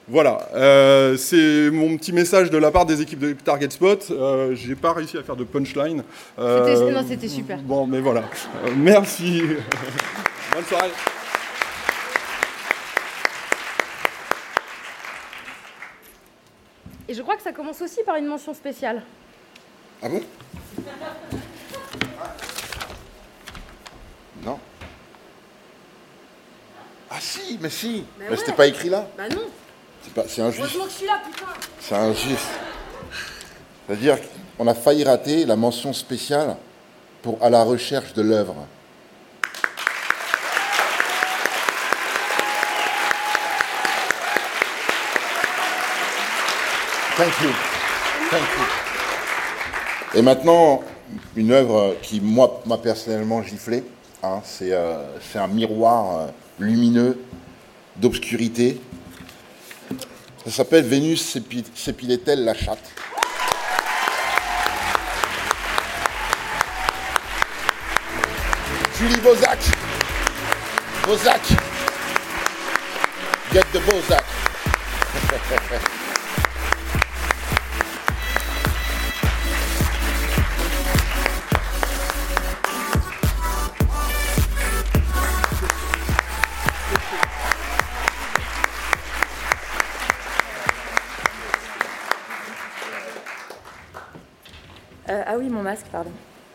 Voilà, 0.09 0.49
euh, 0.55 1.17
c'est 1.17 1.71
mon 1.71 1.97
petit 1.97 2.13
message 2.13 2.51
de 2.51 2.59
la 2.59 2.71
part 2.71 2.85
des 2.85 3.01
équipes 3.01 3.21
de 3.21 3.33
Target 3.33 3.71
Spot. 3.71 4.09
Euh, 4.11 4.55
J'ai 4.55 4.75
pas 4.75 4.93
réussi 4.93 5.17
à 5.17 5.23
faire 5.23 5.37
de 5.37 5.45
punchline. 5.45 6.03
Non, 6.37 7.05
c'était 7.09 7.29
super. 7.29 7.59
Bon, 7.63 7.87
mais 7.87 8.01
voilà. 8.01 8.25
Merci. 8.77 9.43
Bonne 10.55 10.65
soirée. 10.65 10.91
Et 17.13 17.15
je 17.15 17.21
crois 17.21 17.37
que 17.37 17.43
ça 17.43 17.53
commence 17.53 17.83
aussi 17.83 18.01
par 18.07 18.17
une 18.17 18.25
mention 18.25 18.55
spéciale. 18.55 19.03
Ah 20.03 20.09
bon? 20.09 20.23
Non. 24.43 24.59
Ah 27.11 27.21
si, 27.21 27.59
mais 27.61 27.69
si. 27.69 27.99
Bah 28.01 28.07
mais 28.19 28.31
ouais. 28.31 28.37
c'était 28.39 28.53
pas 28.53 28.67
écrit 28.67 28.89
là? 28.89 29.07
Bah 29.15 29.29
non. 29.29 29.43
C'est 30.27 30.41
injuste. 30.41 30.63
Heureusement 30.63 30.85
que 30.85 30.91
je 30.91 30.97
suis 30.97 31.07
là, 31.07 31.21
putain. 31.23 31.47
C'est 31.81 31.95
injuste. 31.97 32.49
C'est-à-dire 33.87 34.17
qu'on 34.57 34.67
a 34.67 34.75
failli 34.75 35.05
rater 35.05 35.45
la 35.45 35.57
mention 35.57 35.93
spéciale 35.93 36.57
pour 37.21 37.37
à 37.43 37.51
la 37.51 37.63
recherche 37.63 38.15
de 38.15 38.23
l'œuvre. 38.23 38.57
Thank 47.15 47.41
you. 47.43 47.51
Thank 48.31 48.49
you. 48.57 48.65
Et 50.15 50.23
maintenant, 50.23 50.83
une 51.37 51.53
œuvre 51.53 51.97
qui, 52.01 52.23
moi, 52.23 52.63
m'a 52.65 52.79
personnellement 52.79 53.43
giflé. 53.43 53.85
Hein, 54.23 54.41
c'est 54.45 54.73
euh, 54.73 55.05
un 55.35 55.47
miroir 55.47 56.17
euh, 56.17 56.27
lumineux 56.59 57.21
d'obscurité. 57.97 58.81
Ça 60.47 60.51
s'appelle 60.51 60.85
Vénus 60.85 61.39
s'épilait-elle 61.75 62.45
la 62.45 62.55
chatte 62.55 62.91
Julie 68.99 69.21
Bozac 69.21 69.59
Bozac 71.07 71.43
Get 73.53 73.65
the 73.73 73.81
Bozac 73.85 74.25
mon 95.63 95.71
masque, 95.71 95.87
pardon. 95.93 96.11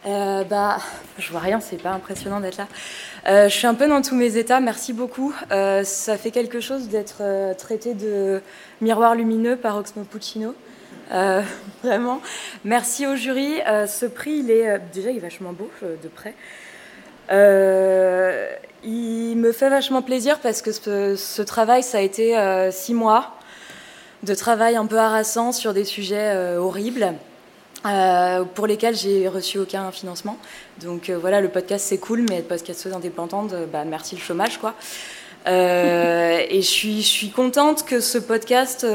Euh, 0.06 0.44
bah, 0.44 0.78
je 1.18 1.32
vois 1.32 1.40
rien, 1.40 1.60
c'est 1.60 1.82
pas 1.82 1.92
impressionnant 1.92 2.40
d'être 2.40 2.58
là. 2.58 2.68
Euh, 3.28 3.50
je 3.50 3.54
suis 3.54 3.68
un 3.68 3.74
peu 3.74 3.88
dans 3.88 4.02
tous 4.02 4.16
mes 4.16 4.38
états, 4.38 4.60
merci 4.60 4.94
beaucoup. 4.94 5.34
Euh, 5.52 5.84
ça 5.84 6.18
fait 6.18 6.32
quelque 6.32 6.60
chose 6.60 6.88
d'être 6.90 7.24
traité 7.58 7.94
de 7.94 8.42
miroir 8.82 9.16
lumineux 9.16 9.56
par 9.56 9.78
Oxmo 9.78 10.04
Puccino. 10.04 10.54
Vraiment. 11.84 12.22
Merci 12.66 13.08
au 13.08 13.16
jury. 13.16 13.60
ce 13.66 14.06
prix, 14.06 14.40
il 14.40 14.52
est 14.52 14.80
déjà 14.94 15.10
il 15.10 15.18
est 15.18 15.22
vachement 15.22 15.54
beau 15.54 15.70
de 15.82 16.08
près. 16.10 16.34
il 18.84 19.38
me 19.38 19.52
fait 19.54 19.70
vachement 19.70 20.02
plaisir 20.02 20.40
parce 20.40 20.62
que 20.62 21.16
ce 21.16 21.42
travail, 21.42 21.82
ça 21.82 22.00
a 22.00 22.02
été 22.02 22.36
six 22.72 22.94
mois 22.94 23.38
de 24.24 24.36
travail 24.36 24.76
un 24.76 24.86
peu 24.86 24.98
harassant 24.98 25.54
sur 25.54 25.74
des 25.74 25.86
sujets 25.86 26.56
horribles. 26.58 27.16
Euh, 27.86 28.44
pour 28.44 28.66
lesquels 28.66 28.96
j'ai 28.96 29.28
reçu 29.28 29.60
aucun 29.60 29.92
financement. 29.92 30.38
Donc 30.82 31.10
euh, 31.10 31.18
voilà, 31.18 31.42
le 31.42 31.50
podcast 31.50 31.86
c'est 31.88 32.00
cool, 32.00 32.26
mais 32.28 32.38
être 32.38 32.48
podcasteuse 32.48 32.92
indépendante, 32.94 33.54
bah, 33.72 33.86
merci 33.86 34.16
le 34.16 34.22
chômage 34.22 34.58
quoi. 34.58 34.74
Euh, 35.48 36.40
et 36.50 36.62
je 36.62 36.68
suis, 36.68 37.02
je 37.02 37.08
suis 37.08 37.30
contente 37.30 37.86
que 37.86 38.00
ce 38.00 38.18
podcast, 38.18 38.86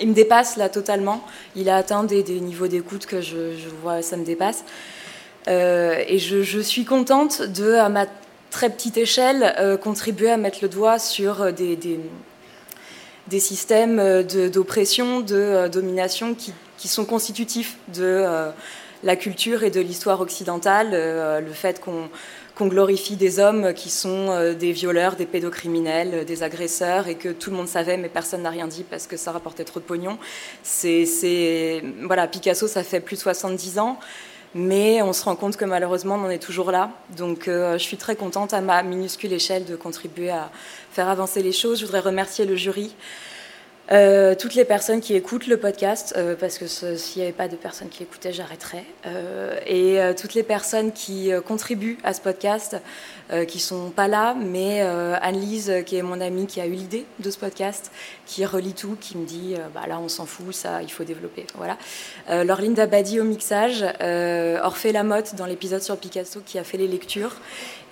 il 0.00 0.08
me 0.08 0.14
dépasse 0.14 0.56
là 0.56 0.68
totalement. 0.68 1.24
Il 1.56 1.68
a 1.70 1.76
atteint 1.76 2.04
des, 2.04 2.22
des 2.22 2.40
niveaux 2.40 2.68
d'écoute 2.68 3.06
que 3.06 3.22
je, 3.22 3.54
vois, 3.82 4.02
ça 4.02 4.16
me 4.16 4.24
dépasse. 4.24 4.64
et 5.48 6.18
je, 6.18 6.42
je, 6.42 6.60
suis 6.60 6.84
contente 6.84 7.42
de, 7.42 7.72
à 7.72 7.88
ma 7.88 8.04
très 8.50 8.70
petite 8.70 8.98
échelle, 8.98 9.78
contribuer 9.82 10.30
à 10.30 10.36
mettre 10.36 10.58
le 10.62 10.68
doigt 10.68 10.98
sur 10.98 11.52
des, 11.52 11.74
des, 11.76 13.40
systèmes 13.40 14.22
d'oppression, 14.52 15.20
de 15.20 15.68
domination 15.68 16.34
qui 16.34 16.52
qui 16.78 16.88
sont 16.88 17.04
constitutifs 17.04 17.76
de 17.88 18.04
euh, 18.04 18.50
la 19.02 19.16
culture 19.16 19.64
et 19.64 19.70
de 19.70 19.80
l'histoire 19.80 20.20
occidentale, 20.20 20.90
euh, 20.92 21.40
le 21.40 21.52
fait 21.52 21.80
qu'on 21.80 22.08
qu 22.56 22.68
glorifie 22.68 23.16
des 23.16 23.38
hommes 23.38 23.74
qui 23.74 23.90
sont 23.90 24.30
euh, 24.30 24.54
des 24.54 24.72
violeurs, 24.72 25.16
des 25.16 25.26
pédocriminels, 25.26 26.24
des 26.24 26.42
agresseurs, 26.42 27.08
et 27.08 27.16
que 27.16 27.28
tout 27.28 27.50
le 27.50 27.56
monde 27.56 27.68
savait, 27.68 27.96
mais 27.96 28.08
personne 28.08 28.42
n'a 28.42 28.50
rien 28.50 28.66
dit 28.66 28.84
parce 28.88 29.06
que 29.06 29.16
ça 29.16 29.32
rapportait 29.32 29.64
trop 29.64 29.80
de 29.80 29.84
pognon. 29.84 30.18
C'est 30.62 31.82
voilà, 32.02 32.26
Picasso, 32.26 32.66
ça 32.66 32.82
fait 32.82 33.00
plus 33.00 33.16
de 33.16 33.20
70 33.20 33.78
ans. 33.78 33.98
Mais 34.54 35.02
on 35.02 35.12
se 35.12 35.24
rend 35.24 35.36
compte 35.36 35.58
que 35.58 35.66
malheureusement, 35.66 36.14
on 36.14 36.24
en 36.24 36.30
est 36.30 36.42
toujours 36.42 36.70
là. 36.70 36.90
Donc, 37.18 37.42
je 37.44 37.76
suis 37.76 37.98
très 37.98 38.16
contente 38.16 38.54
à 38.54 38.62
ma 38.62 38.82
minuscule 38.82 39.30
échelle 39.34 39.66
de 39.66 39.76
contribuer 39.76 40.30
à 40.30 40.50
faire 40.90 41.10
avancer 41.10 41.42
les 41.42 41.52
choses. 41.52 41.80
Je 41.80 41.84
voudrais 41.84 42.00
remercier 42.00 42.46
le 42.46 42.56
jury, 42.56 42.94
euh, 43.90 44.34
toutes 44.34 44.54
les 44.54 44.66
personnes 44.66 45.00
qui 45.00 45.14
écoutent 45.14 45.46
le 45.46 45.56
podcast, 45.56 46.12
euh, 46.16 46.36
parce 46.38 46.58
que 46.58 46.66
s'il 46.66 47.22
n'y 47.22 47.22
avait 47.22 47.36
pas 47.36 47.48
de 47.48 47.56
personnes 47.56 47.88
qui 47.88 48.02
écoutaient, 48.02 48.32
j'arrêterais. 48.32 48.84
Euh, 49.06 49.58
et 49.66 49.98
toutes 50.14 50.34
les 50.34 50.42
personnes 50.42 50.92
qui 50.92 51.30
contribuent 51.46 51.98
à 52.04 52.12
ce 52.12 52.20
podcast, 52.20 52.76
qui 53.46 53.58
sont 53.58 53.90
pas 53.90 54.08
là, 54.08 54.34
mais 54.34 54.80
Anne-Lise, 54.80 55.82
qui 55.84 55.96
est 55.96 56.02
mon 56.02 56.20
amie, 56.20 56.46
qui 56.46 56.60
a 56.60 56.66
eu 56.66 56.72
l'idée 56.72 57.04
de 57.18 57.30
ce 57.30 57.38
podcast, 57.38 57.90
qui 58.26 58.44
relit 58.46 58.72
tout, 58.72 58.96
qui 59.00 59.18
me 59.18 59.26
dit 59.26 59.54
bah 59.74 59.82
là 59.86 59.98
on 59.98 60.08
s'en 60.08 60.24
fout, 60.24 60.54
ça 60.54 60.82
il 60.82 60.90
faut 60.90 61.04
développer. 61.04 61.46
Voilà. 61.54 61.76
Laureline 62.44 62.74
Dabadi 62.74 63.20
au 63.20 63.24
mixage, 63.24 63.84
Orphée 64.62 64.92
Lamotte 64.92 65.34
dans 65.34 65.46
l'épisode 65.46 65.82
sur 65.82 65.96
Picasso 65.98 66.40
qui 66.44 66.58
a 66.58 66.64
fait 66.64 66.78
les 66.78 66.88
lectures, 66.88 67.36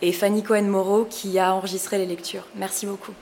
et 0.01 0.13
Fanny 0.13 0.43
Cohen-Moreau 0.43 1.07
qui 1.09 1.39
a 1.39 1.55
enregistré 1.55 1.99
les 1.99 2.07
lectures. 2.07 2.47
Merci 2.55 2.87
beaucoup. 2.87 3.13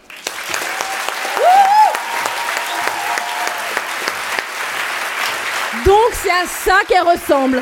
Donc 5.84 6.12
c'est 6.12 6.30
à 6.30 6.46
ça 6.46 6.78
qu'elle 6.88 7.02
ressemble. 7.02 7.60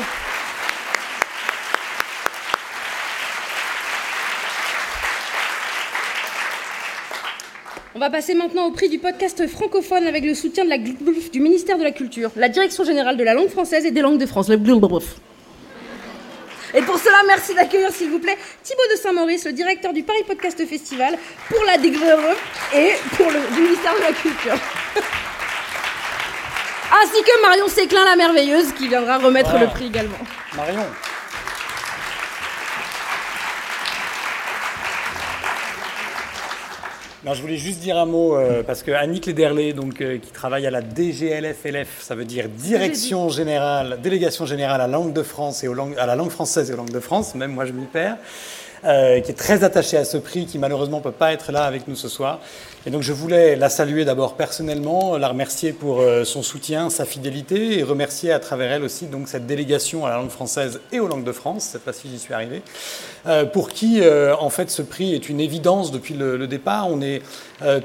On 7.95 7.99
va 7.99 8.09
passer 8.09 8.33
maintenant 8.33 8.67
au 8.67 8.71
prix 8.71 8.89
du 8.89 8.97
podcast 8.97 9.45
francophone 9.47 10.07
avec 10.07 10.23
le 10.23 10.33
soutien 10.35 10.63
de 10.63 10.69
la 10.69 10.77
du 10.77 11.39
ministère 11.39 11.77
de 11.77 11.83
la 11.83 11.91
Culture, 11.91 12.31
la 12.35 12.49
Direction 12.49 12.83
générale 12.83 13.17
de 13.17 13.23
la 13.23 13.33
langue 13.33 13.49
française 13.49 13.85
et 13.85 13.91
des 13.91 14.01
langues 14.01 14.17
de 14.17 14.25
France. 14.25 14.49
Et 14.49 14.57
pour 16.81 16.97
cela, 16.97 17.17
merci 17.27 17.53
d'accueillir, 17.53 17.91
s'il 17.91 18.09
vous 18.09 18.17
plaît, 18.19 18.37
Thibaut 18.63 18.81
de 18.91 18.97
Saint-Maurice, 18.99 19.45
le 19.45 19.51
directeur 19.51 19.93
du 19.93 20.01
Paris 20.03 20.23
Podcast 20.25 20.65
Festival, 20.65 21.15
pour 21.49 21.63
la 21.65 21.75
DGLUF 21.75 22.71
et 22.73 22.93
pour 23.15 23.29
le 23.29 23.37
ministère 23.61 23.93
de 23.95 24.01
la 24.01 24.13
Culture. 24.13 24.57
Ainsi 27.01 27.23
que 27.23 27.41
Marion 27.41 27.67
Séclin, 27.67 28.05
la 28.05 28.15
merveilleuse, 28.15 28.71
qui 28.73 28.87
viendra 28.87 29.17
remettre 29.17 29.49
Voilà. 29.51 29.65
le 29.65 29.71
prix 29.71 29.87
également. 29.87 30.17
Marion. 30.55 30.85
Non, 37.25 37.33
je 37.33 37.41
voulais 37.41 37.55
juste 37.55 37.79
dire 37.79 37.97
un 37.97 38.05
mot 38.05 38.35
euh, 38.35 38.63
parce 38.63 38.83
que 38.83 38.91
Annick 38.91 39.25
Lederley, 39.27 39.71
donc 39.71 40.01
euh, 40.01 40.17
qui 40.17 40.29
travaille 40.31 40.67
à 40.67 40.71
la 40.71 40.81
DGLF-LF, 40.81 42.01
ça 42.01 42.15
veut 42.15 42.25
dire 42.25 42.49
Direction 42.49 43.29
générale, 43.29 43.99
délégation 44.03 44.45
générale 44.45 44.81
à, 44.81 44.87
langue 44.87 45.13
de 45.13 45.23
France 45.23 45.63
et 45.63 45.69
aux 45.69 45.73
langues- 45.73 45.97
à 45.97 46.05
la 46.05 46.17
langue 46.17 46.31
française 46.31 46.69
et 46.69 46.73
aux 46.73 46.77
langues 46.77 46.91
de 46.91 46.99
France. 46.99 47.33
Même 47.35 47.51
moi, 47.53 47.65
je 47.65 47.71
m'y 47.71 47.85
perds. 47.85 48.17
euh, 48.85 49.21
qui 49.21 49.31
est 49.31 49.35
très 49.35 49.63
attachée 49.63 49.95
à 49.95 50.03
ce 50.03 50.17
prix, 50.17 50.45
qui 50.45 50.59
malheureusement 50.59 50.97
ne 50.97 51.03
peut 51.03 51.13
pas 51.13 51.31
être 51.31 51.53
là 51.53 51.63
avec 51.63 51.87
nous 51.87 51.95
ce 51.95 52.09
soir. 52.09 52.41
Et 52.85 52.91
donc 52.91 53.01
je 53.01 53.13
voulais 53.13 53.55
la 53.55 53.69
saluer 53.69 54.03
d'abord 54.03 54.33
personnellement, 54.33 55.17
la 55.17 55.29
remercier 55.29 55.71
pour 55.71 56.01
euh, 56.01 56.25
son 56.25 56.43
soutien, 56.43 56.89
sa 56.89 57.05
fidélité, 57.05 57.79
et 57.79 57.83
remercier 57.83 58.33
à 58.33 58.39
travers 58.39 58.73
elle 58.73 58.83
aussi 58.83 59.05
donc 59.05 59.29
cette 59.29 59.47
délégation 59.47 60.05
à 60.05 60.09
la 60.09 60.17
langue 60.17 60.29
française 60.29 60.81
et 60.91 60.99
aux 60.99 61.07
langues 61.07 61.23
de 61.23 61.31
France. 61.31 61.69
Cette 61.71 61.83
fois-ci, 61.83 62.09
j'y 62.09 62.19
suis 62.19 62.33
arrivé. 62.33 62.61
Euh, 63.25 63.45
pour 63.45 63.69
qui, 63.69 64.01
euh, 64.01 64.35
en 64.35 64.49
fait, 64.49 64.69
ce 64.69 64.81
prix 64.81 65.15
est 65.15 65.29
une 65.29 65.39
évidence 65.39 65.93
depuis 65.93 66.13
le, 66.13 66.45
départ. 66.45 66.89
On 66.89 67.01
est 67.01 67.21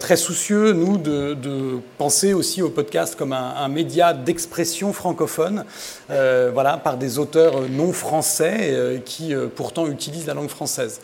très 0.01 0.17
soucieux, 0.17 0.73
nous, 0.73 0.99
de, 0.99 1.79
penser 1.97 2.35
aussi 2.35 2.61
au 2.61 2.71
podcast 2.71 3.15
comme 3.15 3.33
un, 3.33 3.69
média 3.69 4.13
d'expression 4.13 4.93
francophone, 4.93 5.65
voilà, 6.09 6.77
par 6.77 6.97
des 6.97 7.21
auteurs 7.21 7.63
non 7.71 7.93
français 7.93 9.01
qui 9.05 9.33
pourtant 9.55 9.87
utilisent 9.87 10.27
la 10.27 10.35
langue 10.35 10.49
française. 10.49 11.01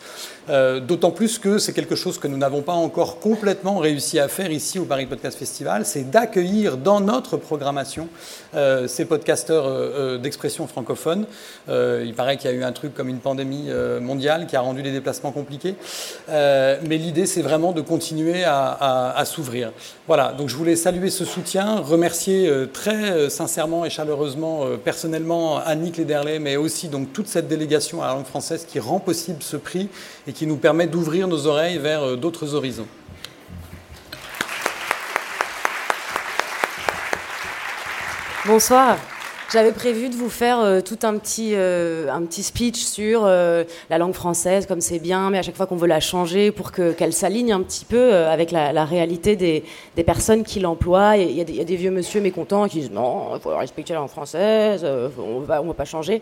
Euh, 0.49 0.79
D'autant 0.79 1.11
plus 1.11 1.39
que 1.39 1.57
c'est 1.57 1.73
quelque 1.73 1.95
chose 1.95 2.19
que 2.19 2.27
nous 2.27 2.37
n'avons 2.37 2.61
pas 2.61 2.73
encore 2.73 3.19
complètement 3.19 3.77
réussi 3.79 4.19
à 4.19 4.27
faire 4.27 4.51
ici 4.51 4.77
au 4.77 4.85
Paris 4.85 5.05
Podcast 5.05 5.37
Festival, 5.37 5.85
c'est 5.85 6.09
d'accueillir 6.09 6.77
dans 6.77 6.99
notre 6.99 7.37
programmation 7.37 8.07
euh, 8.53 8.87
ces 8.87 9.05
podcasteurs 9.05 9.65
euh, 9.65 10.17
d'expression 10.17 10.67
francophone. 10.67 11.25
Il 11.67 12.13
paraît 12.15 12.37
qu'il 12.37 12.49
y 12.49 12.53
a 12.53 12.55
eu 12.55 12.63
un 12.63 12.71
truc 12.71 12.93
comme 12.93 13.09
une 13.09 13.19
pandémie 13.19 13.69
mondiale 14.01 14.47
qui 14.47 14.55
a 14.55 14.61
rendu 14.61 14.81
les 14.81 14.91
déplacements 14.91 15.31
compliqués. 15.31 15.75
Mais 16.27 16.97
l'idée, 16.97 17.25
c'est 17.25 17.41
vraiment 17.41 17.71
de 17.71 17.81
continuer 17.81 18.43
à, 18.45 19.23
s'ouvrir. 19.25 19.71
Voilà, 20.07 20.33
donc 20.33 20.49
je 20.49 20.55
voulais 20.55 20.75
saluer 20.75 21.09
ce 21.09 21.25
soutien, 21.25 21.79
remercier 21.79 22.51
très 22.71 23.29
sincèrement 23.29 23.85
et 23.85 23.89
chaleureusement, 23.89 24.65
personnellement, 24.83 25.57
Annick 25.57 25.97
Lederley, 25.97 26.39
mais 26.39 26.55
aussi 26.55 26.87
donc 26.87 27.13
toute 27.13 27.27
cette 27.27 27.47
délégation 27.47 28.01
à 28.03 28.07
la 28.07 28.13
langue 28.13 28.25
française 28.25 28.65
qui 28.69 28.79
rend 28.79 28.99
possible 28.99 29.41
ce 29.41 29.57
prix 29.57 29.89
et 30.27 30.33
qui 30.35 30.45
nous 30.45 30.57
permet 30.57 30.85
d'ouvrir 30.85 31.27
nos 31.29 31.47
oreilles 31.47 31.77
vers 31.77 32.03
euh, 32.03 32.15
d'autres 32.17 32.53
horizons. 32.53 32.87
Bonsoir. 38.45 38.97
J'avais 39.55 39.71
prévu 39.71 40.09
de 40.09 40.15
vous 40.15 40.29
faire 40.29 40.59
euh, 40.59 40.81
tout 40.81 40.99
un 41.03 41.15
petit, 41.17 41.51
euh, 41.53 42.09
un 42.11 42.23
petit 42.23 42.43
speech 42.43 42.83
sur 42.83 43.21
euh, 43.23 43.63
la 43.89 43.97
langue 43.97 44.11
française, 44.13 44.65
comme 44.65 44.81
c'est 44.81 44.99
bien, 44.99 45.29
mais 45.29 45.37
à 45.37 45.43
chaque 45.43 45.55
fois 45.55 45.65
qu'on 45.65 45.77
veut 45.77 45.87
la 45.87 46.01
changer 46.01 46.51
pour 46.51 46.73
que- 46.73 46.91
qu'elle 46.91 47.13
s'aligne 47.13 47.53
un 47.53 47.61
petit 47.61 47.85
peu 47.85 47.95
euh, 47.95 48.29
avec 48.29 48.51
la, 48.51 48.73
la 48.73 48.83
réalité 48.83 49.37
des, 49.37 49.63
des 49.95 50.03
personnes 50.03 50.43
qui 50.43 50.59
l'emploient. 50.59 51.15
Il 51.15 51.31
y, 51.31 51.39
a 51.39 51.45
des- 51.45 51.53
il 51.53 51.57
y 51.57 51.61
a 51.61 51.63
des 51.63 51.77
vieux 51.77 51.89
monsieur 51.89 52.19
mécontents 52.19 52.67
qui 52.67 52.81
disent 52.81 52.91
non, 52.91 53.29
il 53.33 53.39
faut 53.39 53.55
respecter 53.55 53.93
la 53.93 53.99
langue 53.99 54.09
française, 54.09 54.81
euh, 54.83 55.07
on 55.17 55.39
ne 55.39 55.45
va, 55.45 55.61
pas 55.73 55.85
changer. 55.85 56.21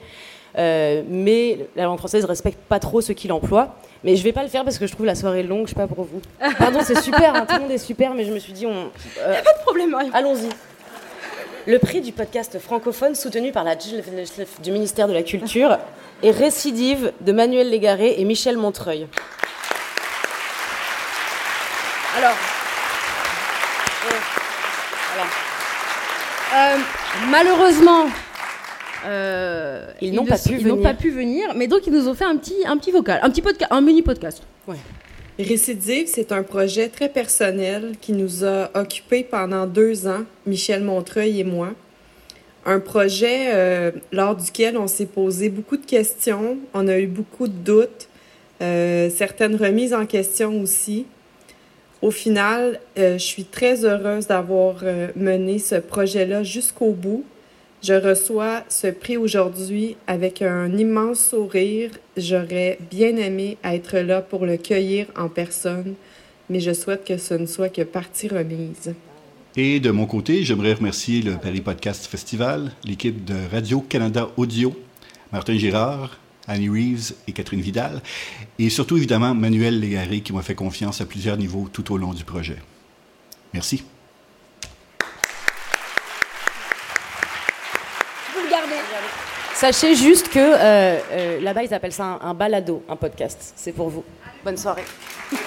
Euh, 0.59 1.01
mais 1.09 1.57
la 1.75 1.85
langue 1.85 1.97
française 1.97 2.25
respecte 2.25 2.59
pas 2.69 2.77
trop 2.77 3.01
ceux 3.01 3.15
qui 3.15 3.27
l'emploient. 3.27 3.69
Mais 4.03 4.15
je 4.15 4.23
vais 4.23 4.33
pas 4.33 4.43
le 4.43 4.49
faire 4.49 4.63
parce 4.63 4.77
que 4.77 4.85
je 4.85 4.93
trouve 4.93 5.07
la 5.07 5.15
soirée 5.15 5.41
longue, 5.41 5.65
je 5.65 5.69
sais 5.69 5.75
pas 5.75 5.87
pour 5.87 6.03
vous. 6.03 6.21
Pardon, 6.59 6.81
c'est 6.83 7.01
super, 7.01 7.33
hein, 7.33 7.47
tout 7.49 7.55
le 7.55 7.61
monde 7.61 7.71
est 7.71 7.79
super, 7.79 8.13
mais 8.13 8.25
je 8.25 8.31
me 8.31 8.37
suis 8.37 8.53
dit, 8.53 8.67
on. 8.67 8.91
pas 9.25 9.53
de 9.57 9.61
problème, 9.65 9.95
Allons-y. 10.13 10.49
Le 11.65 11.79
prix 11.79 12.01
du 12.01 12.11
podcast 12.11 12.59
francophone 12.59 13.15
soutenu 13.15 13.53
par 13.53 13.63
la 13.63 13.75
du 13.75 14.71
ministère 14.71 15.07
de 15.07 15.13
la 15.13 15.23
Culture 15.23 15.77
est 16.21 16.31
Récidive 16.31 17.13
de 17.21 17.31
Manuel 17.31 17.69
Légaré 17.69 18.15
et 18.17 18.25
Michel 18.25 18.57
Montreuil. 18.57 19.07
Alors, 22.17 22.35
euh, 26.55 26.77
malheureusement, 27.29 28.07
euh, 29.05 29.87
Ils 30.01 30.13
n'ont 30.13 30.23
ils 30.25 30.83
pas 30.83 30.93
pu 30.93 31.11
venir, 31.11 31.53
mais 31.55 31.67
donc 31.67 31.87
ils 31.87 31.93
nous 31.93 32.09
ont 32.09 32.13
fait 32.13 32.25
un 32.25 32.35
petit, 32.35 32.57
un 32.65 32.77
petit 32.77 32.91
vocal, 32.91 33.21
un 33.23 33.29
petit 33.29 33.41
podcast, 33.41 33.71
un 33.71 33.79
mini 33.79 34.01
podcast. 34.01 34.43
Récidive, 35.39 36.05
c'est 36.05 36.31
un 36.31 36.43
projet 36.43 36.89
très 36.89 37.09
personnel 37.09 37.93
qui 37.99 38.11
nous 38.11 38.45
a 38.45 38.69
occupés 38.79 39.23
pendant 39.23 39.65
deux 39.65 40.07
ans, 40.07 40.25
Michel 40.45 40.83
Montreuil 40.83 41.39
et 41.39 41.43
moi. 41.43 41.71
Un 42.67 42.79
projet 42.79 43.51
euh, 43.51 43.91
lors 44.11 44.35
duquel 44.35 44.77
on 44.77 44.85
s'est 44.85 45.07
posé 45.07 45.49
beaucoup 45.49 45.77
de 45.77 45.85
questions, 45.87 46.59
on 46.75 46.87
a 46.87 46.99
eu 46.99 47.07
beaucoup 47.07 47.47
de 47.47 47.53
doutes, 47.53 48.09
euh, 48.61 49.09
certaines 49.09 49.55
remises 49.55 49.95
en 49.95 50.05
question 50.05 50.61
aussi. 50.61 51.07
Au 52.03 52.11
final, 52.11 52.79
euh, 52.99 53.13
je 53.17 53.23
suis 53.23 53.45
très 53.45 53.85
heureuse 53.85 54.27
d'avoir 54.27 54.83
mené 55.15 55.57
ce 55.57 55.75
projet-là 55.75 56.43
jusqu'au 56.43 56.91
bout. 56.91 57.25
Je 57.83 57.93
reçois 57.93 58.63
ce 58.69 58.87
prix 58.87 59.17
aujourd'hui 59.17 59.97
avec 60.07 60.41
un 60.41 60.71
immense 60.77 61.19
sourire. 61.19 61.91
J'aurais 62.15 62.79
bien 62.89 63.17
aimé 63.17 63.57
être 63.61 63.97
là 63.97 64.21
pour 64.21 64.45
le 64.45 64.55
cueillir 64.55 65.07
en 65.17 65.27
personne, 65.27 65.95
mais 66.49 66.61
je 66.61 66.71
souhaite 66.71 67.05
que 67.05 67.17
ce 67.17 67.33
ne 67.33 67.45
soit 67.45 67.67
que 67.67 67.81
partie 67.81 68.29
remise. 68.29 68.93
Et 69.57 69.81
de 69.81 69.91
mon 69.91 70.05
côté, 70.05 70.43
j'aimerais 70.43 70.73
remercier 70.73 71.21
le 71.21 71.33
Paris 71.33 71.61
Podcast 71.61 72.05
Festival, 72.05 72.71
l'équipe 72.85 73.25
de 73.25 73.35
Radio-Canada 73.51 74.29
Audio, 74.37 74.73
Martin 75.33 75.57
Girard, 75.57 76.17
Annie 76.47 76.69
Reeves 76.69 77.13
et 77.27 77.33
Catherine 77.33 77.61
Vidal, 77.61 78.01
et 78.59 78.69
surtout 78.69 78.97
évidemment 78.97 79.35
Manuel 79.35 79.79
Légaré 79.79 80.21
qui 80.21 80.31
m'a 80.33 80.41
fait 80.41 80.55
confiance 80.55 81.01
à 81.01 81.05
plusieurs 81.05 81.37
niveaux 81.37 81.67
tout 81.71 81.91
au 81.93 81.97
long 81.97 82.13
du 82.13 82.23
projet. 82.23 82.57
Merci. 83.53 83.83
Vous 88.33 88.41
le 88.43 88.49
gardez. 88.49 88.81
Sachez 89.63 89.95
juste 89.95 90.27
que 90.27 90.39
euh, 90.39 90.99
euh, 91.13 91.39
là-bas, 91.39 91.63
ils 91.63 91.73
appellent 91.73 91.93
ça 91.93 92.19
un, 92.21 92.33
balado, 92.33 92.83
un 92.89 92.97
podcast. 92.97 93.53
C'est 93.55 93.71
pour 93.71 93.87
vous. 93.87 94.03
Bonne 94.43 94.57
soirée. 94.57 94.83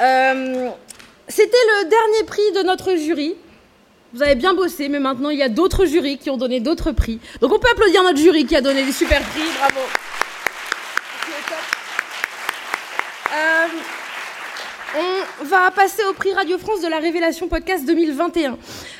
Euh, 0.00 0.70
C'était 1.28 1.52
le 1.52 1.88
dernier 1.88 2.24
prix 2.26 2.42
de 2.56 2.62
notre 2.66 2.96
jury. 2.96 3.36
Vous 4.12 4.20
avez 4.20 4.34
bien 4.34 4.52
bossé, 4.52 4.88
mais 4.88 4.98
maintenant 4.98 5.30
il 5.30 5.38
y 5.38 5.44
a 5.44 5.48
d'autres 5.48 5.86
jurys 5.86 6.18
qui 6.18 6.28
ont 6.28 6.36
donné 6.36 6.58
d'autres 6.58 6.90
prix. 6.90 7.20
Donc 7.40 7.52
on 7.52 7.58
peut 7.60 7.68
applaudir 7.70 8.02
notre 8.02 8.18
jury 8.18 8.44
qui 8.44 8.56
a 8.56 8.60
donné 8.60 8.84
des 8.84 8.90
super 8.90 9.20
prix. 9.22 9.42
Bravo. 9.60 9.78
On 14.94 15.44
va 15.44 15.70
passer 15.70 16.02
au 16.04 16.12
prix 16.12 16.34
Radio 16.34 16.58
France 16.58 16.82
de 16.82 16.88
la 16.88 16.98
Révélation 16.98 17.48
Podcast 17.48 17.86
2021. 17.86 18.58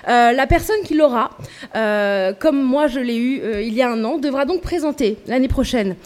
Euh, 0.09 0.32
la 0.32 0.47
personne 0.47 0.81
qui 0.85 0.94
l'aura, 0.94 1.36
euh, 1.74 2.32
comme 2.32 2.62
moi 2.62 2.86
je 2.86 2.98
l'ai 2.98 3.16
eu 3.16 3.40
euh, 3.43 3.60
il 3.60 3.74
y 3.74 3.82
a 3.82 3.90
un 3.90 4.02
an, 4.05 4.16
devra 4.16 4.47
donc 4.47 4.62
présenter 4.62 5.19
l'année 5.27 5.48
prochaine 5.48 5.97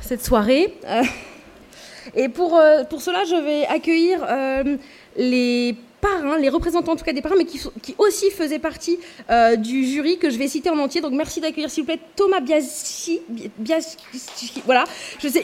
cette 0.00 0.24
soirée. 0.24 0.74
Et 2.16 2.28
pour, 2.28 2.50
cela, 2.98 3.24
je 3.24 3.36
vais 3.36 3.66
accueillir 3.66 4.26
les 5.16 5.76
parrains, 6.00 6.38
les 6.38 6.48
représentants 6.48 6.92
en 6.92 6.96
tout 6.96 7.04
cas 7.04 7.12
des 7.12 7.22
parrains, 7.22 7.36
mais 7.36 7.44
qui, 7.44 7.60
aussi 7.98 8.30
faisaient 8.30 8.58
partie 8.58 8.98
euh, 9.30 9.56
du 9.56 9.84
jury 9.84 10.18
que 10.18 10.30
je 10.30 10.38
vais 10.38 10.48
citer 10.48 10.70
en 10.70 10.78
entier. 10.78 11.00
Donc 11.00 11.12
merci 11.12 11.40
d'accueillir 11.40 11.70
s'il 11.70 11.82
vous 11.82 11.88
plaît 11.88 12.00
Thomas 12.16 12.40
Biasi. 12.40 13.20
Bi- 13.28 13.50
Biasi- 13.60 13.96
voilà, 14.64 14.84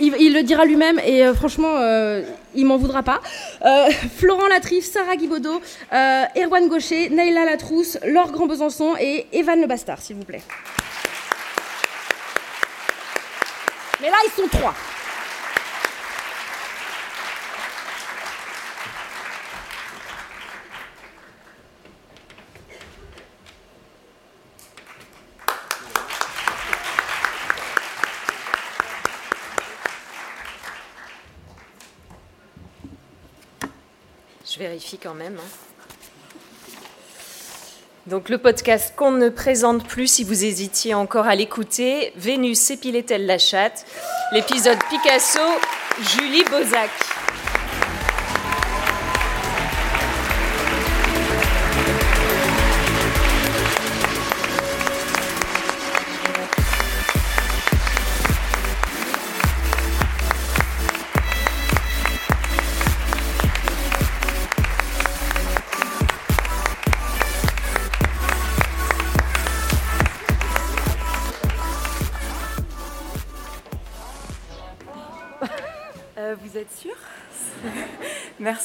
il, 0.00 0.34
le 0.34 0.42
dira 0.42 0.64
lui-même 0.64 0.98
et 1.04 1.24
euh, 1.24 1.34
franchement, 1.34 1.76
euh, 1.78 2.22
il 2.54 2.66
m'en 2.66 2.76
voudra 2.76 3.02
pas. 3.02 3.20
Euh, 3.64 3.90
Florent 4.16 4.46
Latriff, 4.48 4.84
Sarah 4.84 5.16
Guibaudot, 5.16 5.60
Erwan 5.90 6.68
Gaucher, 6.68 7.08
Naïla 7.10 7.44
Latrousse, 7.44 7.98
Laure 8.06 8.30
Grand 8.30 8.46
Besançon 8.46 8.94
et 9.00 9.26
Evan 9.32 9.60
Le 9.60 9.66
Bastard, 9.66 10.00
s'il 10.00 10.16
vous 10.16 10.24
plaît. 10.24 10.42
Mais 14.00 14.10
là, 14.10 14.16
ils 14.26 14.32
sont 14.32 14.48
trois. 14.48 14.74
Je 34.44 34.58
hein. 34.94 35.42
Donc 38.06 38.28
le 38.28 38.38
podcast 38.38 38.94
qu'on 38.96 39.12
ne 39.12 39.28
présente 39.28 39.86
plus 39.86 40.08
si 40.08 40.24
vous 40.24 40.44
hésitiez 40.44 40.94
encore 40.94 41.26
à 41.26 41.36
l'écouter, 41.36 42.12
Vénus 42.16 42.70
épilait-elle 42.70 43.26
la 43.26 43.38
chatte? 43.38 43.86
L'épisode 44.32 44.78
Picasso, 44.90 45.40
Julie 46.00 46.44
Bozac. 46.44 46.90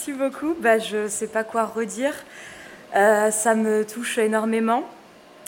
Merci 0.08 0.24
beaucoup. 0.24 0.56
Bah, 0.62 0.80
je 0.80 0.98
ne 0.98 1.08
sais 1.10 1.28
pas 1.28 1.44
quoi 1.44 1.66
redire. 1.66 2.14
Euh, 2.96 3.30
ça 3.30 3.56
me 3.56 3.86
touche 3.86 4.18
énormément. 4.18 4.84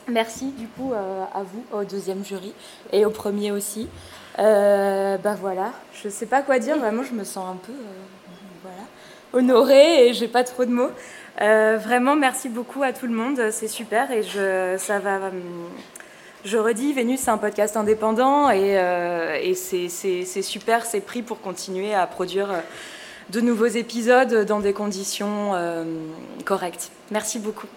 Merci 0.09 0.51
du 0.51 0.67
coup 0.67 0.91
euh, 0.91 1.23
à 1.33 1.43
vous, 1.43 1.63
au 1.71 1.85
deuxième 1.85 2.25
jury 2.25 2.53
et 2.91 3.05
au 3.05 3.09
premier 3.09 3.53
aussi. 3.53 3.87
bah 4.37 5.35
voilà, 5.39 5.71
je 5.93 6.07
ne 6.07 6.11
sais 6.11 6.25
pas 6.25 6.41
quoi 6.41 6.59
dire. 6.59 6.77
Vraiment, 6.77 7.03
je 7.03 7.13
me 7.13 7.23
sens 7.23 7.45
un 7.49 7.55
peu 7.55 7.71
voilà, 8.63 8.83
honorée 9.31 10.07
et 10.07 10.13
j'ai 10.13 10.27
pas 10.27 10.43
trop 10.43 10.65
de 10.65 10.71
mots. 10.71 10.91
vraiment, 11.37 12.17
merci 12.17 12.49
beaucoup 12.49 12.83
à 12.83 12.91
tout 12.91 13.07
le 13.07 13.13
monde. 13.13 13.51
C'est 13.51 13.69
super 13.69 14.11
et 14.11 14.23
je, 14.23 14.75
ça 14.77 14.99
va. 14.99 15.19
Je 16.43 16.57
redis, 16.57 16.91
Vénus, 16.91 17.21
c'est 17.21 17.31
un 17.31 17.37
podcast 17.37 17.77
indépendant 17.77 18.49
et 18.49 19.53
c'est 19.55 20.41
super, 20.41 20.85
c'est 20.85 21.01
pris 21.01 21.21
pour 21.21 21.39
continuer 21.39 21.93
à 21.93 22.05
produire 22.07 22.49
de 23.31 23.41
nouveaux 23.41 23.67
épisodes 23.67 24.45
dans 24.45 24.59
des 24.59 24.73
conditions 24.73 25.51
euh, 25.53 25.83
correctes. 26.45 26.91
Merci 27.11 27.39
beaucoup. 27.39 27.67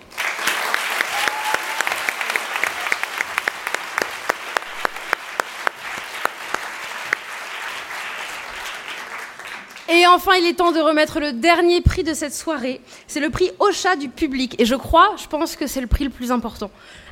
Et 9.89 10.07
enfin, 10.07 10.33
il 10.37 10.47
est 10.47 10.55
temps 10.55 10.73
de 10.73 10.81
remettre 10.81 11.21
le 11.21 11.33
dernier 11.33 11.83
prix 11.83 12.03
de 12.03 12.15
cette 12.15 12.33
soirée. 12.33 12.81
C'est 13.07 13.21
le 13.21 13.29
prix 13.29 13.51
Ocha 13.59 13.95
du 13.95 14.09
public. 14.09 14.59
Et 14.59 14.65
je 14.65 14.75
crois, 14.75 15.15
je 15.19 15.27
pense 15.27 15.55
que 15.55 15.67
c'est 15.67 15.83
le 15.83 15.87
prix 15.87 16.05
le 16.05 16.11
plus 16.11 16.33
important. 16.33 16.71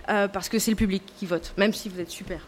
Euh, 0.09 0.29
parce 0.29 0.49
que 0.49 0.59
c'est 0.59 0.71
le 0.71 0.77
public 0.77 1.03
qui 1.19 1.27
vote, 1.27 1.53
même 1.59 1.75
si 1.75 1.91
vous 1.91 2.01
êtes 2.01 2.11
super. 2.11 2.41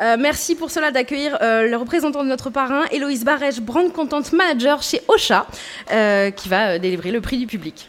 Euh, 0.00 0.16
merci 0.18 0.54
pour 0.54 0.70
cela 0.70 0.90
d'accueillir 0.90 1.38
euh, 1.42 1.68
le 1.68 1.76
représentant 1.76 2.22
de 2.22 2.28
notre 2.28 2.50
parrain, 2.50 2.84
Héloïse 2.90 3.24
Barèche, 3.24 3.60
Brand 3.60 3.92
Content 3.92 4.22
Manager 4.32 4.82
chez 4.82 5.02
Ocha, 5.08 5.46
euh, 5.90 6.30
qui 6.30 6.48
va 6.48 6.78
délivrer 6.78 7.10
le 7.10 7.20
prix 7.20 7.38
du 7.38 7.46
public. 7.46 7.86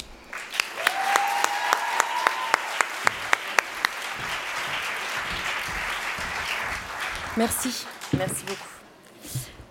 Merci, 7.37 7.85
merci 8.17 8.43
beaucoup. 8.45 8.68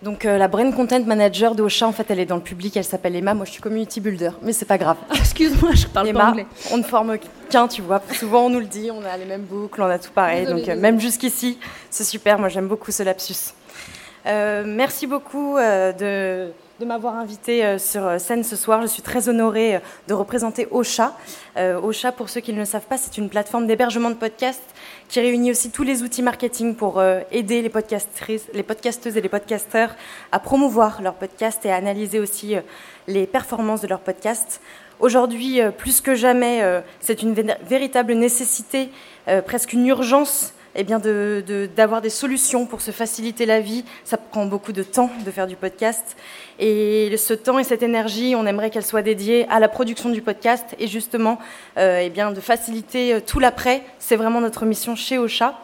Donc 0.01 0.23
la 0.23 0.47
Brain 0.47 0.71
Content 0.71 1.03
Manager 1.05 1.55
de 1.55 1.63
Ocha, 1.63 1.85
en 1.85 1.91
fait, 1.91 2.09
elle 2.09 2.19
est 2.19 2.25
dans 2.25 2.37
le 2.37 2.41
public, 2.41 2.77
elle 2.77 2.85
s'appelle 2.85 3.15
Emma. 3.15 3.33
Moi, 3.33 3.45
je 3.45 3.51
suis 3.51 3.61
community 3.61 3.99
builder, 3.99 4.31
mais 4.41 4.53
c'est 4.53 4.65
pas 4.65 4.77
grave. 4.77 4.97
Excuse-moi, 5.13 5.71
je 5.73 5.87
parle 5.87 6.07
Emma, 6.07 6.19
pas 6.19 6.29
anglais. 6.29 6.45
On 6.71 6.77
ne 6.77 6.83
forme 6.83 7.17
qu'un, 7.49 7.67
tu 7.67 7.81
vois. 7.81 8.01
Souvent, 8.13 8.45
on 8.45 8.49
nous 8.49 8.59
le 8.59 8.65
dit, 8.65 8.89
on 8.91 9.03
a 9.03 9.17
les 9.17 9.25
mêmes 9.25 9.43
boucles, 9.43 9.81
on 9.81 9.89
a 9.89 9.99
tout 9.99 10.11
pareil. 10.11 10.45
Donc 10.45 10.67
euh, 10.69 10.75
même 10.77 11.01
jusqu'ici, 11.01 11.59
c'est 11.89 12.05
super. 12.05 12.39
Moi, 12.39 12.47
j'aime 12.47 12.67
beaucoup 12.67 12.91
ce 12.91 13.03
lapsus. 13.03 13.53
Euh, 14.25 14.63
merci 14.65 15.07
beaucoup 15.07 15.57
euh, 15.57 15.91
de, 15.93 16.51
de 16.79 16.85
m'avoir 16.85 17.15
invité 17.15 17.65
euh, 17.65 17.77
sur 17.77 18.05
euh, 18.05 18.19
scène 18.19 18.45
ce 18.45 18.55
soir. 18.55 18.81
Je 18.81 18.87
suis 18.87 19.01
très 19.01 19.27
honorée 19.27 19.75
euh, 19.75 19.79
de 20.07 20.13
représenter 20.13 20.67
Ocha. 20.71 21.13
Ocha, 21.57 22.13
pour 22.13 22.29
ceux 22.29 22.39
qui 22.39 22.53
ne 22.53 22.59
le 22.59 22.63
savent 22.63 22.85
pas, 22.85 22.97
c'est 22.97 23.17
une 23.17 23.27
plateforme 23.27 23.67
d'hébergement 23.67 24.09
de 24.09 24.15
podcasts 24.15 24.63
qui 25.09 25.19
réunit 25.19 25.51
aussi 25.51 25.71
tous 25.71 25.83
les 25.83 26.03
outils 26.03 26.21
marketing 26.21 26.73
pour 26.73 27.03
aider 27.31 27.61
les 27.61 27.67
podcastrices, 27.67 28.45
les 28.53 28.63
podcasteuses 28.63 29.17
et 29.17 29.21
les 29.21 29.27
podcasteurs 29.27 29.95
à 30.31 30.39
promouvoir 30.39 31.01
leurs 31.01 31.15
podcasts 31.15 31.65
et 31.65 31.71
à 31.71 31.75
analyser 31.75 32.17
aussi 32.17 32.55
les 33.07 33.27
performances 33.27 33.81
de 33.81 33.87
leurs 33.87 33.99
podcasts. 33.99 34.61
Aujourd'hui, 35.01 35.59
plus 35.77 35.99
que 35.99 36.15
jamais, 36.15 36.81
c'est 37.01 37.21
une 37.23 37.33
vé- 37.33 37.57
véritable 37.67 38.13
nécessité, 38.13 38.89
presque 39.45 39.73
une 39.73 39.85
urgence 39.85 40.53
eh 40.79 40.83
bien 40.85 41.01
d'avoir 41.75 42.01
des 42.01 42.09
solutions 42.09 42.65
pour 42.65 42.79
se 42.79 42.91
faciliter 42.91 43.45
la 43.45 43.59
vie. 43.59 43.83
Ça 44.05 44.15
prend 44.15 44.45
beaucoup 44.45 44.71
de 44.71 44.81
temps 44.81 45.09
de 45.25 45.29
faire 45.29 45.45
du 45.45 45.57
podcast. 45.57 46.15
Et 46.57 47.13
ce 47.17 47.33
temps 47.33 47.59
et 47.59 47.65
cette 47.65 47.83
énergie, 47.83 48.33
on 48.33 48.45
aimerait 48.45 48.69
qu'elle 48.69 48.85
soit 48.85 49.01
dédiée 49.01 49.45
à 49.49 49.59
la 49.59 49.67
production 49.67 50.09
du 50.09 50.21
podcast 50.21 50.77
et 50.79 50.87
justement 50.87 51.37
euh, 51.77 51.99
eh 52.01 52.09
bien, 52.09 52.31
de 52.31 52.39
faciliter 52.39 53.15
euh, 53.15 53.19
tout 53.19 53.39
l'après. 53.39 53.83
C'est 53.99 54.15
vraiment 54.15 54.39
notre 54.39 54.65
mission 54.65 54.95
chez 54.95 55.17
Ocha. 55.17 55.59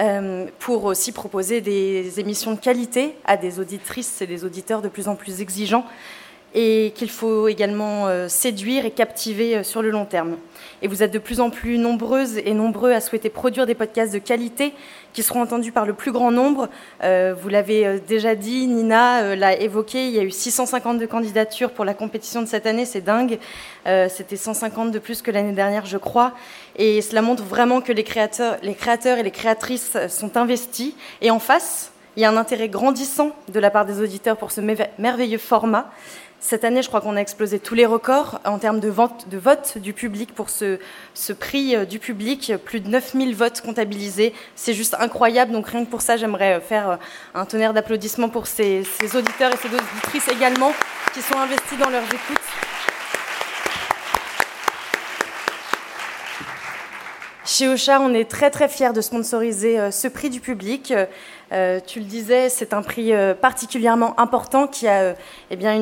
euh, 0.00 0.46
pour 0.58 0.84
aussi 0.84 1.12
proposer 1.12 1.60
des 1.60 2.18
émissions 2.18 2.52
de 2.52 2.58
qualité 2.58 3.14
à 3.24 3.36
des 3.36 3.60
auditrices 3.60 4.20
et 4.20 4.26
des 4.26 4.44
auditeurs 4.44 4.82
de 4.82 4.88
plus 4.88 5.06
en 5.06 5.14
plus 5.14 5.40
exigeants 5.40 5.86
et 6.54 6.92
qu'il 6.96 7.10
faut 7.10 7.46
également 7.46 8.28
séduire 8.28 8.84
et 8.84 8.90
captiver 8.90 9.62
sur 9.62 9.82
le 9.82 9.90
long 9.90 10.06
terme. 10.06 10.36
Et 10.82 10.88
vous 10.88 11.02
êtes 11.02 11.12
de 11.12 11.18
plus 11.18 11.40
en 11.40 11.50
plus 11.50 11.78
nombreuses 11.78 12.38
et 12.38 12.52
nombreux 12.52 12.92
à 12.92 13.00
souhaiter 13.00 13.30
produire 13.30 13.66
des 13.66 13.74
podcasts 13.74 14.12
de 14.12 14.18
qualité 14.18 14.74
qui 15.12 15.22
seront 15.22 15.40
entendus 15.40 15.72
par 15.72 15.86
le 15.86 15.94
plus 15.94 16.12
grand 16.12 16.30
nombre. 16.30 16.68
Euh, 17.02 17.34
vous 17.40 17.48
l'avez 17.48 17.86
euh, 17.86 17.98
déjà 18.06 18.34
dit, 18.34 18.66
Nina 18.66 19.22
euh, 19.22 19.36
l'a 19.36 19.58
évoqué, 19.58 20.06
il 20.08 20.14
y 20.14 20.18
a 20.18 20.22
eu 20.22 20.30
652 20.30 21.06
candidatures 21.06 21.70
pour 21.70 21.86
la 21.86 21.94
compétition 21.94 22.42
de 22.42 22.46
cette 22.46 22.66
année, 22.66 22.84
c'est 22.84 23.00
dingue. 23.00 23.38
C'était 24.08 24.36
150 24.36 24.90
de 24.90 24.98
plus 24.98 25.22
que 25.22 25.30
l'année 25.30 25.52
dernière, 25.52 25.86
je 25.86 25.96
crois. 25.96 26.32
Et 26.76 27.00
cela 27.02 27.22
montre 27.22 27.44
vraiment 27.44 27.80
que 27.80 27.92
les 27.92 28.02
créateurs, 28.02 28.56
les 28.62 28.74
créateurs 28.74 29.18
et 29.18 29.22
les 29.22 29.30
créatrices 29.30 29.96
sont 30.08 30.36
investis. 30.36 30.92
Et 31.20 31.30
en 31.30 31.38
face, 31.38 31.92
il 32.16 32.22
y 32.22 32.24
a 32.24 32.30
un 32.30 32.36
intérêt 32.36 32.68
grandissant 32.68 33.30
de 33.52 33.60
la 33.60 33.70
part 33.70 33.86
des 33.86 34.00
auditeurs 34.00 34.38
pour 34.38 34.50
ce 34.50 34.60
merve- 34.60 34.88
merveilleux 34.98 35.38
format. 35.38 35.90
Cette 36.38 36.64
année, 36.64 36.82
je 36.82 36.88
crois 36.88 37.00
qu'on 37.00 37.16
a 37.16 37.20
explosé 37.20 37.58
tous 37.58 37.74
les 37.74 37.86
records 37.86 38.40
en 38.44 38.58
termes 38.58 38.78
de, 38.78 38.88
vente, 38.88 39.28
de 39.28 39.38
vote 39.38 39.78
du 39.78 39.92
public 39.92 40.34
pour 40.34 40.50
ce, 40.50 40.78
prix 41.32 41.74
euh, 41.74 41.84
du 41.86 41.98
public. 41.98 42.52
Plus 42.64 42.80
de 42.80 42.88
9000 42.88 43.34
votes 43.34 43.62
comptabilisés. 43.62 44.34
C'est 44.54 44.74
juste 44.74 44.94
incroyable. 45.00 45.52
Donc 45.52 45.68
rien 45.68 45.84
que 45.84 45.90
pour 45.90 46.02
ça, 46.02 46.16
j'aimerais 46.16 46.56
euh, 46.56 46.60
faire 46.60 46.90
euh, 46.90 46.96
un 47.34 47.46
tonnerre 47.46 47.72
d'applaudissements 47.72 48.28
pour 48.28 48.46
ces, 48.46 48.82
auditeurs 49.14 49.52
et 49.52 49.56
ces 49.56 49.68
auditrices 49.68 50.28
également 50.28 50.72
qui 51.14 51.22
sont 51.22 51.36
investis 51.38 51.78
dans 51.78 51.90
leurs 51.90 52.04
écoutes. 52.04 52.38
Chez 57.46 57.68
Ocha, 57.68 58.00
on 58.00 58.12
est 58.12 58.28
très 58.28 58.50
très 58.50 58.68
fiers 58.68 58.92
de 58.92 59.00
sponsoriser 59.00 59.90
ce 59.90 60.08
prix 60.08 60.28
du 60.30 60.40
public. 60.40 60.92
Euh, 61.52 61.78
tu 61.86 62.00
le 62.00 62.06
disais, 62.06 62.48
c'est 62.48 62.74
un 62.74 62.82
prix 62.82 63.12
euh, 63.12 63.32
particulièrement 63.32 64.18
important 64.18 64.66
qui 64.66 64.88
a 64.88 65.00
euh, 65.00 65.14
eh 65.50 65.56
bien 65.56 65.74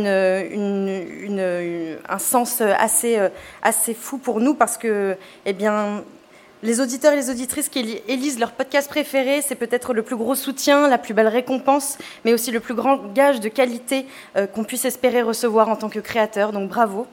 un 2.08 2.18
sens 2.18 2.60
assez, 2.60 3.18
assez 3.62 3.94
fou 3.94 4.18
pour 4.18 4.40
nous 4.40 4.54
parce 4.54 4.76
que 4.76 5.16
eh 5.46 5.52
bien, 5.54 6.04
les 6.62 6.80
auditeurs 6.80 7.12
et 7.12 7.16
les 7.16 7.30
auditrices 7.30 7.68
qui 7.68 7.82
éli- 7.82 8.02
élisent 8.08 8.38
leur 8.38 8.52
podcast 8.52 8.88
préféré, 8.88 9.42
c'est 9.42 9.54
peut-être 9.54 9.94
le 9.94 10.02
plus 10.02 10.16
gros 10.16 10.34
soutien, 10.34 10.88
la 10.88 10.98
plus 10.98 11.14
belle 11.14 11.28
récompense, 11.28 11.98
mais 12.24 12.32
aussi 12.34 12.50
le 12.50 12.60
plus 12.60 12.74
grand 12.74 13.12
gage 13.14 13.40
de 13.40 13.48
qualité 13.48 14.06
qu'on 14.54 14.64
puisse 14.64 14.84
espérer 14.84 15.22
recevoir 15.22 15.68
en 15.68 15.76
tant 15.76 15.88
que 15.88 16.00
créateur. 16.00 16.52
Donc 16.52 16.68
bravo. 16.68 17.06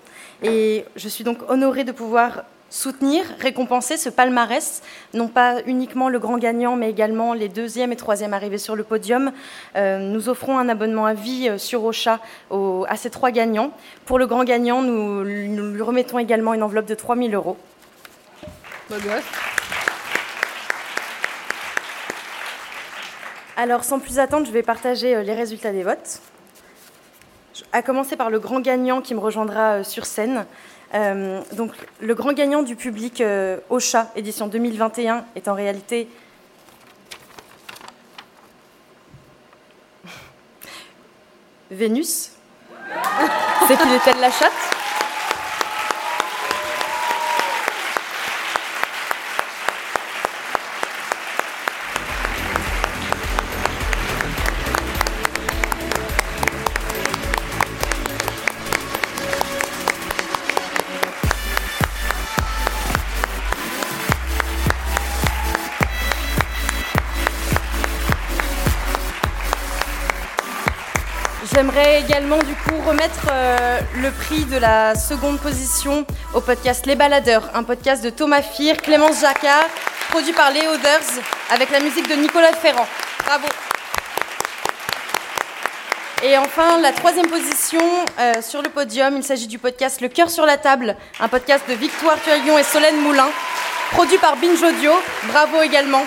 Et 0.43 0.85
je 0.95 1.07
suis 1.07 1.23
donc 1.23 1.37
honorée 1.49 1.83
de 1.83 1.91
pouvoir 1.91 2.43
soutenir, 2.71 3.23
récompenser 3.39 3.97
ce 3.97 4.09
palmarès, 4.09 4.81
non 5.13 5.27
pas 5.27 5.57
uniquement 5.67 6.09
le 6.09 6.17
grand 6.17 6.37
gagnant, 6.37 6.75
mais 6.77 6.89
également 6.89 7.33
les 7.33 7.49
deuxièmes 7.49 7.91
et 7.91 7.95
troisièmes 7.97 8.33
arrivés 8.33 8.57
sur 8.57 8.75
le 8.75 8.83
podium. 8.83 9.31
Euh, 9.75 9.99
nous 9.99 10.29
offrons 10.29 10.57
un 10.57 10.69
abonnement 10.69 11.05
à 11.05 11.13
vie 11.13 11.49
euh, 11.49 11.57
sur 11.59 11.83
Ocha 11.83 12.19
au- 12.49 12.85
à 12.89 12.95
ces 12.95 13.09
trois 13.11 13.29
gagnants. 13.31 13.71
Pour 14.05 14.17
le 14.17 14.25
grand 14.25 14.43
gagnant, 14.45 14.81
nous, 14.81 15.23
nous 15.23 15.73
lui 15.73 15.81
remettons 15.81 16.17
également 16.17 16.53
une 16.55 16.63
enveloppe 16.63 16.85
de 16.87 16.95
3 16.95 17.15
000 17.17 17.29
euros. 17.33 17.57
Alors, 23.57 23.83
sans 23.83 23.99
plus 23.99 24.17
attendre, 24.19 24.45
je 24.47 24.51
vais 24.51 24.63
partager 24.63 25.15
euh, 25.15 25.23
les 25.23 25.33
résultats 25.33 25.71
des 25.71 25.83
votes. 25.83 26.19
À 27.73 27.81
commencer 27.81 28.15
par 28.15 28.29
le 28.29 28.39
grand 28.39 28.59
gagnant 28.59 29.01
qui 29.01 29.13
me 29.13 29.19
rejoindra 29.19 29.83
sur 29.83 30.05
scène. 30.05 30.45
Euh, 30.93 31.41
donc, 31.53 31.71
le 32.01 32.13
grand 32.15 32.33
gagnant 32.33 32.63
du 32.63 32.75
public 32.75 33.21
euh, 33.21 33.59
Ocha 33.69 34.11
édition 34.15 34.47
2021 34.47 35.23
est 35.35 35.47
en 35.47 35.53
réalité 35.53 36.09
Vénus. 41.71 42.31
C'est 43.67 43.75
était 43.75 44.13
de 44.13 44.21
la 44.21 44.31
chatte? 44.31 44.80
J'aimerais 71.73 72.01
également 72.01 72.39
du 72.39 72.53
coup 72.53 72.81
remettre 72.85 73.27
euh, 73.31 73.79
le 74.01 74.11
prix 74.11 74.43
de 74.45 74.57
la 74.57 74.95
seconde 74.95 75.39
position 75.39 76.05
au 76.33 76.41
podcast 76.41 76.85
Les 76.85 76.95
Baladeurs, 76.95 77.49
un 77.53 77.63
podcast 77.63 78.03
de 78.03 78.09
Thomas 78.09 78.41
Fir, 78.41 78.75
Clémence 78.77 79.21
Jacquard, 79.21 79.67
produit 80.09 80.33
par 80.33 80.51
Léo 80.51 80.75
Ders 80.77 81.23
avec 81.49 81.69
la 81.69 81.79
musique 81.79 82.09
de 82.09 82.15
Nicolas 82.15 82.51
Ferrand. 82.53 82.87
Bravo. 83.25 83.47
Et 86.23 86.37
enfin, 86.37 86.81
la 86.81 86.91
troisième 86.91 87.27
position 87.27 87.81
euh, 88.19 88.33
sur 88.41 88.61
le 88.61 88.69
podium, 88.69 89.15
il 89.15 89.23
s'agit 89.23 89.47
du 89.47 89.59
podcast 89.59 90.01
Le 90.01 90.09
cœur 90.09 90.29
sur 90.29 90.45
la 90.45 90.57
table, 90.57 90.97
un 91.21 91.27
podcast 91.29 91.63
de 91.69 91.73
Victoire 91.73 92.17
Turillon 92.21 92.57
et 92.57 92.63
Solène 92.63 92.97
Moulin, 92.97 93.29
produit 93.91 94.17
par 94.17 94.35
Binge 94.35 94.61
Audio. 94.61 94.91
Bravo 95.31 95.61
également. 95.61 96.03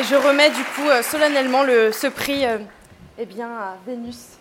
Et 0.00 0.04
je 0.04 0.14
remets 0.14 0.48
du 0.48 0.64
coup 0.64 0.88
euh, 0.88 1.02
solennellement 1.02 1.62
le, 1.62 1.92
ce 1.92 2.06
prix 2.06 2.46
euh, 2.46 2.56
eh 3.18 3.26
bien, 3.26 3.50
à 3.50 3.76
Vénus. 3.86 4.38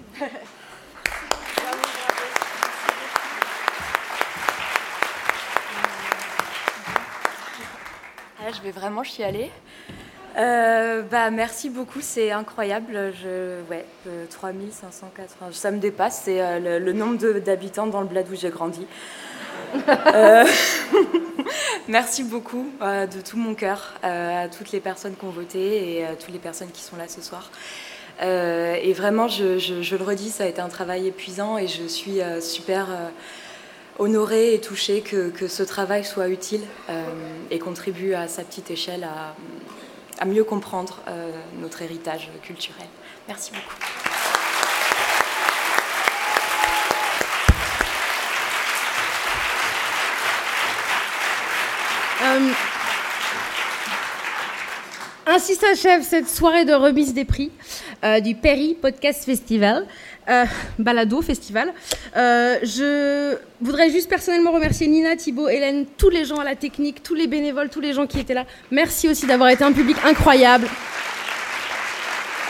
Ah, 8.40 8.52
je 8.56 8.62
vais 8.62 8.72
vraiment 8.72 9.04
chialer. 9.04 9.52
Euh, 10.38 11.02
bah, 11.02 11.30
merci 11.30 11.70
beaucoup, 11.70 12.00
c'est 12.00 12.32
incroyable. 12.32 13.12
Je, 13.22 13.62
ouais, 13.70 13.86
euh, 14.08 14.26
3580, 14.30 15.52
ça 15.52 15.72
me 15.72 15.80
dépasse. 15.80 16.22
C'est 16.24 16.62
le, 16.62 16.80
le 16.80 16.94
nombre 16.94 17.18
d'habitants 17.40 17.88
dans 17.88 18.00
le 18.00 18.08
bled 18.08 18.28
où 18.32 18.36
j'ai 18.36 18.50
grandi. 18.50 18.88
Euh, 20.14 20.46
merci 21.88 22.24
beaucoup 22.24 22.70
euh, 22.82 23.06
de 23.08 23.22
tout 23.22 23.38
mon 23.38 23.56
cœur 23.56 23.94
euh, 24.04 24.46
à 24.46 24.48
toutes 24.48 24.72
les 24.72 24.80
personnes 24.80 25.16
qui 25.16 25.26
ont 25.26 25.30
voté 25.30 25.94
et 25.98 26.06
à 26.06 26.16
toutes 26.16 26.32
les 26.34 26.40
personnes 26.40 26.72
qui 26.72 26.82
sont 26.82 26.96
là 26.96 27.08
ce 27.08 27.22
soir. 27.22 27.52
Et 28.22 28.92
vraiment, 28.92 29.30
je, 29.30 29.58
je- 29.60 29.96
le 29.96 30.04
redis, 30.04 30.30
ça 30.30 30.44
a 30.44 30.48
été 30.48 30.60
un 30.60 30.68
travail 30.68 31.08
épuisant 31.08 31.58
et 31.58 31.68
je 31.70 31.88
suis 31.88 32.20
super 32.42 32.88
honorée 33.98 34.54
et 34.56 34.60
touchée 34.60 35.00
que, 35.00 35.30
que 35.30 35.48
ce 35.48 35.64
travail 35.64 36.04
soit 36.04 36.28
utile 36.28 36.64
et 37.50 37.60
contribue 37.60 38.16
à 38.16 38.28
sa 38.28 38.44
petite 38.44 38.72
échelle 38.72 39.06
à, 39.06 39.36
à 40.22 40.26
mieux 40.26 40.44
comprendre 40.44 41.00
notre 41.62 41.82
héritage 41.82 42.30
culturel. 42.44 42.88
Merci 43.30 43.52
beaucoup. 43.52 44.09
Euh, 52.22 52.52
ainsi 55.32 55.56
s'achève 55.56 56.02
cette 56.02 56.28
soirée 56.28 56.66
de 56.66 56.74
remise 56.74 57.14
des 57.14 57.24
prix 57.24 57.52
euh, 58.04 58.20
du 58.20 58.34
Perry 58.34 58.76
Podcast 58.82 59.26
Festival, 59.26 59.86
euh, 60.28 60.46
Balado 60.80 61.22
Festival. 61.22 61.72
Euh, 62.18 62.58
je 62.64 63.38
voudrais 63.62 63.92
juste 63.92 64.10
personnellement 64.10 64.52
remercier 64.52 64.88
Nina, 64.88 65.16
Thibaut, 65.16 65.48
Hélène, 65.48 65.86
tous 65.98 66.10
les 66.10 66.26
gens 66.26 66.38
à 66.38 66.44
la 66.44 66.56
technique, 66.56 67.04
tous 67.04 67.14
les 67.14 67.28
bénévoles, 67.28 67.70
tous 67.70 67.80
les 67.80 67.94
gens 67.94 68.08
qui 68.08 68.20
étaient 68.20 68.34
là. 68.34 68.46
Merci 68.72 69.08
aussi 69.08 69.28
d'avoir 69.28 69.50
été 69.50 69.64
un 69.64 69.72
public 69.72 69.98
incroyable. 70.04 70.68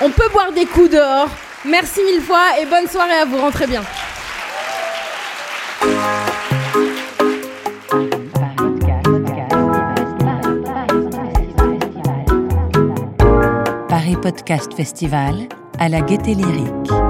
On 0.01 0.09
peut 0.09 0.29
boire 0.31 0.53
des 0.53 0.65
coups 0.65 0.91
dehors. 0.91 1.29
Merci 1.65 2.01
mille 2.03 2.21
fois 2.21 2.59
et 2.61 2.65
bonne 2.65 2.87
soirée 2.87 3.19
à 3.21 3.25
vous. 3.25 3.37
Rentrez 3.37 3.67
bien. 3.67 3.83
Podcast 14.15 14.73
Festival 14.73 15.47
à 15.79 15.89
la 15.89 16.01
Gaieté 16.01 16.35
Lyrique. 16.35 17.08